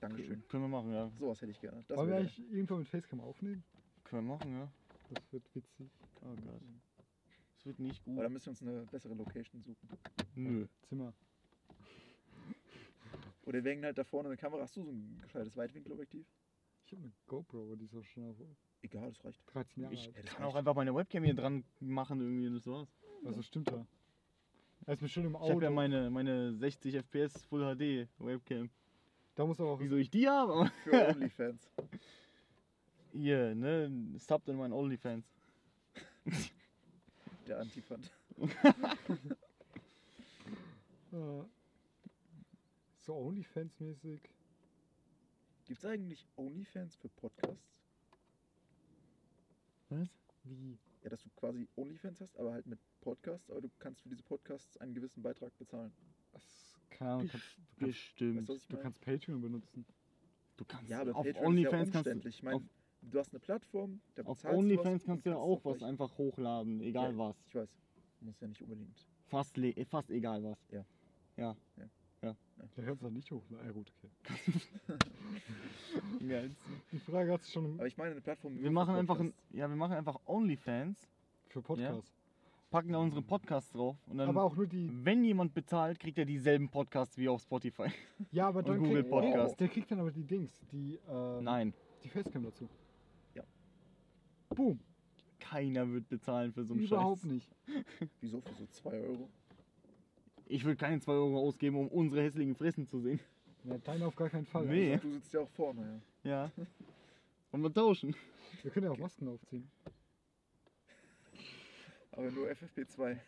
Dankeschön. 0.00 0.46
Können 0.48 0.62
wir 0.64 0.68
machen, 0.68 0.92
ja. 0.92 1.10
Sowas 1.18 1.40
hätte 1.42 1.50
ich 1.50 1.60
gerne. 1.60 1.84
Das 1.88 1.96
Wollen 1.98 2.10
wir 2.10 2.16
eigentlich 2.18 2.38
irgendwann 2.52 2.78
mit 2.80 2.88
Facecam 2.88 3.20
aufnehmen? 3.20 3.64
Können 4.04 4.26
wir 4.28 4.34
machen, 4.36 4.52
ja. 4.52 4.70
Das 5.12 5.32
wird 5.32 5.42
witzig. 5.54 5.90
Oh 6.22 6.34
Gott. 6.36 6.60
Es 7.56 7.66
wird 7.66 7.78
nicht 7.80 8.04
gut. 8.04 8.14
Aber 8.14 8.22
dann 8.22 8.32
müssen 8.32 8.46
wir 8.46 8.50
uns 8.50 8.62
eine 8.62 8.86
bessere 8.86 9.14
Location 9.14 9.60
suchen. 9.62 9.88
Nö. 10.36 10.66
Zimmer. 10.88 11.12
Oder 13.48 13.64
wir 13.64 13.70
hängen 13.70 13.84
halt 13.84 13.96
da 13.96 14.04
vorne 14.04 14.28
eine 14.28 14.36
Kamera. 14.36 14.60
Hast 14.60 14.76
du 14.76 14.82
so 14.84 14.90
ein 14.90 15.18
gescheites 15.22 15.56
Weitwinkelobjektiv? 15.56 16.26
Ich 16.84 16.92
habe 16.92 17.02
eine 17.02 17.12
GoPro, 17.26 17.62
aber 17.62 17.76
die 17.76 17.86
ist 17.86 17.94
auch 17.94 18.04
schon 18.04 18.28
auf 18.28 18.36
Egal, 18.82 19.08
das 19.08 19.24
reicht. 19.24 19.40
13 19.54 19.82
Jahre 19.82 19.94
Ich 19.94 20.14
alt. 20.14 20.26
Kann 20.26 20.44
auch 20.44 20.54
einfach 20.54 20.74
meine 20.74 20.94
Webcam 20.94 21.24
hier 21.24 21.34
dran 21.34 21.64
machen 21.80 22.20
irgendwie 22.20 22.46
und 22.46 22.54
das 22.56 22.66
war's. 22.66 22.88
Also 23.24 23.40
stimmt 23.40 23.70
ja. 23.70 23.86
Er 24.86 24.94
ist 24.94 25.00
mir 25.00 25.08
schon 25.08 25.24
im 25.24 25.32
Ich 25.32 25.40
habe 25.40 25.52
Auto. 25.52 25.60
ja 25.62 25.70
meine, 25.70 26.10
meine 26.10 26.54
60 26.56 26.94
FPS 26.96 27.42
Full 27.46 27.74
HD 27.74 28.06
Webcam. 28.18 28.68
da 29.34 29.46
muss 29.46 29.58
aber 29.60 29.70
auch. 29.70 29.80
Wieso 29.80 29.96
ich 29.96 30.10
die 30.10 30.28
habe? 30.28 30.70
Für 30.84 31.08
OnlyFans. 31.16 31.70
Hier, 33.12 33.54
ne? 33.54 33.90
Subt 34.18 34.46
in 34.48 34.56
meinen 34.56 34.72
OnlyFans. 34.74 35.24
Der 37.46 37.60
Antifand. 37.60 38.12
Äh, 41.12 41.42
so 43.08 43.14
OnlyFans-mäßig. 43.16 44.20
Gibt 45.64 45.78
es 45.78 45.84
eigentlich 45.86 46.26
OnlyFans 46.36 46.94
für 46.96 47.08
Podcasts? 47.08 47.80
Was? 49.88 50.08
Wie? 50.44 50.76
Ja, 51.02 51.08
dass 51.08 51.22
du 51.22 51.30
quasi 51.36 51.66
OnlyFans 51.76 52.20
hast, 52.20 52.38
aber 52.38 52.52
halt 52.52 52.66
mit 52.66 52.78
Podcasts, 53.00 53.50
aber 53.50 53.62
du 53.62 53.70
kannst 53.78 54.02
für 54.02 54.10
diese 54.10 54.22
Podcasts 54.22 54.76
einen 54.76 54.92
gewissen 54.94 55.22
Beitrag 55.22 55.56
bezahlen. 55.56 55.90
Das, 56.32 56.74
Ahnung, 57.00 57.22
Best- 57.22 57.32
kannst, 57.32 57.46
du, 57.56 57.62
kannst, 57.78 57.78
Bestimmt. 57.78 58.36
Weißt 58.40 58.48
du, 58.48 58.52
was 58.54 58.60
ich 58.62 58.68
du 58.68 58.72
meine? 58.76 58.82
kannst 58.82 59.00
Patreon 59.00 59.40
benutzen. 59.40 59.86
Du 60.58 60.64
kannst 60.66 60.90
Ja, 60.90 61.00
aber 61.00 61.16
auf 61.16 61.24
Patreon 61.24 61.46
OnlyFans 61.46 61.88
ist 61.88 61.94
ja 61.94 62.02
kannst 62.02 62.24
du. 62.24 62.28
Ich 62.28 62.42
meine, 62.42 62.56
auf, 62.56 62.62
du 63.00 63.18
hast 63.18 63.32
eine 63.32 63.40
Plattform, 63.40 64.00
da 64.16 64.22
auf 64.24 64.36
bezahlst 64.36 64.44
du 64.44 64.48
was 64.48 64.56
OnlyFans 64.58 65.04
kannst 65.04 65.24
du 65.24 65.30
ja 65.30 65.36
auch 65.36 65.64
was 65.64 65.82
einfach 65.82 66.18
hochladen, 66.18 66.82
egal 66.82 67.12
Ja. 67.12 67.18
was. 67.18 67.36
Ich 67.46 67.54
weiß. 67.54 67.70
Muss 68.20 68.38
ja 68.40 68.48
nicht 68.48 68.60
unbedingt. 68.60 69.06
Fast, 69.28 69.58
fast 69.88 70.10
egal 70.10 70.44
was. 70.44 70.58
Ja. 70.70 70.84
Ja. 71.38 71.56
Der 72.76 72.84
hört 72.84 72.96
es 72.96 73.02
dann 73.02 73.12
nicht 73.12 73.30
hoch. 73.30 73.42
Ja, 73.50 73.70
gut, 73.72 73.92
okay. 73.98 74.52
Ja, 76.20 76.42
Die 76.92 76.98
Frage 76.98 77.32
hat 77.32 77.42
sich 77.42 77.52
schon 77.52 77.74
Aber 77.74 77.86
ich 77.86 77.96
meine 77.96 78.12
eine 78.12 78.20
Plattform. 78.20 78.60
wir 78.60 78.70
machen 78.70 78.94
einfach 78.94 79.18
ein, 79.20 79.32
ja, 79.50 79.68
wir 79.68 79.76
machen 79.76 79.92
einfach 79.94 80.18
OnlyFans, 80.26 81.08
für 81.48 81.62
Podcasts. 81.62 82.12
packen 82.70 82.92
da 82.92 82.98
unsere 82.98 83.22
Podcasts 83.22 83.72
drauf 83.72 83.96
und 84.06 84.18
dann, 84.18 84.28
Aber 84.28 84.42
auch 84.44 84.54
nur 84.54 84.66
die. 84.66 84.90
wenn 85.04 85.24
jemand 85.24 85.54
bezahlt, 85.54 85.98
kriegt 85.98 86.18
er 86.18 86.24
dieselben 86.24 86.68
Podcasts 86.68 87.16
wie 87.16 87.28
auf 87.28 87.40
Spotify. 87.42 87.88
Ja, 88.30 88.48
aber 88.48 88.62
dann 88.62 88.78
Google 88.78 89.02
kriegt, 89.02 89.10
Podcast. 89.10 89.58
der 89.60 89.68
kriegt 89.68 89.90
dann 89.90 90.00
aber 90.00 90.10
die 90.12 90.24
Dings, 90.24 90.60
die, 90.70 90.98
ähm, 91.08 91.44
Nein, 91.44 91.74
die 92.04 92.08
Facecam 92.08 92.42
dazu. 92.44 92.68
Ja. 93.34 93.42
Boom. 94.54 94.78
keiner 95.40 95.90
wird 95.90 96.08
bezahlen 96.08 96.52
für 96.52 96.64
so 96.64 96.74
einen 96.74 96.82
Überhaupt 96.82 97.22
Scheiß. 97.22 97.30
nicht. 97.30 97.50
Wieso 98.20 98.40
für 98.40 98.54
so 98.54 98.66
2 98.66 98.90
Euro? 99.00 99.28
Ich 100.50 100.64
würde 100.64 100.76
keine 100.76 100.98
2 100.98 101.12
Euro 101.12 101.40
ausgeben, 101.40 101.76
um 101.76 101.88
unsere 101.88 102.22
hässlichen 102.22 102.54
Fressen 102.54 102.86
zu 102.86 103.00
sehen. 103.00 103.20
Ja, 103.64 103.76
deine 103.78 104.06
auf 104.06 104.16
gar 104.16 104.30
keinen 104.30 104.46
Fall. 104.46 104.66
Nee. 104.66 104.96
Du 104.96 105.10
sitzt 105.10 105.32
ja 105.34 105.40
auch 105.40 105.50
vorne, 105.50 106.02
ja. 106.24 106.50
Ja. 106.56 106.66
Und 107.52 107.62
wir 107.62 107.72
tauschen. 107.72 108.14
Wir 108.62 108.70
können 108.70 108.86
ja 108.86 108.92
auch 108.92 108.98
Masken 108.98 109.28
aufziehen. 109.28 109.70
Aber 112.12 112.30
nur 112.30 112.48
FFP2. 112.48 113.18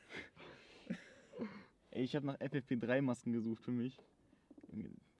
Ey, 1.91 2.05
ich 2.05 2.16
habe 2.16 2.27
nach 2.27 2.37
FFP3 2.39 3.03
Masken 3.03 3.33
gesucht 3.33 3.62
für 3.62 3.73
mich. 3.73 3.99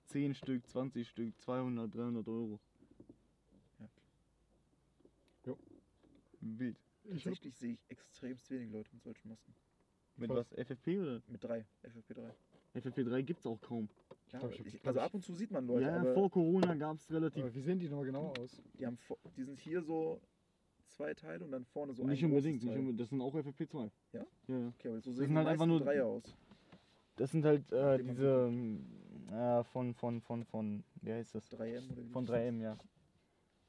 10 0.07 0.33
Stück, 0.33 0.67
20 0.67 1.07
Stück, 1.07 1.39
200, 1.39 1.93
300 1.93 2.27
Euro. 2.27 2.59
Ja. 3.79 3.89
Jo. 5.45 5.57
Wild. 6.39 6.77
Tatsächlich 7.07 7.55
sehe 7.55 7.73
ich 7.73 7.79
extremst 7.89 8.49
wenig 8.49 8.71
Leute 8.71 8.89
mit 8.93 9.03
solchen 9.03 9.29
Masken. 9.29 9.53
Mit 10.21 10.29
Was? 10.29 10.51
was? 10.51 10.67
FFP 10.67 10.99
oder? 10.99 11.21
Mit 11.27 11.43
3, 11.43 11.65
FFP3. 11.83 12.31
FFP3 12.75 13.23
gibt's 13.23 13.45
auch 13.45 13.59
kaum. 13.59 13.89
Ja, 14.31 14.39
glaub, 14.39 14.51
ich 14.51 14.65
ich, 14.75 14.87
also 14.87 14.99
ab 15.01 15.13
und 15.13 15.23
zu 15.23 15.33
sieht 15.33 15.51
man 15.51 15.65
Leute, 15.67 15.81
ja, 15.87 15.95
aber 15.99 16.13
vor 16.13 16.29
Corona 16.29 16.73
gab's 16.75 17.11
relativ. 17.11 17.43
aber 17.43 17.53
wie 17.53 17.61
sehen 17.61 17.79
die 17.79 17.89
nochmal 17.89 18.05
genau 18.05 18.27
aus? 18.37 18.61
die, 18.79 18.85
haben, 18.85 18.97
die 19.35 19.43
sind 19.43 19.59
hier 19.59 19.81
so 19.81 20.21
zwei 20.87 21.13
Teile 21.13 21.43
und 21.43 21.51
dann 21.51 21.65
vorne 21.65 21.93
so 21.93 22.03
nicht 22.05 22.23
ein 22.23 22.29
unbedingt, 22.29 22.63
nicht 22.63 22.71
unbedingt. 22.77 22.99
Das 22.99 23.09
sind 23.09 23.19
auch 23.19 23.33
FFP2. 23.35 23.89
Ja? 24.13 24.25
Ja, 24.47 24.57
ja. 24.57 24.67
Okay, 24.77 24.87
aber 24.89 25.01
so 25.01 25.09
Das 25.09 25.17
sehen 25.17 25.25
sind 25.25 25.29
die 25.31 25.37
halt 25.37 25.47
einfach 25.47 25.65
nur- 25.65 25.79
Dreier 25.81 26.05
aus. 26.05 26.23
Das 27.17 27.31
sind 27.31 27.43
halt 27.45 27.71
äh, 27.71 27.97
diese 27.99 28.47
ähm, 28.47 28.85
äh, 29.31 29.63
von, 29.65 29.93
von, 29.93 30.21
von, 30.21 30.45
von, 30.45 30.83
wie 31.01 31.11
heißt 31.11 31.35
das? 31.35 31.51
3M 31.51 31.91
oder 31.91 32.03
wie 32.05 32.09
Von 32.09 32.25
das 32.25 32.35
heißt. 32.35 32.47
3M, 32.53 32.61
ja. 32.61 32.77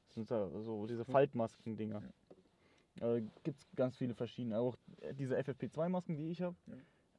Das 0.07 0.15
sind 0.15 0.27
so, 0.27 0.61
so 0.61 0.87
diese 0.87 1.03
Faltmasken-Dinger. 1.03 2.03
Äh, 3.01 3.21
gibt 3.43 3.59
es 3.59 3.67
ganz 3.75 3.97
viele 3.97 4.13
verschiedene. 4.13 4.59
Auch 4.59 4.77
diese 5.17 5.37
FFP2-Masken, 5.37 6.15
die 6.15 6.29
ich 6.29 6.41
habe, 6.41 6.55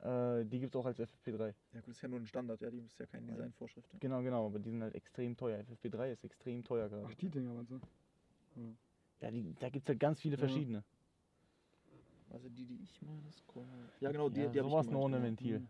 äh, 0.01 0.45
die 0.45 0.61
gibt 0.61 0.75
es 0.75 0.81
auch 0.81 0.87
als 0.87 1.01
FFP3. 1.01 1.55
Ja 1.73 1.81
gut, 1.81 1.89
ist 1.89 2.03
ja 2.03 2.09
nur 2.09 2.21
ein 2.21 2.27
Standard, 2.27 2.61
ja, 2.61 2.71
die 2.71 2.79
ist 2.79 2.99
ja 2.99 3.07
keine 3.07 3.27
Designvorschrift. 3.27 3.93
Ja. 3.93 3.99
Genau, 4.01 4.23
genau, 4.23 4.47
aber 4.47 4.59
die 4.59 4.71
sind 4.71 4.83
halt 4.83 4.95
extrem 4.95 5.37
teuer. 5.37 5.59
FFP3 5.61 6.13
ist 6.13 6.25
extrem 6.25 6.63
teuer 6.63 6.89
gerade. 6.89 7.07
Ach, 7.09 7.15
die 7.15 7.29
Dinger 7.29 7.55
meinst 7.55 7.73
du? 7.73 7.81
Ja, 9.21 9.31
die, 9.31 9.55
da 9.59 9.69
gibt 9.69 9.85
es 9.87 9.89
halt 9.89 10.01
ganz 10.01 10.21
viele 10.21 10.35
Ja. 10.37 10.39
verschiedene. 10.39 10.85
Also 12.31 12.49
die, 12.49 12.65
die 12.67 12.83
ich 12.83 13.03
meine, 13.03 13.23
das 13.23 13.47
kommen. 13.47 13.69
Ja 14.01 14.11
genau, 14.11 14.29
die, 14.29 14.41
ja, 14.41 14.49
die 14.49 14.59
hab 14.59 14.67
ich 14.67 14.73
sowas 14.73 14.87
nur 14.91 15.01
ohne. 15.01 15.23
Ventil. 15.23 15.67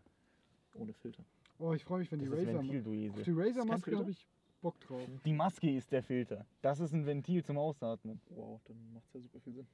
Ohne 0.74 0.92
Filter. 0.92 1.24
Oh, 1.58 1.72
ich 1.72 1.84
freue 1.84 2.00
mich, 2.00 2.10
wenn 2.10 2.18
die 2.18 2.28
Das 2.28 2.40
ist 2.40 2.46
Razer. 2.48 2.58
Ventil, 2.58 2.82
du 2.82 2.90
Auf 2.90 2.96
Esel. 2.96 3.24
die 3.24 3.40
Razer-Maske 3.40 3.96
habe 3.96 4.10
ich 4.10 4.26
Bock 4.64 4.80
drauf. 4.80 5.06
Die 5.26 5.34
Maske 5.34 5.70
ist 5.76 5.92
der 5.92 6.02
Filter. 6.02 6.46
Das 6.62 6.80
ist 6.80 6.94
ein 6.94 7.04
Ventil 7.04 7.44
zum 7.44 7.58
Ausatmen. 7.58 8.18
Wow, 8.30 8.62
dann 8.64 8.94
macht 8.94 9.04
es 9.08 9.12
ja 9.12 9.20
super 9.20 9.38
viel 9.40 9.52
Sinn. 9.52 9.66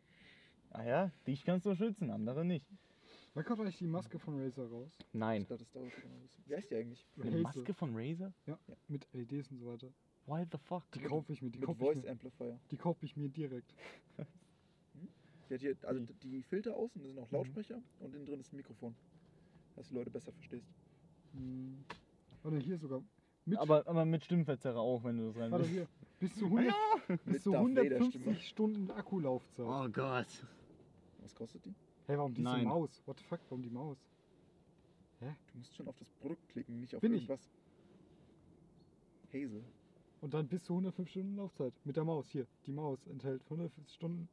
Ah 0.71 0.83
ja, 0.83 1.11
dich 1.29 1.45
kannst 1.45 1.65
du 1.65 1.75
schützen, 1.77 2.11
andere 2.11 2.45
nicht. 2.45 2.67
Wann 3.35 3.45
kommt 3.45 3.61
eigentlich 3.61 3.79
die 3.79 3.87
Maske 3.87 4.19
von 4.19 4.41
Razer 4.43 4.67
raus? 4.69 4.91
Nein. 5.13 5.43
Ich 5.43 5.47
glaube, 5.47 5.63
das 5.63 5.71
dauert 5.71 5.87
noch 6.05 6.11
ein 6.11 6.21
bisschen. 6.23 6.45
Wie 6.47 6.57
heißt 6.57 6.71
die 6.73 6.75
eigentlich? 6.75 7.07
Eine 7.17 7.27
Hazel. 7.31 7.43
Maske 7.43 7.75
von 7.75 7.91
Razer? 7.97 8.33
Ja, 8.47 8.59
mit 8.89 9.07
LEDs 9.13 9.49
und 9.53 9.59
so 9.59 9.67
weiter. 9.67 9.93
Why 10.27 10.45
the 10.51 10.59
fuck? 10.59 10.83
Die 10.93 11.01
kaufe 11.01 11.33
ich 11.33 11.41
mir, 11.41 11.51
die 11.51 11.59
Mit 11.61 11.67
kaufe 11.67 11.79
ich, 11.81 11.87
Voice 11.87 12.03
mir- 12.03 12.11
Amplifier. 12.11 12.59
die 12.73 12.77
kauf 12.77 13.01
ich 13.05 13.17
mir 13.17 13.29
direkt. 13.29 13.73
Die 15.49 15.55
hat 15.55 15.61
hier, 15.61 15.77
also 15.83 16.05
die 16.23 16.43
Filter 16.43 16.75
außen, 16.77 17.01
sind 17.01 17.15
Mhm. 17.15 17.19
auch 17.21 17.31
Lautsprecher 17.31 17.81
und 18.01 18.13
innen 18.15 18.27
drin 18.27 18.41
ist 18.41 18.53
ein 18.53 18.57
Mikrofon. 18.57 18.95
Dass 19.77 19.89
du 19.89 19.95
Leute 19.95 20.11
besser 20.11 20.33
verstehst. 20.33 20.67
Hm. 21.33 21.85
Oder 22.45 22.59
hier 22.59 22.77
sogar 22.79 23.03
mit. 23.45 23.59
Aber, 23.59 23.87
aber 23.87 24.05
mit 24.05 24.25
Stimmverzerrer 24.25 24.81
auch, 24.81 25.05
wenn 25.05 25.17
du 25.19 25.27
das 25.29 25.37
rein 25.37 25.51
Warte 25.51 25.65
willst. 25.65 25.75
hier. 25.75 25.89
Bis 26.19 26.37
zu, 26.37 26.45
100, 26.47 26.75
bis 27.07 27.25
Mit 27.27 27.43
zu 27.43 27.51
Darth 27.53 27.63
Vader 27.65 27.81
150 27.97 28.21
Stimme. 28.21 28.35
Stunden 28.41 28.91
Akkulaufzeit. 28.91 29.67
Oh 29.67 29.89
Gott. 29.89 30.47
Was 31.23 31.35
kostet 31.35 31.65
die? 31.65 31.75
Hey, 32.07 32.19
warum 32.19 32.35
diese 32.35 32.45
Nein. 32.49 32.65
Maus? 32.65 33.03
What 33.07 33.19
the 33.19 33.25
fuck, 33.25 33.41
warum 33.49 33.63
die 33.63 33.71
Maus? 33.71 33.97
Du 35.21 35.59
musst 35.59 35.75
schon 35.77 35.87
auf 35.87 35.97
das 35.99 36.09
Produkt 36.21 36.49
klicken, 36.49 36.81
nicht 36.81 36.95
auf 36.95 37.01
Bin 37.03 37.13
ich. 37.13 37.23
irgendwas. 37.23 37.51
Hazel. 39.33 39.63
Und 40.23 40.35
dann 40.35 40.49
bis 40.49 40.65
zu 40.65 40.73
105 40.73 41.09
Stunden 41.09 41.37
Laufzeit. 41.37 41.73
Mit 41.85 41.97
der 41.97 42.05
Maus. 42.05 42.29
Hier, 42.31 42.47
die 42.67 42.73
Maus 42.73 43.07
enthält 43.07 43.43
150 43.45 43.95
Stunden. 43.95 44.29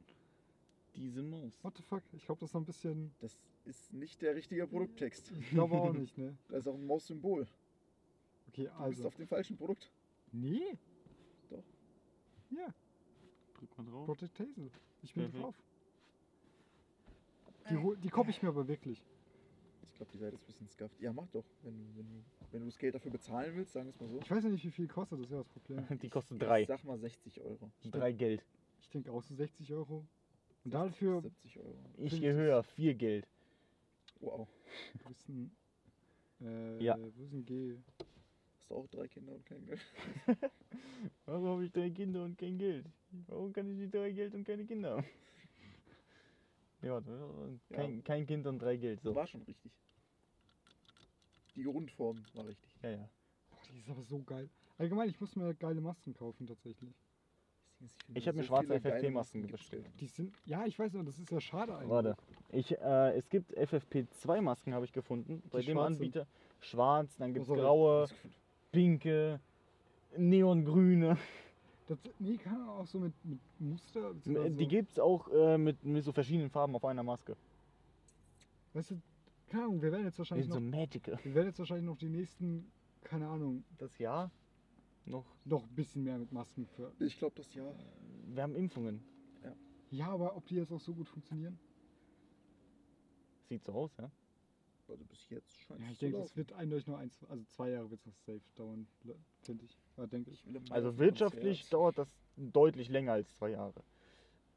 Diese 0.96 1.22
Maus. 1.22 1.52
What 1.62 1.76
the 1.76 1.82
fuck? 1.82 2.02
Ich 2.12 2.24
glaube, 2.24 2.40
das 2.40 2.50
ist 2.50 2.54
noch 2.54 2.62
ein 2.62 2.66
bisschen. 2.66 3.12
Das 3.20 3.38
ist 3.64 3.92
nicht 3.92 4.20
der 4.22 4.34
richtige 4.34 4.66
Produkttext. 4.66 5.32
Ich 5.38 5.50
glaube 5.50 5.74
auch 5.76 5.92
nicht, 5.92 6.16
ne? 6.18 6.36
Da 6.48 6.56
ist 6.56 6.66
auch 6.66 6.74
ein 6.74 6.86
Maus-Symbol. 6.86 7.46
Okay, 8.48 8.64
Du 8.64 8.68
bist 8.70 8.80
also. 8.80 9.06
auf 9.08 9.14
dem 9.16 9.26
falschen 9.28 9.56
Produkt. 9.56 9.90
Nee. 10.32 10.76
Doch. 11.50 11.62
Ja, 12.50 12.74
Drück 13.54 13.76
mal 13.78 13.84
drauf. 13.84 14.06
Project 14.06 14.38
Hazel. 14.40 14.70
Ich 15.02 15.12
bin 15.14 15.24
Perfekt. 15.24 15.42
drauf. 15.44 15.54
Die, 17.70 18.00
die 18.00 18.08
koppe 18.08 18.30
ich 18.30 18.42
mir 18.42 18.48
aber 18.48 18.66
wirklich. 18.66 19.04
Ich 19.84 19.94
glaube, 19.94 20.12
die 20.12 20.18
Seite 20.18 20.36
ist 20.36 20.42
ein 20.42 20.46
bisschen 20.46 20.68
scuffed. 20.68 21.00
Ja, 21.00 21.12
mach 21.12 21.26
doch. 21.28 21.44
Wenn, 21.62 21.76
du- 21.76 21.96
wenn, 21.98 22.08
du, 22.08 22.24
wenn 22.52 22.60
du 22.60 22.66
das 22.66 22.78
Geld 22.78 22.94
dafür 22.94 23.10
bezahlen 23.10 23.54
willst, 23.56 23.72
sagen 23.72 23.86
wir 23.86 23.90
es 23.94 24.00
mal 24.00 24.08
so. 24.08 24.18
Ich 24.20 24.30
weiß 24.30 24.44
ja 24.44 24.50
nicht, 24.50 24.64
wie 24.64 24.70
viel 24.70 24.86
kostet, 24.88 25.18
das 25.18 25.26
ist 25.26 25.32
ja 25.32 25.38
das 25.38 25.48
Problem. 25.48 25.86
Die 26.02 26.08
kostet 26.08 26.40
Ich 26.40 26.46
drei. 26.46 26.64
Sag 26.64 26.84
mal 26.84 26.98
60 26.98 27.40
Euro. 27.42 27.70
Drei 27.90 28.12
Geld. 28.12 28.44
Ich 28.80 28.88
denke 28.90 29.10
auch 29.12 29.22
so 29.22 29.34
60 29.34 29.72
Euro. 29.72 30.06
Und 30.64 30.72
dafür 30.74 31.20
70 31.20 31.58
Euro. 31.60 31.74
Ich 31.98 32.18
gehe 32.20 32.32
höher, 32.32 32.62
vier 32.62 32.94
Geld. 32.94 33.26
Wow. 34.20 34.48
wo 35.04 35.10
ist 35.10 35.28
ein, 35.28 35.50
äh, 36.40 36.82
Ja. 36.82 36.96
wo 36.98 37.24
ist 37.24 37.32
ein 37.32 37.44
G? 37.44 37.76
Hast 38.68 38.72
du 38.72 38.80
auch 38.82 38.88
drei 38.88 39.08
Kinder 39.08 39.32
und 39.32 39.46
kein 39.46 39.64
Geld? 39.64 39.80
Warum 41.24 41.46
habe 41.46 41.64
ich 41.64 41.72
drei 41.72 41.88
Kinder 41.88 42.22
und 42.22 42.36
kein 42.36 42.58
Geld? 42.58 42.84
Warum 43.26 43.50
kann 43.50 43.66
ich 43.70 43.78
nicht 43.78 43.94
drei 43.94 44.10
Geld 44.10 44.34
und 44.34 44.44
keine 44.44 44.64
Kinder 44.64 44.96
haben? 44.96 45.06
Ja, 46.80 46.92
warte, 46.92 47.58
kein, 47.72 48.04
kein 48.04 48.24
Kind 48.24 48.46
und 48.46 48.60
drei 48.60 48.76
Geld. 48.76 49.00
So. 49.00 49.12
War 49.12 49.26
schon 49.26 49.42
richtig. 49.42 49.72
Die 51.56 51.64
Grundform 51.64 52.22
war 52.34 52.46
richtig. 52.46 52.70
Ja, 52.84 52.90
ja. 52.90 53.08
Boah, 53.50 53.58
die 53.72 53.78
ist 53.80 53.90
aber 53.90 54.02
so 54.04 54.22
geil. 54.22 54.48
Allgemein, 54.76 55.08
ich 55.08 55.20
muss 55.20 55.34
mir 55.34 55.54
geile 55.54 55.80
Masken 55.80 56.14
kaufen 56.14 56.46
tatsächlich. 56.46 56.94
Finde 58.04 58.20
Ich 58.20 58.28
hab 58.28 58.36
mir 58.36 58.42
so 58.42 58.46
schwarze 58.46 58.78
FFP-Masken 58.78 59.48
bestellt. 59.48 59.90
Die 59.98 60.06
sind, 60.06 60.32
ja, 60.44 60.66
ich 60.66 60.78
weiß, 60.78 60.94
aber 60.94 61.02
das 61.02 61.18
ist 61.18 61.32
ja 61.32 61.40
schade 61.40 61.74
eigentlich. 61.74 61.90
Warte. 61.90 62.16
Ich, 62.50 62.70
äh, 62.78 63.16
es 63.16 63.28
gibt 63.28 63.58
FFP2-Masken, 63.58 64.72
habe 64.72 64.84
ich 64.84 64.92
gefunden. 64.92 65.42
Bei 65.50 65.58
Die 65.58 65.66
dem 65.66 65.72
schwarz 65.78 65.96
sind. 65.96 66.16
Anbieter. 66.16 66.26
Schwarz, 66.60 67.16
dann 67.16 67.34
gibt 67.34 67.42
es 67.42 67.48
sorry. 67.48 67.60
graue. 67.60 68.06
Pinke, 68.72 69.40
neongrüne. 70.16 71.16
Das, 71.86 71.98
nee, 72.18 72.36
kann 72.36 72.58
man 72.58 72.68
auch 72.68 72.86
so 72.86 72.98
mit, 73.00 73.12
mit 73.24 73.38
Muster. 73.58 74.12
beziehungsweise 74.12 74.54
Die 74.56 74.64
so, 74.64 74.68
gibt 74.68 74.90
es 74.92 74.98
auch 74.98 75.28
äh, 75.32 75.56
mit, 75.56 75.82
mit 75.84 76.04
so 76.04 76.12
verschiedenen 76.12 76.50
Farben 76.50 76.74
auf 76.76 76.84
einer 76.84 77.02
Maske. 77.02 77.36
Weißt 78.74 78.90
du, 78.90 79.00
keine 79.48 79.64
Ahnung, 79.64 79.80
wir 79.80 79.90
werden 79.90 80.04
jetzt 80.04 80.16
Die 80.16 80.18
wahrscheinlich 80.18 80.46
sind 80.46 80.54
so 80.54 80.60
noch, 80.60 80.70
magical. 80.78 81.18
wir 81.22 81.34
werden 81.34 81.46
jetzt 81.48 81.58
wahrscheinlich 81.58 81.86
noch 81.86 81.96
die 81.96 82.10
nächsten, 82.10 82.70
keine 83.04 83.26
Ahnung, 83.28 83.64
Das 83.78 83.96
Jahr 83.98 84.30
noch. 85.06 85.24
noch 85.46 85.62
ein 85.62 85.74
bisschen 85.74 86.04
mehr 86.04 86.18
mit 86.18 86.30
Masken 86.30 86.66
für. 86.66 86.92
Ich 87.00 87.18
glaube, 87.18 87.36
das 87.36 87.54
ja. 87.54 87.64
Wir 88.26 88.42
haben 88.42 88.54
Impfungen. 88.54 89.02
Ja, 89.90 90.10
aber 90.10 90.36
ob 90.36 90.44
die 90.46 90.56
jetzt 90.56 90.70
auch 90.70 90.80
so 90.80 90.92
gut 90.92 91.08
funktionieren? 91.08 91.58
Sieht 93.48 93.64
so 93.64 93.72
aus, 93.72 93.96
ja? 93.96 94.10
Also 94.88 95.04
bis 95.04 95.28
jetzt 95.28 95.58
scheint 95.60 95.80
Ja, 95.80 95.86
es 95.86 95.92
ich 95.92 95.98
denke, 95.98 96.18
es 96.18 96.36
wird 96.36 96.52
eindeutig 96.52 96.86
nur 96.86 96.98
eins, 96.98 97.22
also 97.28 97.44
zwei 97.44 97.70
Jahre 97.70 97.90
wird 97.90 98.00
es 98.06 98.24
safe 98.24 98.40
dauern, 98.54 98.86
finde 99.42 99.64
ich. 99.64 99.78
Ja, 99.96 100.06
denke 100.06 100.30
ich. 100.30 100.44
Ich 100.46 100.72
Also 100.72 100.98
wirtschaftlich 100.98 101.60
Konzert. 101.60 101.72
dauert 101.72 101.98
das 101.98 102.08
deutlich 102.36 102.88
länger 102.88 103.12
als 103.12 103.34
zwei 103.36 103.50
Jahre. 103.50 103.82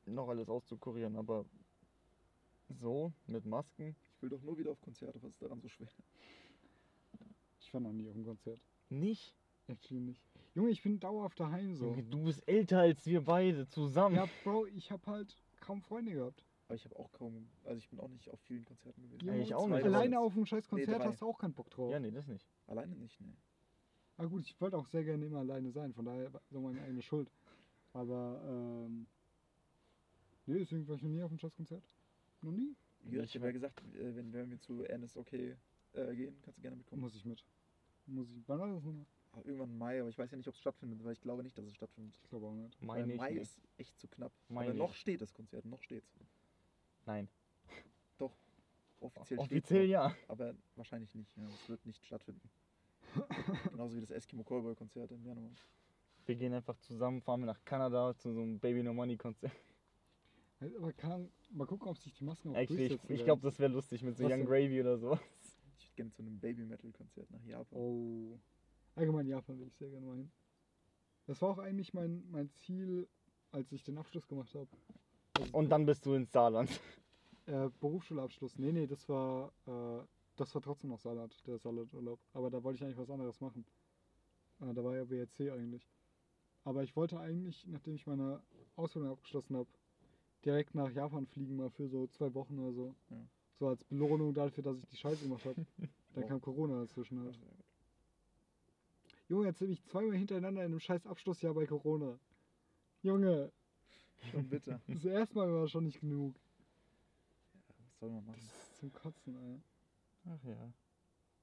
Noch 0.05 0.29
alles 0.29 0.49
auszukurieren, 0.49 1.15
aber 1.17 1.45
so 2.69 3.11
mit 3.27 3.45
Masken 3.45 3.95
Ich 4.15 4.21
will 4.21 4.29
doch 4.29 4.41
nur 4.41 4.57
wieder 4.57 4.71
auf 4.71 4.81
Konzerte. 4.81 5.21
Was 5.21 5.31
ist 5.31 5.41
daran 5.41 5.59
so 5.61 5.67
schwer? 5.67 5.89
Ich 7.59 7.73
war 7.73 7.81
noch 7.81 7.91
nie 7.91 8.07
auf 8.07 8.15
einem 8.15 8.25
Konzert. 8.25 8.59
nicht. 8.89 9.35
Actually 9.67 10.01
nicht. 10.01 10.21
Junge, 10.55 10.71
ich 10.71 10.81
bin 10.81 10.99
dauerhaft 10.99 11.39
daheim 11.39 11.75
so. 11.75 11.85
Junge, 11.85 12.03
Du 12.03 12.23
bist 12.25 12.45
älter 12.47 12.79
als 12.79 13.05
wir 13.05 13.21
beide 13.21 13.67
zusammen. 13.67 14.15
Ja, 14.15 14.27
Bro, 14.43 14.65
ich 14.67 14.91
habe 14.91 15.05
halt 15.05 15.37
kaum 15.61 15.81
Freunde 15.81 16.11
gehabt. 16.13 16.43
Aber 16.71 16.75
ich 16.77 16.85
habe 16.85 16.95
auch 16.97 17.11
kaum. 17.11 17.49
Also 17.65 17.79
ich 17.79 17.89
bin 17.89 17.99
auch 17.99 18.07
nicht 18.07 18.29
auf 18.29 18.39
vielen 18.43 18.63
Konzerten 18.63 19.01
gewesen. 19.01 19.27
Junge, 19.27 19.41
ich 19.41 19.53
auch 19.53 19.67
nicht. 19.67 19.83
Alleine 19.83 20.19
auf 20.21 20.33
einem 20.33 20.45
scheiß 20.45 20.69
Konzert 20.69 21.01
drei. 21.01 21.05
hast 21.05 21.21
du 21.21 21.27
auch 21.27 21.37
keinen 21.37 21.53
Bock 21.53 21.69
drauf. 21.69 21.91
Ja, 21.91 21.99
nee, 21.99 22.11
das 22.11 22.27
nicht. 22.27 22.47
Alleine 22.65 22.95
nicht, 22.95 23.19
ne. 23.19 23.33
Aber 24.15 24.29
gut, 24.29 24.45
ich 24.45 24.61
wollte 24.61 24.77
auch 24.77 24.87
sehr 24.87 25.03
gerne 25.03 25.25
immer 25.25 25.39
alleine 25.39 25.69
sein, 25.71 25.93
von 25.93 26.05
daher 26.05 26.31
war 26.31 26.41
so 26.49 26.61
meine 26.61 26.81
eigene 26.81 27.01
Schuld. 27.01 27.29
Aber, 27.91 28.41
ähm. 28.47 29.05
Nee, 30.45 30.59
deswegen 30.59 30.87
war 30.87 30.95
ich 30.95 31.01
noch 31.01 31.09
nie 31.09 31.21
auf 31.21 31.29
einem 31.29 31.39
scheiß 31.39 31.55
Konzert. 31.57 31.83
Noch 32.41 32.51
nie. 32.53 32.73
Gesagt, 33.03 33.27
Ich 33.29 33.35
habe 33.35 33.47
ja 33.47 33.51
gesagt, 33.51 33.81
äh, 33.95 34.15
wenn, 34.15 34.31
wenn 34.31 34.49
wir 34.49 34.59
zu 34.61 34.83
Ernest 34.85 35.17
okay 35.17 35.57
äh, 35.91 36.15
gehen, 36.15 36.37
kannst 36.41 36.57
du 36.57 36.61
gerne 36.61 36.77
mitkommen. 36.77 37.01
Muss 37.01 37.15
ich 37.15 37.25
mit. 37.25 37.43
Muss 38.05 38.31
ich. 38.31 38.47
Wann 38.47 38.59
war 38.59 38.67
das 38.73 38.83
nochmal? 38.83 39.05
Ah, 39.33 39.39
Irgendwann 39.43 39.69
im 39.71 39.77
Mai, 39.77 39.99
aber 39.99 40.09
ich 40.09 40.17
weiß 40.17 40.31
ja 40.31 40.37
nicht, 40.37 40.47
ob 40.47 40.53
es 40.53 40.59
stattfindet, 40.61 41.03
weil 41.03 41.13
ich 41.13 41.21
glaube 41.21 41.43
nicht, 41.43 41.57
dass 41.57 41.65
es 41.65 41.73
stattfindet. 41.75 42.17
Ich 42.23 42.29
glaube 42.29 42.45
auch 42.47 42.53
nicht. 42.53 42.77
Weil 42.79 42.87
Meine 42.87 43.13
ich 43.13 43.17
Mai 43.19 43.29
nicht. 43.31 43.41
ist 43.41 43.59
echt 43.77 43.99
zu 43.99 44.07
knapp. 44.07 44.31
Mai 44.47 44.65
aber 44.65 44.73
noch 44.73 44.89
nicht. 44.89 44.99
steht 45.01 45.21
das 45.21 45.33
Konzert, 45.33 45.65
noch 45.65 45.81
steht's. 45.83 46.13
Nein. 47.05 47.29
Offiziell, 49.01 49.39
Offiziell 49.39 49.79
steht's 49.81 49.91
ja. 49.91 50.09
noch, 50.09 50.15
aber 50.29 50.55
wahrscheinlich 50.75 51.13
nicht. 51.15 51.35
Ja, 51.35 51.43
es 51.47 51.69
wird 51.69 51.85
nicht 51.87 52.05
stattfinden. 52.05 52.49
Genauso 53.71 53.95
wie 53.95 54.01
das 54.01 54.11
Eskimo 54.11 54.43
Callboy 54.43 54.75
Konzert 54.75 55.11
im 55.11 55.25
Januar. 55.25 55.49
Wir 56.25 56.35
gehen 56.35 56.53
einfach 56.53 56.77
zusammen, 56.77 57.19
fahren 57.21 57.41
wir 57.41 57.47
nach 57.47 57.65
Kanada 57.65 58.15
zu 58.15 58.31
so 58.31 58.41
einem 58.41 58.59
Baby 58.59 58.83
No 58.83 58.93
Money 58.93 59.17
Konzert. 59.17 59.51
Aber 60.77 60.93
kann, 60.93 61.31
mal 61.49 61.65
gucken, 61.65 61.87
ob 61.87 61.97
sich 61.97 62.13
die 62.13 62.23
Masken 62.23 62.51
auch 62.51 62.55
Actually, 62.55 62.83
ich, 62.83 62.89
durchsetzen. 62.89 63.15
ich 63.15 63.23
glaube, 63.23 63.41
das 63.41 63.57
wäre 63.57 63.71
lustig 63.73 64.03
mit 64.03 64.15
so 64.15 64.23
Was 64.23 64.31
Young? 64.31 64.45
Gravy 64.45 64.79
oder 64.79 64.97
so. 64.99 65.13
Ich 65.79 65.87
würde 65.87 65.95
gerne 65.95 66.11
zu 66.11 66.21
einem 66.21 66.39
Baby 66.39 66.65
Metal 66.65 66.91
Konzert 66.91 67.31
nach 67.31 67.43
Japan. 67.43 67.79
Oh. 67.79 68.39
Allgemein 68.93 69.25
Japan 69.25 69.59
will 69.59 69.67
ich 69.67 69.75
sehr 69.77 69.89
gerne 69.89 70.05
mal 70.05 70.17
hin. 70.17 70.31
Das 71.25 71.41
war 71.41 71.49
auch 71.49 71.57
eigentlich 71.57 71.95
mein, 71.95 72.23
mein 72.29 72.51
Ziel, 72.51 73.07
als 73.51 73.71
ich 73.71 73.83
den 73.83 73.97
Abschluss 73.97 74.27
gemacht 74.27 74.53
habe. 74.53 74.69
Und 75.51 75.69
dann 75.69 75.85
bist 75.85 76.05
du 76.05 76.13
ins 76.13 76.31
Saarland. 76.31 76.69
Äh, 77.47 77.69
Berufsschulabschluss. 77.79 78.57
Nee, 78.57 78.71
nee, 78.71 78.87
das 78.87 79.07
war, 79.09 79.51
äh, 79.67 80.05
das 80.35 80.53
war 80.55 80.61
trotzdem 80.61 80.89
noch 80.91 80.99
Salat, 80.99 81.35
der 81.47 81.57
Salaturlaub. 81.57 82.19
Aber 82.33 82.49
da 82.49 82.63
wollte 82.63 82.77
ich 82.77 82.83
eigentlich 82.83 82.97
was 82.97 83.09
anderes 83.09 83.41
machen. 83.41 83.65
Äh, 84.61 84.73
da 84.73 84.83
war 84.83 84.95
ja 84.95 85.09
WRC 85.09 85.51
eigentlich. 85.51 85.87
Aber 86.63 86.83
ich 86.83 86.95
wollte 86.95 87.19
eigentlich, 87.19 87.65
nachdem 87.67 87.95
ich 87.95 88.05
meine 88.05 88.41
Ausbildung 88.75 89.11
abgeschlossen 89.11 89.57
habe, 89.57 89.67
direkt 90.45 90.75
nach 90.75 90.91
Japan 90.91 91.25
fliegen, 91.25 91.55
mal 91.57 91.69
für 91.71 91.87
so 91.89 92.07
zwei 92.07 92.33
Wochen 92.35 92.59
oder 92.59 92.73
so. 92.73 92.95
Ja. 93.09 93.17
So 93.59 93.67
als 93.67 93.83
Belohnung 93.85 94.33
dafür, 94.33 94.63
dass 94.63 94.77
ich 94.77 94.85
die 94.89 94.97
Scheiße 94.97 95.23
gemacht 95.23 95.45
habe. 95.45 95.55
Dann 96.13 96.23
Oh. 96.23 96.27
kam 96.27 96.41
Corona 96.41 96.81
dazwischen 96.81 97.19
halt. 97.21 97.39
Junge, 99.29 99.47
jetzt 99.47 99.59
bin 99.59 99.71
ich 99.71 99.83
zweimal 99.85 100.17
hintereinander 100.17 100.61
in 100.61 100.71
einem 100.71 100.79
scheiß 100.79 101.07
Abschlussjahr 101.07 101.53
bei 101.53 101.65
Corona. 101.65 102.19
Junge, 103.01 103.51
Schon 104.29 104.47
bitter. 104.49 104.79
das 104.87 105.05
erste 105.05 105.35
Mal 105.35 105.51
war 105.53 105.67
schon 105.67 105.85
nicht 105.85 105.99
genug. 105.99 106.35
Was 107.77 107.99
soll 107.99 108.09
man 108.09 108.19
Das 108.19 108.27
machen? 108.27 108.39
ist 108.39 108.77
zum 108.77 108.93
Kotzen, 108.93 109.35
ey. 109.35 109.61
Ach 110.25 110.43
ja. 110.43 110.71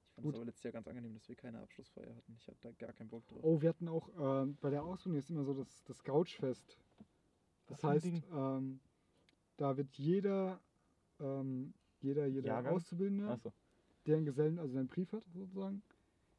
Ich 0.08 0.14
fand 0.14 0.24
Gut. 0.24 0.34
es 0.34 0.36
aber 0.38 0.44
letztes 0.46 0.64
Jahr 0.64 0.72
ganz 0.72 0.88
angenehm, 0.88 1.14
dass 1.14 1.28
wir 1.28 1.36
keine 1.36 1.60
Abschlussfeier 1.60 2.14
hatten. 2.14 2.34
Ich 2.36 2.46
hatte 2.48 2.58
da 2.60 2.70
gar 2.72 2.92
keinen 2.92 3.08
Bock 3.08 3.26
drauf. 3.28 3.38
Oh, 3.42 3.60
wir 3.60 3.68
hatten 3.68 3.88
auch, 3.88 4.08
ähm, 4.18 4.56
bei 4.60 4.70
der 4.70 4.82
Ausbildung 4.82 5.18
ist 5.18 5.30
immer 5.30 5.44
so 5.44 5.54
das, 5.54 5.84
das 5.84 6.02
Couchfest. 6.02 6.78
Das 7.66 7.82
Was 7.82 7.90
heißt, 7.90 8.06
ähm, 8.32 8.80
da 9.56 9.76
wird 9.76 9.94
jeder, 9.96 10.60
ähm, 11.20 11.74
jeder, 12.00 12.26
jeder 12.26 12.46
Jahrgang? 12.48 12.74
Auszubildende, 12.74 13.28
Achso. 13.28 13.52
der 14.06 14.16
einen 14.16 14.26
Gesellen, 14.26 14.58
also 14.58 14.76
einen 14.78 14.88
Brief 14.88 15.12
hat 15.12 15.24
sozusagen, 15.32 15.82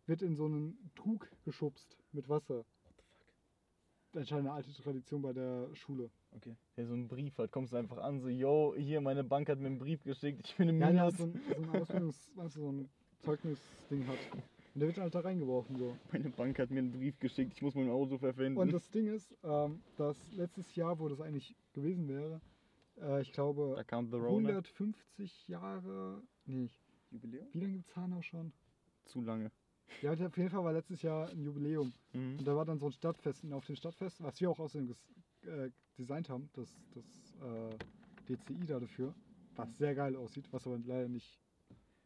wird 0.08 0.22
in 0.24 0.36
so 0.36 0.46
einen 0.46 0.92
Trug 0.96 1.30
geschubst 1.46 1.98
mit 2.12 2.28
Wasser. 2.28 2.60
What 2.60 2.66
the 2.98 3.04
fuck? 3.04 4.22
Anscheinend 4.22 4.48
eine 4.48 4.56
alte 4.56 4.74
Tradition 4.74 5.22
bei 5.22 5.32
der 5.34 5.74
Schule. 5.76 6.10
Okay. 6.36 6.56
Der 6.78 6.86
so 6.86 6.94
einen 6.94 7.08
Brief 7.08 7.38
hat, 7.38 7.52
kommst 7.52 7.74
du 7.74 7.78
einfach 7.78 7.98
an, 7.98 8.20
so, 8.20 8.30
yo, 8.30 8.76
hier, 8.78 9.02
meine 9.02 9.24
Bank 9.24 9.50
hat 9.50 9.60
mir 9.60 9.68
einen 9.68 9.80
Brief 9.80 10.04
geschickt, 10.04 10.42
ich 10.46 10.56
bin 10.56 10.70
im 10.70 10.80
Ja, 10.80 10.88
Minus. 10.88 11.02
hat 11.02 11.18
so 11.18 11.24
ein, 11.24 11.42
so 11.48 11.56
ein 11.56 11.82
Ausbildungs-, 11.82 12.32
weißt 12.36 12.56
du, 12.56 12.62
so 12.62 12.72
ein 12.72 12.90
Zeugnisding 13.20 14.08
hat. 14.08 14.18
Und 14.76 14.80
der 14.82 14.88
wird 14.88 14.98
halt 15.00 15.16
da 15.16 15.22
reingeworfen 15.22 15.76
so. 15.78 15.98
Meine 16.12 16.30
Bank 16.30 16.60
hat 16.60 16.70
mir 16.70 16.80
einen 16.80 16.92
Brief 16.92 17.20
geschickt, 17.20 17.54
ich 17.56 17.62
muss 17.62 17.76
mein 17.76 17.90
Auto 17.90 18.18
verpfänden. 18.18 18.58
Und 18.58 18.72
das 18.72 18.90
Ding 18.92 19.08
ist, 19.08 19.36
ähm, 19.44 19.82
dass 19.98 20.32
letztes 20.34 20.76
Jahr, 20.76 21.00
wo 21.00 21.10
das 21.10 21.20
eigentlich 21.20 21.56
gewesen 21.74 22.08
wäre, 22.08 22.40
äh, 23.02 23.22
ich 23.22 23.34
glaube, 23.34 23.74
da 23.76 23.84
kam 23.84 24.10
The 24.10 24.18
Rona. 24.18 24.50
150 24.50 25.48
Jahre, 25.48 26.22
nee, 26.46 26.70
Jubiläum? 27.12 27.48
wie 27.54 27.60
lange 27.60 27.74
gibt 27.74 27.90
es 27.90 27.96
Hanau 27.96 28.22
schon? 28.22 28.54
Zu 29.06 29.22
lange. 29.22 29.52
Ja, 30.02 30.12
auf 30.14 30.38
jeden 30.38 30.50
Fall 30.50 30.64
war 30.64 30.72
letztes 30.74 31.02
Jahr 31.02 31.30
ein 31.30 31.42
Jubiläum. 31.42 31.92
Mhm. 32.14 32.38
Und 32.38 32.48
da 32.48 32.56
war 32.56 32.64
dann 32.64 32.78
so 32.78 32.86
ein 32.86 32.92
Stadtfest. 32.92 33.44
Und 33.44 33.54
auf 33.54 33.66
dem 33.66 33.76
Stadtfest, 33.76 34.22
was 34.22 34.40
wir 34.40 34.50
auch 34.50 34.60
außerdem 34.60 34.88
äh, 35.46 35.70
designt 35.98 36.30
haben, 36.30 36.50
das, 36.54 36.70
das 36.94 37.36
äh, 37.42 37.78
DCI 38.28 38.66
da 38.66 38.80
dafür, 38.80 39.14
was 39.56 39.78
sehr 39.78 39.96
geil 39.96 40.16
aussieht, 40.16 40.46
was 40.52 40.66
aber 40.66 40.78
leider 40.80 41.08
nicht 41.08 41.40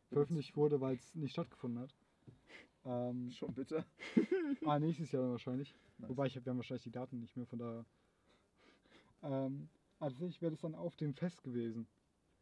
veröffentlicht 0.09 0.55
wurde, 0.55 0.79
weil 0.81 0.95
es 0.95 1.15
nicht 1.15 1.31
stattgefunden 1.31 1.81
hat. 1.81 1.95
Ähm, 2.85 3.31
Schon 3.31 3.53
bitter. 3.53 3.85
ah, 4.65 4.79
nächstes 4.79 5.11
Jahr 5.11 5.31
wahrscheinlich. 5.31 5.73
Nice. 5.97 6.09
Wobei 6.09 6.27
ich 6.27 6.35
hab, 6.35 6.45
wir 6.45 6.51
haben 6.51 6.57
wahrscheinlich 6.57 6.83
die 6.83 6.91
Daten 6.91 7.19
nicht 7.19 7.35
mehr, 7.35 7.45
von 7.45 7.59
daher. 7.59 7.85
Ähm, 9.23 9.69
also 9.99 10.15
tatsächlich 10.15 10.41
wäre 10.41 10.51
das 10.51 10.61
dann 10.61 10.75
auf 10.75 10.95
dem 10.97 11.13
Fest 11.13 11.43
gewesen. 11.43 11.87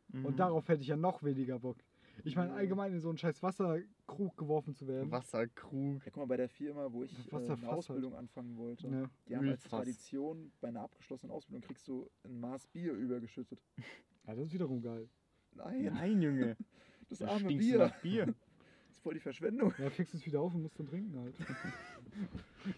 Mhm. 0.10 0.26
Und 0.26 0.38
darauf 0.39 0.68
hätte 0.68 0.82
ich 0.82 0.88
ja 0.88 0.98
noch 0.98 1.24
weniger 1.24 1.60
Bock. 1.60 1.78
Ich 2.24 2.36
meine, 2.36 2.49
Ja. 2.51 2.55
allgemein 2.57 2.93
in 2.93 2.99
so 2.99 3.09
einen 3.09 3.17
scheiß 3.17 3.41
Wasserkrug 3.43 4.38
geworfen 4.38 4.74
zu 4.76 4.88
werden. 4.88 5.09
Wasserkrug. 5.11 6.03
Ja, 6.05 6.11
guck 6.11 6.17
mal, 6.17 6.26
bei 6.28 6.38
der 6.38 6.49
Firma, 6.49 6.91
wo 6.91 7.03
ich 7.03 7.11
äh, 7.32 7.36
eine 7.36 7.47
fasst 7.57 7.63
Ausbildung 7.65 8.15
anfangen 8.15 8.57
wollte, 8.57 8.89
Ne? 8.89 9.09
die 9.28 9.36
haben 9.36 9.47
als. 9.49 9.63
Tradition, 9.63 10.51
bei 10.61 10.67
einer 10.69 10.82
abgeschlossenen 10.82 11.32
Ausbildung 11.32 11.61
kriegst 11.61 11.88
du 11.88 12.09
ein 12.24 12.39
Maß 12.39 12.67
Bier 12.67 12.93
übergeschüttet. 12.93 13.61
Ja, 14.28 14.36
das 14.36 14.45
ist 14.47 14.53
wiederum 14.53 14.82
geil. 14.84 15.09
Nein, 15.55 15.86
Nein, 15.93 16.22
Junge. 16.22 16.55
das 17.09 17.17
Da 17.19 17.28
arme 17.30 17.47
du 17.49 17.57
Bier. 17.57 17.78
nach 17.80 17.95
Bier. 18.01 18.34
Das 18.91 18.99
voll 18.99 19.13
die 19.15 19.19
Verschwendung. 19.19 19.74
Ja, 19.80 19.89
fixst 19.89 20.13
es 20.13 20.26
wieder 20.26 20.41
auf 20.41 20.53
und 20.53 20.61
musst 20.63 20.78
dann 20.78 20.86
trinken 20.86 21.17
halt. 21.17 21.34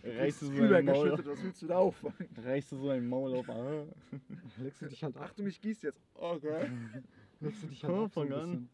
Reißt 0.04 0.42
du 0.44 0.46
so 0.46 0.52
ist 0.54 0.60
ein 0.72 0.86
Maul, 0.86 1.08
übergeschüttet, 1.08 1.26
was 1.26 1.44
willst 1.44 1.62
du 1.64 1.68
da 1.68 1.78
auffangen? 1.80 2.30
reißt 2.38 2.72
du 2.72 2.78
so 2.78 2.90
ein 2.90 3.08
Maul 3.08 3.36
auf. 3.36 3.50
Ah. 3.50 3.86
Legst 4.60 4.82
du 4.84 4.86
dich 4.88 5.04
halt 5.04 5.18
ab. 5.18 5.24
Ach, 5.26 5.34
du 5.34 5.44
mich 5.44 5.60
gießt 5.60 5.84
jetzt. 5.84 6.02
Okay. 6.14 6.70
Legst 7.42 7.64
du 7.64 7.68
dich 7.68 7.84
halt 7.84 7.94
Ja, 7.94 8.04
ab 8.04 8.14
so 8.14 8.22
ein 8.22 8.30
fang 8.30 8.40
an. 8.40 8.70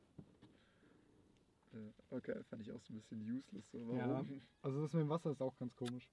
Ja, 2.11 2.17
okay, 2.17 2.43
fand 2.49 2.61
ich 2.61 2.71
auch 2.71 2.81
so 2.81 2.93
ein 2.93 2.97
bisschen 2.97 3.21
useless. 3.35 3.69
So. 3.71 3.77
Ja. 3.95 4.07
Warum? 4.09 4.41
Also 4.61 4.81
das 4.81 4.93
mit 4.93 5.01
dem 5.03 5.09
Wasser 5.09 5.31
ist 5.31 5.41
auch 5.41 5.57
ganz 5.57 5.75
komisch. 5.75 6.09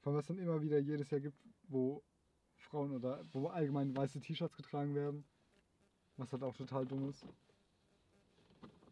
Vor 0.00 0.12
allem, 0.12 0.18
was 0.18 0.26
dann 0.26 0.38
immer 0.38 0.60
wieder 0.62 0.78
jedes 0.78 1.10
Jahr 1.10 1.20
gibt, 1.20 1.38
wo 1.68 2.02
Frauen 2.56 2.92
oder 2.92 3.24
wo 3.32 3.48
allgemein 3.48 3.94
weiße 3.96 4.20
T-Shirts 4.20 4.56
getragen 4.56 4.94
werden. 4.94 5.24
Was 6.16 6.32
halt 6.32 6.42
auch 6.42 6.56
total 6.56 6.86
dumm 6.86 7.08
ist. 7.10 7.24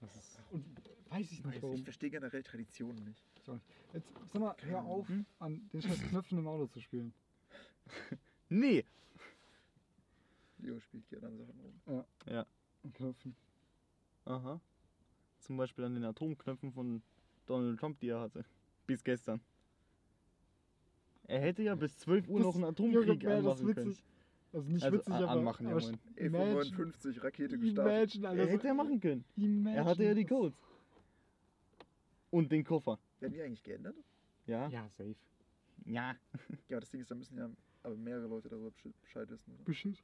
Das 0.00 0.14
ist 0.16 0.38
und 0.50 0.64
weiß 1.10 1.20
ich 1.32 1.44
nicht 1.44 1.56
Weiß, 1.56 1.62
warum. 1.62 1.74
ich 1.76 1.82
verstehe 1.84 2.10
generell 2.10 2.42
Traditionen 2.42 3.04
nicht. 3.04 3.22
Ich 3.42 3.48
auch 3.50 3.54
nicht. 3.54 3.66
Jetzt 3.92 4.12
sag 4.32 4.40
mal, 4.40 4.56
hör 4.62 4.82
auf, 4.84 5.08
Hm? 5.08 5.26
an 5.38 5.68
den 5.72 5.82
scheiß 5.82 6.00
Knöpfen 6.08 6.38
im 6.38 6.46
Auto 6.48 6.66
zu 6.66 6.80
spielen. 6.80 7.12
Nee. 8.50 8.82
Leo 10.56 10.80
spielt 10.80 11.06
gerne 11.10 11.26
an 11.26 11.36
Sachen 11.36 11.60
rum. 11.60 12.04
An 12.82 12.92
Knöpfen. 12.94 13.36
Aha. 14.24 14.58
Zum 15.48 15.56
Beispiel 15.56 15.84
an 15.86 15.94
den 15.94 16.04
Atomknöpfen 16.04 16.72
von 16.72 17.02
Donald 17.46 17.80
Trump, 17.80 17.98
die 18.00 18.08
er 18.10 18.20
hatte. 18.20 18.44
Bis 18.86 19.02
gestern. 19.02 19.40
Er 21.26 21.40
hätte 21.40 21.62
ja 21.62 21.74
bis 21.74 21.96
12 22.00 22.28
Uhr 22.28 22.40
Das- 22.40 22.46
noch 22.48 22.54
einen 22.54 22.62
Junge, 22.76 22.98
Atomkrieg 22.98 23.22
wäre 23.22 23.42
das 23.42 23.58
anmachen 23.62 23.74
können. 23.74 23.96
Also 24.52 24.68
nicht 24.70 24.82
Also, 24.84 24.98
witzig, 24.98 25.14
aber, 25.14 25.28
anmachen, 25.30 25.64
ja, 25.66 25.72
aber 25.72 25.80
moin. 25.80 25.98
imagine, 26.16 26.38
1159 26.38 27.24
Rakete 27.24 27.58
gestartet. 27.58 28.14
imagine. 28.16 28.42
Er 28.42 28.46
hätte 28.48 28.66
ja 28.66 28.74
machen 28.74 29.00
können. 29.00 29.24
imagine 29.36 29.76
Er 29.78 29.84
hatte 29.86 30.04
ja 30.04 30.12
die. 30.14 30.24
Codes. 30.26 30.54
Und 32.30 32.52
den 32.52 32.62
Koffer. 32.62 32.98
Werden 33.20 33.32
die 33.32 33.40
eigentlich 33.40 33.62
geändert? 33.62 33.96
Ja? 34.46 34.68
Ja, 34.68 34.86
safe. 34.90 35.16
Ja. 35.86 36.14
Ja, 36.68 36.80
das 36.80 36.90
Ding 36.90 37.00
ist, 37.00 37.10
da 37.10 37.14
müssen 37.14 37.38
ja 37.38 37.48
aber 37.82 37.96
mehrere 37.96 38.26
Leute 38.26 38.50
darüber 38.50 38.68
besch- 38.68 38.92
Bescheid 39.00 39.30
wissen. 39.30 39.54
Oder? 39.54 39.64
Beschiss. 39.64 40.02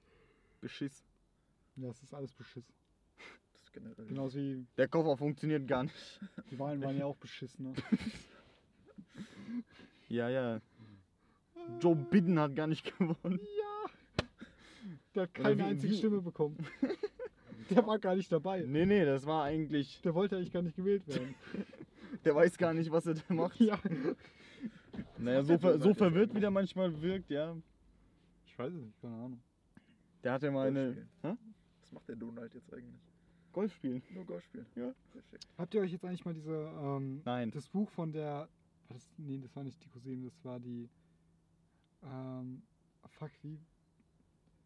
Beschiss. 0.62 1.04
Ja, 1.76 1.90
es 1.90 2.02
ist 2.02 2.14
alles 2.14 2.32
Beschiss. 2.32 2.64
Generell. 3.74 4.06
Genauso 4.06 4.38
wie 4.38 4.64
Der 4.76 4.88
Koffer 4.88 5.16
funktioniert 5.16 5.66
gar 5.68 5.82
nicht. 5.82 6.20
die 6.50 6.58
Wahlen 6.58 6.80
waren 6.82 6.96
ja 6.96 7.04
auch 7.06 7.16
beschissen. 7.16 7.72
Ne? 7.72 7.74
Ja, 10.08 10.28
ja. 10.28 10.60
Joe 11.80 11.96
Biden 11.96 12.38
hat 12.38 12.54
gar 12.54 12.66
nicht 12.66 12.84
gewonnen. 12.98 13.40
Der 15.14 15.22
hat 15.24 15.34
keine 15.34 15.58
wie- 15.58 15.62
einzige 15.62 15.92
wie- 15.92 15.96
Stimme 15.96 16.20
bekommen. 16.20 16.56
Der 17.70 17.86
war 17.86 17.98
gar 17.98 18.14
nicht 18.14 18.30
dabei. 18.30 18.62
Nee, 18.66 18.84
nee, 18.84 19.04
das 19.06 19.24
war 19.24 19.44
eigentlich. 19.44 20.00
Der 20.02 20.14
wollte 20.14 20.36
eigentlich 20.36 20.52
gar 20.52 20.60
nicht 20.62 20.76
gewählt 20.76 21.06
werden. 21.08 21.34
Der 22.24 22.34
weiß 22.34 22.58
gar 22.58 22.74
nicht, 22.74 22.90
was 22.92 23.06
er 23.06 23.14
da 23.14 23.22
macht. 23.34 23.58
ja. 23.58 23.78
Naja, 25.18 25.42
so, 25.42 25.58
ver 25.58 25.78
so 25.80 25.94
verwirrt, 25.94 26.34
wie 26.34 26.40
der 26.40 26.50
manchmal 26.50 27.00
wirkt, 27.00 27.30
ja. 27.30 27.56
Ich 28.46 28.58
weiß 28.58 28.72
es 28.72 28.80
nicht, 28.82 29.00
keine 29.00 29.14
Ahnung. 29.14 29.40
Der 30.22 30.32
hatte 30.32 30.50
mal 30.50 30.68
eine. 30.68 31.06
Was 31.22 31.90
macht 31.92 32.06
der 32.08 32.16
Donald 32.16 32.52
jetzt 32.54 32.72
eigentlich? 32.72 33.00
Golf 33.54 33.72
spielen. 33.72 34.02
Nur 34.12 34.24
Golf 34.26 34.44
spielen. 34.44 34.66
Ja. 34.76 34.92
Perfekt. 35.12 35.46
Habt 35.56 35.72
ihr 35.74 35.80
euch 35.80 35.92
jetzt 35.92 36.04
eigentlich 36.04 36.24
mal 36.26 36.34
diese, 36.34 36.52
ähm, 36.82 37.22
Nein. 37.24 37.50
das 37.50 37.68
Buch 37.68 37.88
von 37.90 38.12
der, 38.12 38.48
war 38.88 38.94
das, 38.94 39.10
nee, 39.16 39.38
das 39.38 39.54
war 39.56 39.64
nicht 39.64 39.82
die 39.82 39.88
Cousine, 39.88 40.26
das 40.26 40.44
war 40.44 40.60
die, 40.60 40.88
ähm, 42.02 42.62
fuck, 43.08 43.30
wie, 43.42 43.58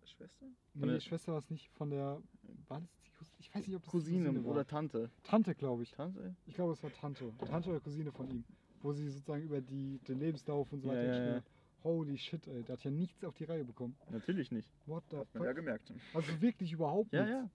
Schwester? 0.05 0.47
nee, 0.75 0.95
die 0.95 1.01
Schwester 1.01 1.33
war 1.33 1.39
es 1.39 1.51
nicht, 1.51 1.69
von 1.77 1.91
der, 1.91 2.21
war 2.69 2.81
das 2.81 2.91
die 3.05 3.11
Cousine, 3.11 3.37
ich 3.41 3.55
weiß 3.55 3.67
nicht, 3.67 3.77
ob 3.77 3.83
das 3.83 3.91
die 3.93 3.99
Cousine 3.99 4.45
war. 4.45 4.51
oder 4.53 4.67
Tante. 4.67 5.11
Tante, 5.23 5.55
glaube 5.55 5.83
ich. 5.83 5.91
Tante? 5.93 6.35
Ich 6.47 6.55
glaube, 6.55 6.73
es 6.73 6.83
war 6.83 6.93
Tante. 6.93 7.33
Tante 7.47 7.71
oder 7.71 7.81
Cousine 7.81 8.11
von 8.11 8.29
ihm. 8.31 8.45
Wo 8.81 8.93
sie 8.93 9.09
sozusagen 9.09 9.43
über 9.43 9.61
die, 9.61 9.99
den 10.09 10.19
Lebenslauf 10.21 10.73
und 10.73 10.81
so 10.81 10.89
Ja, 10.89 10.95
weiter 10.95 11.03
ja, 11.05 11.09
geschrieben 11.11 11.31
ja. 11.31 11.37
hat. 11.37 11.51
Holy 11.85 12.17
shit, 12.19 12.47
ey. 12.49 12.63
Der 12.63 12.73
hat 12.77 12.85
ja 12.85 12.91
nichts 12.91 13.23
auf 13.25 13.37
die 13.37 13.45
Reihe 13.45 13.65
bekommen. 13.65 13.97
Natürlich 14.11 14.51
nicht. 14.51 14.69
What 14.87 15.05
the 15.11 15.17
Hat 15.19 15.35
man 15.35 15.43
ja 15.45 15.49
fuck? 15.51 15.57
gemerkt. 15.57 15.93
Also 16.15 16.41
wirklich 16.41 16.73
überhaupt 16.73 17.13
Ja, 17.13 17.25
nichts. 17.25 17.37
ja. 17.37 17.51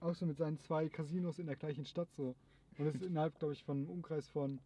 Auch 0.00 0.14
so 0.14 0.26
mit 0.26 0.36
seinen 0.38 0.58
zwei 0.58 0.88
Casinos 0.88 1.38
in 1.38 1.46
der 1.46 1.56
gleichen 1.56 1.84
Stadt 1.84 2.08
so. 2.16 2.34
Und 2.78 2.86
das 2.86 2.94
ist 2.94 3.02
innerhalb, 3.02 3.38
glaube 3.38 3.52
ich, 3.54 3.62
von 3.64 3.78
einem 3.78 3.90
Umkreis 3.90 4.28
von, 4.28 4.58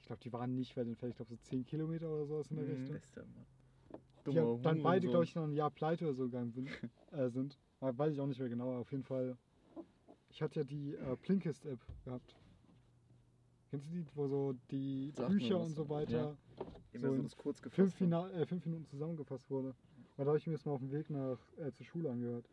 ich 0.00 0.06
glaube, 0.06 0.20
die 0.22 0.32
waren 0.32 0.54
nicht 0.54 0.76
weit 0.76 0.86
entfernt, 0.86 1.12
ich 1.12 1.16
glaube 1.16 1.30
so 1.30 1.36
10 1.48 1.64
Kilometer 1.64 2.10
oder 2.10 2.26
sowas 2.26 2.50
in 2.50 2.56
der 2.56 2.66
Mhm. 2.66 2.72
Richtung. 2.72 2.92
Bester 2.94 3.22
Mann. 3.22 3.46
Die 4.26 4.38
haben 4.40 4.62
dann 4.62 4.82
beide, 4.82 5.06
Hurensohn. 5.06 5.10
glaube 5.10 5.24
ich, 5.24 5.34
noch 5.36 5.44
ein 5.44 5.52
Jahr 5.54 5.70
pleite 5.70 6.04
oder 6.04 6.14
so 6.14 6.24
gegangen 6.24 6.50
sind. 6.50 6.68
äh, 7.12 7.28
sind. 7.30 7.56
Weiß 7.80 8.12
ich 8.12 8.20
auch 8.20 8.26
nicht 8.26 8.40
mehr 8.40 8.48
genau, 8.48 8.70
aber 8.70 8.78
auf 8.80 8.90
jeden 8.90 9.04
Fall. 9.04 9.36
Ich 10.30 10.42
hatte 10.42 10.60
ja 10.60 10.64
die 10.64 10.94
äh, 10.94 11.16
Blinkist-App 11.22 11.78
gehabt. 12.04 12.34
Kennst 13.70 13.86
du 13.86 13.90
die, 13.92 14.04
wo 14.14 14.26
so 14.28 14.54
die 14.70 15.12
mir 15.16 15.26
Bücher 15.26 15.60
und 15.60 15.74
so 15.74 15.84
ja. 15.84 15.88
weiter 15.90 16.36
Immer 16.92 17.08
So 17.16 17.22
so 17.28 17.36
kurz 17.36 17.60
gefasst. 17.62 17.96
fünf, 17.96 18.00
äh, 18.00 18.46
fünf 18.46 18.64
Minuten 18.66 18.86
zusammengefasst 18.86 19.50
wurde. 19.50 19.68
Und 20.16 20.24
da 20.24 20.26
habe 20.26 20.38
ich 20.38 20.46
mir 20.46 20.54
das 20.54 20.64
mal 20.64 20.72
auf 20.72 20.80
dem 20.80 20.90
Weg 20.92 21.10
nach 21.10 21.38
äh, 21.58 21.72
zur 21.72 21.84
Schule 21.86 22.10
angehört. 22.10 22.46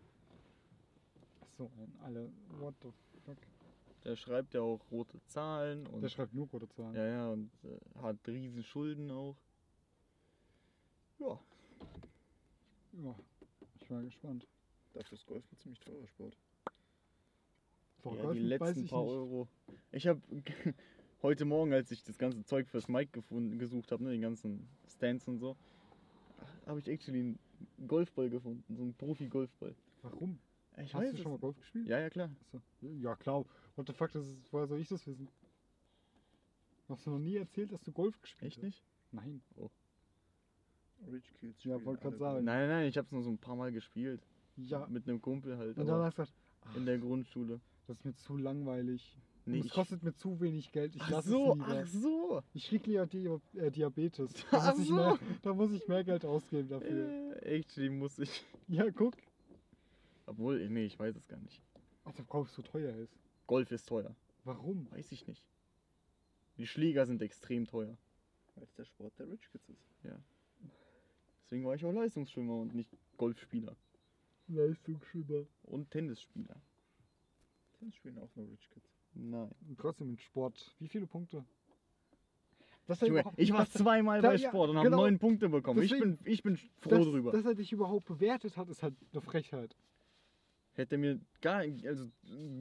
So 1.57 1.69
ein 1.77 1.93
alle. 2.03 2.31
What 2.59 2.75
the 2.81 2.89
fuck? 3.25 3.37
Der 4.03 4.15
schreibt 4.15 4.53
ja 4.53 4.61
auch 4.61 4.79
rote 4.91 5.23
Zahlen 5.25 5.87
und. 5.87 6.01
Der 6.01 6.09
schreibt 6.09 6.33
nur 6.33 6.47
rote 6.47 6.67
Zahlen. 6.69 6.95
ja, 6.95 7.05
ja, 7.05 7.29
und 7.29 7.51
äh, 7.63 8.01
hat 8.01 8.17
riesen 8.27 8.63
Schulden 8.63 9.11
auch. 9.11 9.37
Ja. 11.19 11.39
Ja, 13.03 13.15
ich 13.75 13.89
war 13.89 14.01
gespannt. 14.01 14.47
Dafür 14.93 15.17
ist 15.17 15.25
Golf 15.25 15.43
ein 15.51 15.57
ziemlich 15.57 15.79
teurer 15.79 16.07
Sport. 16.07 16.37
Boah, 18.03 18.15
ja, 18.17 18.33
die 18.33 18.39
letzten 18.39 18.83
ich 18.83 18.91
paar 18.91 19.03
nicht. 19.03 19.11
Euro. 19.11 19.47
Ich 19.91 20.07
habe 20.07 20.21
heute 21.21 21.45
Morgen, 21.45 21.73
als 21.73 21.89
ich 21.91 22.03
das 22.03 22.17
ganze 22.17 22.43
Zeug 22.43 22.67
fürs 22.67 22.87
Mike 22.87 23.11
gefunden, 23.11 23.57
gesucht 23.57 23.91
habe, 23.91 24.03
ne, 24.03 24.11
den 24.11 24.21
ganzen 24.21 24.67
Stands 24.87 25.27
und 25.27 25.39
so, 25.39 25.55
habe 26.65 26.79
ich 26.79 26.87
actually 26.87 27.19
einen 27.21 27.39
Golfball 27.87 28.29
gefunden, 28.29 28.75
so 28.75 28.83
einen 28.83 28.93
Profi-Golfball. 28.93 29.73
Warum? 30.01 30.39
Ich 30.77 30.93
Hast 30.93 31.01
weiß 31.03 31.11
du 31.15 31.21
schon 31.21 31.31
mal 31.31 31.37
Golf 31.39 31.57
gespielt? 31.57 31.87
Ja, 31.87 31.99
ja, 31.99 32.09
klar. 32.09 32.29
Achso. 32.45 32.61
Ja, 32.81 33.15
klar. 33.15 33.45
What 33.75 33.87
the 33.87 33.93
fuck, 33.93 34.11
das 34.11 34.25
ist, 34.27 34.51
woher 34.51 34.67
soll 34.67 34.79
ich 34.79 34.87
das 34.87 35.05
wissen? 35.05 35.27
Hast 36.89 37.05
du 37.05 37.11
noch 37.11 37.19
nie 37.19 37.35
erzählt, 37.37 37.71
dass 37.71 37.81
du 37.83 37.91
Golf 37.91 38.19
gespielt 38.21 38.47
Echt 38.47 38.57
hast? 38.57 38.63
nicht? 38.63 38.83
Nein. 39.11 39.41
Rich 41.11 41.33
Kids. 41.39 41.63
Ja, 41.63 41.83
wollte 41.83 42.01
grad 42.01 42.13
alle 42.13 42.17
sagen. 42.17 42.45
Nein, 42.45 42.67
nein, 42.69 42.87
ich 42.87 42.97
habe 42.97 43.05
es 43.05 43.11
nur 43.11 43.23
so 43.23 43.29
ein 43.29 43.37
paar 43.37 43.55
Mal 43.55 43.71
gespielt. 43.71 44.21
Ja. 44.55 44.87
Mit 44.87 45.07
einem 45.07 45.21
Kumpel 45.21 45.57
halt. 45.57 45.77
Und 45.77 45.87
dann 45.87 46.01
hast 46.01 46.17
du 46.17 46.23
gesagt, 46.23 46.37
ach, 46.65 46.75
in 46.75 46.85
der 46.85 46.97
Grundschule. 46.99 47.59
das 47.87 47.97
ist 47.97 48.05
mir 48.05 48.15
zu 48.15 48.37
langweilig. 48.37 49.17
Nee, 49.45 49.59
es 49.59 49.65
ich- 49.65 49.71
kostet 49.73 50.03
mir 50.03 50.13
zu 50.13 50.39
wenig 50.39 50.71
Geld. 50.71 50.95
Ich 50.95 51.01
ach 51.01 51.09
lasse 51.09 51.29
so, 51.29 51.51
es 51.51 51.57
lieber. 51.57 51.81
ach 51.81 51.87
so. 51.87 52.41
Ich 52.53 52.67
krieg 52.67 52.85
lieber 52.87 53.05
Di 53.07 53.27
äh, 53.57 53.71
Diabetes. 53.71 54.31
Da 54.51 54.57
Ach 54.59 54.71
muss, 54.73 54.81
ich 54.83 54.87
so. 54.87 54.95
mehr, 54.95 55.19
da 55.41 55.53
muss 55.53 55.71
ich 55.71 55.87
mehr 55.87 56.03
Geld 56.03 56.23
ausgeben 56.25 56.69
dafür. 56.69 57.35
Äh, 57.43 57.57
actually 57.57 57.89
muss 57.89 58.19
ich. 58.19 58.43
Ja, 58.69 58.89
guck. 58.91 59.15
Obwohl, 60.25 60.69
nee, 60.69 60.85
ich 60.85 60.97
weiß 60.97 61.15
es 61.15 61.27
gar 61.27 61.39
nicht. 61.39 61.61
Als 62.05 62.19
ob 62.19 62.27
Golf 62.27 62.49
so 62.49 62.61
teuer 62.61 62.95
ist. 62.95 63.13
Golf 63.47 63.71
ist 63.71 63.87
teuer. 63.87 64.15
Warum? 64.43 64.89
Weiß 64.91 65.11
ich 65.11 65.27
nicht. 65.27 65.43
Die 66.57 66.67
Schläger 66.67 67.05
sind 67.05 67.21
extrem 67.21 67.65
teuer. 67.65 67.97
Weil 68.55 68.63
es 68.65 68.73
der 68.73 68.85
Sport 68.85 69.17
der 69.19 69.27
Rich 69.29 69.49
Kids 69.51 69.67
ist. 69.69 69.83
Deswegen 71.45 71.65
war 71.65 71.75
ich 71.75 71.83
auch 71.85 71.91
Leistungsschwimmer 71.91 72.55
und 72.55 72.73
nicht 72.75 72.89
Golfspieler. 73.17 73.75
Leistungsschimmer. 74.47 75.45
Und 75.63 75.89
Tennisspieler. 75.91 76.55
Tennis 77.79 77.95
spielen 77.95 78.17
auch 78.19 78.29
nur 78.35 78.49
Rich 78.49 78.69
Kids. 78.69 78.89
Nein. 79.13 79.51
Und 79.67 79.79
trotzdem 79.79 80.09
in 80.09 80.17
Sport. 80.19 80.75
Wie 80.79 80.87
viele 80.87 81.07
Punkte? 81.07 81.43
Das 82.85 82.99
ja 82.99 83.07
Junge, 83.07 83.21
überhaupt- 83.21 83.39
ich 83.39 83.51
war 83.53 83.59
das- 83.65 83.73
zweimal 83.73 84.21
da- 84.21 84.29
bei 84.29 84.35
ja, 84.35 84.49
Sport 84.49 84.69
und 84.71 84.77
habe 84.77 84.89
genau. 84.89 84.97
neun 85.03 85.17
Punkte 85.17 85.47
bekommen. 85.49 85.81
Ich 85.81 85.91
Deswegen- 85.91 86.17
bin, 86.17 86.31
ich 86.31 86.43
bin 86.43 86.57
froh 86.57 86.89
dass, 86.89 87.05
drüber. 87.05 87.31
Dass 87.31 87.45
er 87.45 87.55
dich 87.55 87.71
überhaupt 87.71 88.05
bewertet 88.05 88.57
hat, 88.57 88.67
ist 88.69 88.83
halt 88.83 88.95
eine 89.13 89.21
Frechheit. 89.21 89.75
Hätte 90.75 90.97
mir 90.97 91.19
gar 91.41 91.59
also 91.85 92.09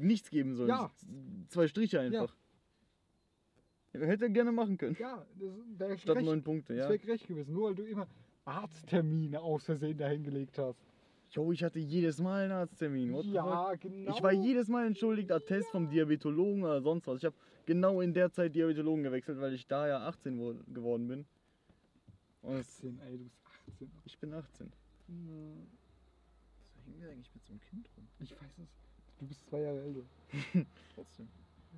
nichts 0.00 0.30
geben 0.30 0.54
sollen. 0.54 0.68
Ja. 0.68 0.90
Zwei 1.48 1.66
Striche 1.66 2.00
einfach. 2.00 2.34
Hätte 3.92 4.24
er 4.24 4.30
gerne 4.30 4.52
machen 4.52 4.78
können. 4.78 4.96
Ja, 4.98 5.24
das 5.38 5.78
wäre 5.78 5.98
Statt 5.98 6.14
gerecht, 6.14 6.26
neun 6.26 6.42
Punkte, 6.42 6.74
das 6.74 6.84
ja. 6.84 6.90
wär 6.90 6.98
gerecht 6.98 7.26
gewesen. 7.26 7.52
Nur 7.52 7.68
weil 7.68 7.74
du 7.74 7.84
immer 7.84 8.06
Arzttermine 8.44 9.40
aus 9.40 9.64
Versehen 9.64 9.96
dahingelegt 9.98 10.58
hast. 10.58 10.80
Jo, 11.30 11.50
ich 11.52 11.62
hatte 11.64 11.78
jedes 11.78 12.18
Mal 12.20 12.44
einen 12.44 12.52
Arzttermin. 12.52 13.12
What? 13.12 13.24
Ja, 13.26 13.74
genau. 13.74 14.14
Ich 14.14 14.22
war 14.22 14.32
jedes 14.32 14.68
Mal 14.68 14.86
entschuldigt, 14.86 15.30
Attest 15.32 15.70
vom 15.70 15.88
Diabetologen 15.88 16.62
oder 16.62 16.82
sonst 16.82 17.06
was. 17.06 17.18
Ich 17.18 17.24
habe 17.24 17.36
genau 17.64 18.00
in 18.02 18.12
der 18.12 18.30
Zeit 18.30 18.54
Diabetologen 18.54 19.02
gewechselt, 19.02 19.40
weil 19.40 19.54
ich 19.54 19.66
da 19.66 19.88
ja 19.88 20.06
18 20.06 20.38
wo- 20.38 20.54
geworden 20.72 21.08
bin. 21.08 21.24
Und 22.42 22.56
es, 22.56 22.68
18, 22.78 23.00
ey, 23.00 23.18
du 23.18 23.24
bist 23.24 23.38
18. 23.76 23.90
ich 24.04 24.18
bin 24.18 24.34
18. 24.34 24.72
Hm, 25.06 25.66
Was 25.72 25.81
hängen 26.84 27.00
wir 27.00 27.10
eigentlich 27.10 27.34
mit 27.34 27.44
so 27.44 27.52
einem 27.52 27.60
Kind 27.60 27.88
rum? 27.96 28.08
Ich 28.20 28.30
weiß 28.32 28.58
es. 28.58 28.68
Du 29.18 29.26
bist 29.26 29.46
zwei 29.46 29.60
Jahre 29.60 29.82
älter. 29.82 30.02
Trotzdem. 30.94 31.28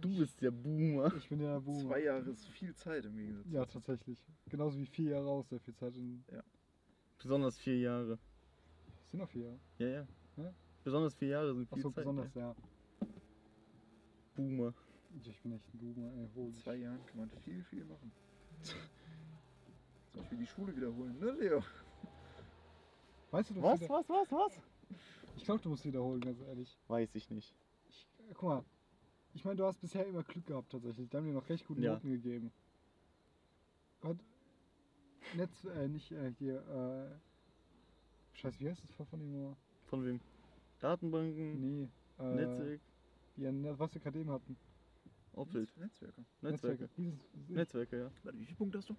Du 0.01 0.16
bist 0.18 0.40
der 0.40 0.51
Boomer. 0.51 1.14
Ich 1.16 1.28
bin 1.28 1.40
ja 1.40 1.59
Boomer. 1.59 1.89
Zwei 1.89 2.02
Jahre 2.02 2.31
ist 2.31 2.47
viel 2.48 2.74
Zeit 2.74 3.05
im 3.05 3.16
Gegensatz. 3.16 3.47
Ja, 3.51 3.64
tatsächlich. 3.64 4.18
Genauso 4.48 4.78
wie 4.78 4.86
vier 4.86 5.10
Jahre 5.10 5.28
auch 5.28 5.44
sehr 5.44 5.60
viel 5.60 5.74
Zeit. 5.74 5.97
In, 5.97 6.24
Besonders 7.18 7.59
vier 7.59 7.78
Jahre. 7.78 8.18
es 9.05 9.10
sind 9.10 9.20
noch 9.20 9.28
vier 9.28 9.44
Jahre. 9.44 9.60
Ja, 9.78 9.86
ja. 9.89 10.06
Ja? 10.36 10.55
Besonders 10.82 11.14
vier 11.14 11.28
Jahre 11.28 11.55
sind 11.55 11.68
viel 11.68 11.78
Achso, 11.78 11.89
Zeit. 11.90 11.97
besonders, 11.97 12.35
ja. 12.35 12.55
Boomer. 14.35 14.74
Ich 15.22 15.40
bin 15.40 15.52
echt 15.52 15.72
ein 15.72 15.78
Boomer, 15.78 16.12
ey. 16.12 16.24
In 16.24 16.35
Holy 16.35 16.52
zwei 16.55 16.76
Jahren 16.76 17.06
kann 17.06 17.18
man 17.18 17.31
viel, 17.31 17.62
viel 17.64 17.85
machen. 17.85 18.10
Zum 18.62 20.20
Beispiel 20.20 20.39
die 20.39 20.47
Schule 20.47 20.74
wiederholen, 20.76 21.18
ne, 21.18 21.31
Leo? 21.32 21.62
Weißt 23.31 23.51
du, 23.51 23.55
du 23.55 23.62
Was, 23.62 23.81
was, 23.89 24.09
was, 24.09 24.32
was? 24.32 24.52
Ich 25.36 25.44
glaube, 25.44 25.61
du 25.62 25.69
musst 25.69 25.85
wiederholen, 25.85 26.20
ganz 26.20 26.40
ehrlich. 26.40 26.78
Weiß 26.89 27.15
ich 27.15 27.31
nicht. 27.31 27.55
Ich, 27.89 28.06
äh, 28.31 28.35
guck 28.35 28.43
mal, 28.48 28.65
ich 29.35 29.44
meine, 29.44 29.56
du 29.56 29.65
hast 29.66 29.81
bisher 29.81 30.06
immer 30.06 30.23
Glück 30.23 30.47
gehabt 30.47 30.70
tatsächlich. 30.70 31.09
Die 31.09 31.16
haben 31.16 31.27
dir 31.27 31.32
noch 31.32 31.48
recht 31.48 31.66
gute 31.66 31.81
Ja. 31.81 31.94
Noten 31.94 32.11
gegeben. 32.11 32.52
Gott, 34.01 34.19
Netz, 35.36 35.65
äh, 35.65 35.89
nicht 35.89 36.12
äh, 36.12 36.32
hier, 36.39 36.56
äh, 36.69 38.36
Scheiße, 38.39 38.61
wie 38.61 38.69
heißt 38.69 38.82
das 38.98 39.09
von 39.09 39.20
ihm 39.20 39.32
nochmal? 39.32 39.56
Von 39.86 40.05
wem? 40.05 40.20
Datenbanken, 40.81 41.61
Nee, 41.61 41.89
äh, 42.19 42.35
Netzwerk, 42.35 42.81
Die 43.36 43.47
an 43.47 43.78
was 43.78 43.94
wir 43.94 44.01
gerade 44.01 44.19
eben 44.19 44.31
hatten. 44.31 44.56
Opfeld, 45.32 45.77
Netzwerker. 45.77 46.24
Netzwerke. 46.43 46.89
Dieses, 46.97 47.19
Netzwerke, 47.48 47.98
ja. 47.98 48.11
Warte, 48.23 48.39
wie 48.39 48.44
viele 48.44 48.56
Punkte 48.56 48.78
hast 48.78 48.90
du? 48.90 48.97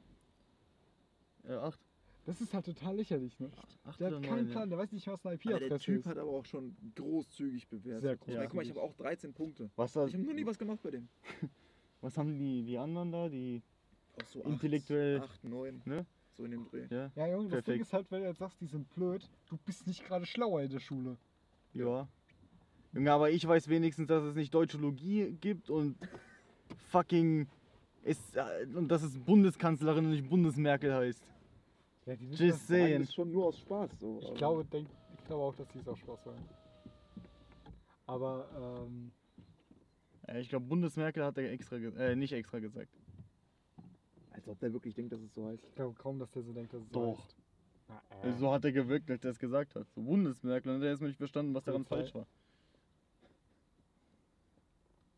Äh, 1.48 1.54
acht. 1.54 1.80
Das 2.26 2.42
ist 2.42 2.54
halt 2.54 2.66
total 2.66 2.96
lächerlich, 2.96 3.40
ne? 3.40 3.52
Acht 3.84 4.00
Der 4.00 4.16
hat 4.16 4.24
keinen 4.24 4.48
ja. 4.48 4.52
Plan, 4.54 4.70
der 4.70 4.80
weiß 4.80 4.92
nicht, 4.92 5.06
was 5.08 5.24
eine 5.26 5.36
Aber 5.36 5.44
der 5.44 5.58
IP-Adresse 5.62 5.86
Typ 5.86 6.00
ist. 6.00 6.08
hat 6.08 6.18
aber 6.18 6.32
auch 6.32 6.46
schon 6.46 6.76
großzügig 6.96 7.68
bewertet. 7.68 8.02
Sehr 8.02 8.14
Ich 8.14 8.20
meine, 8.28 8.38
großzügig. 8.40 8.48
guck 8.50 8.56
mal, 8.56 8.62
ich 8.64 8.70
habe 8.72 8.82
auch 8.82 8.94
13 8.96 9.34
Punkte. 9.34 9.70
Was, 9.76 9.96
Ich 9.96 10.14
habe 10.14 10.18
noch 10.24 10.34
nie 10.34 10.46
was 10.46 10.58
gemacht 10.58 10.80
bei 10.82 10.92
dem. 10.92 11.08
was 12.02 12.18
haben 12.18 12.38
die, 12.38 12.64
die 12.64 12.78
anderen 12.80 13.12
da? 13.12 13.30
Die, 13.30 13.62
Auch 14.20 14.26
so 14.26 14.42
Intellektuell. 14.42 15.22
8, 15.22 15.44
9, 15.44 15.82
ne? 15.86 16.06
so 16.34 16.44
in 16.46 16.52
dem 16.52 16.66
Dreh. 16.66 16.88
Ja. 16.90 17.12
Ja, 17.16 17.28
Junge, 17.28 17.44
das 17.50 17.64
Ding 17.64 17.64
Perfekt. 17.64 17.82
ist 17.82 17.94
halt, 17.94 18.12
wenn 18.12 18.22
du 18.22 18.28
jetzt 18.28 18.40
sagst, 18.40 18.60
die 18.60 18.66
sind 18.66 18.90
blöd, 18.94 19.30
du 19.48 19.58
bist 19.64 19.86
nicht 19.88 20.04
gerade 20.04 20.26
schlauer 20.26 20.62
in 20.64 20.70
der 20.72 20.80
Schule. 20.80 21.18
Ja. 21.74 22.08
Junge, 22.92 23.12
aber 23.12 23.30
ich 23.30 23.48
weiß 23.48 23.68
wenigstens, 23.70 24.08
dass 24.08 24.24
es 24.24 24.36
nicht 24.36 24.52
Deutschologie 24.54 25.32
gibt 25.40 25.70
und 25.70 25.96
fucking. 26.90 27.48
Ist, 28.04 28.36
äh, 28.36 28.68
und 28.76 28.88
dass 28.90 29.02
es 29.04 29.18
Bundeskanzlerin 29.18 30.06
und 30.06 30.12
nicht 30.12 30.28
Bundesmerkel 30.30 30.94
heißt. 30.94 31.24
Ja, 32.06 32.16
die 32.16 32.28
Just 32.30 32.68
saying. 32.68 33.02
ist 33.02 33.14
schon 33.16 33.32
nur 33.32 33.48
aus 33.48 33.58
Spaß 33.60 33.90
so. 34.00 34.20
ich, 34.20 34.26
aber- 34.28 34.36
glaube, 34.38 34.66
denk, 34.66 34.88
ich 35.18 35.24
glaube 35.26 35.44
auch, 35.44 35.56
dass 35.56 35.68
die 35.70 35.80
es 35.80 35.88
auch 35.88 35.98
Spaß 35.98 36.26
wollen. 36.26 36.44
Aber, 38.08 38.48
ähm, 38.88 39.12
Äh, 40.28 40.42
ich 40.42 40.50
glaube, 40.50 40.66
Bundesmerkel 40.66 41.24
hat 41.24 41.38
er 41.38 41.52
extra, 41.52 41.78
äh, 41.78 42.16
nicht 42.16 42.32
extra 42.34 42.60
gesagt. 42.60 42.90
Als 44.32 44.48
ob 44.48 44.60
der 44.60 44.72
wirklich 44.74 44.94
denkt, 44.94 45.12
dass 45.14 45.22
es 45.22 45.34
so 45.34 45.46
heißt. 45.48 45.64
ich 45.68 45.76
glaube 45.76 45.94
kaum, 45.96 46.20
dass 46.20 46.30
der 46.32 46.44
so 46.44 46.52
denkt, 46.54 46.74
dass 46.74 46.82
es 46.84 46.90
so 46.90 46.94
Doch. 47.14 47.20
heißt. 47.20 47.36
Na, 47.88 48.02
äh. 48.10 48.22
Also 48.28 48.38
so 48.40 48.52
hat 48.52 48.66
er 48.66 48.72
gewirkt, 48.72 49.10
als 49.10 49.24
er 49.24 49.32
es 49.32 49.40
gesagt 49.40 49.76
hat. 49.76 49.88
So 49.94 50.02
Bundesmerkel 50.02 50.72
und 50.72 50.82
er 50.82 50.88
hat 50.88 50.92
erstmal 50.94 51.10
nicht 51.10 51.18
verstanden, 51.18 51.54
was 51.54 51.64
daran 51.64 51.86
Polizei. 51.86 52.12
falsch 52.12 52.16
war. 52.16 52.28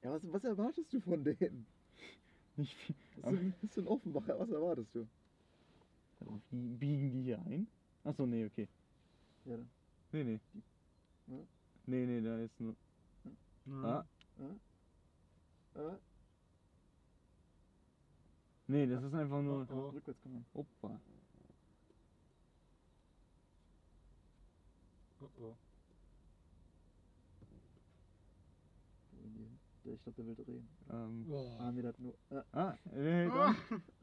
Ja, 0.03 0.11
was, 0.11 0.22
was 0.31 0.43
erwartest 0.43 0.93
du 0.93 0.99
von 1.01 1.23
denen? 1.23 1.65
Nicht 2.55 2.73
viel. 2.73 2.95
Das 3.22 3.34
ist, 3.34 3.53
das 3.61 3.69
ist 3.72 3.77
ein 3.80 3.88
Offenbacher, 3.88 4.39
was 4.39 4.49
erwartest 4.51 4.93
du? 4.95 5.07
Wie 6.52 6.76
biegen 6.77 7.11
die 7.11 7.23
hier 7.23 7.39
ein? 7.45 7.68
Achso, 8.03 8.26
nee, 8.26 8.45
okay. 8.45 8.68
Ja, 9.45 9.57
dann. 9.57 9.69
Nee, 10.11 10.23
nee. 10.23 10.39
Ja? 11.27 11.38
Nee, 11.85 12.06
nee, 12.06 12.22
da 12.22 12.38
ist 12.39 12.60
nur. 12.60 12.76
Mhm. 13.65 13.85
Ah, 13.85 14.06
Äh? 15.76 15.98
nee, 18.68 18.88
das 18.88 19.03
ist 19.03 19.14
einfach 19.14 19.41
nur. 19.41 19.68
Oh. 19.72 19.89
Rückwärts 19.89 20.22
kann 20.23 20.34
man. 20.34 20.45
Opa. 20.53 20.99
Oh, 25.22 25.30
oh. 25.41 25.56
Ich 29.84 30.02
glaube, 30.03 30.15
der 30.18 30.26
will 30.27 30.35
drehen. 30.35 30.68
Ähm, 30.89 31.26
Oh. 31.30 31.57
Ah, 31.60 31.72
nee, 31.72 31.81
der 31.81 31.89
hat 31.89 31.99
nur. 31.99 32.14
Äh, 32.30 32.41
ah, 32.53 32.77
nee. 32.94 33.30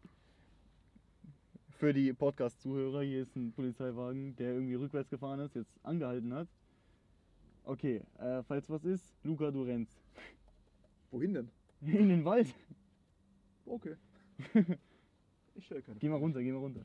Für 1.79 1.93
die 1.93 2.13
Podcast-Zuhörer, 2.13 3.03
hier 3.03 3.23
ist 3.23 3.35
ein 3.37 3.53
Polizeiwagen, 3.53 4.37
der 4.37 4.55
irgendwie 4.55 4.75
rückwärts 4.75 5.11
gefahren 5.11 5.41
ist, 5.41 5.55
jetzt 5.55 5.73
angehalten 5.83 6.33
hat. 6.33 6.49
Okay, 7.65 8.03
äh, 8.19 8.43
falls 8.45 8.71
was 8.71 8.85
ist, 8.85 9.15
Luca, 9.25 9.51
du 9.51 9.63
rennst. 9.63 9.99
wohin 11.11 11.35
denn? 11.35 11.51
In 11.83 12.09
den 12.09 12.25
Wald. 12.25 12.55
Okay. 13.67 13.97
Ich 15.57 15.67
stelle 15.67 15.83
keine 15.83 16.01
Geh 16.01 16.09
mal 16.09 16.17
runter, 16.17 16.43
geh 16.43 16.51
mal 16.51 16.59
runter. 16.59 16.85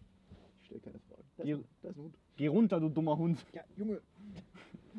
Ich 0.62 0.68
stelle 0.68 0.80
keine 0.80 1.00
Fragen. 1.00 1.24
Da 1.38 1.44
Geh- 1.44 1.54
ist, 1.54 1.58
ein- 1.58 1.66
da 1.82 1.90
ist 1.90 1.98
ein 1.98 2.04
Hund. 2.04 2.16
Geh 2.38 2.46
runter, 2.48 2.80
du 2.80 2.90
dummer 2.90 3.18
Hund. 3.18 3.44
Ja, 3.52 3.64
Junge. 3.76 4.00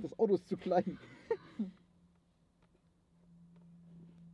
Das 0.03 0.19
Auto 0.19 0.35
ist 0.35 0.49
zu 0.49 0.57
klein. 0.57 0.99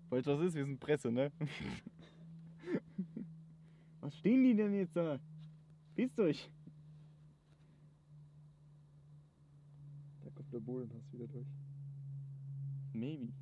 Falls 0.09 0.25
was 0.27 0.41
ist, 0.41 0.55
wir 0.55 0.65
sind 0.65 0.81
Presse, 0.81 1.13
ne? 1.13 1.31
Was 4.01 4.17
stehen 4.17 4.43
die 4.43 4.55
denn 4.57 4.73
jetzt 4.73 4.97
da? 4.97 5.21
Wisst 5.97 6.19
euch. 6.21 6.51
Da 10.25 10.31
kommt 10.31 10.53
der 10.53 10.61
Bullenhass 10.61 11.13
wieder 11.13 11.27
durch. 11.27 11.47
Maybe. 12.93 13.33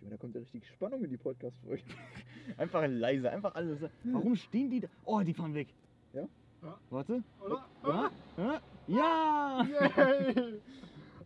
Da 0.00 0.16
kommt 0.16 0.34
ja 0.34 0.40
richtig 0.40 0.66
Spannung 0.66 1.04
in 1.04 1.10
die 1.10 1.16
Podcast-Folge. 1.16 1.84
Einfach 2.56 2.84
leise, 2.88 3.30
einfach 3.30 3.54
alles. 3.54 3.78
Warum 4.02 4.34
stehen 4.34 4.68
die 4.68 4.80
da? 4.80 4.88
Oh, 5.04 5.20
die 5.20 5.32
fahren 5.32 5.54
weg. 5.54 5.68
Ja? 6.12 6.26
Ja. 6.62 6.78
Warte. 6.90 7.22
Oder? 7.40 7.68
Ja? 7.84 8.10
Ja? 8.36 8.60
Ja! 8.88 9.66
Yay! 9.96 10.60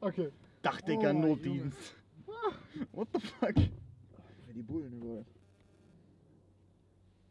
Okay. 0.00 0.28
Dachdecker 0.60 1.10
Oh, 1.14 1.18
Notdienst. 1.18 1.96
What 2.92 3.08
the 3.14 3.20
fuck? 3.20 3.54
Wenn 3.54 4.54
die 4.54 4.62
Bullen 4.62 4.92
überall. 4.92 5.24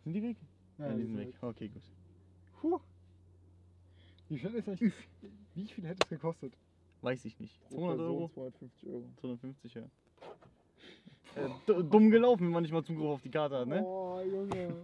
Sind 0.06 0.14
die 0.14 0.24
weg? 0.24 0.38
Ja, 0.78 0.94
die 0.94 1.04
sind 1.04 1.18
weg. 1.18 1.34
Okay, 1.42 1.68
gut. 1.68 1.84
Puh. 2.60 2.80
Wie 4.30 4.38
viel 4.40 4.56
ist 4.56 4.68
eigentlich, 4.68 4.94
Wie 5.54 5.68
viel 5.68 5.86
hätte 5.86 6.00
es 6.04 6.10
gekostet? 6.10 6.54
Weiß 7.02 7.26
ich 7.26 7.40
nicht. 7.40 7.60
Pro 7.70 7.76
200 7.76 7.98
Person 7.98 8.16
Euro? 8.16 8.30
250 8.30 8.90
Euro. 8.90 9.04
250, 9.20 9.74
ja. 9.74 9.84
Äh, 11.36 11.84
dumm 11.84 12.10
gelaufen, 12.10 12.46
wenn 12.46 12.52
man 12.52 12.64
nicht 12.64 12.72
mal 12.72 12.84
Zugriff 12.84 13.06
auf 13.06 13.22
die 13.22 13.30
Karte 13.30 13.60
hat, 13.60 13.68
ne? 13.68 13.84
Oh, 13.84 14.22
Junge. 14.22 14.76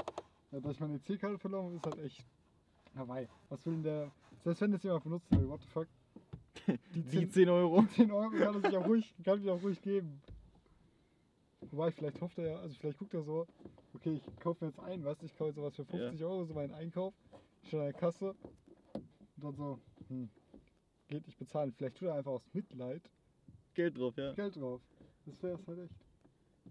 ja, 0.52 0.60
dass 0.60 0.72
ich 0.72 0.80
meine 0.80 1.02
C-Karte 1.02 1.38
verloren 1.38 1.66
habe, 1.66 1.76
ist 1.76 1.86
halt 1.86 1.98
echt. 1.98 2.24
Hawaii. 2.94 3.28
Was 3.48 3.64
will 3.66 3.74
denn 3.74 3.82
der. 3.82 4.10
Selbst 4.42 4.60
wenn 4.62 4.72
das 4.72 4.82
jemand 4.82 5.04
benutzt 5.04 5.30
will, 5.30 5.48
what 5.48 5.60
the 5.60 5.68
fuck? 5.68 5.88
Die 6.94 7.02
Die 7.02 7.18
10, 7.18 7.30
10 7.30 7.48
Euro. 7.48 7.84
10 7.94 8.10
Euro 8.10 8.30
kann 8.30 8.54
er 8.54 8.60
sich 8.60 8.76
auch 8.76 8.86
ruhig, 8.86 9.14
kann 9.24 9.42
ich 9.42 9.50
auch 9.50 9.62
ruhig 9.62 9.80
geben. 9.82 10.20
Wobei, 11.70 11.90
vielleicht 11.90 12.20
hofft 12.20 12.38
er 12.38 12.50
ja, 12.50 12.56
also 12.58 12.74
vielleicht 12.74 12.98
guckt 12.98 13.14
er 13.14 13.22
so, 13.22 13.46
okay, 13.94 14.14
ich 14.14 14.40
kaufe 14.40 14.64
mir 14.64 14.70
jetzt 14.70 14.80
ein, 14.80 15.04
weißt 15.04 15.22
du, 15.22 15.26
ich 15.26 15.36
kaufe 15.36 15.48
jetzt 15.48 15.56
sowas 15.56 15.74
für 15.74 15.84
50 15.84 16.22
Euro, 16.24 16.44
so 16.44 16.54
meinen 16.54 16.74
Einkauf, 16.74 17.14
stehe 17.62 17.82
an 17.82 17.88
der 17.88 17.98
Kasse 17.98 18.34
und 19.36 19.44
dann 19.44 19.54
so, 19.54 19.78
hm, 20.08 20.28
geht 21.08 21.26
nicht 21.26 21.38
bezahlen. 21.38 21.72
Vielleicht 21.72 21.96
tut 21.96 22.08
er 22.08 22.14
einfach 22.14 22.32
aus 22.32 22.48
Mitleid 22.52 23.10
Geld 23.74 23.98
drauf, 23.98 24.16
ja. 24.16 24.32
Geld 24.32 24.56
drauf. 24.56 24.80
Das 25.26 25.42
wäre 25.42 25.54
es 25.54 25.66
halt 25.66 25.78
echt. 25.80 25.94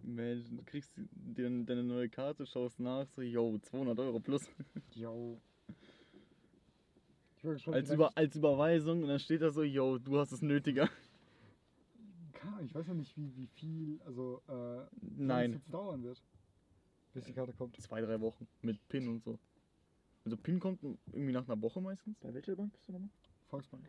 Mensch, 0.04 0.50
du 0.50 0.64
kriegst 0.64 0.92
dir 0.98 1.50
deine 1.64 1.84
neue 1.84 2.10
Karte, 2.10 2.46
schaust 2.46 2.80
nach, 2.80 3.08
so, 3.08 3.22
yo, 3.22 3.58
200 3.60 4.00
Euro 4.00 4.20
plus. 4.20 4.42
Yo. 4.96 5.40
Als, 7.68 7.92
über, 7.92 8.12
als 8.18 8.36
Überweisung 8.36 9.04
und 9.04 9.10
dann 9.10 9.20
steht 9.20 9.44
da 9.44 9.52
so, 9.52 9.62
yo, 9.62 10.00
du 10.00 10.18
hast 10.18 10.32
es 10.32 10.42
nötiger. 10.42 10.90
Ich, 12.46 12.52
keine 12.52 12.56
Ahnung, 12.58 12.66
ich 12.66 12.76
weiß 12.76 12.88
ja 12.88 12.94
nicht, 12.94 13.18
wie, 13.18 13.36
wie 13.36 13.48
viel, 13.48 14.02
also, 14.06 14.42
äh, 14.48 14.52
wie 15.02 15.26
lange 15.26 15.26
es 15.26 15.28
Nein, 15.28 15.54
jetzt 15.54 15.74
dauern 15.74 16.04
wird, 16.04 16.22
bis 17.14 17.26
die 17.26 17.34
Karte 17.34 17.54
kommt. 17.54 17.76
zwei, 17.82 18.02
drei 18.02 18.20
Wochen 18.22 18.48
mit 18.62 18.78
PIN 18.90 19.08
und 19.08 19.24
so. 19.24 19.40
Also 20.24 20.38
PIN 20.38 20.60
kommt 20.60 20.82
irgendwie 20.84 21.34
nach 21.34 21.48
einer 21.48 21.62
Woche 21.62 21.82
meistens. 21.82 22.18
Bei 22.20 22.34
welcher 22.34 22.56
Bank 22.56 22.74
bist 22.74 22.88
du 22.88 22.94
nochmal? 22.94 23.10
Volksbank. 23.50 23.84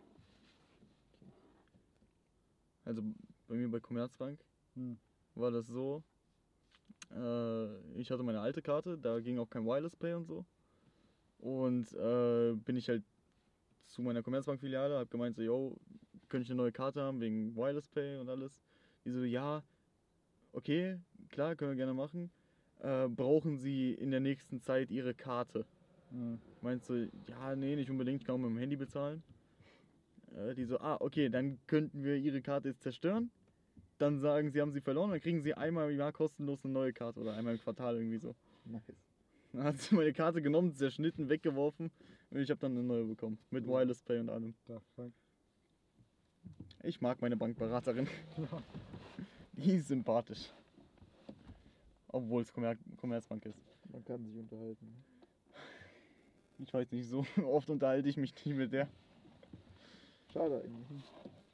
Also 2.85 3.03
bei 3.49 3.55
mir 3.55 3.69
bei 3.69 3.81
Commerzbank 3.81 4.39
Hm. 4.74 4.99
war 5.35 5.51
das 5.51 5.66
so, 5.66 6.03
äh, 7.11 8.01
ich 8.01 8.11
hatte 8.11 8.23
meine 8.23 8.41
alte 8.41 8.62
Karte, 8.62 8.99
da 8.99 9.19
ging 9.20 9.39
auch 9.39 9.49
kein 9.51 9.65
Wireless 9.65 9.97
Pay 9.97 10.15
und 10.15 10.27
so. 10.27 10.45
Und 11.39 11.93
äh, 11.95 12.55
bin 12.55 12.77
ich 12.77 12.89
halt 12.89 13.03
zu 13.87 14.03
meiner 14.03 14.23
Commerzbank-Filiale, 14.23 14.99
hab 14.99 15.11
gemeint 15.11 15.37
so, 15.37 15.43
yo, 15.43 15.77
könnte 16.28 16.44
ich 16.44 16.51
eine 16.51 16.59
neue 16.59 16.73
Karte 16.73 17.03
haben 17.03 17.20
wegen 17.20 17.55
Wireless 17.57 17.89
Pay 17.89 18.19
und 18.19 18.28
alles. 18.28 18.62
Die 19.05 19.11
so, 19.11 19.23
ja, 19.24 19.62
okay, 20.53 20.98
klar, 21.31 21.57
können 21.57 21.73
wir 21.73 21.77
gerne 21.77 21.94
machen. 21.94 22.31
Äh, 22.81 23.09
brauchen 23.09 23.57
Sie 23.59 23.93
in 23.93 24.11
der 24.11 24.20
nächsten 24.20 24.61
Zeit 24.61 24.90
Ihre 24.90 25.15
Karte? 25.15 25.65
Hm. 26.11 26.39
Meinst 26.62 26.89
du, 26.89 27.11
ja, 27.28 27.57
nee, 27.57 27.77
nicht 27.77 27.90
unbedingt, 27.90 28.20
ich 28.23 28.27
kann 28.27 28.36
auch 28.36 28.39
mit 28.39 28.51
dem 28.51 28.59
Handy 28.59 28.77
bezahlen. 28.77 29.23
Äh, 30.36 30.55
die 30.55 30.65
so, 30.65 30.78
ah, 30.78 30.97
okay, 31.01 31.28
dann 31.28 31.59
könnten 31.66 32.05
wir 32.05 32.16
ihre 32.16 32.43
Karte 32.43 32.69
jetzt 32.69 32.82
zerstören. 32.82 33.31
Dann 33.98 34.20
sagen 34.20 34.51
sie, 34.51 34.61
haben 34.61 34.73
sie 34.73 34.81
verloren, 34.82 35.11
dann 35.11 35.20
kriegen 35.20 35.40
sie 35.43 35.55
einmal 35.55 35.90
im 35.90 35.98
Jahr 35.98 36.12
kostenlos 36.12 36.65
eine 36.65 36.74
neue 36.74 36.93
Karte 36.93 37.20
oder 37.20 37.35
einmal 37.35 37.55
im 37.55 37.61
Quartal 37.61 37.97
irgendwie 37.97 38.19
so. 38.19 38.35
Nice. 38.65 38.93
Dann 39.53 39.65
hat 39.65 39.78
sie 39.78 39.94
meine 39.94 40.12
Karte 40.12 40.43
genommen, 40.43 40.74
zerschnitten, 40.74 41.28
weggeworfen 41.28 41.90
und 42.31 42.39
ich 42.39 42.51
habe 42.51 42.61
dann 42.61 42.73
eine 42.73 42.82
neue 42.82 43.05
bekommen. 43.05 43.39
Mit 43.51 43.65
Ja. 43.65 43.70
Wireless 43.70 44.03
Pay 44.03 44.19
und 44.19 44.28
allem. 44.28 44.55
Da, 44.66 44.81
fuck. 44.94 45.12
Ich 46.87 47.01
mag 47.01 47.21
meine 47.21 47.37
Bankberaterin. 47.37 48.07
Ja. 48.37 48.63
Die 49.55 49.73
ist 49.73 49.89
sympathisch. 49.89 50.53
Obwohl 52.07 52.43
es 52.43 52.53
Kommer 52.53 52.77
Commerzbank 52.97 53.45
ist. 53.47 53.59
Man 53.91 54.05
kann 54.05 54.25
sich 54.25 54.37
unterhalten. 54.37 55.05
Ich 56.61 56.73
weiß 56.73 56.93
nicht, 56.93 57.09
so 57.09 57.27
oft 57.45 57.69
unterhalte 57.71 58.09
ich 58.09 58.17
mich 58.17 58.33
nicht 58.45 58.57
mit 58.57 58.73
der. 58.73 58.89
Schade 60.33 60.63
eigentlich. 60.63 61.03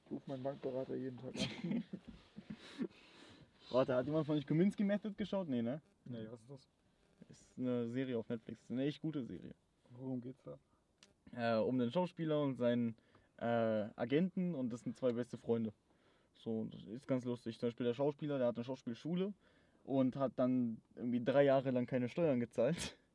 Ich 0.05 0.11
rufe 0.11 0.29
meinen 0.29 0.43
Bankberater 0.43 0.97
jeden 0.97 1.17
Tag 1.17 1.35
an. 1.35 1.83
Warte, 3.71 3.95
hat 3.95 4.05
jemand 4.05 4.27
von 4.27 4.37
euch 4.37 4.47
Kominsky 4.47 4.85
Method 4.85 5.15
geschaut? 5.17 5.49
Nee, 5.49 5.63
ne? 5.63 5.81
Nee, 6.05 6.27
was 6.31 6.41
ist 6.43 6.51
das? 6.51 6.69
Ist 7.31 7.49
eine 7.57 7.89
Serie 7.89 8.19
auf 8.19 8.29
Netflix. 8.29 8.71
Eine 8.71 8.85
echt 8.85 9.01
gute 9.01 9.23
Serie. 9.23 9.55
Worum 9.99 10.21
geht's 10.21 10.43
da? 10.43 10.59
Äh, 11.35 11.59
um 11.63 11.79
den 11.79 11.91
Schauspieler 11.91 12.43
und 12.43 12.57
seinen 12.57 12.95
äh, 13.43 13.89
Agenten 13.97 14.55
und 14.55 14.73
das 14.73 14.83
sind 14.83 14.97
zwei 14.97 15.13
beste 15.13 15.37
Freunde. 15.37 15.73
So, 16.35 16.65
das 16.71 16.83
ist 16.85 17.07
ganz 17.07 17.25
lustig. 17.25 17.59
Zum 17.59 17.69
Beispiel 17.69 17.87
der 17.87 17.95
Schauspieler, 17.95 18.39
der 18.39 18.49
hat 18.49 18.57
eine 18.57 18.65
Schauspielschule 18.65 19.33
und 19.85 20.17
hat 20.17 20.33
dann 20.37 20.81
irgendwie 20.95 21.23
drei 21.23 21.45
Jahre 21.45 21.71
lang 21.71 21.87
keine 21.87 22.09
Steuern 22.09 22.41
gezahlt. 22.41 22.97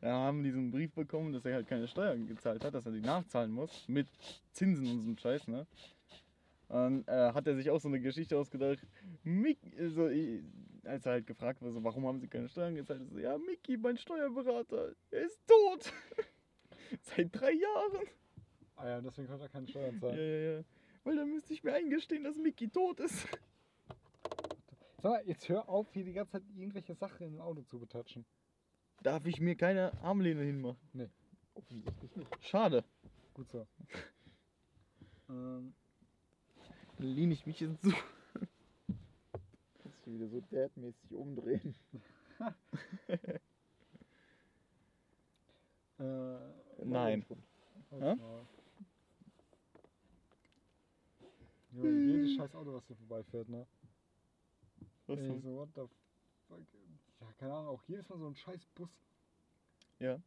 Da 0.00 0.10
haben 0.10 0.42
die 0.42 0.50
so 0.50 0.56
einen 0.56 0.70
Brief 0.70 0.90
bekommen, 0.94 1.34
dass 1.34 1.44
er 1.44 1.52
halt 1.52 1.66
keine 1.66 1.86
Steuern 1.86 2.26
gezahlt 2.26 2.64
hat, 2.64 2.72
dass 2.72 2.86
er 2.86 2.92
die 2.92 3.02
nachzahlen 3.02 3.52
muss, 3.52 3.86
mit 3.88 4.08
Zinsen 4.52 4.86
und 4.86 5.00
so 5.00 5.06
einem 5.06 5.18
Scheiß, 5.18 5.48
ne? 5.48 5.66
Und 6.68 7.06
äh, 7.06 7.32
hat 7.34 7.46
er 7.46 7.54
sich 7.56 7.68
auch 7.68 7.78
so 7.78 7.88
eine 7.88 8.00
Geschichte 8.00 8.38
ausgedacht. 8.38 8.78
Mick, 9.22 9.58
also, 9.78 10.08
ich, 10.08 10.40
als 10.82 11.04
er 11.04 11.12
halt 11.12 11.26
gefragt 11.26 11.60
wurde, 11.60 11.72
so, 11.72 11.84
warum 11.84 12.06
haben 12.06 12.20
sie 12.20 12.28
keine 12.28 12.48
Steuern 12.48 12.74
gezahlt, 12.74 13.02
so, 13.10 13.18
ja, 13.18 13.36
Mickey, 13.36 13.76
mein 13.76 13.98
Steuerberater, 13.98 14.94
er 15.10 15.26
ist 15.26 15.46
tot. 15.46 15.92
Seit 17.02 17.28
drei 17.38 17.52
Jahren. 17.52 18.08
Ah 18.80 18.88
ja, 18.88 19.00
deswegen 19.02 19.28
konnte 19.28 19.44
er 19.44 19.48
keine 19.50 19.68
Steuern 19.68 19.94
Ja, 19.96 20.00
zahlen. 20.00 20.16
ja, 20.18 20.24
ja. 20.58 20.64
Weil 21.04 21.16
dann 21.16 21.30
müsste 21.30 21.52
ich 21.52 21.62
mir 21.62 21.74
eingestehen, 21.74 22.24
dass 22.24 22.36
Mickey 22.36 22.68
tot 22.68 23.00
ist. 23.00 23.26
Sag 25.02 25.12
mal, 25.12 25.22
jetzt 25.26 25.48
hör 25.48 25.68
auf, 25.68 25.92
hier 25.92 26.04
die 26.04 26.12
ganze 26.14 26.32
Zeit 26.32 26.42
irgendwelche 26.56 26.94
Sachen 26.94 27.26
im 27.26 27.40
Auto 27.40 27.62
zu 27.62 27.78
betatschen. 27.78 28.24
Darf 29.02 29.24
ich 29.26 29.40
mir 29.40 29.54
keine 29.54 29.92
Armlehne 30.02 30.42
hinmachen? 30.42 31.10
Offensichtlich 31.54 32.16
nicht. 32.16 32.44
Schade. 32.44 32.84
Gut 33.34 33.50
so. 33.50 33.66
ähm, 35.28 35.74
Dann 36.98 37.06
lehne 37.06 37.32
ich 37.34 37.46
mich 37.46 37.60
jetzt 37.60 37.82
so. 37.82 37.90
Kannst 39.82 40.06
du 40.06 40.12
wieder 40.12 40.28
so 40.28 40.40
dad-mäßig 40.50 41.14
umdrehen. 41.14 41.74
äh, 45.98 46.38
Nein. 46.84 47.24
halt 47.90 48.18
Ja, 51.72 51.84
jedes 51.84 52.34
scheiß 52.34 52.54
Auto, 52.54 52.74
was 52.74 52.86
hier 52.86 52.96
vorbeifährt, 52.96 53.48
ne? 53.48 53.66
Was 55.06 55.18
Ey, 55.20 55.26
so, 55.40 55.56
what 55.56 55.68
the 55.74 55.82
fuck? 56.48 56.58
Ja, 57.20 57.26
keine 57.38 57.52
Ahnung, 57.52 57.68
auch 57.68 57.82
jedes 57.86 58.08
Mal 58.08 58.18
so 58.18 58.26
ein 58.26 58.34
scheiß 58.34 58.66
Bus. 58.74 58.90
Ja. 59.98 60.18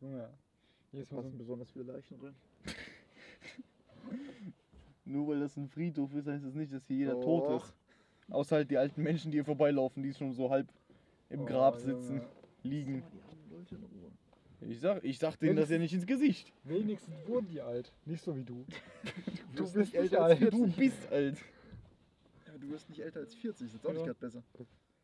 Junge. 0.00 0.30
Jedes 0.92 1.10
Mal 1.10 1.16
so 1.16 1.22
passen 1.22 1.34
ein 1.34 1.38
besonders 1.38 1.70
viele 1.70 1.84
Leichen 1.92 2.18
drin. 2.18 2.34
Nur 5.04 5.28
weil 5.28 5.40
das 5.40 5.56
ein 5.56 5.68
Friedhof 5.68 6.12
ist, 6.14 6.26
heißt 6.26 6.44
das 6.44 6.54
nicht, 6.54 6.72
dass 6.72 6.86
hier 6.86 6.96
jeder 6.96 7.20
tot 7.20 7.62
ist. 7.62 7.74
Außer 8.30 8.56
halt 8.56 8.70
die 8.70 8.78
alten 8.78 9.02
Menschen, 9.02 9.30
die 9.30 9.36
hier 9.36 9.44
vorbeilaufen, 9.44 10.02
die 10.02 10.14
schon 10.14 10.32
so 10.32 10.50
halb 10.50 10.66
im 11.28 11.40
Oh, 11.40 11.46
Grab 11.46 11.78
sitzen, 11.78 12.16
Junge. 12.16 12.28
liegen. 12.62 13.02
Die 13.12 13.20
armen 13.20 13.50
Leute 13.50 13.74
in 13.74 13.84
Ruhe. 13.84 13.93
Ich 14.68 14.80
sag, 14.80 15.04
ich 15.04 15.18
sag 15.18 15.36
denen 15.38 15.56
das 15.56 15.70
ja 15.70 15.78
nicht 15.78 15.92
ins 15.92 16.06
Gesicht. 16.06 16.52
Wenigstens 16.64 17.14
wurden 17.26 17.48
die 17.48 17.60
alt. 17.60 17.92
Nicht 18.04 18.22
so 18.22 18.36
wie 18.36 18.44
du. 18.44 18.64
Du 19.54 19.62
bist 19.62 19.76
nicht 19.76 19.92
nicht 19.92 19.94
älter 19.94 20.24
als 20.24 20.40
alt. 20.42 20.52
Du 20.52 20.66
bist 20.66 21.12
alt. 21.12 21.36
Ja, 22.46 22.52
aber 22.54 22.58
du 22.58 22.70
wirst 22.70 22.88
nicht 22.88 23.00
älter 23.00 23.20
als 23.20 23.34
40, 23.36 23.66
ist 23.68 23.74
jetzt 23.74 23.84
auch 23.86 23.90
Ja. 23.90 23.94
nicht 23.94 24.04
gerade 24.06 24.18
besser. 24.18 24.42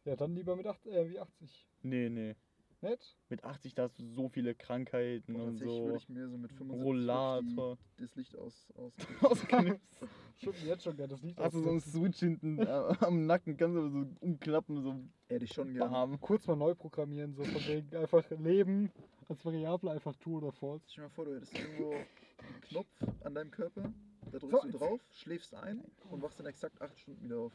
Ja, 0.04 0.16
dann 0.16 0.34
lieber 0.34 0.56
mit 0.56 0.66
8, 0.66 0.86
äh, 0.88 1.08
wie 1.08 1.20
80. 1.20 1.68
Nee, 1.82 2.08
nee. 2.08 2.34
Nett? 2.80 3.14
Mit 3.28 3.44
80 3.44 3.74
da 3.74 3.82
hast 3.84 3.98
du 4.00 4.06
so 4.06 4.28
viele 4.30 4.54
Krankheiten 4.56 5.34
Und 5.36 5.40
und 5.42 5.46
tatsächlich 5.58 5.76
so. 5.76 5.84
würde 5.84 5.98
ich 5.98 6.08
mir 6.08 6.28
so 6.28 6.38
mit 6.38 6.50
75 6.52 6.84
Rollator. 6.84 7.78
die, 7.98 8.02
das 8.02 8.16
Licht 8.16 8.36
aus, 8.38 8.66
aus 8.74 8.92
Ausgeknipst. 9.22 9.98
Ich 10.38 10.46
würde 10.46 10.58
mir 10.62 10.66
jetzt 10.68 10.82
schon 10.84 10.96
gerne 10.96 11.08
das 11.12 11.22
Lied 11.22 11.36
Hast 11.38 11.54
du 11.54 11.58
so 11.60 11.68
einen 11.68 11.76
aussetzen. 11.78 12.00
Switch 12.00 12.18
hinten 12.18 12.58
äh, 12.58 12.64
am 13.00 13.26
Nacken, 13.26 13.56
kannst 13.58 13.76
du 13.76 13.80
aber 13.80 13.90
so 13.90 14.06
umklappen, 14.20 14.82
so 14.82 14.96
Hätte 15.28 15.44
ich 15.44 15.52
schon 15.52 15.74
gerne. 15.74 16.18
Kurz 16.18 16.46
mal 16.46 16.56
neu 16.56 16.74
programmieren, 16.74 17.34
so 17.34 17.44
von 17.44 17.60
wegen 17.68 17.94
einfach 17.94 18.28
Leben 18.30 18.90
als 19.30 19.44
Variable 19.44 19.90
einfach 19.92 20.14
True 20.16 20.38
oder 20.38 20.52
False. 20.52 20.84
Stell 20.88 21.04
dir 21.04 21.08
mal 21.08 21.14
vor, 21.14 21.24
du 21.24 21.34
hättest 21.36 21.56
irgendwo 21.56 21.92
einen 22.38 22.60
Knopf 22.62 22.88
an 23.24 23.34
deinem 23.34 23.50
Körper, 23.50 23.92
da 24.30 24.38
drückst 24.38 24.64
du 24.64 24.70
drauf, 24.78 25.00
schläfst 25.12 25.54
ein 25.54 25.82
und 26.10 26.20
wachst 26.22 26.38
dann 26.38 26.46
exakt 26.46 26.80
8 26.82 26.98
Stunden 26.98 27.24
wieder 27.24 27.38
auf. 27.38 27.52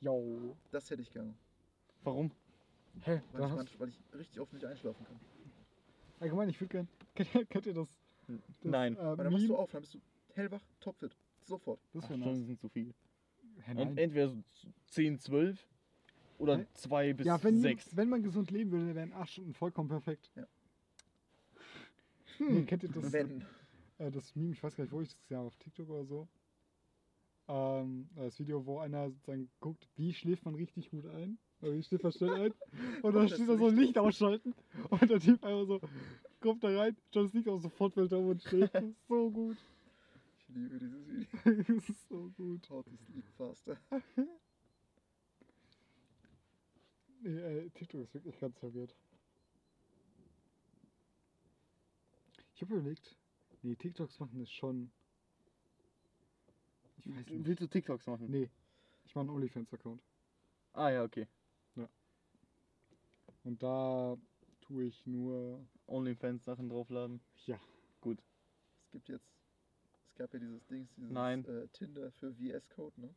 Yo. 0.00 0.56
Das 0.70 0.88
hätte 0.90 1.02
ich 1.02 1.12
gerne. 1.12 1.34
Warum? 2.02 2.30
Hä? 3.00 3.20
Weil, 3.32 3.46
ich, 3.48 3.52
manch- 3.54 3.78
weil 3.80 3.88
ich 3.88 4.00
richtig 4.16 4.40
oft 4.40 4.52
nicht 4.52 4.64
einschlafen 4.64 5.04
kann. 5.04 5.18
allgemein, 6.20 6.48
ich 6.48 6.60
würde 6.60 6.70
gerne. 6.72 6.88
Kennt, 7.14 7.34
ihr- 7.34 7.46
kennt 7.46 7.66
ihr 7.66 7.74
das? 7.74 7.88
das 8.28 8.38
Nein. 8.62 8.96
Äh, 8.96 8.98
Weil 8.98 9.16
dann 9.16 9.32
wachst 9.34 9.48
du 9.48 9.56
auf, 9.56 9.70
dann 9.72 9.82
bist 9.82 9.94
du 9.94 10.00
hellwach, 10.34 10.62
topfit. 10.80 11.16
Sofort. 11.44 11.78
Das 11.92 12.08
wäre 12.08 12.18
nice. 12.18 12.38
sind 12.46 12.60
zu 12.60 12.68
viel. 12.68 12.94
Hä, 13.66 13.72
Ent 13.72 13.98
entweder 13.98 14.28
so 14.28 14.42
10, 14.86 15.18
12 15.18 15.68
oder 16.38 16.58
Hä? 16.58 16.66
2 16.74 17.12
bis 17.14 17.26
Ja, 17.26 17.42
wenn, 17.42 17.60
6. 17.60 17.96
wenn 17.96 18.08
man 18.08 18.22
gesund 18.22 18.50
leben 18.50 18.70
würde, 18.72 18.94
wären 18.94 19.12
8 19.12 19.30
Stunden 19.30 19.54
vollkommen 19.54 19.88
perfekt. 19.88 20.30
Ja. 20.36 20.46
Nee, 22.38 22.64
kennt 22.64 22.82
ihr 22.82 22.88
das? 22.90 23.14
Äh, 23.14 24.10
das 24.10 24.34
Meme, 24.34 24.52
ich 24.52 24.62
weiß 24.62 24.76
gar 24.76 24.84
nicht, 24.84 24.92
wo 24.92 25.00
ich 25.00 25.08
das 25.08 25.18
gesehen 25.18 25.36
habe, 25.38 25.46
auf 25.46 25.56
TikTok 25.56 25.88
oder 25.88 26.04
so. 26.04 26.28
Ähm, 27.46 28.08
das 28.16 28.38
Video, 28.38 28.64
wo 28.64 28.78
einer 28.78 29.10
sozusagen 29.10 29.50
guckt, 29.60 29.86
wie 29.96 30.12
schläft 30.14 30.44
man 30.44 30.54
richtig 30.54 30.90
gut 30.90 31.06
ein? 31.06 31.38
Oder 31.60 31.74
wie 31.74 31.82
schläft 31.82 32.04
man 32.04 32.12
schnell 32.12 32.34
ein? 32.34 32.52
Und 33.02 33.14
dann 33.14 33.22
Und 33.22 33.30
das 33.30 33.32
steht 33.34 33.48
da 33.48 33.56
so 33.56 33.68
Licht 33.68 33.78
Licht 33.78 33.98
ausschalten. 33.98 34.54
Und 34.90 35.10
der 35.10 35.20
Typ 35.20 35.44
einfach 35.44 35.66
so, 35.66 35.80
kommt 36.40 36.64
da 36.64 36.68
rein, 36.76 36.96
schaut 37.12 37.26
das 37.26 37.32
Licht 37.34 37.48
aus, 37.48 37.62
sofort 37.62 37.96
er 37.96 38.18
um 38.18 38.28
und 38.28 38.42
schläft. 38.42 38.74
Das 38.74 38.84
ist 38.84 39.08
so 39.08 39.30
gut. 39.30 39.56
Ich 40.38 40.48
liebe 40.48 40.78
dieses 40.78 41.06
Video. 41.06 41.24
Das 41.74 41.88
ist 41.88 42.08
so 42.08 42.30
gut. 42.36 42.70
How 42.70 42.84
to 42.84 42.96
sleep 42.96 43.26
faster. 43.36 43.76
Nee, 47.20 47.38
äh, 47.38 47.70
TikTok 47.70 48.02
ist 48.02 48.14
wirklich 48.14 48.38
ganz 48.38 48.58
verwirrt. 48.58 48.94
Ich 52.54 52.62
habe 52.62 52.74
überlegt, 52.74 53.16
nee, 53.62 53.74
TikToks 53.74 54.20
machen 54.20 54.40
ist 54.40 54.52
schon. 54.52 54.90
Ich 56.98 57.08
weiß 57.08 57.26
nicht. 57.28 57.46
Willst 57.46 57.62
du 57.62 57.66
TikToks 57.66 58.06
machen? 58.06 58.30
Nee, 58.30 58.50
ich 59.04 59.14
mache 59.14 59.24
einen 59.24 59.30
OnlyFans-Account. 59.30 60.02
Ah 60.72 60.90
ja, 60.90 61.04
okay. 61.04 61.26
Und 63.44 63.62
da 63.62 64.16
tue 64.62 64.84
ich 64.84 65.06
nur. 65.06 65.64
OnlyFans-Sachen 65.86 66.70
draufladen. 66.70 67.20
Ja. 67.44 67.60
Gut. 68.00 68.18
Es 68.86 68.90
gibt 68.90 69.08
jetzt. 69.10 69.28
Es 70.08 70.14
gab 70.14 70.32
ja 70.32 70.38
dieses 70.38 70.64
Dings, 70.66 70.88
dieses 70.96 71.10
Nein. 71.10 71.44
Äh, 71.44 71.68
Tinder 71.68 72.10
für 72.12 72.32
VS-Code, 72.32 73.00
ne? 73.00 73.14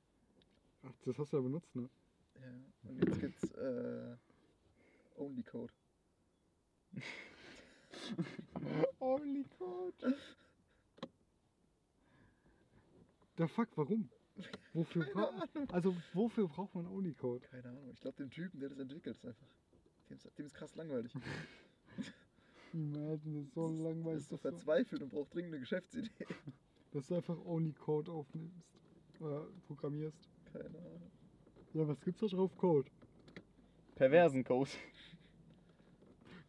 Ach, 0.83 0.93
das 1.05 1.17
hast 1.17 1.31
du 1.31 1.37
ja 1.37 1.43
benutzt, 1.43 1.73
ne? 1.75 1.89
Ja. 2.35 2.89
Und 2.89 3.05
jetzt 3.05 3.21
gibt's 3.21 3.51
äh, 3.53 4.17
Only 5.15 5.43
Code. 5.43 5.73
Onlycode. 8.99 10.15
Der 13.37 13.47
fuck, 13.47 13.69
warum? 13.75 14.09
Wofür 14.73 15.03
Keine 15.03 15.13
bra 15.13 15.47
Also, 15.71 15.95
wofür 16.13 16.47
braucht 16.47 16.75
man 16.75 16.87
Onlycode? 16.87 17.43
Keine 17.49 17.69
Ahnung. 17.69 17.89
Ich 17.91 18.01
glaube, 18.01 18.17
dem 18.17 18.29
Typen, 18.29 18.59
der 18.59 18.69
das 18.69 18.79
entwickelt, 18.79 19.15
ist 19.15 19.25
einfach. 19.25 19.47
Dem 20.09 20.17
ist, 20.17 20.37
dem 20.37 20.45
ist 20.45 20.53
krass 20.53 20.75
langweilig. 20.75 21.11
Imagine, 22.73 23.39
das 23.39 23.47
ist 23.47 23.53
so 23.53 23.67
Der 23.67 23.77
langweilig, 23.83 24.21
ist 24.21 24.29
so 24.29 24.37
verzweifelt 24.37 25.01
und 25.01 25.09
braucht 25.09 25.33
dringend 25.33 25.53
eine 25.53 25.59
Geschäftsidee. 25.59 26.11
dass 26.91 27.07
du 27.07 27.15
einfach 27.15 27.37
Onlycode 27.45 28.09
aufnimmst. 28.09 28.63
Oder 29.19 29.47
programmierst. 29.65 30.29
Keine 30.53 30.65
Ahnung. 30.65 31.11
Ja, 31.73 31.87
was 31.87 31.99
gibt's 32.01 32.21
da 32.21 32.27
drauf? 32.27 32.55
Code. 32.57 32.89
Perversen 33.95 34.43
Code. 34.43 34.69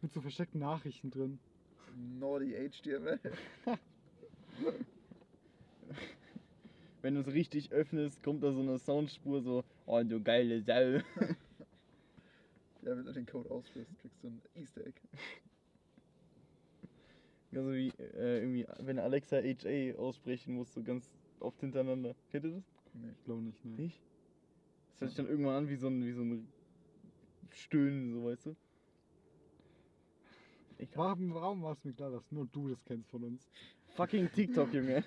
Mit 0.01 0.13
so 0.13 0.21
versteckten 0.21 0.59
Nachrichten 0.59 1.09
drin. 1.09 1.39
Naughty 1.95 2.53
HTML. 2.53 3.19
Wenn 7.01 7.15
du 7.15 7.21
es 7.21 7.27
richtig 7.27 7.71
öffnest, 7.71 8.21
kommt 8.23 8.43
da 8.43 8.51
so 8.51 8.59
eine 8.59 8.77
Soundspur 8.77 9.41
so, 9.41 9.63
oh 9.85 10.03
du 10.03 10.21
geile 10.21 10.61
Sau. 10.61 11.01
Ja, 12.81 12.95
wenn 12.95 13.05
du 13.05 13.11
den 13.11 13.25
Code 13.25 13.51
ausführst, 13.51 13.91
kriegst 13.99 14.23
du 14.23 14.27
ein 14.27 14.41
Easter 14.55 14.85
Egg. 14.85 14.99
Also 17.53 17.73
wie 17.73 17.89
äh, 17.89 18.39
irgendwie, 18.39 18.65
wenn 18.79 18.99
Alexa 18.99 19.37
HA 19.37 19.97
aussprechen 19.97 20.55
musst, 20.55 20.73
so 20.73 20.83
ganz 20.83 21.11
oft 21.39 21.59
hintereinander. 21.59 22.15
Kennt 22.31 22.45
ihr 22.45 22.51
das? 22.51 22.63
Nee. 22.93 23.09
Ich 23.11 23.23
glaube 23.25 23.41
nicht, 23.41 23.65
ne? 23.65 23.75
Nicht? 23.75 23.99
Das 24.91 25.01
hört 25.01 25.09
sich 25.11 25.17
dann 25.17 25.27
irgendwann 25.27 25.55
an 25.55 25.69
wie 25.69 25.75
so 25.75 25.87
ein, 25.87 26.05
wie 26.05 26.11
so 26.11 26.21
ein 26.21 26.47
Stöhnen, 27.51 28.13
so 28.13 28.25
weißt 28.25 28.45
du? 28.47 28.55
Ich 30.79 30.95
Warum, 30.95 31.33
warum 31.33 31.61
war 31.61 31.73
es 31.73 31.83
mir 31.83 31.93
klar, 31.93 32.09
dass 32.09 32.31
nur 32.31 32.47
du 32.47 32.69
das 32.69 32.83
kennst 32.85 33.09
von 33.09 33.23
uns? 33.23 33.45
fucking 33.95 34.31
TikTok, 34.31 34.73
Junge. 34.73 35.03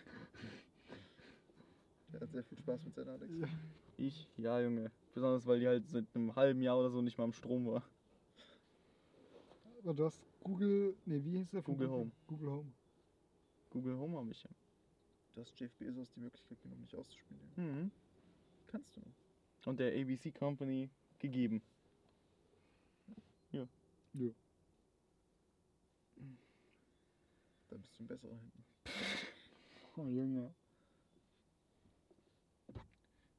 Der 2.12 2.20
hat 2.20 2.30
sehr 2.30 2.44
viel 2.44 2.58
Spaß 2.58 2.84
mit 2.84 2.94
seiner 2.94 3.12
Alexa. 3.12 3.34
Ja. 3.34 3.48
Ich? 3.96 4.28
Ja, 4.36 4.60
Junge. 4.60 4.90
Besonders, 5.14 5.46
weil 5.46 5.60
die 5.60 5.66
halt 5.66 5.88
seit 5.88 6.04
einem 6.14 6.36
halben 6.36 6.62
Jahr 6.62 6.78
oder 6.78 6.90
so 6.90 7.00
nicht 7.00 7.16
mal 7.16 7.24
am 7.24 7.32
Strom 7.32 7.66
war. 7.66 7.82
Aber 9.82 9.94
du 9.94 10.04
hast 10.04 10.22
Google, 10.44 10.94
nee, 11.06 11.24
wie 11.24 11.38
hieß 11.38 11.52
der? 11.52 11.62
von 11.62 11.74
Google 11.74 11.90
Home. 11.90 12.12
Google 12.26 12.50
Home. 12.50 12.72
Google 13.70 13.96
Home 13.96 14.18
habe 14.18 14.30
ich 14.30 14.42
ja. 14.42 14.50
Du 15.32 15.40
hast 15.40 15.58
Jeff 15.58 15.72
Bezos 15.76 16.10
die 16.10 16.20
Möglichkeit 16.20 16.60
genommen, 16.60 16.82
mich 16.82 16.94
auszuspielen. 16.94 17.40
Mhm. 17.56 17.90
Kannst 18.66 18.94
du. 18.94 19.00
Und 19.64 19.80
der 19.80 19.98
ABC 19.98 20.32
Company 20.32 20.90
gegeben. 21.18 21.62
Ja. 23.52 23.66
Da 24.12 24.24
ein 28.00 28.06
besserer 28.06 28.36
hinten. 28.36 28.64
Oh, 29.96 30.06
Junge. 30.08 30.54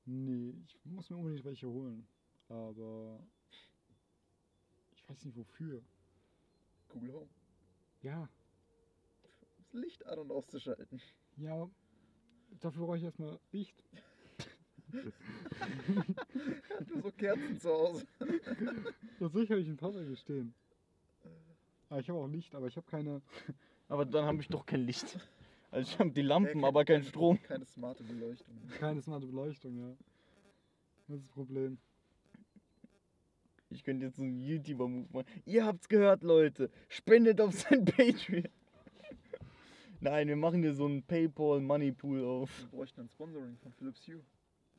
Nee, 0.05 0.53
ich 0.65 0.77
muss 0.85 1.09
mir 1.09 1.17
unbedingt 1.17 1.45
welche 1.45 1.67
holen. 1.67 2.05
Aber 2.49 3.19
ich 4.95 5.09
weiß 5.09 5.23
nicht 5.25 5.37
wofür. 5.37 5.81
Google 6.89 7.13
Home. 7.13 7.29
Ja, 8.01 8.27
Das 9.57 9.73
Licht 9.73 10.05
an- 10.05 10.19
und 10.19 10.31
auszuschalten. 10.31 11.01
ja, 11.37 11.69
dafür 12.59 12.85
brauche 12.85 12.97
ich 12.97 13.03
erstmal 13.03 13.39
Licht. 13.51 13.81
Hat 16.69 16.87
nur 16.89 17.01
so 17.01 17.11
Kerzen 17.11 17.59
zu 17.59 17.69
Hause. 17.69 18.05
Tatsächlich 19.19 19.51
habe 19.51 19.61
ich 19.61 19.69
ein 19.69 19.77
paar 19.77 19.93
welche 19.95 20.15
stehen. 20.17 20.53
Ah, 21.89 21.99
ich 21.99 22.09
habe 22.09 22.19
auch 22.19 22.27
Licht, 22.27 22.53
aber 22.55 22.67
ich 22.67 22.75
habe 22.75 22.85
keine. 22.89 23.21
Aber 23.89 24.05
dann 24.05 24.25
habe 24.25 24.41
ich 24.41 24.47
doch 24.47 24.65
kein 24.65 24.81
Licht. 24.85 25.17
Also 25.71 25.89
ich 25.91 25.97
habe 25.97 26.11
die 26.11 26.21
Lampen, 26.21 26.59
Ja, 26.61 26.67
aber 26.67 26.85
keinen 26.85 26.97
keine- 26.99 27.09
Strom. 27.09 27.41
Keine 27.41 27.65
smarte 27.65 28.03
Beleuchtung. 28.03 28.55
keine 28.77 29.01
smarte 29.01 29.25
Beleuchtung, 29.25 29.75
ja. 29.75 29.87
Das 31.07 31.17
ist 31.17 31.25
das 31.25 31.33
Problem. 31.33 31.79
Ich 33.71 33.83
könnte 33.83 34.05
jetzt 34.05 34.17
so 34.17 34.21
einen 34.21 34.39
YouTuber-Move 34.39 35.07
machen. 35.11 35.25
Ihr 35.47 35.65
habt's 35.65 35.89
gehört, 35.89 36.21
Leute. 36.21 36.69
Spendet 36.89 37.41
auf 37.41 37.53
sein 37.55 37.83
Patreon. 37.85 38.47
Nein, 39.99 40.27
wir 40.27 40.35
machen 40.35 40.61
hier 40.61 40.75
so 40.75 40.85
einen 40.85 41.01
Paypal-Money-Pool 41.01 42.23
auf. 42.23 42.55
Wir 42.61 42.67
bräuchten 42.69 43.01
ein 43.01 43.09
Sponsoring 43.09 43.57
von 43.57 43.71
Philips 43.73 44.07
Hue. 44.07 44.21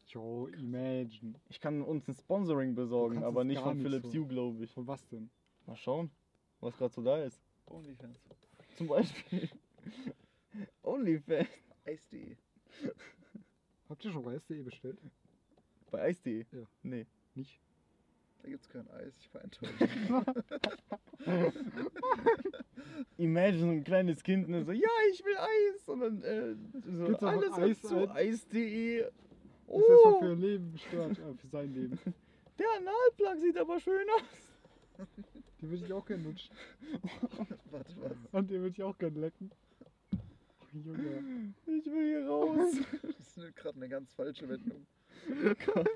Jo, 0.07 0.47
imagine. 0.47 1.35
Ich 1.49 1.59
kann 1.59 1.83
uns 1.83 2.07
ein 2.07 2.15
Sponsoring 2.15 2.77
besorgen, 2.77 3.25
aber 3.25 3.43
nicht 3.43 3.61
von 3.61 3.77
nicht 3.79 3.83
Philips 3.83 4.13
so. 4.13 4.19
Hue, 4.21 4.27
glaube 4.29 4.63
ich. 4.63 4.71
Von 4.71 4.87
was 4.87 5.05
denn? 5.09 5.29
Mal 5.67 5.75
schauen, 5.75 6.13
was 6.61 6.77
gerade 6.77 6.95
so 6.95 7.03
da 7.03 7.21
ist. 7.25 7.43
Onlyfans. 7.67 8.21
Zum 8.77 8.89
Beispiel 8.89 9.49
OnlyFans 10.83 11.49
Ice.de. 11.87 12.37
Habt 13.89 14.05
ihr 14.05 14.13
schon 14.13 14.25
bei 14.25 14.39
SDE 14.39 14.63
bestellt? 14.63 14.99
bei 15.91 16.03
Eis.de. 16.03 16.45
Ja. 16.51 16.67
Nee. 16.83 17.07
Nicht? 17.35 17.61
Da 18.43 18.49
gibt's 18.49 18.69
kein 18.69 18.91
Eis. 18.91 19.17
Ich 19.21 19.33
war 19.33 19.43
enttäuscht. 19.43 19.75
Imagine 23.17 23.59
so 23.59 23.67
ein 23.69 23.85
kleines 23.85 24.23
Kind, 24.23 24.49
ne, 24.49 24.65
so, 24.65 24.73
ja, 24.73 24.89
ich 25.13 25.25
will 25.25 25.37
Eis. 25.37 25.89
Und 25.89 26.01
dann, 26.01 26.23
äh, 26.23 26.55
so, 26.97 27.07
Gibt's 27.07 27.23
auch 27.23 27.29
alles 27.29 27.53
Eis 27.53 27.85
ein? 27.93 28.11
Eis.de. 28.11 28.99
Ist 28.99 29.05
erstmal 29.07 30.13
Oh, 30.13 30.19
für 30.21 30.27
ihr 30.27 30.37
Leben 30.37 30.73
bestört, 30.73 31.19
äh, 31.19 31.35
für 31.35 31.47
sein 31.47 31.73
Leben. 31.73 31.99
der 32.59 32.67
Analplug 32.77 33.41
sieht 33.41 33.57
aber 33.57 33.81
schön 33.81 34.07
aus. 34.11 35.07
Die 35.65 35.71
würde 35.71 35.85
ich 35.87 35.93
auch 35.95 36.05
gerne 36.05 36.25
lutschen. 36.25 36.55
Warte, 37.71 37.95
was? 38.03 38.19
Und 38.33 38.51
den 38.51 38.61
würde 38.61 38.75
ich 38.77 38.83
auch 38.83 38.99
gerne 38.99 39.19
lecken. 39.19 39.51
Junge. 40.75 41.55
Ich 41.65 41.87
will 41.87 42.07
hier 42.07 42.29
raus. 42.29 42.75
Das 43.19 43.39
ist 43.39 43.57
gerade 43.57 43.77
eine 43.77 43.89
ganz 43.89 44.13
falsche 44.13 44.47
Wendung. 44.47 44.87
Oh 45.31 45.55
Gott. 45.65 45.89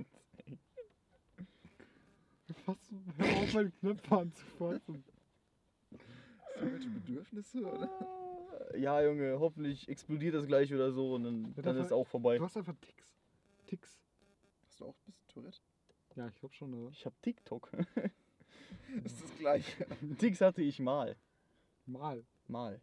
Fast, 2.65 2.91
hör 3.19 3.37
auf, 3.37 3.53
meine 3.55 3.71
Knöpfe 3.71 4.17
anzufassen. 4.17 5.05
Hast 5.91 6.57
du 6.57 6.61
irgendwelche 6.61 6.89
Bedürfnisse? 6.89 7.61
Oder? 7.61 8.79
Ja, 8.79 9.03
Junge, 9.03 9.39
hoffentlich 9.39 9.87
explodiert 9.87 10.35
das 10.35 10.47
gleich 10.47 10.73
oder 10.73 10.93
so 10.93 11.15
und 11.15 11.25
dann, 11.25 11.55
Ja, 11.57 11.63
dann 11.63 11.77
ist 11.77 11.93
auch 11.93 12.07
vorbei. 12.07 12.39
Du 12.39 12.45
hast 12.45 12.57
einfach 12.57 12.75
Ticks. 12.81 13.15
Ticks. 13.67 14.01
Hast 14.67 14.81
du 14.81 14.87
auch 14.87 14.95
ein 14.95 15.05
bisschen 15.05 15.29
Tourette? 15.29 15.61
Ja, 16.17 16.27
ich 16.29 16.35
glaube 16.37 16.55
schon, 16.55 16.73
oder? 16.73 16.91
Ich 16.91 17.05
hab 17.05 17.21
TikTok. 17.21 17.71
Das 19.03 19.13
ist 19.13 19.23
das 19.23 19.37
gleiche. 19.39 19.87
Ticks 20.19 20.41
hatte 20.41 20.63
ich 20.63 20.79
mal. 20.81 21.17
Mal. 21.87 22.25
Mal. 22.47 22.81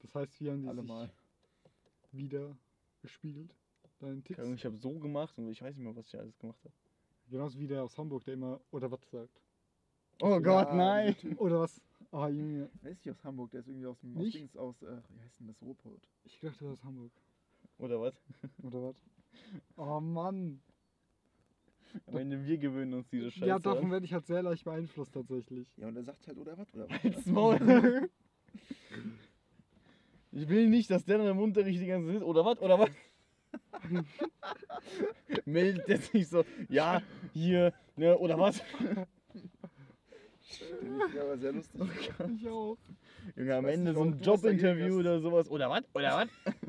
Das 0.00 0.14
heißt, 0.14 0.40
wir 0.40 0.52
haben 0.52 0.62
die 0.62 0.68
Alle 0.68 0.82
sich 0.82 0.88
mal. 0.88 1.10
wieder 2.12 2.56
gespielt. 3.02 3.54
Deinen 3.98 4.22
Ticks. 4.24 4.42
Ich 4.48 4.64
habe 4.64 4.76
so 4.76 4.98
gemacht 4.98 5.36
und 5.38 5.48
ich 5.48 5.62
weiß 5.62 5.74
nicht 5.76 5.84
mehr, 5.84 5.96
was 5.96 6.06
ich 6.08 6.18
alles 6.18 6.38
gemacht 6.38 6.62
habe. 6.64 6.74
Genauso 7.28 7.58
wie 7.58 7.66
der 7.66 7.82
aus 7.82 7.96
Hamburg, 7.98 8.24
der 8.24 8.34
immer 8.34 8.60
oder 8.70 8.90
was 8.90 9.00
sagt. 9.10 9.40
Oh 10.22 10.30
Ja, 10.30 10.38
Gott, 10.38 10.74
nein. 10.74 11.16
Oder 11.38 11.60
was? 11.60 11.80
Ah, 12.12 12.28
Junge. 12.28 12.70
Der 12.82 12.92
ist 12.92 13.04
nicht 13.04 13.10
aus 13.16 13.24
Hamburg, 13.24 13.50
der 13.50 13.60
ist 13.60 13.68
irgendwie 13.68 13.86
aus 13.86 13.98
dem 14.00 14.16
aus 14.16 14.22
Nicht? 14.22 14.36
Dings 14.38 14.56
aus, 14.56 14.80
äh, 14.82 15.02
wie 15.10 15.20
heißt 15.20 15.40
denn 15.40 15.48
das, 15.48 15.60
Ruhrpott? 15.60 16.08
Ich 16.24 16.38
dachte, 16.40 16.58
der 16.64 16.72
ist 16.72 16.78
aus 16.80 16.84
Hamburg. 16.84 17.10
Oder 17.78 18.00
was? 18.00 18.14
Oder 18.62 18.82
was? 18.82 18.96
Oh 19.76 20.00
Mann. 20.00 20.62
Am 22.06 22.16
Ende 22.16 22.44
wir 22.44 22.58
gewöhnen 22.58 22.94
uns 22.94 23.08
diese 23.08 23.30
Scheiße. 23.30 23.46
Ja, 23.46 23.58
davon 23.58 23.90
werde 23.90 24.04
ich 24.04 24.12
halt 24.12 24.26
sehr 24.26 24.42
leicht 24.42 24.64
beeinflusst 24.64 25.14
tatsächlich. 25.14 25.68
Ja, 25.76 25.88
und 25.88 25.96
er 25.96 26.04
sagt 26.04 26.26
halt, 26.26 26.38
oder 26.38 26.56
was? 26.58 26.72
Oder 26.74 26.88
was? 26.88 27.02
Halt's 27.02 27.26
Maul. 27.26 28.10
Ich 30.32 30.48
will 30.48 30.68
nicht, 30.68 30.90
dass 30.90 31.04
der 31.04 31.18
dann 31.18 31.28
im 31.28 31.38
Unterricht 31.38 31.80
die 31.80 31.86
ganze 31.86 32.12
Zeit 32.12 32.22
oder 32.22 32.44
was? 32.44 32.60
Oder 32.60 32.78
was? 32.78 32.90
Meldet 35.44 35.88
der 35.88 35.98
sich 35.98 36.28
so, 36.28 36.44
ja, 36.68 37.00
hier, 37.32 37.72
ne, 37.96 38.18
oder 38.18 38.38
was? 38.38 38.62
Den 40.60 41.00
ich 41.10 41.20
aber 41.20 41.38
sehr 41.38 41.52
lustig. 41.52 41.80
Ich 42.36 42.48
auch. 42.48 42.76
Junge, 43.34 43.54
am 43.54 43.66
Ende 43.66 43.94
so 43.94 44.02
ein 44.02 44.20
Jobinterview 44.20 44.98
oder 44.98 45.20
sowas. 45.20 45.50
Oder 45.50 45.70
was? 45.70 45.82
Oder 45.94 46.16
was? 46.16 46.54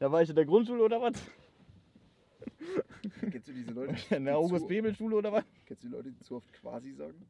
Da 0.00 0.12
war 0.12 0.22
ich 0.22 0.28
in 0.28 0.36
der 0.36 0.44
Grundschule 0.44 0.84
oder 0.84 1.00
was? 1.00 1.14
Kennst 3.30 3.48
du 3.48 3.52
diese 3.52 3.72
Leute? 3.72 3.94
In 4.16 4.24
der 4.24 4.36
August-Bebel-Schule 4.38 5.16
oder 5.16 5.32
was? 5.32 5.44
Kennst 5.66 5.84
du 5.84 5.88
die 5.88 5.94
Leute, 5.94 6.10
die 6.10 6.20
zu 6.20 6.36
oft 6.36 6.52
quasi 6.52 6.92
sagen? 6.92 7.26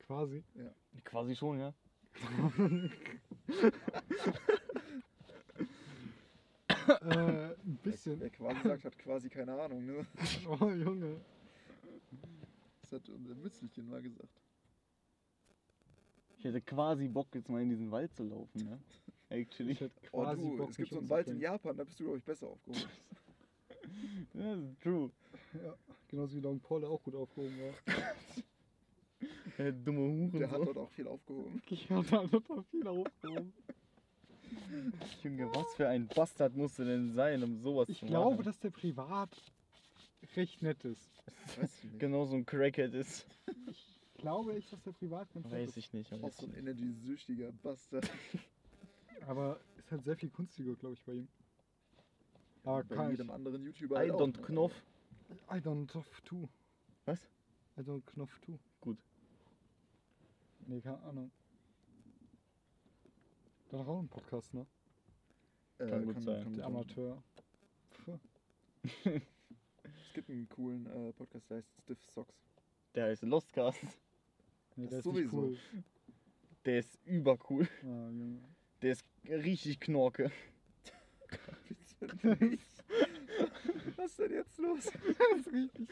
Quasi. 0.00 0.42
Quasi 1.04 1.36
schon, 1.36 1.58
ja. 1.60 1.74
äh, 7.00 7.54
ein 7.54 7.78
bisschen. 7.82 8.20
Wer 8.20 8.30
quasi 8.30 8.60
sagt, 8.62 8.84
hat 8.84 8.98
quasi 8.98 9.28
keine 9.28 9.60
Ahnung, 9.60 9.84
ne? 9.84 10.06
Oh, 10.48 10.70
Junge. 10.70 11.16
Das 12.82 12.92
hat 12.92 13.08
unser 13.08 13.34
Mützlichen 13.34 13.88
mal 13.88 14.02
gesagt. 14.02 14.40
Ich 16.38 16.44
hätte 16.44 16.60
quasi 16.60 17.08
Bock, 17.08 17.34
jetzt 17.34 17.48
mal 17.48 17.62
in 17.62 17.70
diesen 17.70 17.90
Wald 17.90 18.14
zu 18.14 18.22
laufen, 18.22 18.64
ne? 18.64 18.78
Actually. 19.30 19.72
Ich 19.72 19.80
hätte 19.80 19.94
Oh 20.12 20.22
quasi 20.22 20.42
du, 20.42 20.56
Bock, 20.58 20.70
es 20.70 20.76
gibt 20.76 20.90
so 20.90 20.98
einen 20.98 21.08
Wald 21.08 21.26
in. 21.28 21.40
Japan, 21.40 21.76
da 21.76 21.84
bist 21.84 21.98
du, 21.98 22.04
glaube 22.04 22.18
ich, 22.18 22.24
besser 22.24 22.46
aufgehoben. 22.46 22.88
Das 24.32 24.58
ist 24.58 24.80
true. 24.82 25.10
Ja, 25.54 25.74
genauso 26.08 26.36
wie 26.36 26.40
Long 26.40 26.60
Paul, 26.60 26.80
der 26.80 26.90
auch 26.90 27.02
gut 27.02 27.14
aufgehoben 27.14 27.58
war. 27.60 27.94
Der 29.58 29.72
dumme 29.72 30.00
Huren. 30.00 30.32
Der 30.32 30.50
hat 30.50 30.58
dort 30.60 30.76
auch 30.76 30.90
viel 30.90 31.06
aufgehoben. 31.06 31.62
Ich 31.70 31.88
habe 31.90 32.06
da 32.08 32.26
total 32.26 32.62
viel 32.64 32.86
aufgehoben. 32.86 33.52
Junge, 35.22 35.46
was 35.54 35.74
für 35.76 35.88
ein 35.88 36.08
Bastard 36.08 36.56
musst 36.56 36.78
du 36.78 36.84
denn 36.84 37.12
sein, 37.12 37.42
um 37.42 37.56
sowas 37.58 37.88
Ich 37.88 38.00
zu 38.00 38.06
glaube, 38.06 38.32
machen? 38.36 38.44
dass 38.44 38.58
der 38.58 38.70
privat 38.70 39.30
recht 40.36 40.60
nett 40.62 40.84
ist. 40.84 41.08
Ich 41.82 41.98
genau 41.98 42.24
so 42.26 42.34
ein 42.36 42.44
Crackhead 42.44 42.94
ist. 42.94 43.26
Ich 43.70 43.86
glaube 44.16 44.54
echt, 44.56 44.72
dass 44.72 44.82
der 44.82 44.92
privat 44.92 45.32
ganz 45.32 45.50
Weiß 45.50 45.70
ist. 45.70 45.76
ich 45.76 45.92
nicht. 45.92 46.12
Auch 46.12 46.18
so 46.18 46.26
ich 46.28 46.42
ein 46.42 46.48
nicht. 46.50 46.58
energy-süchtiger 46.58 47.52
Bastard. 47.62 48.10
Aber 49.26 49.58
ist 49.78 49.90
halt 49.90 50.04
sehr 50.04 50.16
viel 50.16 50.30
Kunstfigur, 50.30 50.76
glaube 50.76 50.94
ich, 50.94 51.02
bei 51.04 51.12
ihm. 51.14 51.28
Aber 52.64 52.82
Bei 52.84 52.94
kann 52.96 53.06
ich. 53.06 53.18
jedem 53.18 53.30
anderen 53.30 53.62
YouTuber 53.62 53.96
I 53.96 53.98
halt 53.98 54.12
auch, 54.12 54.20
don't 54.20 54.36
ne? 54.40 54.46
Knopf. 54.46 54.82
I 55.50 55.56
don't 55.56 55.94
have 55.94 56.22
to. 56.24 56.48
Was? 57.04 57.28
I 57.76 57.80
don't 57.80 58.04
Knopf 58.06 58.38
to. 58.40 58.58
Gut. 58.80 58.98
Nee, 60.66 60.80
keine 60.80 61.00
Ahnung. 61.02 61.30
Da 63.68 63.78
auch 63.78 63.98
einen 63.98 64.08
Podcast, 64.08 64.54
ne? 64.54 64.66
Äh, 65.78 65.88
Kann 65.88 66.04
gut 66.04 66.20
sein. 66.20 66.42
kann 66.42 66.52
Der. 66.54 66.64
Amateur. 66.66 67.22
Es 69.84 70.12
gibt 70.14 70.30
einen 70.30 70.48
coolen 70.48 70.86
äh, 70.86 71.12
Podcast, 71.12 71.50
der 71.50 71.56
heißt 71.58 71.68
Stiff 71.82 71.98
Socks. 72.06 72.34
Der 72.94 73.06
heißt 73.06 73.22
Lostcast. 73.24 73.82
Nee, 74.76 74.86
der 74.86 75.00
ist 75.00 75.06
nicht 75.06 75.14
sowieso. 75.30 75.36
cool. 75.36 75.58
Der 76.64 76.78
ist 76.78 76.98
übercool. 77.04 77.68
Ah, 77.82 78.08
Junge. 78.10 78.40
Der 78.82 78.92
ist 78.92 79.04
richtig 79.28 79.80
knorke. 79.80 80.30
Was 83.96 84.10
ist 84.10 84.18
denn 84.18 84.32
jetzt 84.32 84.58
los? 84.58 84.84
Das 84.92 85.38
ist 85.40 85.52
richtig. 85.52 85.88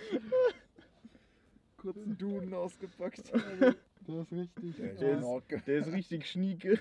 Kurzen 1.76 2.16
Duden 2.18 2.54
ausgepackt. 2.54 3.32
Der 3.32 4.20
ist 4.20 4.32
richtig. 4.32 4.76
Der 4.76 4.94
Der 4.94 5.18
ist-. 5.18 5.66
Der 5.66 5.78
ist 5.78 5.92
richtig 5.92 6.26
schnieke. 6.30 6.78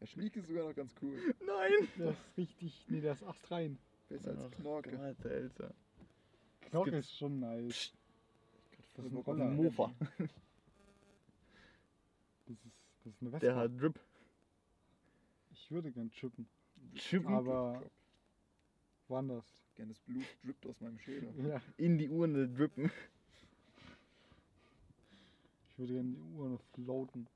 Der 0.00 0.06
Schnieke 0.06 0.40
ist 0.40 0.46
sogar 0.48 0.68
noch 0.68 0.74
ganz 0.74 0.92
cool. 1.02 1.34
Nein. 1.44 1.88
der 1.98 2.10
ist 2.10 2.36
richtig. 2.36 2.84
Nee, 2.88 3.00
der 3.00 3.12
ist 3.12 3.22
astrein. 3.24 3.78
Besser 4.08 4.36
als 4.38 4.50
Knorke. 4.52 4.90
Gott, 4.90 5.26
Alter. 5.26 5.74
Jogge 6.72 6.90
gibt's- 6.92 7.08
ist 7.08 7.16
schon 7.18 7.40
nice. 7.40 7.92
Psst, 8.70 8.98
Das 8.98 9.06
ist 9.06 9.12
ein 9.12 9.16
Roller. 9.18 9.46
Mofa. 9.50 9.92
Das 12.46 12.56
ist, 12.56 12.64
das 13.04 13.12
ist 13.14 13.20
eine 13.22 13.30
Vespa. 13.30 13.38
Der 13.46 13.56
hat 13.56 13.80
Drip. 13.80 13.98
Ich 15.50 15.70
würde 15.70 15.90
gern 15.90 16.10
chippen. 16.12 16.46
Chippen 16.94 17.34
Aber 17.34 17.82
woanders. 19.08 19.44
Gerne 19.74 19.92
das 19.92 20.00
Blut 20.00 20.24
drippt 20.42 20.66
aus 20.66 20.80
meinem 20.80 20.98
Schädel. 20.98 21.32
Ja, 21.46 21.60
in 21.76 21.98
die 21.98 22.08
Urne 22.08 22.48
drippen. 22.48 22.90
ich 25.68 25.78
würde 25.78 25.92
gerne 25.92 26.10
die 26.10 26.20
Uhr 26.20 26.48
noch 26.48 26.62
floaten. 26.74 27.26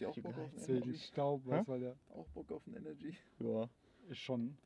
Die 0.00 0.06
auch 0.06 0.16
Bock 0.16 0.38
auf 0.38 0.54
Zähl 0.56 0.76
Energy. 0.76 0.92
den 0.92 0.98
Staub, 0.98 1.42
was 1.44 1.68
weil 1.68 1.80
der 1.80 1.96
Auch 2.10 2.26
Bock 2.28 2.50
auf 2.52 2.66
ein 2.66 2.74
Energy. 2.74 3.14
Ja. 3.40 3.68
ist 4.08 4.18
schon. 4.18 4.56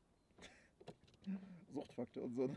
Suchtfaktor 1.72 2.24
und 2.24 2.34
so. 2.34 2.50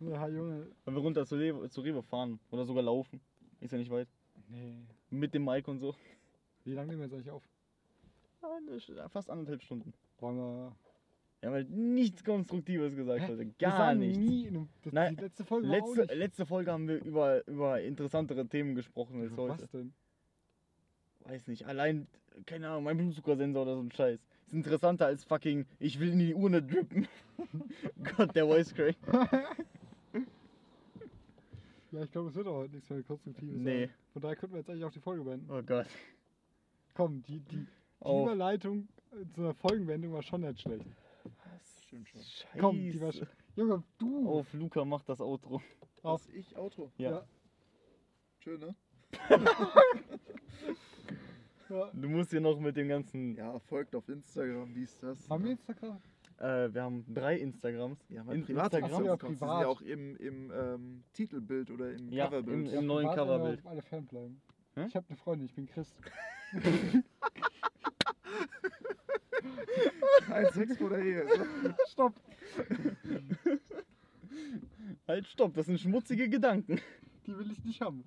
Ja, 0.00 0.28
Junge. 0.28 0.66
Wenn 0.84 0.94
wir 0.94 1.00
runter 1.02 1.26
zu 1.26 1.36
Rewe, 1.36 1.68
zu 1.68 1.82
Rewe 1.82 2.02
fahren 2.02 2.40
oder 2.50 2.64
sogar 2.64 2.82
laufen. 2.82 3.20
Ist 3.60 3.72
ja 3.72 3.78
nicht 3.78 3.90
weit. 3.90 4.08
Nee. 4.48 4.78
Mit 5.10 5.34
dem 5.34 5.44
Mike 5.44 5.70
und 5.70 5.78
so. 5.78 5.94
Wie 6.64 6.72
lange 6.72 6.88
nehmen 6.88 7.00
wir 7.00 7.06
jetzt 7.06 7.14
eigentlich 7.14 7.30
auf? 7.30 7.48
Fast 9.10 9.30
anderthalb 9.30 9.62
Stunden. 9.62 9.92
Wollen 10.18 10.36
wir. 10.36 10.76
Wir 11.42 11.48
haben 11.48 11.54
halt 11.54 11.70
nichts 11.70 12.22
Konstruktives 12.22 12.94
gesagt 12.94 13.22
heute. 13.22 13.38
wir 13.38 13.52
Gar 13.58 13.96
nichts. 13.96 14.16
Nie 14.16 14.46
in 14.46 14.56
einem, 14.56 14.68
das, 14.84 14.92
Nein, 14.92 15.16
die 15.16 15.22
letzte 15.22 15.44
Folge 15.44 15.66
Letzte, 15.66 16.14
letzte 16.14 16.46
Folge 16.46 16.70
haben 16.70 16.86
wir 16.86 17.02
über, 17.04 17.44
über 17.48 17.80
interessantere 17.80 18.46
Themen 18.46 18.76
gesprochen 18.76 19.20
als 19.20 19.32
Über 19.32 19.42
heute. 19.42 19.62
Was 19.64 19.70
denn? 19.72 19.92
Weiß 21.24 21.48
nicht. 21.48 21.66
Allein, 21.66 22.06
keine 22.46 22.68
Ahnung, 22.68 22.84
mein 22.84 22.96
Blutzuckersensor 22.96 23.62
oder 23.62 23.74
so 23.74 23.80
ein 23.80 23.90
Scheiß. 23.90 24.20
Ist 24.46 24.52
interessanter 24.52 25.06
als 25.06 25.24
fucking, 25.24 25.66
ich 25.80 25.98
will 25.98 26.12
in 26.12 26.20
die 26.20 26.32
Urne 26.32 26.62
drippen. 26.62 27.08
Gott, 28.16 28.36
der 28.36 28.46
Voice 28.46 28.72
Crack. 28.72 28.96
Ja, 31.90 32.04
ich 32.04 32.10
glaube, 32.12 32.28
es 32.28 32.36
wird 32.36 32.46
auch 32.46 32.54
heute 32.54 32.74
nichts 32.74 32.88
mehr 32.88 33.02
Konstruktives. 33.02 33.56
Nee. 33.58 33.86
sein. 33.86 33.94
Von 34.12 34.22
daher 34.22 34.36
könnten 34.36 34.54
wir 34.54 34.60
jetzt 34.60 34.70
eigentlich 34.70 34.84
auch 34.84 34.92
die 34.92 35.00
Folge 35.00 35.24
beenden. 35.24 35.50
Oh 35.50 35.60
Gott. 35.60 35.88
Komm, 36.94 37.20
die, 37.24 37.40
die, 37.40 37.56
die. 37.56 38.22
Überleitung 38.22 38.86
zu 39.34 39.40
einer 39.40 39.54
Folgenwendung 39.54 40.12
war 40.12 40.22
schon 40.22 40.42
nicht 40.42 40.60
schlecht. 40.60 40.86
Stimmt 41.92 42.08
schon. 42.08 42.22
Scheiße. 42.22 42.58
Komm, 42.58 42.76
die 42.76 43.00
war 43.02 43.10
sch- 43.10 43.26
Junge, 43.54 43.82
du! 43.98 44.26
Auf, 44.30 44.50
Luca 44.54 44.82
macht 44.82 45.06
das 45.10 45.20
Outro. 45.20 45.60
Auf. 46.02 46.26
Ich 46.32 46.56
Auto. 46.56 46.90
Ja. 46.96 47.10
Ja. 47.10 47.24
Schön, 48.38 48.60
ne? 48.60 48.74
Ja. 51.68 51.90
Du 51.94 52.08
musst 52.08 52.30
hier 52.30 52.40
noch 52.40 52.58
mit 52.60 52.76
dem 52.76 52.88
ganzen. 52.88 53.34
Ja, 53.34 53.58
folgt 53.58 53.94
auf 53.94 54.06
Instagram, 54.08 54.74
dies, 54.74 54.96
das. 54.98 55.28
Haben 55.30 55.44
wir 55.44 55.52
Instagram? 55.52 56.02
Äh, 56.38 56.74
wir 56.74 56.82
haben 56.82 57.04
drei 57.14 57.38
Instagrams. 57.38 57.98
Ja, 58.10 58.24
mein 58.24 58.36
In- 58.40 58.44
privater 58.44 58.78
Instagram? 58.78 59.04
Ja, 59.06 59.12
Account. 59.14 59.32
Die 59.32 59.36
sind 59.36 59.48
privat. 59.48 59.62
ja 59.62 59.68
auch 59.68 59.80
im, 59.80 60.16
im 60.16 60.50
ähm, 60.54 61.04
Titelbild 61.14 61.70
oder 61.70 61.92
im 61.92 62.10
Ja, 62.12 62.26
Coverbild. 62.26 62.72
im- 62.72 62.78
Im 62.78 62.86
neuen 62.86 63.06
privat 63.08 63.18
Coverbild. 63.26 63.66
alle 63.66 63.80
Fan 63.82 64.06
bleiben. 64.06 64.42
Hä? 64.74 64.84
Ich 64.86 64.96
habe 64.96 65.06
eine 65.08 65.16
Freundin, 65.16 65.46
ich 65.46 65.54
bin 65.54 65.66
Christ. 65.66 65.98
1,6 70.28 70.76
vor 70.78 70.90
der 70.90 70.98
Ehe. 71.00 71.26
So. 71.28 71.74
Stopp! 71.88 72.14
Halt, 75.06 75.26
stopp, 75.26 75.54
das 75.54 75.66
sind 75.66 75.80
schmutzige 75.80 76.28
Gedanken. 76.28 76.80
Die 77.26 77.36
will 77.36 77.50
ich 77.50 77.64
nicht 77.64 77.80
haben. 77.80 78.04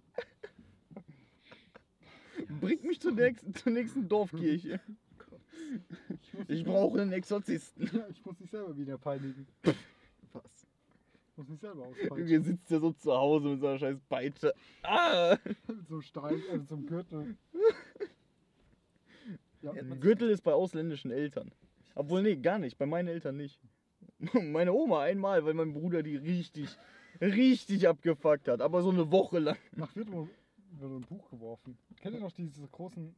Bringt 2.60 2.84
mich 2.84 3.00
zur 3.00 3.12
nächsten, 3.12 3.54
zur 3.54 3.72
nächsten 3.72 4.08
Dorfkirche. 4.08 4.80
Ich, 6.48 6.60
Ich 6.60 6.64
brauche 6.64 7.02
einen 7.02 7.12
Exorzisten. 7.12 7.90
Ja, 7.92 8.08
ich 8.10 8.24
muss 8.24 8.40
mich 8.40 8.52
selber 8.52 8.78
wieder 8.78 8.98
peinigen. 8.98 9.48
Was? 10.32 10.44
Ich 11.32 11.38
muss 11.38 11.48
mich 11.48 11.60
selber 11.60 11.86
Junge 11.86 11.96
auspeitschen. 12.04 12.44
sitzt 12.44 12.70
ja 12.70 12.80
so 12.80 12.92
zu 12.92 13.12
Hause 13.14 13.48
mit 13.50 13.62
so 13.62 13.68
einer 13.68 13.80
scheiß 13.80 13.98
Peitsche. 14.08 14.54
Ah! 14.84 15.38
Mit 15.68 15.88
so 15.88 15.96
einem 15.96 16.02
Stein, 16.02 16.44
also 16.52 16.66
so 16.66 16.76
einem 16.76 16.86
Gürtel. 16.86 17.36
Ja, 19.74 19.96
Gürtel 19.96 20.30
ist 20.30 20.42
bei 20.42 20.54
ausländischen 20.54 21.12
Eltern. 21.12 21.52
Obwohl, 21.96 22.22
nee, 22.22 22.36
gar 22.36 22.60
nicht. 22.60 22.78
Bei 22.78 22.86
meinen 22.86 23.08
Eltern 23.08 23.38
nicht. 23.38 23.60
Meine 24.34 24.74
Oma 24.74 25.02
einmal, 25.02 25.46
weil 25.46 25.54
mein 25.54 25.74
Bruder 25.74 26.04
die 26.04 26.16
richtig, 26.16 26.70
richtig 27.22 27.88
abgefuckt 27.88 28.48
hat. 28.48 28.62
Aber 28.62 28.82
so 28.82 28.90
eine 28.90 29.12
Woche 29.12 29.40
lang. 29.40 29.58
nach 29.76 29.96
wird 29.96 30.10
wurde 30.10 30.96
ein 30.96 31.06
Buch 31.06 31.30
geworfen. 31.30 31.78
Kennt 32.02 32.16
ihr 32.16 32.22
noch 32.22 32.32
diese 32.32 32.68
großen. 32.68 33.16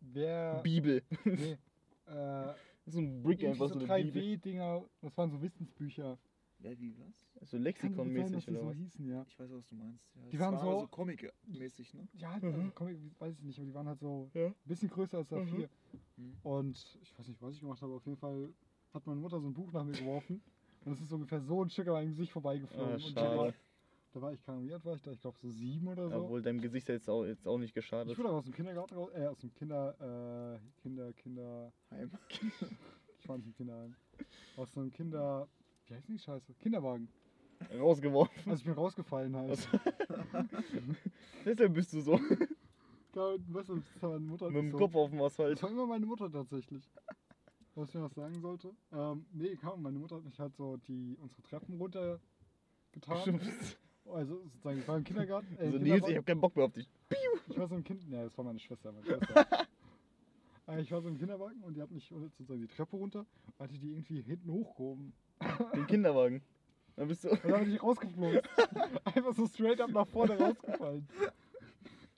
Wer. 0.00 0.60
Bibel. 0.62 1.02
Nee. 1.24 1.56
Äh, 2.08 2.54
So 2.86 3.00
ein 3.00 3.22
Brick 3.22 3.44
einfach 3.44 3.68
so 3.68 3.78
so 3.78 3.84
eine 3.84 4.02
Bibel. 4.02 4.22
3W-Dinger. 4.22 4.82
Das 5.02 5.14
waren 5.18 5.30
so 5.30 5.42
Wissensbücher. 5.42 6.16
Wer, 6.60 6.78
wie, 6.80 6.92
was? 6.98 7.48
So 7.48 7.56
Lexikonmäßig 7.56 8.48
oder 8.48 8.60
so 8.60 8.66
was? 8.68 8.76
hießen, 8.76 9.08
ja. 9.08 9.24
Ich 9.28 9.38
weiß, 9.38 9.48
was 9.52 9.66
du 9.68 9.76
meinst. 9.76 10.04
Ja, 10.16 10.22
Die 10.32 10.40
waren 10.40 10.54
war 10.54 10.60
so- 10.60 10.80
so 10.80 10.86
Comic-mäßig, 10.88 11.94
ne? 11.94 12.08
Ja, 12.14 12.32
also, 12.32 12.46
Mhm. 12.48 12.74
Comic, 12.74 12.98
weiß 13.20 13.38
ich 13.38 13.44
nicht, 13.44 13.58
aber 13.58 13.66
die 13.66 13.74
waren 13.74 13.86
halt 13.86 14.00
so 14.00 14.30
Ja. 14.34 14.46
ein 14.48 14.54
bisschen 14.64 14.90
größer 14.90 15.18
als 15.18 15.30
A4. 15.32 15.68
Mhm. 16.16 16.36
Und 16.42 16.98
ich 17.00 17.16
weiß 17.18 17.28
nicht, 17.28 17.40
was 17.40 17.54
ich 17.54 17.60
gemacht 17.60 17.80
habe, 17.80 17.92
auf 17.94 18.04
jeden 18.06 18.18
Fall 18.18 18.52
hat 18.92 19.06
meine 19.06 19.20
Mutter 19.20 19.40
so 19.40 19.46
ein 19.46 19.54
Buch 19.54 19.70
nach 19.72 19.84
mir 19.84 19.92
geworfen. 19.92 20.42
Und 20.84 20.92
es 20.92 21.00
ist 21.00 21.12
ungefähr 21.12 21.40
so 21.40 21.62
ein 21.62 21.70
Stück 21.70 21.86
an 21.88 21.94
meinem 21.94 22.08
Gesicht 22.08 22.32
vorbeigeflogen. 22.32 22.92
Ah, 22.92 23.06
und 23.06 23.16
da 23.16 23.36
war, 23.36 23.46
schade. 23.46 23.54
da 24.12 24.22
war 24.22 24.32
ich, 24.32 24.42
keine 24.44 24.56
Ahnung, 24.58 24.68
wie 24.68 24.72
alt 24.74 24.84
war 24.84 24.94
ich 24.94 25.02
da? 25.02 25.12
Ich 25.12 25.20
glaube 25.20 25.36
so 25.38 25.50
sieben 25.50 25.86
oder 25.88 26.08
so. 26.08 26.16
Obwohl 26.24 26.40
deinem 26.42 26.60
Gesicht 26.60 26.88
jetzt 26.88 27.08
auch, 27.10 27.24
jetzt 27.24 27.46
auch 27.46 27.58
nicht 27.58 27.68
ich 27.70 27.74
geschadet. 27.74 28.16
wurde 28.16 28.28
aber 28.28 28.38
aus 28.38 28.44
dem 28.44 28.54
Kindergarten 28.54 28.94
raus, 28.94 29.10
äh, 29.14 29.26
aus 29.26 29.38
dem 29.38 29.52
Kinder, 29.54 30.58
äh, 30.60 30.80
Kinder, 30.80 31.12
Kinder, 31.12 31.72
Heim. 31.90 32.10
ich 33.20 33.28
war 33.28 33.36
nicht 33.38 33.46
im 33.48 33.54
Kinderheim. 33.54 33.94
Aus 34.56 34.76
einem 34.78 34.90
Kinder, 34.92 35.48
wie 35.88 35.94
heißt 35.94 36.08
die 36.08 36.18
Scheiße? 36.18 36.54
Kinderwagen. 36.60 37.08
Rausgeworfen. 37.78 38.34
Also 38.50 38.60
ich 38.60 38.64
bin 38.64 38.74
rausgefallen 38.74 39.34
halt. 39.34 39.50
Also- 39.50 39.68
Deshalb 41.44 41.74
bist 41.74 41.92
du 41.92 42.00
so. 42.00 42.20
Ja, 43.14 43.34
weißt 43.48 43.68
du, 43.70 43.76
das 43.76 44.02
war 44.02 44.10
meine 44.10 44.26
Mutter. 44.26 44.46
mit 44.50 44.56
dem 44.56 44.70
so. 44.70 44.76
Kopf 44.78 44.94
auf 44.94 45.10
dem 45.10 45.20
Asphalt. 45.22 45.54
Das 45.54 45.62
war 45.62 45.70
immer 45.70 45.86
meine 45.86 46.06
Mutter 46.06 46.30
tatsächlich. 46.30 46.88
Was 47.74 47.88
ich 47.88 47.94
mir 47.94 48.02
was 48.02 48.14
sagen 48.14 48.40
sollte? 48.40 48.72
Ähm, 48.92 49.24
nee, 49.32 49.56
kam, 49.56 49.82
meine 49.82 49.98
Mutter 49.98 50.16
hat 50.16 50.24
mich 50.24 50.38
halt 50.38 50.54
so 50.56 50.76
die, 50.88 51.16
unsere 51.20 51.42
Treppen 51.42 51.76
runter 51.78 52.20
getan. 52.92 53.40
Also 54.04 54.40
sozusagen, 54.42 54.78
ich 54.78 54.88
war 54.88 54.96
im 54.98 55.04
Kindergarten. 55.04 55.56
Äh, 55.58 55.66
Also 55.66 55.78
Nils, 55.78 56.08
ich 56.08 56.16
hab 56.16 56.26
keinen 56.26 56.40
Bock 56.40 56.54
mehr 56.56 56.64
auf 56.64 56.72
dich. 56.72 56.88
ich 57.48 57.58
war 57.58 57.66
so 57.68 57.76
im 57.76 57.84
Kind. 57.84 58.02
Ja, 58.08 58.24
das 58.24 58.36
war 58.38 58.44
meine 58.44 58.58
Schwester. 58.58 58.92
Meine 58.92 59.04
Schwester. 59.04 59.46
Äh, 60.66 60.82
ich 60.82 60.92
war 60.92 61.00
so 61.00 61.08
im 61.08 61.16
Kinderwagen 61.16 61.62
und 61.62 61.74
die 61.78 61.80
hat 61.80 61.90
mich 61.90 62.06
sozusagen 62.10 62.60
die 62.60 62.66
Treppe 62.66 62.94
runter 62.96 63.24
hatte 63.58 63.78
die 63.78 63.90
irgendwie 63.90 64.20
hinten 64.20 64.52
hochgehoben. 64.52 65.14
Den 65.74 65.86
Kinderwagen. 65.86 66.42
Dann 66.96 67.08
bist 67.08 67.24
du. 67.24 67.28
Dann 67.28 67.64
bin 67.64 67.74
ich 67.74 67.82
rausgeflogen. 67.82 68.40
Einfach 69.04 69.34
so 69.34 69.46
straight 69.46 69.80
up 69.80 69.90
nach 69.90 70.06
vorne 70.06 70.36
rausgefallen. 70.36 71.08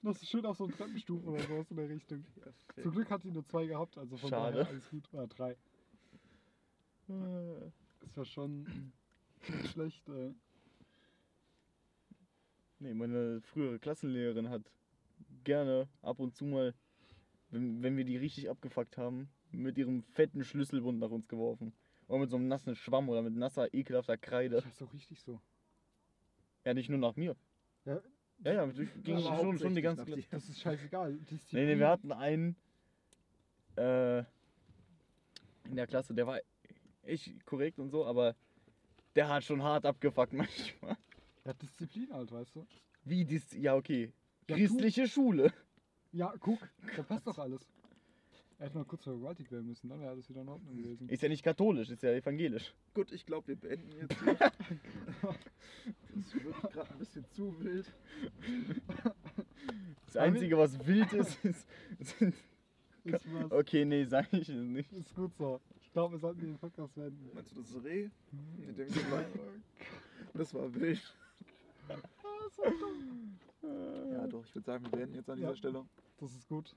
Noch 0.02 0.16
so 0.16 0.24
schön 0.24 0.46
auf 0.46 0.56
so 0.56 0.64
einen 0.64 0.72
Treppenstufen 0.72 1.28
oder 1.28 1.42
sowas 1.42 1.70
in 1.70 1.76
der 1.76 1.88
Richtung. 1.88 2.24
Zum 2.82 2.92
Glück 2.92 3.10
hat 3.10 3.22
sie 3.22 3.30
nur 3.30 3.44
zwei 3.44 3.66
gehabt, 3.66 3.98
also 3.98 4.16
von 4.16 4.30
Schade. 4.30 4.58
daher 4.58 4.68
alles 4.70 4.88
gut. 4.88 5.04
Ah, 5.12 5.26
drei. 5.26 5.56
Das 8.00 8.16
war 8.16 8.24
schon 8.24 8.92
nicht 9.48 9.72
schlecht. 9.72 10.08
Äh. 10.08 10.32
Nee, 12.78 12.94
meine 12.94 13.40
frühere 13.42 13.78
Klassenlehrerin 13.78 14.48
hat 14.48 14.62
gerne 15.44 15.88
ab 16.02 16.18
und 16.20 16.34
zu 16.34 16.44
mal, 16.44 16.74
wenn, 17.50 17.82
wenn 17.82 17.96
wir 17.96 18.04
die 18.04 18.16
richtig 18.16 18.48
abgefuckt 18.48 18.96
haben, 18.96 19.28
mit 19.50 19.76
ihrem 19.76 20.02
fetten 20.02 20.44
Schlüsselbund 20.44 20.98
nach 20.98 21.10
uns 21.10 21.28
geworfen. 21.28 21.72
Oder 22.10 22.18
mit 22.18 22.30
so 22.30 22.36
einem 22.36 22.48
nassen 22.48 22.74
Schwamm 22.74 23.08
oder 23.08 23.22
mit 23.22 23.36
nasser, 23.36 23.72
ekelhafter 23.72 24.16
Kreide. 24.18 24.56
Das 24.56 24.66
ist 24.66 24.80
doch 24.80 24.92
richtig 24.92 25.22
so. 25.22 25.40
Ja, 26.64 26.74
nicht 26.74 26.88
nur 26.88 26.98
nach 26.98 27.14
mir. 27.14 27.36
Ja, 27.84 28.00
Ja, 28.42 28.52
ja, 28.52 28.66
ging 28.66 29.20
schon, 29.20 29.58
schon 29.58 29.74
die 29.76 29.80
ganze 29.80 30.04
Klasse. 30.04 30.26
das 30.28 30.48
ist 30.48 30.60
scheißegal. 30.60 31.12
Nee, 31.12 31.18
Disziplin. 31.30 31.66
nee, 31.66 31.78
wir 31.78 31.88
hatten 31.88 32.10
einen 32.10 32.56
äh, 33.76 34.18
in 34.18 35.76
der 35.76 35.86
Klasse, 35.86 36.12
der 36.12 36.26
war 36.26 36.40
echt 37.04 37.46
korrekt 37.46 37.78
und 37.78 37.90
so, 37.90 38.04
aber 38.04 38.34
der 39.14 39.28
hat 39.28 39.44
schon 39.44 39.62
hart 39.62 39.86
abgefuckt 39.86 40.32
manchmal. 40.32 40.96
Ja, 41.44 41.52
Disziplin 41.52 42.12
halt, 42.12 42.32
weißt 42.32 42.56
du? 42.56 42.66
Wie 43.04 43.24
dies, 43.24 43.52
ja 43.52 43.76
okay, 43.76 44.12
Ja, 44.48 44.56
christliche 44.56 45.06
Schule. 45.06 45.52
Ja, 46.10 46.34
guck, 46.40 46.58
da 46.96 47.04
passt 47.04 47.28
doch 47.28 47.38
alles. 47.38 47.64
Er 48.60 48.66
hätte 48.66 48.76
mal 48.76 48.84
kurz 48.84 49.04
vergewaltigt 49.04 49.50
werden 49.50 49.66
müssen, 49.68 49.88
dann 49.88 50.00
wäre 50.00 50.10
alles 50.10 50.28
wieder 50.28 50.42
in 50.42 50.48
Ordnung 50.48 50.76
gewesen. 50.76 51.08
Ist 51.08 51.22
ja 51.22 51.30
nicht 51.30 51.42
katholisch, 51.42 51.88
ist 51.88 52.02
ja 52.02 52.10
evangelisch. 52.12 52.74
Gut, 52.92 53.10
ich 53.10 53.24
glaube, 53.24 53.48
wir 53.48 53.56
beenden 53.56 53.90
jetzt 53.98 54.22
hier. 54.22 54.36
Das 56.14 56.34
wird 56.34 56.72
gerade 56.72 56.90
ein 56.90 56.98
bisschen 56.98 57.24
zu 57.30 57.58
wild. 57.60 57.90
Das 60.06 60.16
Einzige, 60.18 60.58
was 60.58 60.86
wild 60.86 61.10
ist, 61.14 61.42
ist 61.44 61.66
sind 62.18 62.34
Ist, 63.04 63.24
was, 63.32 63.50
Okay, 63.50 63.84
nee, 63.86 64.04
sag 64.04 64.30
ich 64.32 64.48
es 64.48 64.54
nicht. 64.54 64.92
ist 64.92 65.14
gut 65.14 65.34
so. 65.38 65.58
Ich 65.80 65.90
glaube, 65.92 66.14
wir 66.16 66.18
sollten 66.18 66.40
den 66.40 66.58
Podcast 66.58 66.94
wenden. 66.98 67.30
Meinst 67.34 67.52
du 67.56 67.62
das 67.62 67.82
Reh? 67.82 68.10
Mit 68.58 68.76
dem? 68.78 68.88
Das 70.34 70.52
war 70.52 70.72
wild. 70.74 71.00
Ja, 74.12 74.26
doch, 74.26 74.44
ich 74.44 74.54
würde 74.54 74.66
sagen, 74.66 74.84
wir 74.84 74.90
beenden 74.90 75.14
jetzt 75.16 75.30
an 75.30 75.36
dieser 75.36 75.50
Ja. 75.50 75.56
Stelle. 75.56 75.86
Das 76.18 76.32
ist 76.34 76.46
gut. 76.48 76.76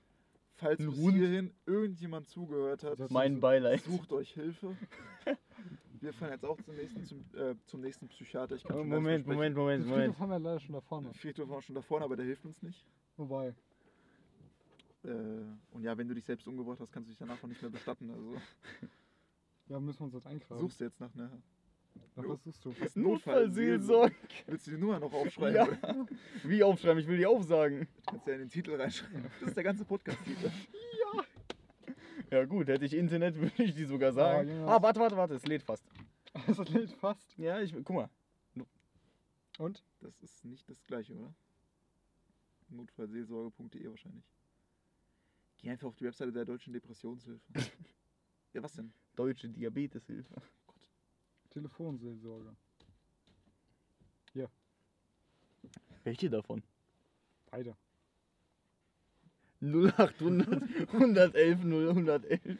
Falls 0.55 0.77
bis 0.77 0.95
hierhin 0.95 1.51
irgendjemand 1.65 2.27
zugehört 2.29 2.83
hat, 2.83 2.99
Das- 2.99 3.11
Mein 3.11 3.39
Beileid. 3.39 3.81
sucht 3.81 4.11
euch 4.13 4.31
Hilfe. 4.33 4.75
wir 5.99 6.13
fahren 6.13 6.31
jetzt 6.31 6.45
auch 6.45 6.61
zum 6.61 6.75
nächsten, 6.75 7.05
zum, 7.05 7.19
äh, 7.35 7.55
zum 7.65 7.81
nächsten 7.81 8.07
Psychiater. 8.07 8.55
Ich 8.55 8.63
kann 8.63 8.77
Moment, 8.87 9.25
Moment. 9.27 9.55
Moment, 9.55 9.83
Den 9.83 9.89
Moment. 9.89 10.05
Friedhof 10.15 10.19
haben 10.19 10.29
wir 10.29 10.39
leider 10.39 10.59
schon 10.59 10.73
da 10.73 10.81
vorne. 10.81 11.13
Friedhof 11.13 11.49
war 11.49 11.61
schon 11.61 11.75
da 11.75 11.81
vorne, 11.81 12.05
aber 12.05 12.15
der 12.15 12.25
hilft 12.25 12.45
uns 12.45 12.61
nicht. 12.61 12.85
Wobei, 13.17 13.53
Äh, 15.03 15.09
und 15.71 15.83
ja, 15.83 15.97
wenn 15.97 16.07
du 16.07 16.13
dich 16.13 16.23
selbst 16.23 16.47
umgebracht 16.47 16.79
hast, 16.79 16.91
kannst 16.93 17.07
du 17.07 17.11
dich 17.11 17.19
danach 17.19 17.43
auch 17.43 17.47
nicht 17.47 17.61
mehr 17.61 17.71
bestatten. 17.71 18.09
Also 18.09 18.35
ja, 19.67 19.79
müssen 19.79 19.99
wir 19.99 20.05
uns 20.05 20.13
jetzt 20.13 20.27
eingraben. 20.27 20.59
suchst 20.59 20.79
du 20.79 20.85
jetzt 20.85 20.99
nach 21.01 21.13
einer 21.13 21.29
Nach 22.15 22.27
was 22.27 22.43
suchst 22.43 22.63
du? 22.65 22.73
Notfallseelsorge. 22.95 24.15
Willst 24.45 24.67
du 24.67 24.71
die 24.71 24.77
Nummer 24.77 24.99
noch 24.99 25.13
aufschreiben? 25.13 25.55
Ja. 25.55 25.63
oder? 25.67 26.07
Wie 26.43 26.63
aufschreiben? 26.63 26.99
Ich 26.99 27.07
will 27.07 27.17
die 27.17 27.25
aufsagen. 27.25 27.87
Kannst 28.05 28.27
du 28.27 28.31
ja 28.31 28.35
in 28.35 28.43
den 28.43 28.49
Titel 28.49 28.75
reinschreiben. 28.75 29.23
Das 29.39 29.49
ist 29.49 29.57
der 29.57 29.63
ganze 29.63 29.85
Podcast-Titel. 29.85 30.51
Ja 32.31 32.45
gut, 32.45 32.67
hätte 32.67 32.83
ich 32.83 32.95
Internet, 32.95 33.35
würde 33.35 33.61
ich 33.61 33.75
die 33.75 33.85
sogar 33.85 34.11
sagen. 34.11 34.49
Junge. 34.49 34.67
Ah, 34.67 34.81
warte, 34.81 34.99
warte, 34.99 35.15
warte, 35.15 35.35
es 35.35 35.45
lädt 35.45 35.61
fast. 35.61 35.85
Das 36.47 36.67
lädt 36.69 36.91
fast. 36.93 37.37
Ja, 37.37 37.61
ich, 37.61 37.71
guck 37.75 37.91
mal. 37.91 38.09
Und? 39.59 39.83
Das 39.99 40.19
ist 40.21 40.43
nicht 40.43 40.67
das 40.67 40.83
gleiche, 40.83 41.13
oder? 41.13 41.31
Notfallseelsorge.de 42.69 43.87
wahrscheinlich. 43.87 44.25
Geh 45.57 45.69
einfach 45.69 45.89
auf 45.89 45.95
die 45.95 46.05
Webseite 46.05 46.31
der 46.33 46.45
Deutschen 46.45 46.73
Depressionshilfe. 46.73 47.39
ja, 48.53 48.63
was 48.63 48.73
denn? 48.73 48.91
Deutsche 49.15 49.47
Diabeteshilfe. 49.49 50.41
Telefonseelsorge. 51.53 52.55
Welche 56.03 56.29
davon? 56.29 56.61
Beide. 57.49 57.75
0800 59.61 60.61
111 60.91 61.63
0111. 61.63 62.57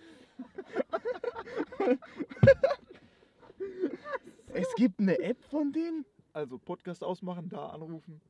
es 4.54 4.76
gibt 4.76 5.00
eine 5.02 5.20
App 5.20 5.44
von 5.44 5.74
denen? 5.74 6.06
Also 6.32 6.58
Podcast 6.58 7.04
ausmachen, 7.04 7.50
da 7.50 7.68
anrufen. 7.68 8.22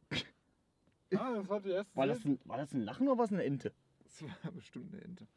Ah, 1.15 1.35
das 1.35 1.47
war 1.47 1.61
die 1.61 1.69
erste. 1.69 1.95
War 1.95 2.07
das, 2.07 2.25
ein, 2.25 2.39
war 2.45 2.57
das 2.57 2.73
ein 2.73 2.81
Lachen 2.81 3.07
oder 3.07 3.19
was 3.19 3.31
eine 3.31 3.43
Ente? 3.43 3.71
Das 4.05 4.23
war 4.23 4.51
bestimmt 4.51 4.91
eine 4.93 5.03
Ente. 5.03 5.27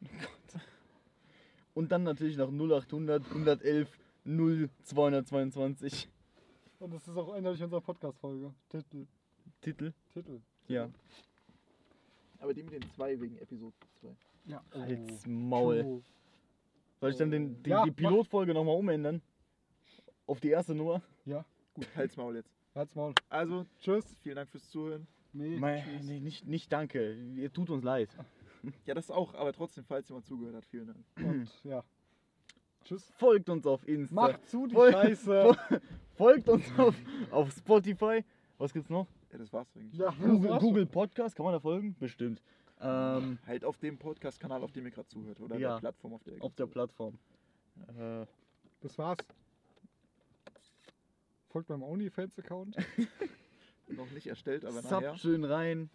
Und 1.75 1.91
dann 1.91 2.01
natürlich 2.01 2.35
nach 2.37 2.49
0800 2.49 3.23
111 3.27 3.87
0222. 4.27 6.09
Und 6.79 6.93
das 6.93 7.07
ist 7.07 7.17
auch 7.17 7.33
eindeutig 7.33 7.63
unsere 7.63 7.81
Podcast-Folge. 7.81 8.53
Titel. 8.69 9.07
Titel? 9.61 9.93
Titel. 10.13 10.41
Ja. 10.67 10.89
Aber 12.39 12.53
die 12.53 12.63
mit 12.63 12.73
den 12.73 12.83
zwei 12.91 13.19
wegen 13.19 13.37
Episode 13.37 13.73
2. 14.01 14.15
Ja. 14.45 14.63
Halt's 14.73 15.25
Maul. 15.25 16.03
Soll 16.99 17.11
ich 17.11 17.17
dann 17.17 17.31
den, 17.31 17.63
den, 17.63 17.71
Ja, 17.71 17.83
die. 17.85 17.91
Pilotfolge 17.91 18.53
nochmal 18.53 18.75
umändern? 18.75 19.21
Auf 20.25 20.39
die 20.39 20.49
erste 20.49 20.75
Nummer? 20.75 21.01
Ja. 21.25 21.45
Gut, 21.73 21.87
halt's 21.95 22.17
Maul 22.17 22.35
jetzt. 22.35 22.51
Halt's 22.75 22.95
Maul. 22.95 23.13
Also, 23.29 23.65
Tschüss. 23.79 24.05
vielen 24.21 24.35
Dank 24.35 24.49
fürs 24.49 24.69
Zuhören. 24.69 25.07
Nee. 25.33 25.57
Mei, 25.57 25.83
nee, 26.03 26.19
nicht, 26.19 26.45
nicht 26.45 26.71
danke. 26.71 27.15
Ihr 27.35 27.51
tut 27.51 27.69
uns 27.69 27.83
leid. 27.83 28.09
Ja, 28.85 28.93
das 28.93 29.09
auch, 29.11 29.33
aber 29.35 29.53
trotzdem, 29.53 29.85
falls 29.85 30.09
jemand 30.09 30.25
zugehört 30.25 30.55
hat, 30.55 30.65
vielen 30.65 30.87
Dank. 30.87 31.05
Und 31.17 31.49
ja. 31.63 31.83
Tschüss. 32.87 33.11
Folgt 33.17 33.49
uns 33.49 33.65
auf 33.65 33.85
Insta. 33.87 34.15
Mach 34.15 34.41
zu 34.43 34.67
die 34.67 34.73
Voll- 34.75 34.91
Scheiße. 34.91 35.57
Folgt 36.15 36.47
uns 36.49 36.63
auf, 36.77 36.95
auf 37.31 37.51
Spotify. 37.51 38.23
Was 38.57 38.73
gibt's 38.73 38.89
noch? 38.89 39.07
Ja, 39.31 39.37
das 39.37 39.51
war's 39.53 39.67
eigentlich. 39.75 39.99
Ja, 39.99 40.09
Google, 40.19 40.49
war's 40.49 40.63
Google 40.63 40.85
Podcast, 40.85 41.35
kann 41.35 41.43
man 41.43 41.53
da 41.53 41.59
folgen? 41.59 41.95
Bestimmt. 41.99 42.41
Ähm, 42.79 43.37
Halt 43.45 43.65
auf 43.65 43.77
dem 43.77 43.97
Podcast-Kanal, 43.97 44.63
auf 44.63 44.71
dem 44.71 44.85
ihr 44.85 44.91
gerade 44.91 45.07
zuhört. 45.09 45.39
Oder 45.41 45.57
Ja. 45.57 45.73
der 45.73 45.79
Plattform, 45.79 46.13
auf 46.13 46.23
der 46.23 46.35
ihr 46.35 46.43
auf 46.43 46.55
der. 46.55 46.65
Plattform. 46.67 47.17
Äh. 47.99 48.25
Das 48.81 48.97
war's. 48.97 49.17
Folgt 51.49 51.69
meinem 51.69 51.83
OnlyFans-Account. 51.83 52.77
Noch 53.89 54.09
nicht 54.11 54.27
erstellt, 54.27 54.65
aber 54.65 54.81
Sub 54.81 54.91
nachher. 54.91 55.17
schön 55.17 55.43
rein. 55.43 55.89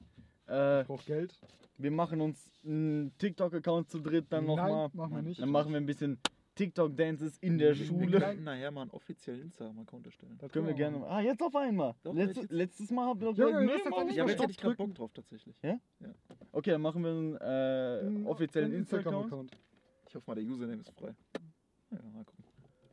Äh, 0.48 0.80
Ich 0.82 0.86
brauch 0.86 1.04
Geld. 1.04 1.38
wir 1.78 1.90
machen 1.90 2.20
uns 2.20 2.50
einen 2.64 3.12
TikTok-Account 3.18 3.90
zu 3.90 4.00
dritt 4.00 4.26
dann 4.30 4.46
Nein, 4.46 4.56
nochmal. 4.56 4.90
machen 4.94 5.14
wir 5.14 5.22
nicht. 5.22 5.40
Dann 5.40 5.50
machen 5.50 5.70
wir 5.72 5.76
ein 5.78 5.86
bisschen 5.86 6.18
TikTok-Dances 6.54 7.38
in 7.38 7.58
der 7.58 7.76
Wir 7.78 7.86
Schule. 7.86 8.18
könnten 8.20 8.44
nachher 8.44 8.70
mal 8.70 8.82
einen 8.82 8.90
offiziellen 8.90 9.40
Instagram-Account 9.42 10.06
erstellen. 10.06 10.36
Das 10.38 10.52
Können 10.52 10.66
wir 10.66 10.74
gerne. 10.74 11.04
Ah, 11.06 11.20
jetzt 11.20 11.42
auf 11.42 11.54
einmal. 11.56 11.94
Doch, 12.02 12.14
jetzt- 12.14 12.50
letztes 12.50 12.90
Mal 12.90 13.06
habt 13.08 13.22
ihr 13.22 13.26
doch 13.32 13.36
Junge, 13.38 13.52
gesagt, 13.52 13.66
lass 13.66 13.84
nee, 13.84 13.90
Mann. 13.90 14.06
nicht 14.06 14.16
Ja, 14.16 14.22
aber 14.22 14.28
mal 14.28 14.32
jetzt 14.32 14.42
hätte 14.42 14.50
ich 14.52 14.58
gerade 14.58 14.74
drücken. 14.76 14.90
Bock 14.94 14.96
drauf, 14.96 15.12
tatsächlich. 15.14 15.56
Okay, 16.52 16.70
dann 16.70 16.82
machen 16.82 17.02
wir 17.02 17.10
einen 17.10 18.24
äh, 18.24 18.28
offiziellen 18.28 18.72
Instagram-Account. 18.74 19.56
Ich 20.08 20.14
hoffe 20.14 20.24
mal, 20.30 20.34
der 20.34 20.44
Username 20.44 20.80
ist 20.82 20.90
frei. 20.90 21.14
Ja, 21.90 21.98
mal 22.12 22.24
gucken. 22.24 22.44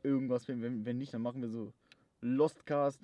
Irgendwas, 0.02 0.48
wenn, 0.48 0.62
wenn, 0.62 0.84
wenn 0.86 0.96
nicht, 0.98 1.12
dann 1.12 1.20
machen 1.22 1.42
wir 1.42 1.50
so 1.50 1.72
Lostcast. 2.22 3.00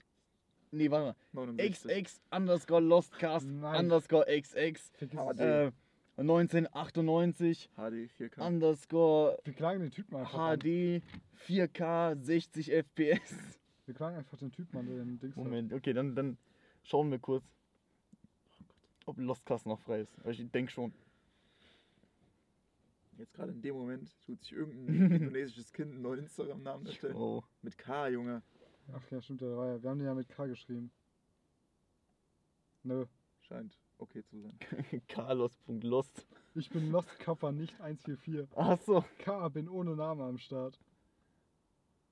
Nee, 0.71 0.91
warte 0.91 1.15
mal. 1.33 1.47
69. 1.49 2.05
XX 2.05 2.21
underscore 2.31 2.81
Lostcast 2.83 3.47
Nein. 3.47 3.85
underscore 3.85 4.25
XX 4.27 4.91
äh, 5.39 5.71
1998 6.19 7.71
HD 7.77 8.11
4K. 8.19 8.47
underscore 8.47 9.39
Wir 9.45 9.53
klagen 9.53 9.81
den 9.81 9.91
Typen 9.91 10.17
einfach 10.17 10.39
an. 10.39 10.59
HD 10.59 11.03
4K 11.47 12.17
60 12.23 12.73
FPS. 12.73 13.59
Wir 13.85 13.95
klagen 13.95 14.17
einfach 14.17 14.39
den 14.39 14.51
Typen 14.51 14.79
an, 14.79 14.87
der 14.87 14.97
den 14.97 15.19
Dings 15.19 15.37
hat. 15.37 15.45
Moment, 15.45 15.73
okay, 15.73 15.93
dann, 15.93 16.15
dann 16.15 16.39
schauen 16.83 17.11
wir 17.11 17.19
kurz, 17.19 17.45
ob 19.05 19.19
Lostcast 19.19 19.67
noch 19.67 19.79
frei 19.81 20.01
ist. 20.01 20.19
Aber 20.21 20.31
Ich 20.31 20.51
denke 20.51 20.73
schon. 20.73 20.93
Jetzt 23.19 23.33
gerade 23.35 23.53
in 23.53 23.63
dem 23.63 23.77
Moment 23.77 24.11
tut 24.25 24.43
sich 24.43 24.53
irgendein 24.53 25.11
indonesisches 25.13 25.73
Kind 25.73 25.93
einen 25.93 26.03
neuen 26.03 26.21
Instagram-Namen 26.21 26.87
erstellen. 26.87 27.17
Oh. 27.17 27.45
Mit 27.63 27.79
K, 27.79 28.09
Junge. 28.09 28.43
Ach 28.93 29.11
ja, 29.11 29.21
stimmt, 29.21 29.41
der 29.41 29.57
war 29.57 29.69
ja. 29.69 29.83
Wir 29.83 29.91
haben 29.91 29.99
den 29.99 30.07
ja 30.07 30.15
mit 30.15 30.29
K 30.29 30.47
geschrieben. 30.47 30.91
Nö. 32.83 33.07
Scheint 33.41 33.79
okay 33.99 34.23
zu 34.25 34.41
sein. 34.41 34.59
Carlos.lost. 35.09 36.27
Ich 36.55 36.71
bin 36.71 36.91
Lost 36.91 37.19
Kappa, 37.19 37.53
nicht 37.53 37.79
144. 37.81 38.57
Achso. 38.57 39.05
K, 39.19 39.49
bin 39.49 39.69
ohne 39.69 39.95
Name 39.95 40.25
am 40.25 40.39
Start. 40.39 40.79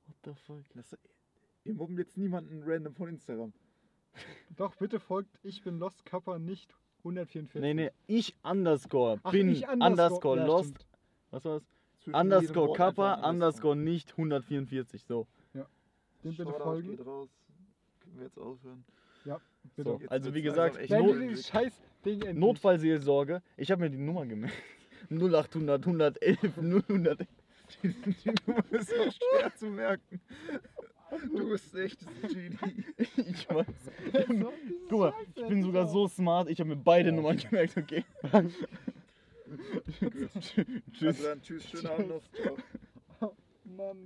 What 0.07 0.17
the 0.25 0.43
fuck? 0.43 0.65
Das, 0.75 0.97
wir 1.63 1.75
mobben 1.75 1.97
jetzt 1.97 2.17
niemanden 2.17 2.63
random 2.65 2.95
von 2.95 3.09
Instagram. 3.09 3.53
Doch, 4.57 4.77
bitte 4.77 5.01
folgt 5.01 5.39
Ich 5.43 5.63
bin 5.63 5.79
Lost 5.79 6.05
Kappa, 6.05 6.39
nicht 6.39 6.75
144. 6.99 7.61
Nee, 7.61 7.75
nee, 7.75 7.91
ich 8.07 8.35
underscore 8.43 9.21
Ach, 9.23 9.33
bin 9.33 9.49
ich 9.49 9.67
underscore, 9.67 10.39
ja, 10.39 10.47
lost. 10.47 10.71
stimmt. 10.71 10.87
Was 11.31 11.45
war's? 11.45 11.63
Zwischen 12.01 12.17
Underscore 12.17 12.77
Kappa, 12.77 13.29
underscore 13.29 13.77
nicht 13.77 14.13
144. 14.13 15.05
So. 15.05 15.27
Dem 16.25 16.35
bitte 16.37 16.53
folgen. 16.53 16.89
geht 16.89 17.07
raus. 17.07 17.29
Können 18.01 18.17
wir 18.17 18.25
jetzt 18.25 18.39
aufhören? 18.39 18.85
Bitte. 19.77 19.91
so. 19.91 20.01
Also 20.09 20.35
wie 20.35 20.43
gesagt, 20.43 20.79
Not. 20.91 22.35
Notfallseelsorge. 22.35 23.43
Ich 23.57 23.71
habe 23.71 23.83
mir 23.83 23.91
die 23.91 23.99
Nummer 23.99 24.27
gemerkt. 24.27 24.55
0800 25.11 25.87
111 25.87 26.57
000. 26.57 27.17
Die, 27.83 27.89
die 27.89 28.33
Nummer 28.47 28.65
ist 28.71 28.93
auch 28.93 29.13
schwer 29.13 29.55
zu 29.57 29.67
merken. 29.67 30.21
Du 31.33 31.49
bist 31.49 31.75
echt 31.77 31.99
ein 32.07 32.29
Genie. 32.29 32.85
Ich 32.99 33.49
weiß. 33.49 33.67
So, 34.29 34.53
Guck 34.89 34.99
mal, 34.99 35.13
Scheiße, 35.13 35.31
ich 35.37 35.47
bin 35.49 35.63
sogar 35.63 35.87
so 35.87 36.09
smart, 36.09 36.49
ich 36.51 36.59
habe 36.61 36.71
mir 36.71 36.77
beide 36.77 37.11
Ja. 37.11 37.15
Nummern 37.15 37.37
gemerkt, 37.37 37.77
okay. 37.77 38.05
Tschüss. 40.93 41.07
Also 41.07 41.23
dann 41.29 41.43
tschüss, 41.43 41.69
schönen 41.69 41.87
Abend 41.87 42.09
noch. 42.09 42.23
Ciao. 42.33 42.57
Mann. 43.77 43.99